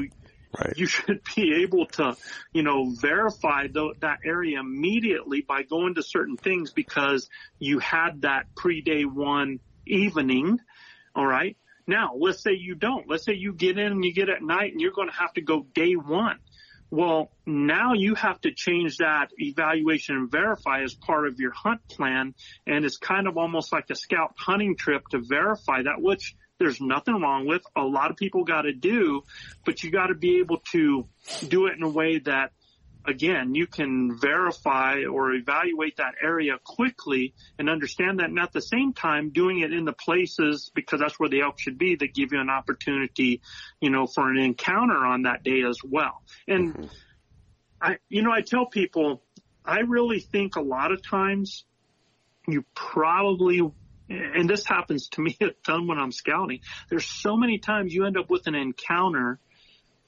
Right. 0.58 0.76
you 0.76 0.86
should 0.86 1.22
be 1.36 1.62
able 1.62 1.86
to, 1.86 2.16
you 2.52 2.62
know, 2.62 2.90
verify 2.90 3.68
the, 3.68 3.94
that 4.00 4.18
area 4.24 4.60
immediately 4.60 5.40
by 5.40 5.62
going 5.62 5.94
to 5.94 6.02
certain 6.02 6.36
things 6.36 6.72
because 6.72 7.28
you 7.58 7.78
had 7.78 8.22
that 8.22 8.54
pre-day 8.56 9.04
one 9.04 9.60
evening. 9.86 10.58
All 11.14 11.26
right. 11.26 11.56
Now, 11.86 12.14
let's 12.18 12.42
say 12.42 12.52
you 12.52 12.74
don't. 12.74 13.08
Let's 13.08 13.24
say 13.24 13.34
you 13.34 13.52
get 13.52 13.78
in 13.78 13.92
and 13.92 14.04
you 14.04 14.14
get 14.14 14.28
at 14.28 14.42
night 14.42 14.72
and 14.72 14.80
you're 14.80 14.92
going 14.92 15.08
to 15.08 15.14
have 15.14 15.32
to 15.34 15.40
go 15.40 15.66
day 15.74 15.94
one. 15.94 16.38
Well, 16.90 17.32
now 17.46 17.94
you 17.94 18.14
have 18.14 18.38
to 18.42 18.52
change 18.52 18.98
that 18.98 19.30
evaluation 19.38 20.14
and 20.14 20.30
verify 20.30 20.82
as 20.82 20.92
part 20.92 21.26
of 21.26 21.40
your 21.40 21.52
hunt 21.52 21.80
plan. 21.88 22.34
And 22.66 22.84
it's 22.84 22.98
kind 22.98 23.26
of 23.26 23.38
almost 23.38 23.72
like 23.72 23.86
a 23.90 23.94
scout 23.94 24.34
hunting 24.36 24.76
trip 24.76 25.08
to 25.08 25.22
verify 25.26 25.82
that, 25.82 26.02
which 26.02 26.36
there's 26.62 26.80
nothing 26.80 27.20
wrong 27.20 27.46
with. 27.46 27.62
A 27.76 27.82
lot 27.82 28.10
of 28.10 28.16
people 28.16 28.44
got 28.44 28.62
to 28.62 28.72
do, 28.72 29.22
but 29.64 29.82
you 29.82 29.90
got 29.90 30.06
to 30.06 30.14
be 30.14 30.38
able 30.38 30.58
to 30.72 31.06
do 31.48 31.66
it 31.66 31.76
in 31.76 31.82
a 31.82 31.88
way 31.88 32.18
that 32.18 32.52
again, 33.04 33.54
you 33.54 33.66
can 33.66 34.18
verify 34.18 35.04
or 35.04 35.32
evaluate 35.32 35.96
that 35.96 36.14
area 36.22 36.54
quickly 36.62 37.34
and 37.58 37.68
understand 37.68 38.20
that 38.20 38.28
and 38.28 38.38
at 38.38 38.52
the 38.52 38.60
same 38.60 38.92
time 38.92 39.30
doing 39.30 39.60
it 39.60 39.72
in 39.72 39.84
the 39.84 39.92
places 39.92 40.70
because 40.74 41.00
that's 41.00 41.18
where 41.18 41.28
the 41.28 41.40
elk 41.40 41.58
should 41.58 41.78
be 41.78 41.96
that 41.96 42.14
give 42.14 42.32
you 42.32 42.40
an 42.40 42.50
opportunity, 42.50 43.40
you 43.80 43.90
know, 43.90 44.06
for 44.06 44.30
an 44.30 44.38
encounter 44.38 45.04
on 45.04 45.22
that 45.22 45.42
day 45.42 45.62
as 45.68 45.78
well. 45.84 46.22
And 46.46 46.74
mm-hmm. 46.74 46.86
I, 47.80 47.96
you 48.08 48.22
know, 48.22 48.32
I 48.32 48.42
tell 48.42 48.66
people, 48.66 49.22
I 49.64 49.80
really 49.80 50.20
think 50.20 50.56
a 50.56 50.62
lot 50.62 50.92
of 50.92 51.02
times 51.02 51.64
you 52.46 52.64
probably 52.74 53.62
and 54.12 54.48
this 54.48 54.66
happens 54.66 55.08
to 55.10 55.20
me 55.20 55.36
a 55.40 55.50
ton 55.64 55.86
when 55.86 55.98
I'm 55.98 56.12
scouting. 56.12 56.60
There's 56.88 57.06
so 57.06 57.36
many 57.36 57.58
times 57.58 57.94
you 57.94 58.06
end 58.06 58.16
up 58.16 58.30
with 58.30 58.46
an 58.46 58.54
encounter 58.54 59.38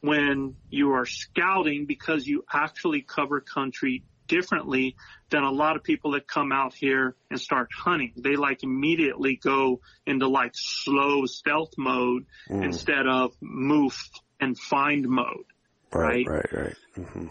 when 0.01 0.57
you 0.69 0.93
are 0.93 1.07
scouting 1.07 1.87
because 1.87 2.27
you 2.27 2.45
actually 2.53 3.01
cover 3.03 3.41
country 3.41 4.05
differently 4.27 4.97
than 5.31 5.43
a 5.43 5.51
lot 5.51 5.77
of 5.77 5.83
people 5.83 6.13
that 6.13 6.27
come 6.27 6.53
out 6.53 6.75
here 6.75 7.15
and 7.31 7.41
start 7.41 7.69
hunting. 7.75 8.13
They 8.17 8.37
like 8.37 8.63
immediately 8.63 9.37
go 9.37 9.81
into 10.07 10.29
like 10.29 10.53
slow 10.55 11.27
stealth 11.27 11.73
mode 11.77 12.27
mm. 12.49 12.65
instead 12.65 13.07
of 13.07 13.35
move 13.41 13.97
and 14.41 14.59
find 14.59 15.09
mode. 15.09 15.47
Right, 15.93 16.27
right, 16.27 16.53
right. 16.53 16.53
right. 16.53 16.77
Mm-hmm. 16.99 17.27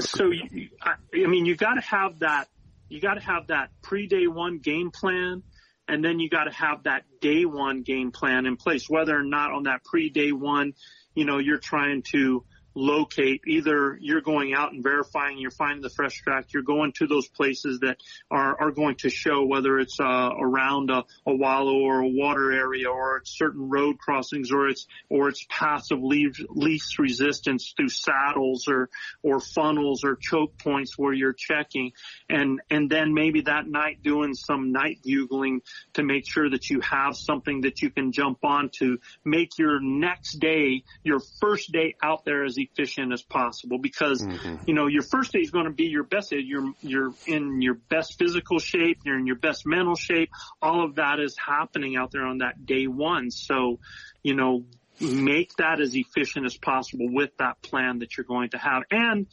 So, 0.00 0.30
you, 0.30 0.68
I, 0.80 0.94
I 1.14 1.26
mean, 1.26 1.44
you 1.44 1.56
got 1.56 1.74
to 1.74 1.80
have 1.80 2.20
that. 2.20 2.48
You 2.88 3.00
got 3.00 3.14
to 3.14 3.20
have 3.20 3.48
that 3.48 3.70
pre-day 3.82 4.26
one 4.26 4.58
game 4.58 4.90
plan, 4.90 5.42
and 5.88 6.04
then 6.04 6.20
you 6.20 6.28
got 6.28 6.44
to 6.44 6.52
have 6.52 6.84
that 6.84 7.04
day 7.20 7.44
one 7.44 7.82
game 7.82 8.12
plan 8.12 8.46
in 8.46 8.56
place. 8.56 8.88
Whether 8.88 9.16
or 9.16 9.24
not 9.24 9.52
on 9.52 9.64
that 9.64 9.84
pre-day 9.84 10.32
one 10.32 10.74
you 11.18 11.24
know, 11.24 11.38
you're 11.38 11.58
trying 11.58 12.02
to 12.12 12.44
locate 12.78 13.42
either 13.46 13.98
you're 14.00 14.20
going 14.20 14.54
out 14.54 14.72
and 14.72 14.82
verifying 14.82 15.38
you're 15.38 15.50
finding 15.50 15.82
the 15.82 15.90
fresh 15.90 16.20
track 16.22 16.46
you're 16.52 16.62
going 16.62 16.92
to 16.92 17.06
those 17.06 17.28
places 17.28 17.80
that 17.80 17.96
are, 18.30 18.60
are 18.60 18.70
going 18.70 18.96
to 18.96 19.10
show 19.10 19.44
whether 19.44 19.78
it's 19.78 19.98
uh, 20.00 20.30
around 20.38 20.90
a, 20.90 21.04
a 21.26 21.34
wallow 21.34 21.78
or 21.78 22.00
a 22.00 22.08
water 22.08 22.52
area 22.52 22.88
or 22.88 23.18
it's 23.18 23.36
certain 23.36 23.68
road 23.68 23.98
crossings 23.98 24.50
or 24.50 24.68
it's 24.68 24.86
or 25.08 25.28
it's 25.28 25.44
paths 25.48 25.90
of 25.90 26.00
least, 26.02 26.98
resistance 26.98 27.72
through 27.76 27.88
saddles 27.88 28.66
or 28.68 28.88
or 29.22 29.40
funnels 29.40 30.04
or 30.04 30.16
choke 30.16 30.58
points 30.58 30.98
where 30.98 31.12
you're 31.12 31.32
checking. 31.32 31.92
And 32.28 32.60
and 32.70 32.90
then 32.90 33.14
maybe 33.14 33.42
that 33.42 33.66
night 33.66 34.02
doing 34.02 34.34
some 34.34 34.72
night 34.72 35.00
bugling 35.02 35.62
to 35.94 36.02
make 36.02 36.28
sure 36.28 36.48
that 36.50 36.70
you 36.70 36.80
have 36.80 37.16
something 37.16 37.62
that 37.62 37.82
you 37.82 37.90
can 37.90 38.12
jump 38.12 38.44
on 38.44 38.70
to 38.78 38.98
make 39.24 39.58
your 39.58 39.80
next 39.80 40.38
day 40.38 40.84
your 41.02 41.20
first 41.40 41.72
day 41.72 41.94
out 42.02 42.24
there 42.24 42.44
as 42.44 42.58
efficient 42.72 43.12
as 43.12 43.22
possible 43.22 43.78
because 43.78 44.22
mm-hmm. 44.22 44.56
you 44.66 44.74
know 44.74 44.86
your 44.86 45.02
first 45.02 45.32
day 45.32 45.40
is 45.40 45.50
going 45.50 45.66
to 45.66 45.72
be 45.72 45.84
your 45.84 46.04
best 46.04 46.30
day. 46.30 46.38
You're 46.38 46.72
you're 46.80 47.12
in 47.26 47.62
your 47.62 47.74
best 47.74 48.18
physical 48.18 48.58
shape. 48.58 49.00
You're 49.04 49.18
in 49.18 49.26
your 49.26 49.36
best 49.36 49.66
mental 49.66 49.94
shape. 49.94 50.30
All 50.62 50.84
of 50.84 50.96
that 50.96 51.20
is 51.20 51.36
happening 51.36 51.96
out 51.96 52.10
there 52.12 52.24
on 52.24 52.38
that 52.38 52.66
day 52.66 52.86
one. 52.86 53.30
So, 53.30 53.78
you 54.22 54.34
know, 54.34 54.64
make 55.00 55.54
that 55.56 55.80
as 55.80 55.94
efficient 55.94 56.46
as 56.46 56.56
possible 56.56 57.08
with 57.10 57.30
that 57.38 57.62
plan 57.62 58.00
that 58.00 58.16
you're 58.16 58.24
going 58.24 58.50
to 58.50 58.58
have. 58.58 58.82
And 58.90 59.26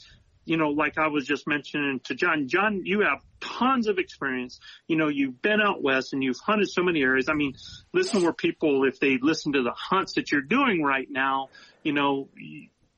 you 0.46 0.58
know, 0.58 0.70
like 0.70 0.98
I 0.98 1.08
was 1.08 1.26
just 1.26 1.48
mentioning 1.48 2.00
to 2.06 2.16
John, 2.16 2.48
John, 2.48 2.82
you 2.86 3.02
have 3.02 3.20
tons 3.42 3.88
of 3.88 3.98
experience. 3.98 4.60
You 4.88 4.96
know, 4.96 5.08
you've 5.08 5.42
been 5.42 5.60
out 5.60 5.82
west 5.82 6.14
and 6.14 6.24
you've 6.24 6.38
hunted 6.38 6.70
so 6.70 6.84
many 6.84 7.02
areas. 7.02 7.28
I 7.30 7.34
mean, 7.34 7.56
listen 7.94 8.22
where 8.22 8.32
people, 8.32 8.86
if 8.86 9.00
they 9.00 9.18
listen 9.20 9.54
to 9.54 9.64
the 9.64 9.74
hunts 9.76 10.14
that 10.14 10.32
you're 10.32 10.42
doing 10.42 10.84
right 10.84 11.08
now, 11.10 11.50
you 11.84 11.94
know, 11.94 12.30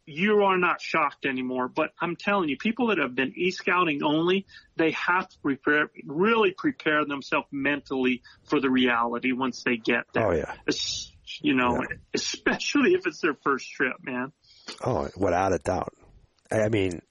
you 0.08 0.43
are 0.43 0.58
not 0.58 0.82
shocked 0.82 1.26
anymore. 1.26 1.68
But 1.68 1.91
I'm 1.99 2.16
telling 2.16 2.49
you, 2.49 2.58
people 2.58 2.88
that 2.88 2.97
have 2.97 3.14
been 3.14 3.34
e-scouting 3.36 4.01
only, 4.03 4.47
they 4.78 4.91
have 4.91 5.28
to 5.28 5.38
prepare, 5.39 5.91
really 6.05 6.51
prepare 6.51 7.05
themselves 7.05 7.47
mentally 7.51 8.24
for 8.45 8.60
the 8.60 8.70
reality 8.70 9.34
once 9.34 9.64
they 9.64 9.76
get 9.76 10.05
there. 10.14 10.28
Oh 10.28 10.32
yeah. 10.32 10.55
It's, 10.66 11.12
you 11.41 11.53
know, 11.53 11.76
yeah. 11.76 11.97
especially 12.16 12.93
if 12.93 13.05
it's 13.05 13.20
their 13.20 13.36
first 13.43 13.70
trip, 13.70 13.97
man. 14.01 14.32
Oh, 14.84 15.10
without 15.18 15.53
a 15.53 15.60
doubt. 15.60 15.93
I 16.49 16.70
mean, 16.70 17.01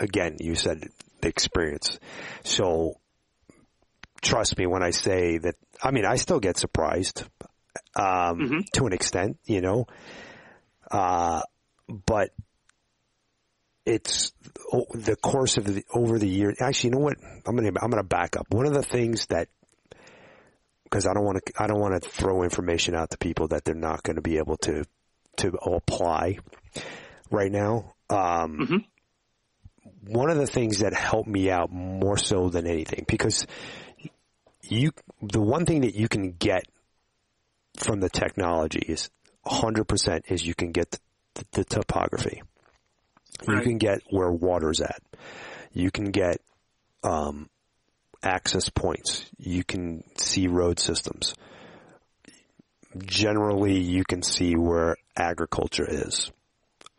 again, 0.00 0.38
you 0.40 0.56
said 0.56 0.88
the 1.20 1.28
experience. 1.28 2.00
So 2.42 2.94
trust 4.20 4.58
me 4.58 4.66
when 4.66 4.82
I 4.82 4.90
say 4.90 5.38
that, 5.38 5.54
I 5.80 5.92
mean, 5.92 6.04
I 6.04 6.16
still 6.16 6.40
get 6.40 6.56
surprised, 6.56 7.22
um, 7.94 8.04
mm-hmm. 8.04 8.58
to 8.74 8.86
an 8.86 8.92
extent, 8.92 9.38
you 9.44 9.60
know, 9.60 9.86
uh, 10.90 11.42
but 12.06 12.30
it's 13.84 14.32
the 14.92 15.16
course 15.16 15.56
of 15.56 15.64
the 15.64 15.82
over 15.94 16.18
the 16.18 16.28
year. 16.28 16.54
Actually, 16.60 16.88
you 16.88 16.96
know 16.96 17.04
what? 17.04 17.16
I'm 17.46 17.56
gonna 17.56 17.72
I'm 17.80 17.90
gonna 17.90 18.02
back 18.02 18.36
up. 18.36 18.46
One 18.50 18.66
of 18.66 18.74
the 18.74 18.82
things 18.82 19.26
that 19.26 19.48
because 20.84 21.06
I 21.06 21.14
don't 21.14 21.24
want 21.24 21.44
to 21.44 21.52
I 21.62 21.66
don't 21.66 21.80
want 21.80 22.02
to 22.02 22.08
throw 22.08 22.42
information 22.42 22.94
out 22.94 23.10
to 23.10 23.18
people 23.18 23.48
that 23.48 23.64
they're 23.64 23.74
not 23.74 24.02
going 24.02 24.16
to 24.16 24.22
be 24.22 24.38
able 24.38 24.56
to 24.58 24.84
to 25.38 25.48
apply 25.48 26.38
right 27.30 27.50
now. 27.50 27.94
Um, 28.10 28.58
mm-hmm. 28.58 30.12
One 30.12 30.30
of 30.30 30.38
the 30.38 30.46
things 30.46 30.78
that 30.78 30.94
helped 30.94 31.28
me 31.28 31.50
out 31.50 31.70
more 31.70 32.16
so 32.16 32.48
than 32.48 32.66
anything 32.66 33.04
because 33.06 33.46
you 34.62 34.92
the 35.22 35.40
one 35.40 35.66
thing 35.66 35.82
that 35.82 35.94
you 35.94 36.08
can 36.08 36.32
get 36.32 36.64
from 37.76 38.00
the 38.00 38.08
technology 38.08 38.80
is 38.80 39.10
100% 39.48 40.30
is 40.30 40.46
you 40.46 40.54
can 40.54 40.72
get 40.72 40.90
the, 40.90 41.44
the 41.52 41.64
topography. 41.64 42.42
Right. 43.46 43.58
You 43.58 43.62
can 43.62 43.78
get 43.78 44.00
where 44.10 44.30
water's 44.30 44.80
at. 44.80 45.00
You 45.72 45.90
can 45.90 46.10
get 46.10 46.40
um, 47.02 47.48
access 48.22 48.68
points. 48.68 49.24
You 49.38 49.64
can 49.64 50.04
see 50.16 50.48
road 50.48 50.80
systems. 50.80 51.34
Generally, 52.96 53.78
you 53.80 54.04
can 54.04 54.22
see 54.22 54.56
where 54.56 54.96
agriculture 55.16 55.86
is. 55.88 56.32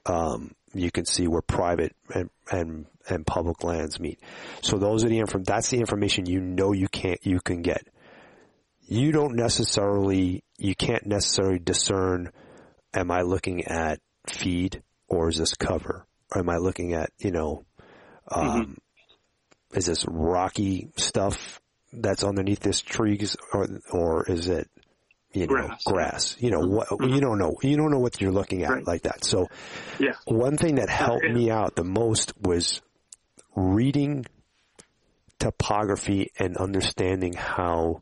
Um, 0.05 0.55
you 0.73 0.91
can 0.91 1.05
see 1.05 1.27
where 1.27 1.41
private 1.41 1.95
and, 2.13 2.29
and 2.51 2.85
and 3.09 3.25
public 3.25 3.63
lands 3.63 3.99
meet. 3.99 4.19
So 4.61 4.77
those 4.77 5.03
are 5.03 5.09
the 5.09 5.17
inform. 5.17 5.43
That's 5.43 5.69
the 5.69 5.79
information 5.79 6.27
you 6.27 6.39
know 6.39 6.73
you 6.73 6.87
can't 6.87 7.19
you 7.25 7.39
can 7.39 7.61
get. 7.61 7.87
You 8.87 9.11
don't 9.11 9.35
necessarily 9.35 10.43
you 10.59 10.75
can't 10.75 11.05
necessarily 11.05 11.59
discern, 11.59 12.31
am 12.93 13.11
I 13.11 13.21
looking 13.21 13.65
at 13.65 13.99
feed 14.27 14.83
or 15.07 15.29
is 15.29 15.37
this 15.37 15.55
cover? 15.55 16.05
Or 16.33 16.39
am 16.41 16.49
I 16.49 16.57
looking 16.57 16.93
at, 16.93 17.09
you 17.17 17.31
know, 17.31 17.65
um, 18.29 18.47
mm-hmm. 18.47 19.77
is 19.77 19.85
this 19.87 20.05
rocky 20.07 20.91
stuff 20.97 21.59
that's 21.91 22.23
underneath 22.23 22.59
this 22.59 22.81
trees 22.81 23.35
or, 23.53 23.67
or 23.91 24.29
is 24.29 24.47
it, 24.47 24.69
you 25.31 25.41
know, 25.41 25.47
grass. 25.47 25.83
grass. 25.85 26.35
You 26.39 26.51
know, 26.51 26.59
what, 26.59 26.89
mm-hmm. 26.89 27.13
you 27.13 27.21
don't 27.21 27.39
know, 27.39 27.55
you 27.63 27.77
don't 27.77 27.91
know 27.91 27.99
what 27.99 28.19
you're 28.21 28.31
looking 28.31 28.63
at 28.63 28.69
right. 28.69 28.87
like 28.87 29.03
that. 29.03 29.23
So 29.23 29.47
yeah. 29.99 30.13
one 30.25 30.57
thing 30.57 30.75
that 30.75 30.89
helped 30.89 31.25
yeah. 31.25 31.33
me 31.33 31.51
out 31.51 31.75
the 31.75 31.83
most 31.83 32.33
was 32.39 32.81
reading 33.55 34.25
topography 35.39 36.31
and 36.37 36.57
understanding 36.57 37.33
how 37.33 38.01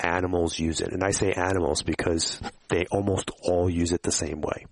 animals 0.00 0.58
use 0.58 0.80
it. 0.80 0.92
And 0.92 1.04
I 1.04 1.10
say 1.10 1.32
animals 1.32 1.82
because 1.82 2.40
they 2.68 2.86
almost 2.90 3.30
all 3.42 3.68
use 3.68 3.92
it 3.92 4.02
the 4.02 4.12
same 4.12 4.40
way. 4.40 4.66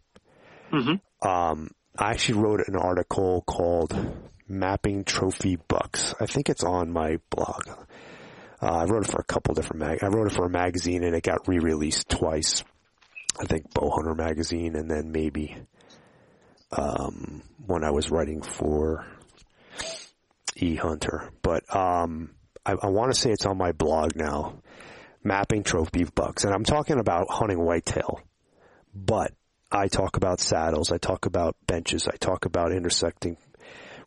Mm-hmm. 0.72 1.28
Um, 1.28 1.70
I 1.96 2.10
actually 2.10 2.40
wrote 2.40 2.60
an 2.66 2.76
article 2.76 3.42
called 3.46 3.96
Mapping 4.48 5.04
Trophy 5.04 5.56
Bucks. 5.56 6.14
I 6.20 6.26
think 6.26 6.48
it's 6.48 6.64
on 6.64 6.90
my 6.90 7.18
blog. 7.30 7.68
Uh, 8.60 8.66
I 8.66 8.84
wrote 8.84 9.04
it 9.04 9.10
for 9.10 9.20
a 9.20 9.24
couple 9.24 9.54
different 9.54 9.80
mag. 9.80 10.02
I 10.02 10.06
wrote 10.06 10.28
it 10.28 10.34
for 10.34 10.46
a 10.46 10.50
magazine 10.50 11.04
and 11.04 11.14
it 11.14 11.22
got 11.22 11.46
re-released 11.46 12.08
twice. 12.08 12.64
I 13.40 13.44
think 13.44 13.72
Bowhunter 13.72 14.16
magazine 14.16 14.74
and 14.74 14.90
then 14.90 15.12
maybe 15.12 15.56
um, 16.72 17.42
when 17.66 17.84
I 17.84 17.90
was 17.90 18.10
writing 18.10 18.42
for 18.42 19.06
E 20.56 20.74
Hunter. 20.74 21.30
But 21.42 21.62
um, 21.74 22.30
I, 22.66 22.74
I 22.82 22.88
want 22.88 23.12
to 23.12 23.18
say 23.18 23.30
it's 23.30 23.46
on 23.46 23.56
my 23.56 23.72
blog 23.72 24.16
now 24.16 24.60
mapping 25.22 25.62
trophy 25.62 26.04
bucks. 26.04 26.44
And 26.44 26.54
I'm 26.54 26.64
talking 26.64 26.98
about 26.98 27.26
hunting 27.30 27.58
whitetail. 27.58 28.20
But 28.94 29.32
I 29.70 29.88
talk 29.88 30.16
about 30.16 30.40
saddles, 30.40 30.90
I 30.92 30.98
talk 30.98 31.26
about 31.26 31.56
benches, 31.66 32.08
I 32.08 32.16
talk 32.16 32.46
about 32.46 32.72
intersecting 32.72 33.36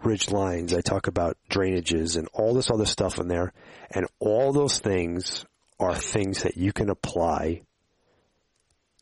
ridge 0.04 0.32
lines, 0.32 0.74
I 0.74 0.82
talk 0.82 1.08
about 1.08 1.38
drainages 1.50 2.18
and 2.18 2.28
all 2.34 2.54
this 2.54 2.72
other 2.72 2.86
stuff 2.88 3.20
in 3.20 3.28
there. 3.28 3.54
And 3.92 4.08
all 4.20 4.52
those 4.54 4.80
things 4.80 5.46
are 5.80 5.96
things 5.96 6.44
that 6.44 6.58
you 6.58 6.74
can 6.74 6.90
apply 6.90 7.62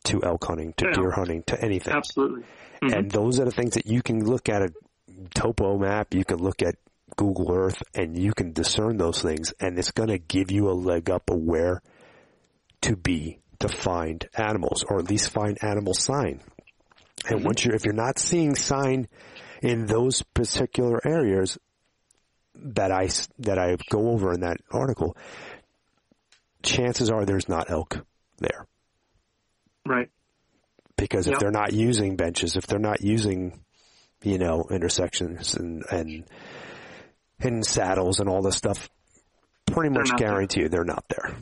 to 0.04 0.22
elk 0.22 0.44
hunting, 0.44 0.74
to 0.78 0.86
Yeah. 0.86 0.92
deer 0.92 1.10
hunting, 1.10 1.42
to 1.44 1.62
anything. 1.62 1.94
Absolutely. 1.94 2.44
Mhm. 2.82 2.96
And 2.96 3.10
those 3.10 3.38
are 3.40 3.44
the 3.44 3.50
things 3.50 3.74
that 3.74 3.86
you 3.86 4.02
can 4.02 4.24
look 4.24 4.48
at 4.48 4.62
a 4.62 4.72
topo 5.34 5.78
map, 5.78 6.14
you 6.14 6.24
can 6.24 6.38
look 6.38 6.62
at 6.62 6.76
Google 7.16 7.52
Earth, 7.52 7.82
and 7.94 8.16
you 8.16 8.32
can 8.32 8.52
discern 8.52 8.96
those 8.96 9.20
things, 9.20 9.52
and 9.60 9.78
it's 9.78 9.90
going 9.90 10.08
to 10.08 10.18
give 10.18 10.50
you 10.50 10.70
a 10.70 10.72
leg 10.72 11.10
up 11.10 11.28
of 11.30 11.38
where 11.38 11.82
to 12.82 12.96
be 12.96 13.38
to 13.60 13.68
find 13.68 14.26
animals, 14.34 14.84
or 14.88 14.98
at 14.98 15.08
least 15.10 15.30
find 15.30 15.58
animal 15.62 15.94
sign. 15.94 16.40
And 17.26 17.38
mm-hmm. 17.38 17.46
once 17.46 17.64
you're, 17.64 17.74
if 17.74 17.84
you're 17.84 17.92
not 17.94 18.18
seeing 18.18 18.54
sign 18.54 19.08
in 19.62 19.86
those 19.86 20.22
particular 20.22 21.00
areas 21.06 21.58
that 22.54 22.90
I 22.90 23.08
that 23.40 23.58
I 23.58 23.76
go 23.90 24.10
over 24.10 24.32
in 24.32 24.40
that 24.40 24.56
article, 24.70 25.16
chances 26.62 27.10
are 27.10 27.24
there's 27.24 27.48
not 27.48 27.70
elk 27.70 28.04
there 28.38 28.66
Right. 29.86 30.08
because 30.96 31.26
if 31.26 31.32
Yep. 31.32 31.40
they're 31.40 31.50
not 31.50 31.72
using 31.72 32.16
benches, 32.16 32.56
if 32.56 32.66
they're 32.66 32.78
not 32.78 33.00
using, 33.02 33.60
you 34.22 34.38
know, 34.38 34.64
intersections 34.70 35.54
and 35.54 35.84
and 35.90 36.24
and 37.38 37.64
saddles 37.66 38.20
and 38.20 38.28
all 38.28 38.42
this 38.42 38.56
stuff, 38.56 38.88
pretty 39.66 39.90
They're 39.92 40.00
much 40.02 40.10
not 40.10 40.18
there. 40.18 40.28
guarantee 40.28 40.60
you 40.62 40.68
they're 40.68 40.84
not 40.84 41.04
there. 41.08 41.34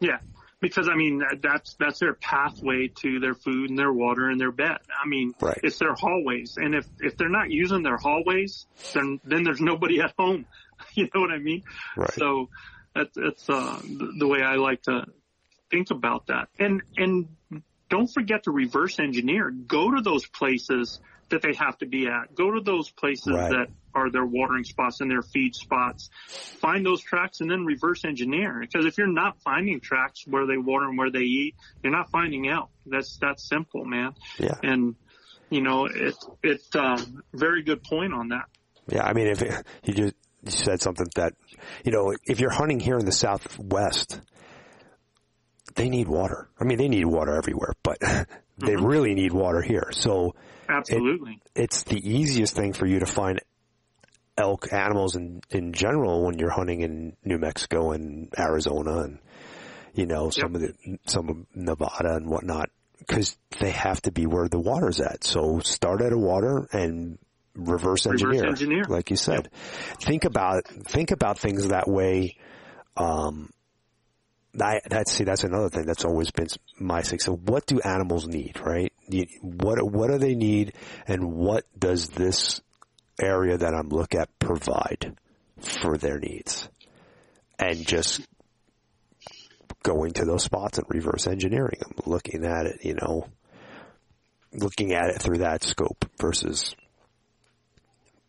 Yeah, 0.00 0.18
because 0.62 0.88
I 0.88 0.94
mean 0.94 1.22
that's 1.42 1.74
that's 1.74 1.98
their 1.98 2.14
pathway 2.14 2.88
to 3.02 3.20
their 3.20 3.34
food 3.34 3.68
and 3.68 3.78
their 3.78 3.92
water 3.92 4.30
and 4.30 4.40
their 4.40 4.52
bed. 4.52 4.78
I 5.04 5.06
mean, 5.06 5.34
Right. 5.40 5.58
it's 5.62 5.78
their 5.78 5.92
hallways, 5.94 6.56
and 6.56 6.74
if 6.74 6.86
if 7.00 7.18
they're 7.18 7.28
not 7.28 7.50
using 7.50 7.82
their 7.82 7.98
hallways, 7.98 8.66
then 8.94 9.20
then 9.24 9.42
there's 9.42 9.60
nobody 9.60 10.00
at 10.06 10.14
home. 10.18 10.46
You 10.94 11.08
know 11.14 11.20
what 11.20 11.30
I 11.30 11.38
mean? 11.38 11.62
Right. 11.96 12.12
So 12.14 12.48
that's 12.94 13.14
that's 13.14 13.50
uh, 13.50 13.80
the, 13.82 14.12
the 14.20 14.26
way 14.26 14.40
I 14.42 14.54
like 14.54 14.82
to 14.84 15.04
think 15.70 15.90
about 15.90 16.28
that. 16.28 16.48
And 16.58 16.82
and 16.96 17.28
don't 17.90 18.06
forget 18.08 18.44
to 18.44 18.50
reverse 18.52 18.98
engineer. 18.98 19.50
Go 19.50 19.90
to 19.94 20.00
those 20.00 20.26
places 20.26 21.00
that 21.32 21.42
they 21.42 21.52
have 21.54 21.76
to 21.78 21.86
be 21.86 22.06
at. 22.06 22.34
Go 22.34 22.52
to 22.52 22.60
those 22.60 22.90
places 22.90 23.32
Right. 23.34 23.50
that 23.50 23.66
are 23.94 24.10
their 24.10 24.24
watering 24.24 24.64
spots 24.64 25.00
and 25.00 25.10
their 25.10 25.20
feed 25.22 25.54
spots. 25.54 26.08
Find 26.60 26.86
those 26.86 27.02
tracks 27.02 27.40
and 27.40 27.50
then 27.50 27.66
reverse 27.66 28.04
engineer. 28.04 28.58
Because 28.60 28.86
if 28.86 28.96
you're 28.96 29.12
not 29.12 29.42
finding 29.42 29.80
tracks 29.80 30.24
where 30.26 30.46
they 30.46 30.56
water 30.56 30.86
and 30.88 30.96
where 30.96 31.10
they 31.10 31.20
eat, 31.20 31.56
you're 31.82 31.92
not 31.92 32.10
finding 32.10 32.48
out. 32.48 32.70
That's 32.86 33.18
that's 33.18 33.46
simple, 33.46 33.84
man. 33.84 34.14
Yeah. 34.38 34.54
And 34.62 34.94
you 35.50 35.60
know, 35.60 35.86
it 35.86 36.14
it 36.42 36.62
um, 36.74 37.22
very 37.34 37.62
good 37.62 37.82
point 37.82 38.14
on 38.14 38.28
that. 38.28 38.44
Yeah, 38.88 39.04
I 39.04 39.12
mean, 39.12 39.26
if 39.26 39.42
it, 39.42 39.66
you 39.84 39.94
just 39.94 40.14
you 40.44 40.50
said 40.50 40.80
something 40.80 41.06
that, 41.16 41.34
you 41.84 41.92
know, 41.92 42.14
if 42.24 42.40
you're 42.40 42.50
hunting 42.50 42.80
here 42.80 42.98
in 42.98 43.04
the 43.04 43.12
Southwest, 43.12 44.20
they 45.74 45.88
need 45.88 46.08
water. 46.08 46.48
I 46.58 46.64
mean, 46.64 46.78
they 46.78 46.88
need 46.88 47.04
water 47.06 47.36
everywhere, 47.36 47.74
but 47.82 47.98
they 48.58 48.76
really 48.76 49.14
need 49.14 49.32
water 49.32 49.60
here. 49.62 49.90
So 49.92 50.34
Absolutely. 50.68 51.40
it's 51.54 51.82
the 51.84 51.98
easiest 51.98 52.54
thing 52.54 52.72
for 52.72 52.86
you 52.86 53.00
to 53.00 53.06
find 53.06 53.40
elk 54.38 54.72
animals 54.72 55.14
in 55.16 55.42
in 55.50 55.72
general 55.72 56.24
when 56.24 56.38
you're 56.38 56.50
hunting 56.50 56.80
in 56.80 57.16
New 57.24 57.38
Mexico 57.38 57.92
and 57.92 58.32
Arizona 58.38 59.00
and 59.02 59.18
you 59.94 60.06
know 60.06 60.30
some 60.30 60.54
of 60.54 60.60
the 60.62 60.74
some 61.06 61.28
of 61.28 61.36
Nevada 61.54 62.14
and 62.16 62.28
whatnot 62.28 62.70
because 62.98 63.36
they 63.60 63.70
have 63.70 64.00
to 64.02 64.12
be 64.12 64.26
where 64.26 64.48
the 64.48 64.58
water's 64.60 65.00
at. 65.00 65.24
So 65.24 65.58
start 65.60 66.00
at 66.02 66.12
a 66.12 66.18
water 66.18 66.66
and 66.72 67.18
reverse 67.54 68.06
Reverse 68.06 68.22
engineer, 68.22 68.48
engineer. 68.48 68.84
like 68.84 69.10
you 69.10 69.16
said. 69.16 69.50
Think 70.00 70.24
about 70.24 70.66
think 70.66 71.10
about 71.10 71.38
things 71.38 71.68
that 71.68 71.88
way. 71.88 72.36
Um, 72.96 73.50
that 74.54 74.82
that's 74.88 75.12
see 75.12 75.24
that's 75.24 75.44
another 75.44 75.68
thing 75.68 75.86
that's 75.86 76.04
always 76.04 76.30
been 76.30 76.48
my 76.78 77.02
thing. 77.02 77.20
So 77.20 77.34
what 77.34 77.66
do 77.66 77.80
animals 77.80 78.26
need, 78.26 78.60
right? 78.60 78.92
What 79.40 79.82
what 79.82 80.10
do 80.10 80.18
they 80.18 80.34
need, 80.34 80.74
and 81.06 81.32
what 81.32 81.64
does 81.78 82.08
this 82.08 82.60
area 83.20 83.56
that 83.56 83.74
I'm 83.74 83.88
look 83.88 84.14
at 84.14 84.28
provide 84.38 85.16
for 85.60 85.96
their 85.96 86.18
needs? 86.18 86.68
And 87.58 87.86
just 87.86 88.20
going 89.82 90.12
to 90.12 90.24
those 90.24 90.44
spots 90.44 90.78
and 90.78 90.86
reverse 90.88 91.26
engineering 91.26 91.78
them, 91.80 91.94
looking 92.06 92.44
at 92.44 92.66
it, 92.66 92.84
you 92.84 92.94
know, 92.94 93.28
looking 94.52 94.92
at 94.92 95.08
it 95.10 95.22
through 95.22 95.38
that 95.38 95.62
scope 95.64 96.04
versus 96.18 96.74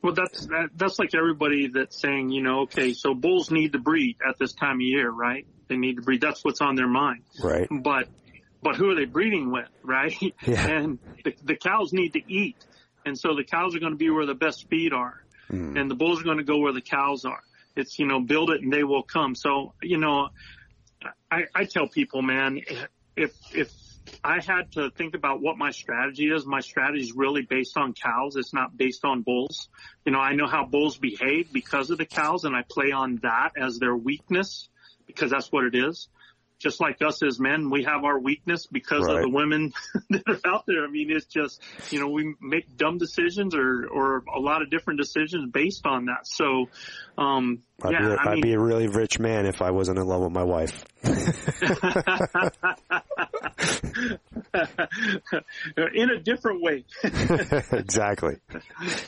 Well, 0.01 0.13
that's 0.13 0.45
that, 0.47 0.69
that's 0.75 0.99
like 0.99 1.15
everybody 1.15 1.67
that's 1.67 1.99
saying, 1.99 2.29
you 2.29 2.41
know, 2.41 2.61
okay, 2.61 2.93
so 2.93 3.13
bulls 3.13 3.51
need 3.51 3.73
to 3.73 3.79
breed 3.79 4.17
at 4.27 4.37
this 4.39 4.53
time 4.53 4.75
of 4.75 4.81
year, 4.81 5.09
right? 5.09 5.45
They 5.73 5.77
need 5.79 5.95
to 5.95 6.01
breed. 6.03 6.21
That's 6.21 6.43
what's 6.45 6.61
on 6.61 6.75
their 6.75 6.87
mind. 6.87 7.23
right. 7.43 7.67
But 7.69 8.07
but 8.61 8.75
who 8.75 8.89
are 8.91 8.95
they 8.95 9.05
breeding 9.05 9.51
with, 9.51 9.67
right? 9.83 10.13
Yeah. 10.47 10.67
And 10.67 10.99
the, 11.25 11.33
the 11.43 11.55
cows 11.55 11.91
need 11.91 12.13
to 12.13 12.21
eat, 12.31 12.55
and 13.05 13.17
so 13.17 13.35
the 13.35 13.43
cows 13.43 13.75
are 13.75 13.79
going 13.79 13.91
to 13.91 13.97
be 13.97 14.09
where 14.09 14.25
the 14.25 14.35
best 14.35 14.67
feed 14.69 14.93
are, 14.93 15.19
Mm. 15.51 15.77
and 15.79 15.91
the 15.91 15.95
bulls 15.95 16.21
are 16.21 16.23
going 16.23 16.37
to 16.37 16.43
go 16.45 16.59
where 16.59 16.71
the 16.71 16.81
cows 16.81 17.25
are. 17.25 17.41
It's 17.75 17.99
you 17.99 18.07
know, 18.07 18.21
build 18.21 18.49
it 18.51 18.61
and 18.61 18.71
they 18.71 18.83
will 18.85 19.03
come. 19.03 19.35
So 19.35 19.73
you 19.81 19.97
know, 19.97 20.29
I, 21.29 21.43
I 21.53 21.65
tell 21.65 21.87
people, 21.87 22.21
man, 22.21 22.61
if 23.17 23.31
if 23.53 23.69
I 24.23 24.39
had 24.41 24.71
to 24.73 24.89
think 24.91 25.15
about 25.15 25.41
what 25.41 25.57
my 25.57 25.71
strategy 25.71 26.27
is, 26.31 26.45
my 26.45 26.61
strategy 26.61 27.01
is 27.03 27.13
really 27.13 27.41
based 27.41 27.75
on 27.77 27.93
cows. 27.93 28.37
It's 28.37 28.53
not 28.53 28.77
based 28.77 29.03
on 29.03 29.21
bulls. 29.23 29.67
You 30.05 30.13
know, 30.13 30.19
I 30.19 30.33
know 30.33 30.47
how 30.47 30.65
bulls 30.65 30.97
behave 30.97 31.51
because 31.51 31.89
of 31.89 31.97
the 31.97 32.05
cows, 32.05 32.45
and 32.45 32.55
I 32.55 32.61
play 32.69 32.91
on 32.91 33.19
that 33.23 33.51
as 33.57 33.79
their 33.79 33.95
weakness 33.95 34.69
because 35.07 35.31
that's 35.31 35.51
what 35.51 35.65
it 35.65 35.75
is. 35.75 36.07
Just 36.59 36.79
like 36.79 37.01
us 37.01 37.21
as 37.23 37.41
men, 37.41 37.69
we 37.69 37.83
have 37.83 38.05
our 38.05 38.17
weakness 38.17 38.67
because 38.67 39.05
Right. 39.05 39.17
of 39.17 39.21
the 39.23 39.29
women 39.29 39.73
that 40.11 40.23
are 40.27 40.39
out 40.49 40.63
there. 40.65 40.85
I 40.85 40.89
mean, 40.89 41.11
it's 41.11 41.25
just, 41.25 41.61
you 41.91 41.99
know, 41.99 42.07
we 42.07 42.35
make 42.39 42.77
dumb 42.77 42.99
decisions 42.99 43.53
or, 43.53 43.85
or 43.87 44.23
a 44.33 44.39
lot 44.39 44.61
of 44.61 44.69
different 44.69 45.01
decisions 45.01 45.51
based 45.51 45.85
on 45.85 46.05
that. 46.05 46.25
So, 46.25 46.69
um, 47.17 47.63
I'd, 47.81 47.91
yeah, 47.91 47.99
be, 47.99 48.05
a, 48.05 48.15
I 48.15 48.29
I'd 48.29 48.33
mean, 48.35 48.41
be 48.43 48.53
a 48.53 48.59
really 48.59 48.87
rich 48.87 49.19
man 49.19 49.45
if 49.45 49.61
I 49.61 49.71
wasn't 49.71 49.99
in 49.99 50.05
love 50.05 50.21
with 50.21 50.31
my 50.31 50.43
wife. 50.43 50.85
in 55.95 56.09
a 56.09 56.19
different 56.19 56.61
way. 56.61 56.85
exactly. 57.71 58.35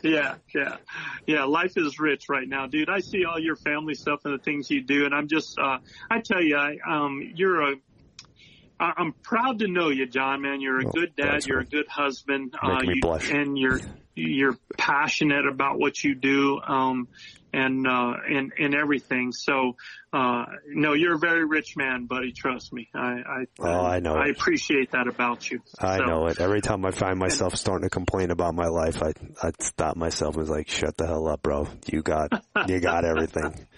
yeah, 0.03 0.35
yeah, 0.53 0.77
yeah. 1.25 1.43
Life 1.45 1.73
is 1.77 1.99
rich 1.99 2.25
right 2.29 2.47
now, 2.47 2.67
dude. 2.67 2.89
I 2.89 2.99
see 2.99 3.25
all 3.25 3.39
your 3.39 3.55
family 3.55 3.95
stuff 3.95 4.21
and 4.25 4.33
the 4.33 4.43
things 4.43 4.69
you 4.69 4.81
do, 4.81 5.05
and 5.05 5.13
I'm 5.13 5.27
just, 5.27 5.57
uh, 5.59 5.77
I 6.09 6.19
tell 6.21 6.41
you, 6.41 6.57
I, 6.57 6.77
um, 6.87 7.31
you're 7.35 7.71
a, 7.71 7.75
I'm 8.79 9.13
proud 9.23 9.59
to 9.59 9.67
know 9.67 9.89
you, 9.89 10.05
John. 10.05 10.41
Man, 10.41 10.59
you're 10.59 10.81
a 10.81 10.87
Oh, 10.87 10.91
good 10.91 11.15
dad. 11.15 11.45
You're 11.45 11.61
a 11.61 11.65
good 11.65 11.87
husband. 11.87 12.53
Making 12.61 12.89
me 12.89 12.95
you, 12.95 13.01
blush. 13.01 13.31
and 13.31 13.57
you're 13.57 13.79
you're 14.15 14.57
passionate 14.77 15.47
about 15.47 15.79
what 15.79 16.01
you 16.03 16.13
do, 16.15 16.59
um, 16.59 17.07
and 17.55 17.87
uh, 17.87 18.13
and 18.29 18.51
and 18.59 18.75
everything. 18.75 19.31
So, 19.31 19.75
uh, 20.13 20.45
no, 20.67 20.93
you're 20.93 21.15
a 21.15 21.19
very 21.19 21.45
rich 21.45 21.75
man, 21.77 22.05
buddy. 22.05 22.31
Trust 22.31 22.73
me. 22.73 22.89
I 22.93 22.99
I, 22.99 23.45
Oh, 23.59 23.85
I 23.85 23.99
know 23.99 24.13
I 24.15 24.25
it. 24.27 24.31
appreciate 24.37 24.91
that 24.91 25.07
about 25.07 25.49
you. 25.49 25.61
I 25.79 25.97
So- 25.97 26.03
know 26.05 26.27
it. 26.27 26.39
Every 26.39 26.61
time 26.61 26.85
I 26.85 26.91
find 26.91 27.17
myself 27.19 27.55
starting 27.55 27.85
to 27.87 27.89
complain 27.89 28.31
about 28.31 28.53
my 28.55 28.67
life, 28.67 29.01
I 29.01 29.13
I 29.41 29.51
stop 29.61 29.95
myself 29.95 30.35
and 30.35 30.41
was 30.41 30.49
like, 30.49 30.69
"Shut 30.69 30.97
the 30.97 31.07
hell 31.07 31.27
up, 31.27 31.41
bro. 31.41 31.67
You 31.91 32.01
got 32.01 32.29
you 32.67 32.79
got 32.79 33.05
everything." 33.05 33.65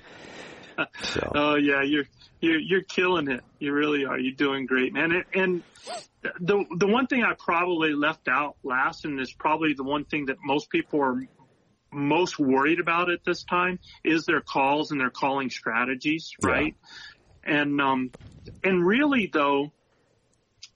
So 1.01 1.31
Oh 1.33 1.55
yeah, 1.55 1.81
you're 1.81 2.03
you're 2.39 2.59
you're 2.59 2.83
killing 2.83 3.29
it. 3.31 3.41
You 3.57 3.73
really 3.73 4.05
are. 4.05 4.19
You're 4.19 4.35
doing 4.35 4.67
great, 4.67 4.93
man. 4.93 5.11
And, 5.11 5.23
and 5.33 5.63
the 6.39 6.63
the 6.77 6.85
one 6.87 7.07
thing 7.07 7.23
I 7.23 7.33
probably 7.33 7.93
left 7.93 8.27
out 8.27 8.57
last, 8.63 9.03
and 9.05 9.19
is 9.19 9.33
probably 9.33 9.73
the 9.73 9.83
one 9.83 10.05
thing 10.05 10.27
that 10.27 10.37
most 10.43 10.69
people 10.69 11.01
are 11.01 11.19
most 11.91 12.37
worried 12.39 12.79
about 12.79 13.09
at 13.09 13.23
this 13.25 13.43
time, 13.43 13.79
is 14.03 14.25
their 14.25 14.41
calls 14.41 14.91
and 14.91 14.99
their 14.99 15.09
calling 15.09 15.49
strategies, 15.49 16.31
Yeah. 16.41 16.49
right? 16.49 16.75
And 17.43 17.79
um, 17.81 18.11
and 18.63 18.85
really 18.85 19.29
though, 19.31 19.71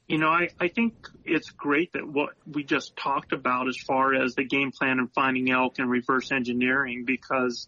you 0.07 0.17
know, 0.17 0.29
I, 0.29 0.49
I 0.59 0.67
think 0.67 0.93
it's 1.23 1.49
great 1.51 1.93
that 1.93 2.07
what 2.07 2.31
we 2.45 2.63
just 2.63 2.95
talked 2.95 3.33
about 3.33 3.67
as 3.67 3.77
far 3.77 4.13
as 4.13 4.35
the 4.35 4.43
game 4.43 4.71
plan 4.71 4.99
and 4.99 5.11
finding 5.13 5.51
elk 5.51 5.79
and 5.79 5.89
reverse 5.89 6.31
engineering 6.31 7.03
because 7.05 7.67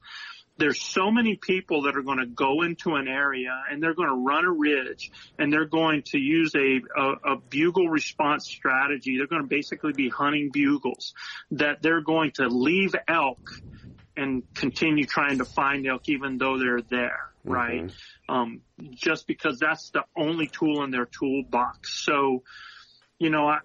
there's 0.58 0.80
so 0.80 1.10
many 1.10 1.36
people 1.36 1.84
that 1.84 1.98
are 1.98 2.04
going 2.04 2.20
to 2.20 2.28
go 2.28 2.62
into 2.62 2.94
an 2.96 3.08
area 3.08 3.64
and 3.70 3.82
they're 3.82 3.96
going 3.96 4.10
to 4.10 4.16
run 4.16 4.46
a 4.46 4.52
ridge 4.52 5.12
and 5.40 5.52
they're 5.52 5.66
going 5.66 6.04
to 6.04 6.20
use 6.20 6.54
a, 6.56 6.82
a, 6.96 7.34
a 7.34 7.36
bugle 7.38 7.90
response 7.90 8.46
strategy. 8.46 9.18
They're 9.18 9.28
going 9.28 9.42
to 9.42 9.48
basically 9.48 9.94
be 9.94 10.10
hunting 10.10 10.52
bugles 10.52 11.14
that 11.52 11.82
they're 11.82 12.02
going 12.02 12.32
to 12.34 12.48
leave 12.48 12.94
elk 13.08 13.40
and 14.16 14.44
continue 14.54 15.06
trying 15.06 15.40
to 15.40 15.46
find 15.46 15.88
elk 15.88 16.08
even 16.08 16.38
though 16.38 16.60
they're 16.60 16.82
there, 16.82 17.32
right? 17.44 17.92
Um, 18.30 18.62
just 18.92 19.26
because 19.26 19.58
that's 19.58 19.90
the 19.90 20.04
only 20.16 20.46
tool 20.48 20.84
in 20.84 20.92
their 20.92 21.06
toolbox. 21.06 22.06
So, 22.06 22.44
you 23.18 23.32
know, 23.32 23.48
I, 23.48 23.60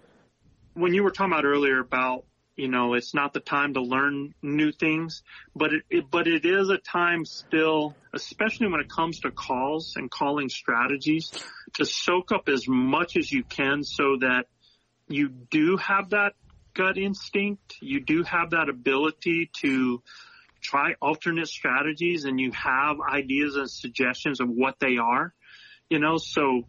when 0.73 0.95
you 0.95 1.03
were 1.03 1.11
talking 1.11 1.31
about 1.31 1.45
earlier 1.45 1.79
about 1.79 2.25
you 2.59 2.67
know 2.67 2.93
it's 2.93 3.13
not 3.13 3.33
the 3.33 3.39
time 3.39 3.73
to 3.75 3.81
learn 3.81 4.33
new 4.41 4.73
things, 4.73 5.23
but 5.55 5.73
it, 5.73 5.83
it 5.89 6.11
but 6.11 6.27
it 6.27 6.45
is 6.45 6.69
a 6.69 6.77
time 6.77 7.23
still, 7.23 7.95
especially 8.13 8.67
when 8.67 8.81
it 8.81 8.89
comes 8.89 9.21
to 9.21 9.31
calls 9.31 9.93
and 9.95 10.11
calling 10.11 10.49
strategies, 10.49 11.31
to 11.75 11.85
soak 11.85 12.33
up 12.33 12.49
as 12.49 12.67
much 12.67 13.15
as 13.15 13.31
you 13.31 13.43
can 13.45 13.83
so 13.83 14.17
that 14.19 14.47
you 15.07 15.29
do 15.29 15.77
have 15.77 16.09
that 16.09 16.33
gut 16.73 16.97
instinct, 16.97 17.75
you 17.81 18.01
do 18.01 18.23
have 18.23 18.49
that 18.51 18.67
ability 18.67 19.49
to 19.61 20.03
try 20.61 20.95
alternate 21.01 21.47
strategies 21.47 22.25
and 22.25 22.41
you 22.41 22.51
have 22.51 22.97
ideas 23.09 23.55
and 23.55 23.71
suggestions 23.71 24.41
of 24.41 24.49
what 24.49 24.75
they 24.81 24.97
are, 24.97 25.33
you 25.89 25.99
know, 25.99 26.17
so 26.17 26.63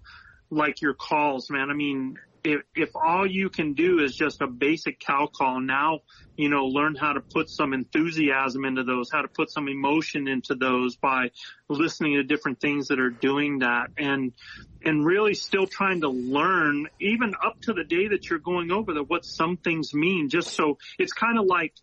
like 0.51 0.81
your 0.81 0.95
calls, 0.95 1.51
man, 1.51 1.69
I 1.69 1.75
mean, 1.75 2.17
if, 2.45 2.63
if 2.75 2.91
all 2.95 3.27
you 3.27 3.51
can 3.51 3.75
do 3.75 4.01
is 4.01 4.15
just 4.15 4.41
a 4.41 4.47
basic 4.47 5.01
cow 5.01 5.27
call 5.27 5.61
now, 5.61 6.01
you 6.37 6.49
know, 6.49 6.67
learn 6.67 6.95
how 6.95 7.13
to 7.13 7.21
put 7.21 7.51
some 7.51 7.73
enthusiasm 7.73 8.65
into 8.65 8.83
those, 8.83 9.11
how 9.13 9.23
to 9.23 9.29
put 9.29 9.51
some 9.51 9.69
emotion 9.69 10.29
into 10.29 10.55
those 10.55 10.97
by 10.97 11.31
listening 11.69 12.15
to 12.15 12.23
different 12.23 12.61
things 12.61 12.89
that 12.89 12.99
are 12.99 13.11
doing 13.11 13.61
that 13.61 13.89
and, 13.99 14.33
and 14.85 15.05
really 15.05 15.35
still 15.35 15.67
trying 15.67 16.01
to 16.01 16.09
learn 16.09 16.87
even 17.01 17.35
up 17.45 17.57
to 17.63 17.73
the 17.73 17.85
day 17.85 18.09
that 18.09 18.31
you're 18.31 18.39
going 18.39 18.71
over 18.71 18.95
that 18.95 19.11
what 19.11 19.25
some 19.25 19.57
things 19.59 19.93
mean 19.93 20.31
just 20.31 20.55
so 20.55 20.79
it's 20.99 21.13
kind 21.13 21.39
of 21.39 21.45
like, 21.47 21.75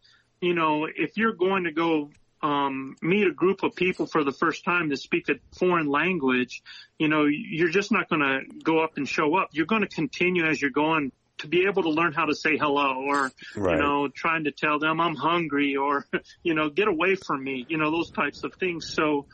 you 0.42 0.54
know, 0.54 0.86
if 0.86 1.18
you're 1.18 1.34
going 1.34 1.66
to 1.66 1.72
go 1.72 2.10
um, 2.42 2.96
meet 3.02 3.28
a 3.28 3.32
group 3.32 3.64
of 3.64 3.76
people 3.76 4.06
for 4.06 4.24
the 4.24 4.32
first 4.32 4.64
time 4.64 4.90
to 4.92 4.98
speak 4.98 5.30
a 5.30 5.36
foreign 5.58 5.88
language, 5.88 6.62
you 7.00 7.08
know, 7.08 7.26
you're 7.26 7.70
just 7.70 7.92
not 7.92 8.10
going 8.10 8.22
to 8.22 8.42
go 8.64 8.84
up 8.84 8.98
and 8.98 9.08
show 9.08 9.36
up. 9.36 9.50
You're 9.54 9.66
going 9.66 9.82
to 9.82 9.88
continue 9.88 10.46
as 10.46 10.62
you're 10.62 10.72
going 10.72 11.12
to 11.40 11.48
be 11.48 11.66
able 11.68 11.84
to 11.84 11.90
learn 11.90 12.14
how 12.14 12.26
to 12.26 12.36
say 12.36 12.58
hello 12.58 12.96
or, 13.08 13.32
Right. 13.56 13.76
you 13.76 13.82
know, 13.82 14.08
trying 14.08 14.46
to 14.46 14.52
tell 14.52 14.80
them 14.80 15.00
I'm 15.00 15.16
hungry 15.16 15.76
or, 15.76 16.06
you 16.44 16.54
know, 16.54 16.70
get 16.70 16.88
away 16.88 17.16
from 17.16 17.44
me, 17.44 17.66
you 17.70 17.78
know, 17.78 17.92
those 17.92 18.12
types 18.12 18.44
of 18.44 18.54
things. 18.56 18.94
So, 18.94 19.26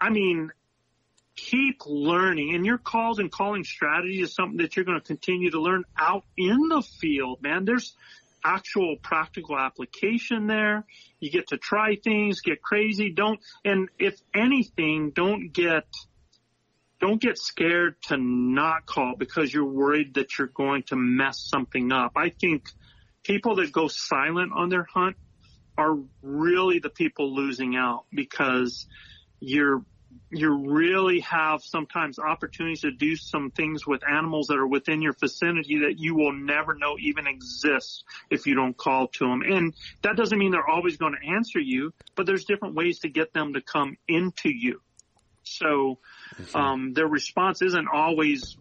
I 0.00 0.10
mean, 0.10 0.50
keep 1.36 1.82
learning 1.86 2.54
and 2.54 2.66
your 2.66 2.78
calls 2.78 3.20
and 3.20 3.30
calling 3.30 3.62
strategy 3.64 4.20
is 4.20 4.34
something 4.34 4.58
that 4.58 4.74
you're 4.76 4.84
going 4.84 5.00
to 5.00 5.06
continue 5.06 5.50
to 5.50 5.60
learn 5.60 5.84
out 5.96 6.24
in 6.36 6.68
the 6.68 6.82
field, 6.82 7.42
man. 7.42 7.64
There's 7.64 7.94
actual 8.44 8.96
practical 9.02 9.58
application 9.58 10.46
there. 10.46 10.84
You 11.20 11.30
get 11.30 11.48
to 11.48 11.58
try 11.58 11.96
things, 11.96 12.40
get 12.40 12.62
crazy. 12.62 13.10
Don't, 13.10 13.40
and 13.64 13.88
if 13.98 14.20
anything, 14.34 15.12
don't 15.14 15.52
get, 15.52 15.86
don't 17.00 17.20
get 17.20 17.38
scared 17.38 17.96
to 18.08 18.16
not 18.16 18.86
call 18.86 19.14
because 19.16 19.52
you're 19.52 19.64
worried 19.64 20.14
that 20.14 20.38
you're 20.38 20.48
going 20.48 20.82
to 20.84 20.96
mess 20.96 21.40
something 21.40 21.92
up. 21.92 22.12
I 22.16 22.30
think 22.30 22.68
people 23.22 23.56
that 23.56 23.72
go 23.72 23.88
silent 23.88 24.52
on 24.54 24.68
their 24.68 24.86
hunt 24.92 25.16
are 25.76 25.96
really 26.22 26.80
the 26.80 26.90
people 26.90 27.34
losing 27.34 27.76
out 27.76 28.04
because 28.12 28.86
you're 29.38 29.84
you 30.30 30.70
really 30.70 31.20
have 31.20 31.62
sometimes 31.62 32.18
opportunities 32.18 32.82
to 32.82 32.90
do 32.90 33.16
some 33.16 33.50
things 33.50 33.86
with 33.86 34.02
animals 34.08 34.48
that 34.48 34.58
are 34.58 34.66
within 34.66 35.02
your 35.02 35.14
vicinity 35.18 35.80
that 35.80 35.98
you 35.98 36.14
will 36.14 36.32
never 36.32 36.74
know 36.74 36.96
even 37.00 37.26
exist 37.26 38.04
if 38.30 38.46
you 38.46 38.54
don't 38.54 38.76
call 38.76 39.08
to 39.08 39.26
them. 39.26 39.42
And 39.42 39.74
that 40.02 40.16
doesn't 40.16 40.38
mean 40.38 40.52
they're 40.52 40.68
always 40.68 40.96
going 40.96 41.16
to 41.20 41.28
answer 41.34 41.58
you, 41.58 41.92
but 42.14 42.26
there's 42.26 42.44
different 42.44 42.74
ways 42.74 43.00
to 43.00 43.08
get 43.08 43.32
them 43.32 43.54
to 43.54 43.60
come 43.60 43.96
into 44.06 44.50
you. 44.50 44.80
So, 45.44 45.98
um, 46.54 46.92
their 46.92 47.06
response 47.06 47.62
isn't 47.62 47.88
always 47.92 48.56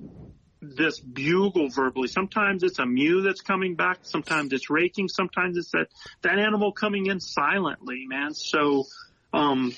this 0.62 1.00
bugle 1.00 1.70
verbally. 1.70 2.08
Sometimes 2.08 2.64
it's 2.64 2.80
a 2.80 2.86
mew 2.86 3.22
that's 3.22 3.42
coming 3.42 3.76
back. 3.76 4.00
Sometimes 4.04 4.54
it's 4.54 4.70
raking. 4.70 5.08
Sometimes 5.08 5.58
it's 5.58 5.72
that, 5.72 5.88
that 6.24 6.40
animal 6.40 6.72
coming 6.72 7.08
in 7.08 7.20
silently, 7.20 8.06
man. 8.08 8.34
So, 8.34 8.86
um, 9.34 9.74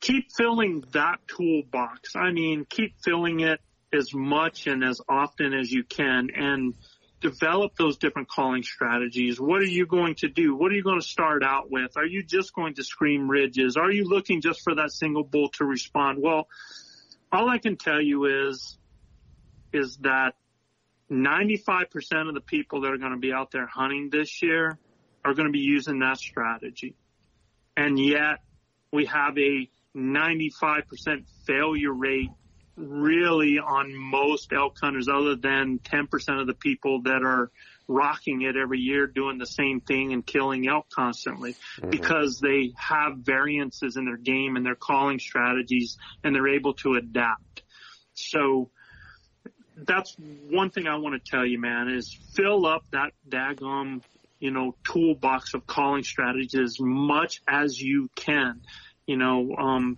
keep 0.00 0.32
filling 0.36 0.84
that 0.92 1.18
toolbox. 1.28 2.16
I 2.16 2.30
mean, 2.30 2.66
keep 2.68 2.94
filling 3.02 3.40
it 3.40 3.60
as 3.92 4.12
much 4.14 4.66
and 4.66 4.84
as 4.84 5.00
often 5.08 5.54
as 5.54 5.70
you 5.70 5.82
can 5.84 6.28
and 6.34 6.74
develop 7.20 7.74
those 7.76 7.98
different 7.98 8.28
calling 8.28 8.62
strategies. 8.62 9.40
What 9.40 9.60
are 9.60 9.66
you 9.66 9.86
going 9.86 10.14
to 10.16 10.28
do? 10.28 10.54
What 10.54 10.70
are 10.70 10.74
you 10.74 10.84
going 10.84 11.00
to 11.00 11.06
start 11.06 11.42
out 11.42 11.70
with? 11.70 11.96
Are 11.96 12.06
you 12.06 12.22
just 12.22 12.54
going 12.54 12.74
to 12.74 12.84
scream 12.84 13.28
ridges? 13.28 13.76
Are 13.76 13.90
you 13.90 14.04
looking 14.04 14.40
just 14.40 14.62
for 14.62 14.76
that 14.76 14.92
single 14.92 15.24
bull 15.24 15.48
to 15.54 15.64
respond? 15.64 16.18
Well, 16.22 16.46
all 17.32 17.48
I 17.48 17.58
can 17.58 17.76
tell 17.76 18.00
you 18.00 18.50
is, 18.50 18.78
is 19.72 19.96
that 19.98 20.34
95% 21.10 22.28
of 22.28 22.34
the 22.34 22.40
people 22.40 22.82
that 22.82 22.92
are 22.92 22.98
going 22.98 23.12
to 23.12 23.18
be 23.18 23.32
out 23.32 23.50
there 23.50 23.66
hunting 23.66 24.10
this 24.10 24.42
year 24.42 24.78
are 25.24 25.34
going 25.34 25.48
to 25.48 25.52
be 25.52 25.60
using 25.60 26.00
that 26.00 26.18
strategy. 26.18 26.94
And 27.76 27.98
yet 27.98 28.38
we 28.92 29.06
have 29.06 29.36
a 29.38 29.68
95% 29.98 31.24
failure 31.46 31.92
rate 31.92 32.30
really 32.76 33.58
on 33.58 33.94
most 33.94 34.52
elk 34.52 34.76
hunters 34.80 35.08
other 35.08 35.34
than 35.34 35.80
10% 35.80 36.40
of 36.40 36.46
the 36.46 36.54
people 36.54 37.02
that 37.02 37.22
are 37.24 37.50
rocking 37.88 38.42
it 38.42 38.56
every 38.56 38.78
year 38.78 39.06
doing 39.06 39.38
the 39.38 39.46
same 39.46 39.80
thing 39.80 40.12
and 40.12 40.24
killing 40.24 40.68
elk 40.68 40.86
constantly 40.90 41.54
mm-hmm. 41.54 41.90
because 41.90 42.38
they 42.38 42.72
have 42.76 43.16
variances 43.18 43.96
in 43.96 44.04
their 44.04 44.16
game 44.16 44.56
and 44.56 44.64
their 44.64 44.76
calling 44.76 45.18
strategies 45.18 45.96
and 46.22 46.34
they're 46.34 46.54
able 46.54 46.74
to 46.74 46.94
adapt. 46.94 47.62
So 48.14 48.70
that's 49.74 50.14
one 50.50 50.70
thing 50.70 50.86
I 50.86 50.96
want 50.96 51.22
to 51.22 51.30
tell 51.30 51.46
you, 51.46 51.58
man, 51.58 51.88
is 51.88 52.16
fill 52.34 52.66
up 52.66 52.84
that 52.92 53.12
daggum, 53.28 54.02
you 54.38 54.50
know, 54.50 54.74
toolbox 54.84 55.54
of 55.54 55.66
calling 55.66 56.02
strategies 56.02 56.60
as 56.60 56.76
much 56.78 57.42
as 57.48 57.80
you 57.80 58.10
can. 58.14 58.60
You 59.08 59.16
know, 59.16 59.56
um, 59.56 59.96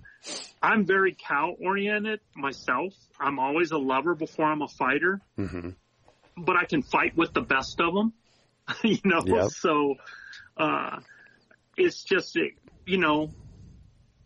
I'm 0.62 0.86
very 0.86 1.16
cow 1.20 1.56
oriented 1.60 2.20
myself. 2.36 2.94
I'm 3.18 3.40
always 3.40 3.72
a 3.72 3.76
lover 3.76 4.14
before 4.14 4.46
I'm 4.46 4.62
a 4.62 4.68
fighter, 4.68 5.20
Mm-hmm. 5.36 5.70
but 6.36 6.56
I 6.56 6.64
can 6.64 6.82
fight 6.82 7.16
with 7.16 7.32
the 7.32 7.40
best 7.40 7.80
of 7.80 7.92
them. 7.92 8.12
you 8.84 8.98
know, 9.04 9.20
Yep. 9.26 9.50
so 9.50 9.96
uh, 10.56 11.00
it's 11.76 12.04
just 12.04 12.38
you 12.86 12.98
know, 12.98 13.32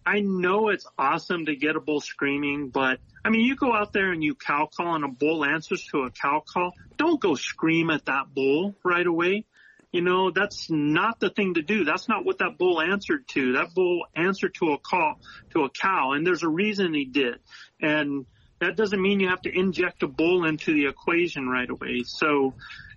I 0.04 0.20
know 0.20 0.68
it's 0.68 0.86
awesome 0.98 1.46
to 1.46 1.56
get 1.56 1.76
a 1.76 1.80
bull 1.80 2.02
screaming, 2.02 2.68
but 2.68 2.98
I 3.24 3.30
mean, 3.30 3.40
you 3.40 3.56
go 3.56 3.72
out 3.72 3.94
there 3.94 4.12
and 4.12 4.22
you 4.22 4.34
cow 4.34 4.68
call 4.76 4.94
and 4.96 5.04
a 5.04 5.08
bull 5.08 5.46
answers 5.46 5.82
to 5.92 6.02
a 6.02 6.10
cow 6.10 6.42
call. 6.46 6.72
Don't 6.98 7.18
go 7.22 7.36
scream 7.36 7.88
at 7.88 8.04
that 8.04 8.34
bull 8.34 8.74
right 8.84 9.06
away. 9.06 9.46
You 9.94 10.00
know, 10.00 10.32
that's 10.32 10.68
not 10.68 11.20
the 11.20 11.30
thing 11.30 11.54
to 11.54 11.62
do. 11.62 11.84
That's 11.84 12.08
not 12.08 12.24
what 12.24 12.38
that 12.38 12.58
bull 12.58 12.80
answered 12.80 13.28
to. 13.28 13.52
That 13.52 13.74
bull 13.74 14.06
answered 14.16 14.56
to 14.56 14.72
a 14.72 14.78
call, 14.78 15.20
to 15.50 15.62
a 15.62 15.70
cow, 15.70 16.14
and 16.14 16.26
there's 16.26 16.42
a 16.42 16.48
reason 16.48 16.92
he 16.94 17.04
did. 17.04 17.36
And 17.80 18.26
that 18.58 18.74
doesn't 18.74 19.00
mean 19.00 19.20
you 19.20 19.28
have 19.28 19.42
to 19.42 19.56
inject 19.56 20.02
a 20.02 20.08
bull 20.08 20.46
into 20.46 20.74
the 20.74 20.88
equation 20.88 21.48
right 21.48 21.70
away. 21.70 22.02
So, 22.04 22.54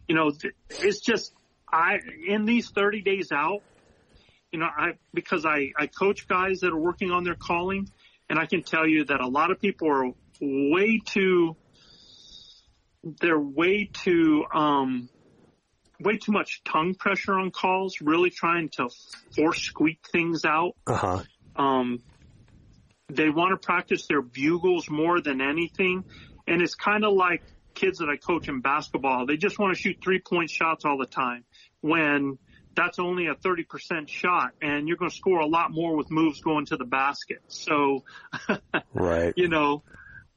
you 0.08 0.16
know, 0.16 0.32
it's 0.72 1.00
just, 1.00 1.34
I, 1.72 2.00
in 2.28 2.46
these 2.46 2.72
30 2.72 3.04
days 3.04 3.32
out, 3.32 3.62
you 4.52 4.58
know, 4.58 4.66
I, 4.66 4.94
because 5.14 5.46
I, 5.46 5.74
I 5.78 5.86
coach 5.86 6.28
guys 6.28 6.62
that 6.62 6.72
are 6.74 6.80
working 6.80 7.12
on 7.12 7.24
their 7.24 7.36
calling, 7.36 7.92
and 8.28 8.40
I 8.40 8.48
can 8.48 8.64
tell 8.64 8.88
you 8.88 9.06
that 9.06 9.22
a 9.22 9.28
lot 9.28 9.52
of 9.52 9.62
people 9.62 9.88
are 9.88 10.14
way 10.42 11.00
too, 11.06 11.56
they're 13.04 13.40
way 13.40 13.88
too, 13.94 14.46
um, 14.52 15.10
way 16.00 16.18
too 16.18 16.32
much 16.32 16.62
tongue 16.64 16.96
pressure 16.96 17.34
on 17.34 17.52
calls, 17.52 18.02
really 18.02 18.30
trying 18.30 18.70
to 18.70 18.90
force 19.36 19.62
squeak 19.62 20.00
things 20.12 20.46
out. 20.46 20.74
Uh 20.86 20.96
huh. 20.96 21.24
Um, 21.56 22.00
they 23.10 23.30
want 23.30 23.52
to 23.60 23.66
practice 23.66 24.06
their 24.08 24.22
bugles 24.22 24.90
more 24.90 25.22
than 25.22 25.42
anything. 25.42 26.04
And 26.48 26.62
it's 26.62 26.76
kind 26.76 27.06
of 27.06 27.14
like 27.14 27.42
kids 27.74 28.00
that 28.00 28.10
I 28.10 28.18
coach 28.18 28.50
in 28.50 28.62
basketball. 28.62 29.26
They 29.26 29.38
just 29.38 29.60
want 29.60 29.76
to 29.76 29.82
shoot 29.82 29.98
three 30.04 30.20
point 30.20 30.50
shots 30.50 30.86
all 30.86 30.98
the 30.98 31.06
time 31.06 31.46
when 31.82 32.38
that's 32.76 33.00
only 33.00 33.28
a 33.28 33.34
30% 33.36 34.08
shot 34.08 34.52
and 34.62 34.88
you're 34.88 34.98
going 34.98 35.10
to 35.10 35.16
score 35.16 35.40
a 35.40 35.48
lot 35.48 35.72
more 35.72 35.96
with 35.96 36.12
moves 36.12 36.42
going 36.42 36.66
to 36.68 36.78
the 36.78 36.86
basket. 36.86 37.40
So, 37.48 38.04
Right. 38.94 39.34
you 39.36 39.48
know, 39.48 39.84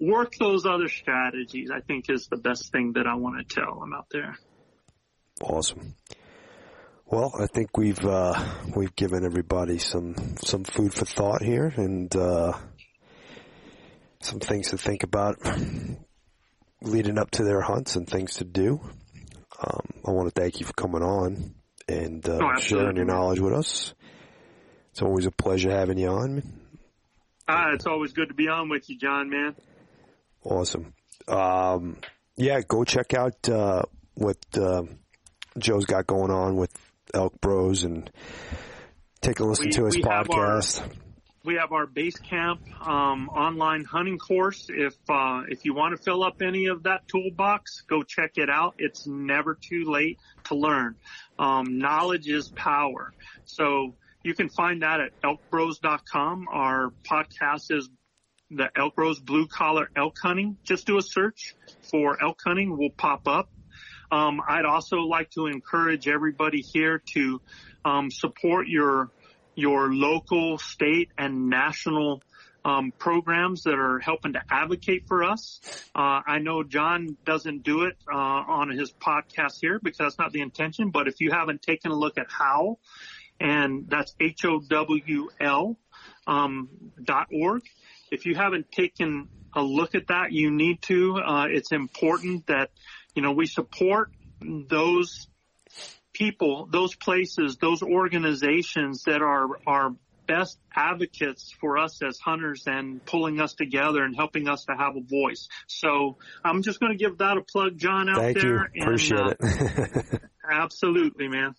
work 0.01 0.35
those 0.39 0.65
other 0.65 0.89
strategies, 0.89 1.71
I 1.71 1.81
think 1.81 2.09
is 2.09 2.29
the 2.29 2.39
best 2.39 2.73
thing 2.73 2.95
that 2.95 3.07
I 3.07 3.17
want 3.17 3.47
to 3.47 3.55
tell 3.55 3.79
them 3.79 3.93
out 3.93 4.07
there. 4.11 4.39
Awesome. 5.43 5.95
Well, 7.07 7.33
I 7.41 7.47
think 7.47 7.77
we've 7.77 8.05
uh, 8.05 8.35
we've 8.77 8.95
given 8.95 9.25
everybody 9.25 9.79
some 9.79 10.15
some 10.39 10.65
food 10.65 10.95
for 10.95 11.05
thought 11.05 11.43
here 11.43 11.73
and 11.77 12.15
uh, 12.15 12.53
some 14.21 14.39
things 14.39 14.71
to 14.71 14.79
think 14.79 15.03
about 15.03 15.37
leading 16.83 17.19
up 17.19 17.31
to 17.33 17.45
their 17.45 17.61
hunts 17.61 17.97
and 17.97 18.09
things 18.09 18.35
to 18.37 18.45
do. 18.45 18.81
Um, 19.61 19.87
I 20.07 20.11
want 20.13 20.33
to 20.33 20.41
thank 20.41 20.61
you 20.61 20.67
for 20.67 20.73
coming 20.75 21.03
on 21.03 21.55
and 21.89 22.27
uh, 22.29 22.39
Oh, 22.41 22.61
sharing 22.61 22.97
your 22.97 23.05
knowledge 23.05 23.41
with 23.41 23.53
us. 23.55 23.95
It's 24.93 25.03
always 25.03 25.27
a 25.27 25.31
pleasure 25.31 25.71
having 25.71 25.99
you 25.99 26.09
on. 26.09 26.43
Ah, 27.49 27.73
it's 27.75 27.87
always 27.87 28.13
good 28.13 28.29
to 28.29 28.35
be 28.35 28.49
on 28.49 28.69
with 28.69 28.89
you, 28.89 28.97
John, 28.97 29.29
man. 29.29 29.57
Awesome. 30.45 30.95
Um, 31.27 31.97
yeah, 32.37 32.61
go 32.67 32.85
check 32.85 33.13
out 33.15 33.49
uh, 33.49 33.83
what 34.15 34.39
uh, 34.57 34.83
Joe's 35.59 35.85
got 35.87 36.07
going 36.07 36.31
on 36.31 36.57
with 36.57 36.71
Elk 37.15 37.41
Bros 37.41 37.85
and 37.85 38.11
take 39.21 39.41
a 39.41 39.45
listen 39.45 39.67
We- 39.67 39.73
to 39.73 39.85
his 39.87 39.97
we 39.97 40.03
have 40.03 40.31
our- 40.31 40.59
podcast. 40.59 40.83
we 41.45 41.55
have 41.57 41.73
our 41.73 41.87
base 41.87 42.19
camp 42.19 42.61
um, 42.87 43.29
online 43.31 43.85
hunting 43.85 44.19
course. 44.19 44.67
If 44.69 44.95
uh, 45.09 45.43
if 45.49 45.65
you 45.65 45.75
want 45.75 45.97
to 45.97 46.03
fill 46.03 46.23
up 46.23 46.43
any 46.43 46.67
of 46.67 46.83
that 46.85 47.09
toolbox, 47.09 47.83
go 47.89 48.03
check 48.03 48.33
it 48.37 48.51
out. 48.51 48.75
It's 48.79 49.07
never 49.07 49.55
too 49.61 49.85
late 49.91 50.19
to 50.45 50.55
learn. 50.55 50.97
Um, 51.39 51.79
knowledge 51.79 52.29
is 52.29 52.49
power. 52.49 53.13
So 53.47 53.95
you 54.23 54.35
can 54.35 54.51
find 54.51 54.83
that 54.83 55.01
at 55.01 55.21
elkbros.com. 55.23 56.47
Our 56.53 56.91
podcast 57.11 57.75
is 57.75 57.89
the 58.51 58.69
Elk 58.77 58.95
Bros 58.95 59.19
Blue 59.21 59.47
Collar 59.47 59.89
Elk 59.97 60.19
Hunting. 60.23 60.59
Just 60.65 60.87
do 60.87 60.99
a 60.99 61.03
search 61.03 61.55
for 61.91 62.23
elk 62.23 62.39
hunting. 62.45 62.77
We'll 62.77 62.91
pop 62.91 63.27
up. 63.27 63.49
Um, 64.11 64.41
I'd 64.47 64.65
also 64.65 64.99
like 64.99 65.31
to 65.33 65.47
encourage 65.47 66.09
everybody 66.09 66.63
here 66.63 67.03
to 67.15 67.41
um, 67.85 68.11
support 68.11 68.69
your 68.69 69.11
your 69.55 69.93
local, 69.93 70.59
state, 70.59 71.11
and 71.19 71.51
national 71.51 72.23
um, 72.65 72.93
programs 72.99 73.65
that 73.65 73.75
are 73.75 73.99
helping 73.99 74.35
to 74.35 74.43
advocate 74.51 75.07
for 75.07 75.25
us. 75.25 75.61
Uh, 75.95 76.21
I 76.27 76.39
know 76.39 76.63
John 76.63 77.17
doesn't 77.25 77.63
do 77.63 77.85
it 77.85 77.97
uh, 78.11 78.17
on 78.17 78.71
his 78.71 78.93
podcast 78.93 79.59
here 79.61 79.79
because 79.83 79.99
that's 79.99 80.19
not 80.19 80.33
the 80.33 80.41
intention. 80.41 80.91
But 80.91 81.09
if 81.09 81.21
you 81.21 81.31
haven't 81.31 81.63
taken 81.63 81.91
a 81.91 81.95
look 81.95 82.19
at 82.19 82.27
how, 82.29 82.79
and 83.41 83.89
that's 83.89 84.15
H 84.21 84.45
O 84.45 84.61
W 84.61 85.29
L 85.41 85.77
um, 86.27 86.69
dot 87.03 87.29
org. 87.33 87.63
If 88.11 88.27
you 88.27 88.35
haven't 88.35 88.71
taken 88.71 89.29
a 89.55 89.63
look 89.63 89.95
at 89.95 90.09
that, 90.09 90.33
you 90.33 90.51
need 90.51 90.83
to. 90.83 91.17
Uh, 91.17 91.47
it's 91.49 91.73
important 91.73 92.47
that 92.47 92.71
you 93.21 93.27
know 93.27 93.33
we 93.33 93.45
support 93.45 94.11
those 94.41 95.29
people, 96.15 96.67
those 96.73 96.95
places, 96.95 97.59
those 97.59 97.83
organizations 97.83 99.03
that 99.05 99.21
are 99.21 99.47
are 99.67 99.95
best 100.27 100.59
advocates 100.75 101.55
for 101.61 101.77
us 101.77 102.01
as 102.03 102.19
hunters 102.19 102.63
and 102.67 103.05
pulling 103.05 103.39
us 103.39 103.53
together 103.53 104.03
and 104.03 104.17
helping 104.17 104.49
us 104.49 104.65
to 104.65 104.73
have 104.73 104.97
a 104.97 105.03
voice. 105.03 105.49
So 105.67 106.17
I'm 106.43 106.63
just 106.63 106.81
going 106.81 106.93
to 106.93 106.99
give 106.99 107.19
that 107.19 107.37
a 107.37 107.43
plug, 107.43 107.77
John, 107.77 108.09
out 108.09 108.17
Thank 108.17 108.37
you. 108.39 108.43
there. 108.43 108.71
Appreciate 108.81 109.21
uh, 109.21 109.35
it. 109.39 110.23
Absolutely, 110.51 111.29
man. 111.29 111.55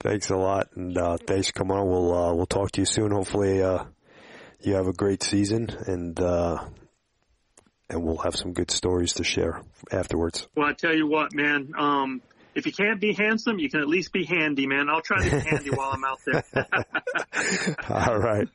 thanks 0.00 0.30
a 0.30 0.36
lot, 0.36 0.70
and 0.74 0.98
uh, 0.98 1.18
thanks 1.24 1.46
for 1.46 1.52
coming 1.52 1.76
on. 1.76 1.86
We'll 1.86 2.12
uh, 2.12 2.34
we'll 2.34 2.46
talk 2.46 2.72
to 2.72 2.80
you 2.80 2.86
soon. 2.86 3.12
Hopefully, 3.12 3.62
uh, 3.62 3.84
you 4.60 4.74
have 4.74 4.88
a 4.88 4.92
great 4.92 5.22
season, 5.22 5.68
and 5.86 6.18
uh, 6.18 6.64
and 7.94 8.04
we'll 8.04 8.18
have 8.18 8.34
some 8.34 8.52
good 8.52 8.70
stories 8.70 9.14
to 9.14 9.24
share 9.24 9.62
afterwards. 9.90 10.48
Well, 10.56 10.66
I 10.66 10.72
tell 10.72 10.94
you 10.94 11.06
what, 11.06 11.32
man. 11.32 11.72
Um, 11.78 12.22
if 12.54 12.66
you 12.66 12.72
can't 12.72 13.00
be 13.00 13.12
handsome, 13.12 13.58
you 13.58 13.70
can 13.70 13.80
at 13.80 13.88
least 13.88 14.12
be 14.12 14.24
handy, 14.24 14.66
man. 14.66 14.88
I'll 14.88 15.00
try 15.00 15.24
to 15.24 15.30
be 15.30 15.38
handy 15.48 15.70
while 15.70 15.92
I'm 15.92 16.04
out 16.04 16.18
there. 16.26 16.44
All 17.88 18.18
right. 18.18 18.48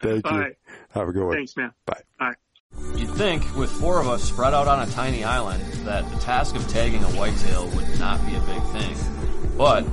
Thank 0.00 0.26
All 0.26 0.32
you. 0.32 0.40
right. 0.40 0.56
Have 0.90 1.08
a 1.08 1.12
good 1.12 1.24
one. 1.24 1.36
Thanks, 1.36 1.56
man. 1.56 1.72
Bye. 1.86 2.00
All 2.20 2.28
right. 2.28 2.36
You'd 2.98 3.10
think, 3.10 3.54
with 3.54 3.70
four 3.70 4.00
of 4.00 4.08
us 4.08 4.24
spread 4.24 4.54
out 4.54 4.66
on 4.68 4.86
a 4.86 4.90
tiny 4.90 5.24
island, 5.24 5.62
that 5.84 6.10
the 6.10 6.18
task 6.20 6.56
of 6.56 6.66
tagging 6.68 7.04
a 7.04 7.08
whitetail 7.08 7.68
would 7.68 7.98
not 7.98 8.24
be 8.26 8.34
a 8.34 8.40
big 8.40 8.62
thing. 8.72 8.96
But, 9.58 9.84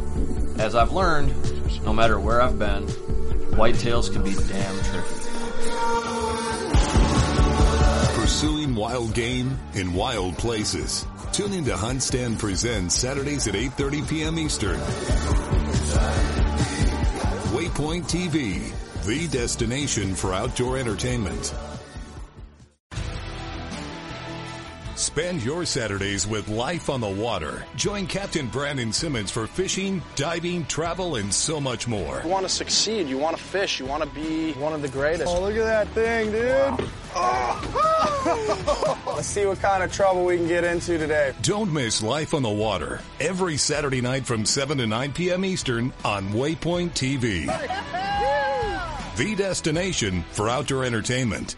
as 0.57 0.75
I've 0.75 0.93
learned, 0.93 1.83
no 1.83 1.91
matter 1.93 2.17
where 2.19 2.41
I've 2.41 2.57
been, 2.57 2.85
whitetails 3.55 4.11
can 4.11 4.23
be 4.23 4.33
damn 4.33 4.79
tricky. 4.85 6.18
Pursuing 8.29 8.75
wild 8.75 9.15
game 9.15 9.57
in 9.73 9.91
wild 9.91 10.37
places. 10.37 11.03
Tune 11.31 11.51
in 11.51 11.65
to 11.65 11.71
HuntStand 11.71 12.37
Presents 12.37 12.93
Saturdays 12.93 13.47
at 13.47 13.55
8.30 13.55 14.07
p.m. 14.07 14.37
Eastern. 14.37 14.79
Waypoint 17.49 18.03
TV, 18.03 18.71
the 19.03 19.27
destination 19.35 20.13
for 20.13 20.35
outdoor 20.35 20.77
entertainment. 20.77 21.55
Spend 24.95 25.41
your 25.43 25.65
Saturdays 25.65 26.27
with 26.27 26.49
life 26.49 26.89
on 26.89 27.01
the 27.01 27.09
water. 27.09 27.65
Join 27.77 28.05
Captain 28.05 28.47
Brandon 28.47 28.93
Simmons 28.93 29.31
for 29.31 29.47
fishing, 29.47 30.03
diving, 30.15 30.65
travel, 30.65 31.15
and 31.15 31.33
so 31.33 31.59
much 31.59 31.87
more. 31.87 32.21
You 32.23 32.29
want 32.29 32.45
to 32.45 32.53
succeed. 32.53 33.07
You 33.07 33.17
want 33.17 33.35
to 33.35 33.41
fish. 33.41 33.79
You 33.79 33.87
want 33.87 34.03
to 34.03 34.09
be 34.09 34.51
one 34.53 34.73
of 34.73 34.83
the 34.83 34.87
greatest. 34.87 35.25
Oh, 35.27 35.41
look 35.41 35.55
at 35.55 35.63
that 35.63 35.87
thing, 35.95 36.31
dude. 36.31 36.89
Oh. 37.15 39.03
Let's 39.15 39.27
see 39.27 39.45
what 39.45 39.59
kind 39.59 39.83
of 39.83 39.91
trouble 39.91 40.25
we 40.25 40.37
can 40.37 40.47
get 40.47 40.63
into 40.63 40.97
today. 40.97 41.33
Don't 41.41 41.73
miss 41.73 42.01
Life 42.03 42.33
on 42.33 42.43
the 42.43 42.49
Water 42.49 43.01
every 43.19 43.57
Saturday 43.57 44.01
night 44.01 44.25
from 44.25 44.45
7 44.45 44.77
to 44.77 44.87
9 44.87 45.13
p.m. 45.13 45.45
Eastern 45.45 45.91
on 46.03 46.29
Waypoint 46.29 46.91
TV. 46.91 47.47
The 49.19 49.35
destination 49.35 50.23
for 50.31 50.47
outdoor 50.47 50.85
entertainment. 50.85 51.57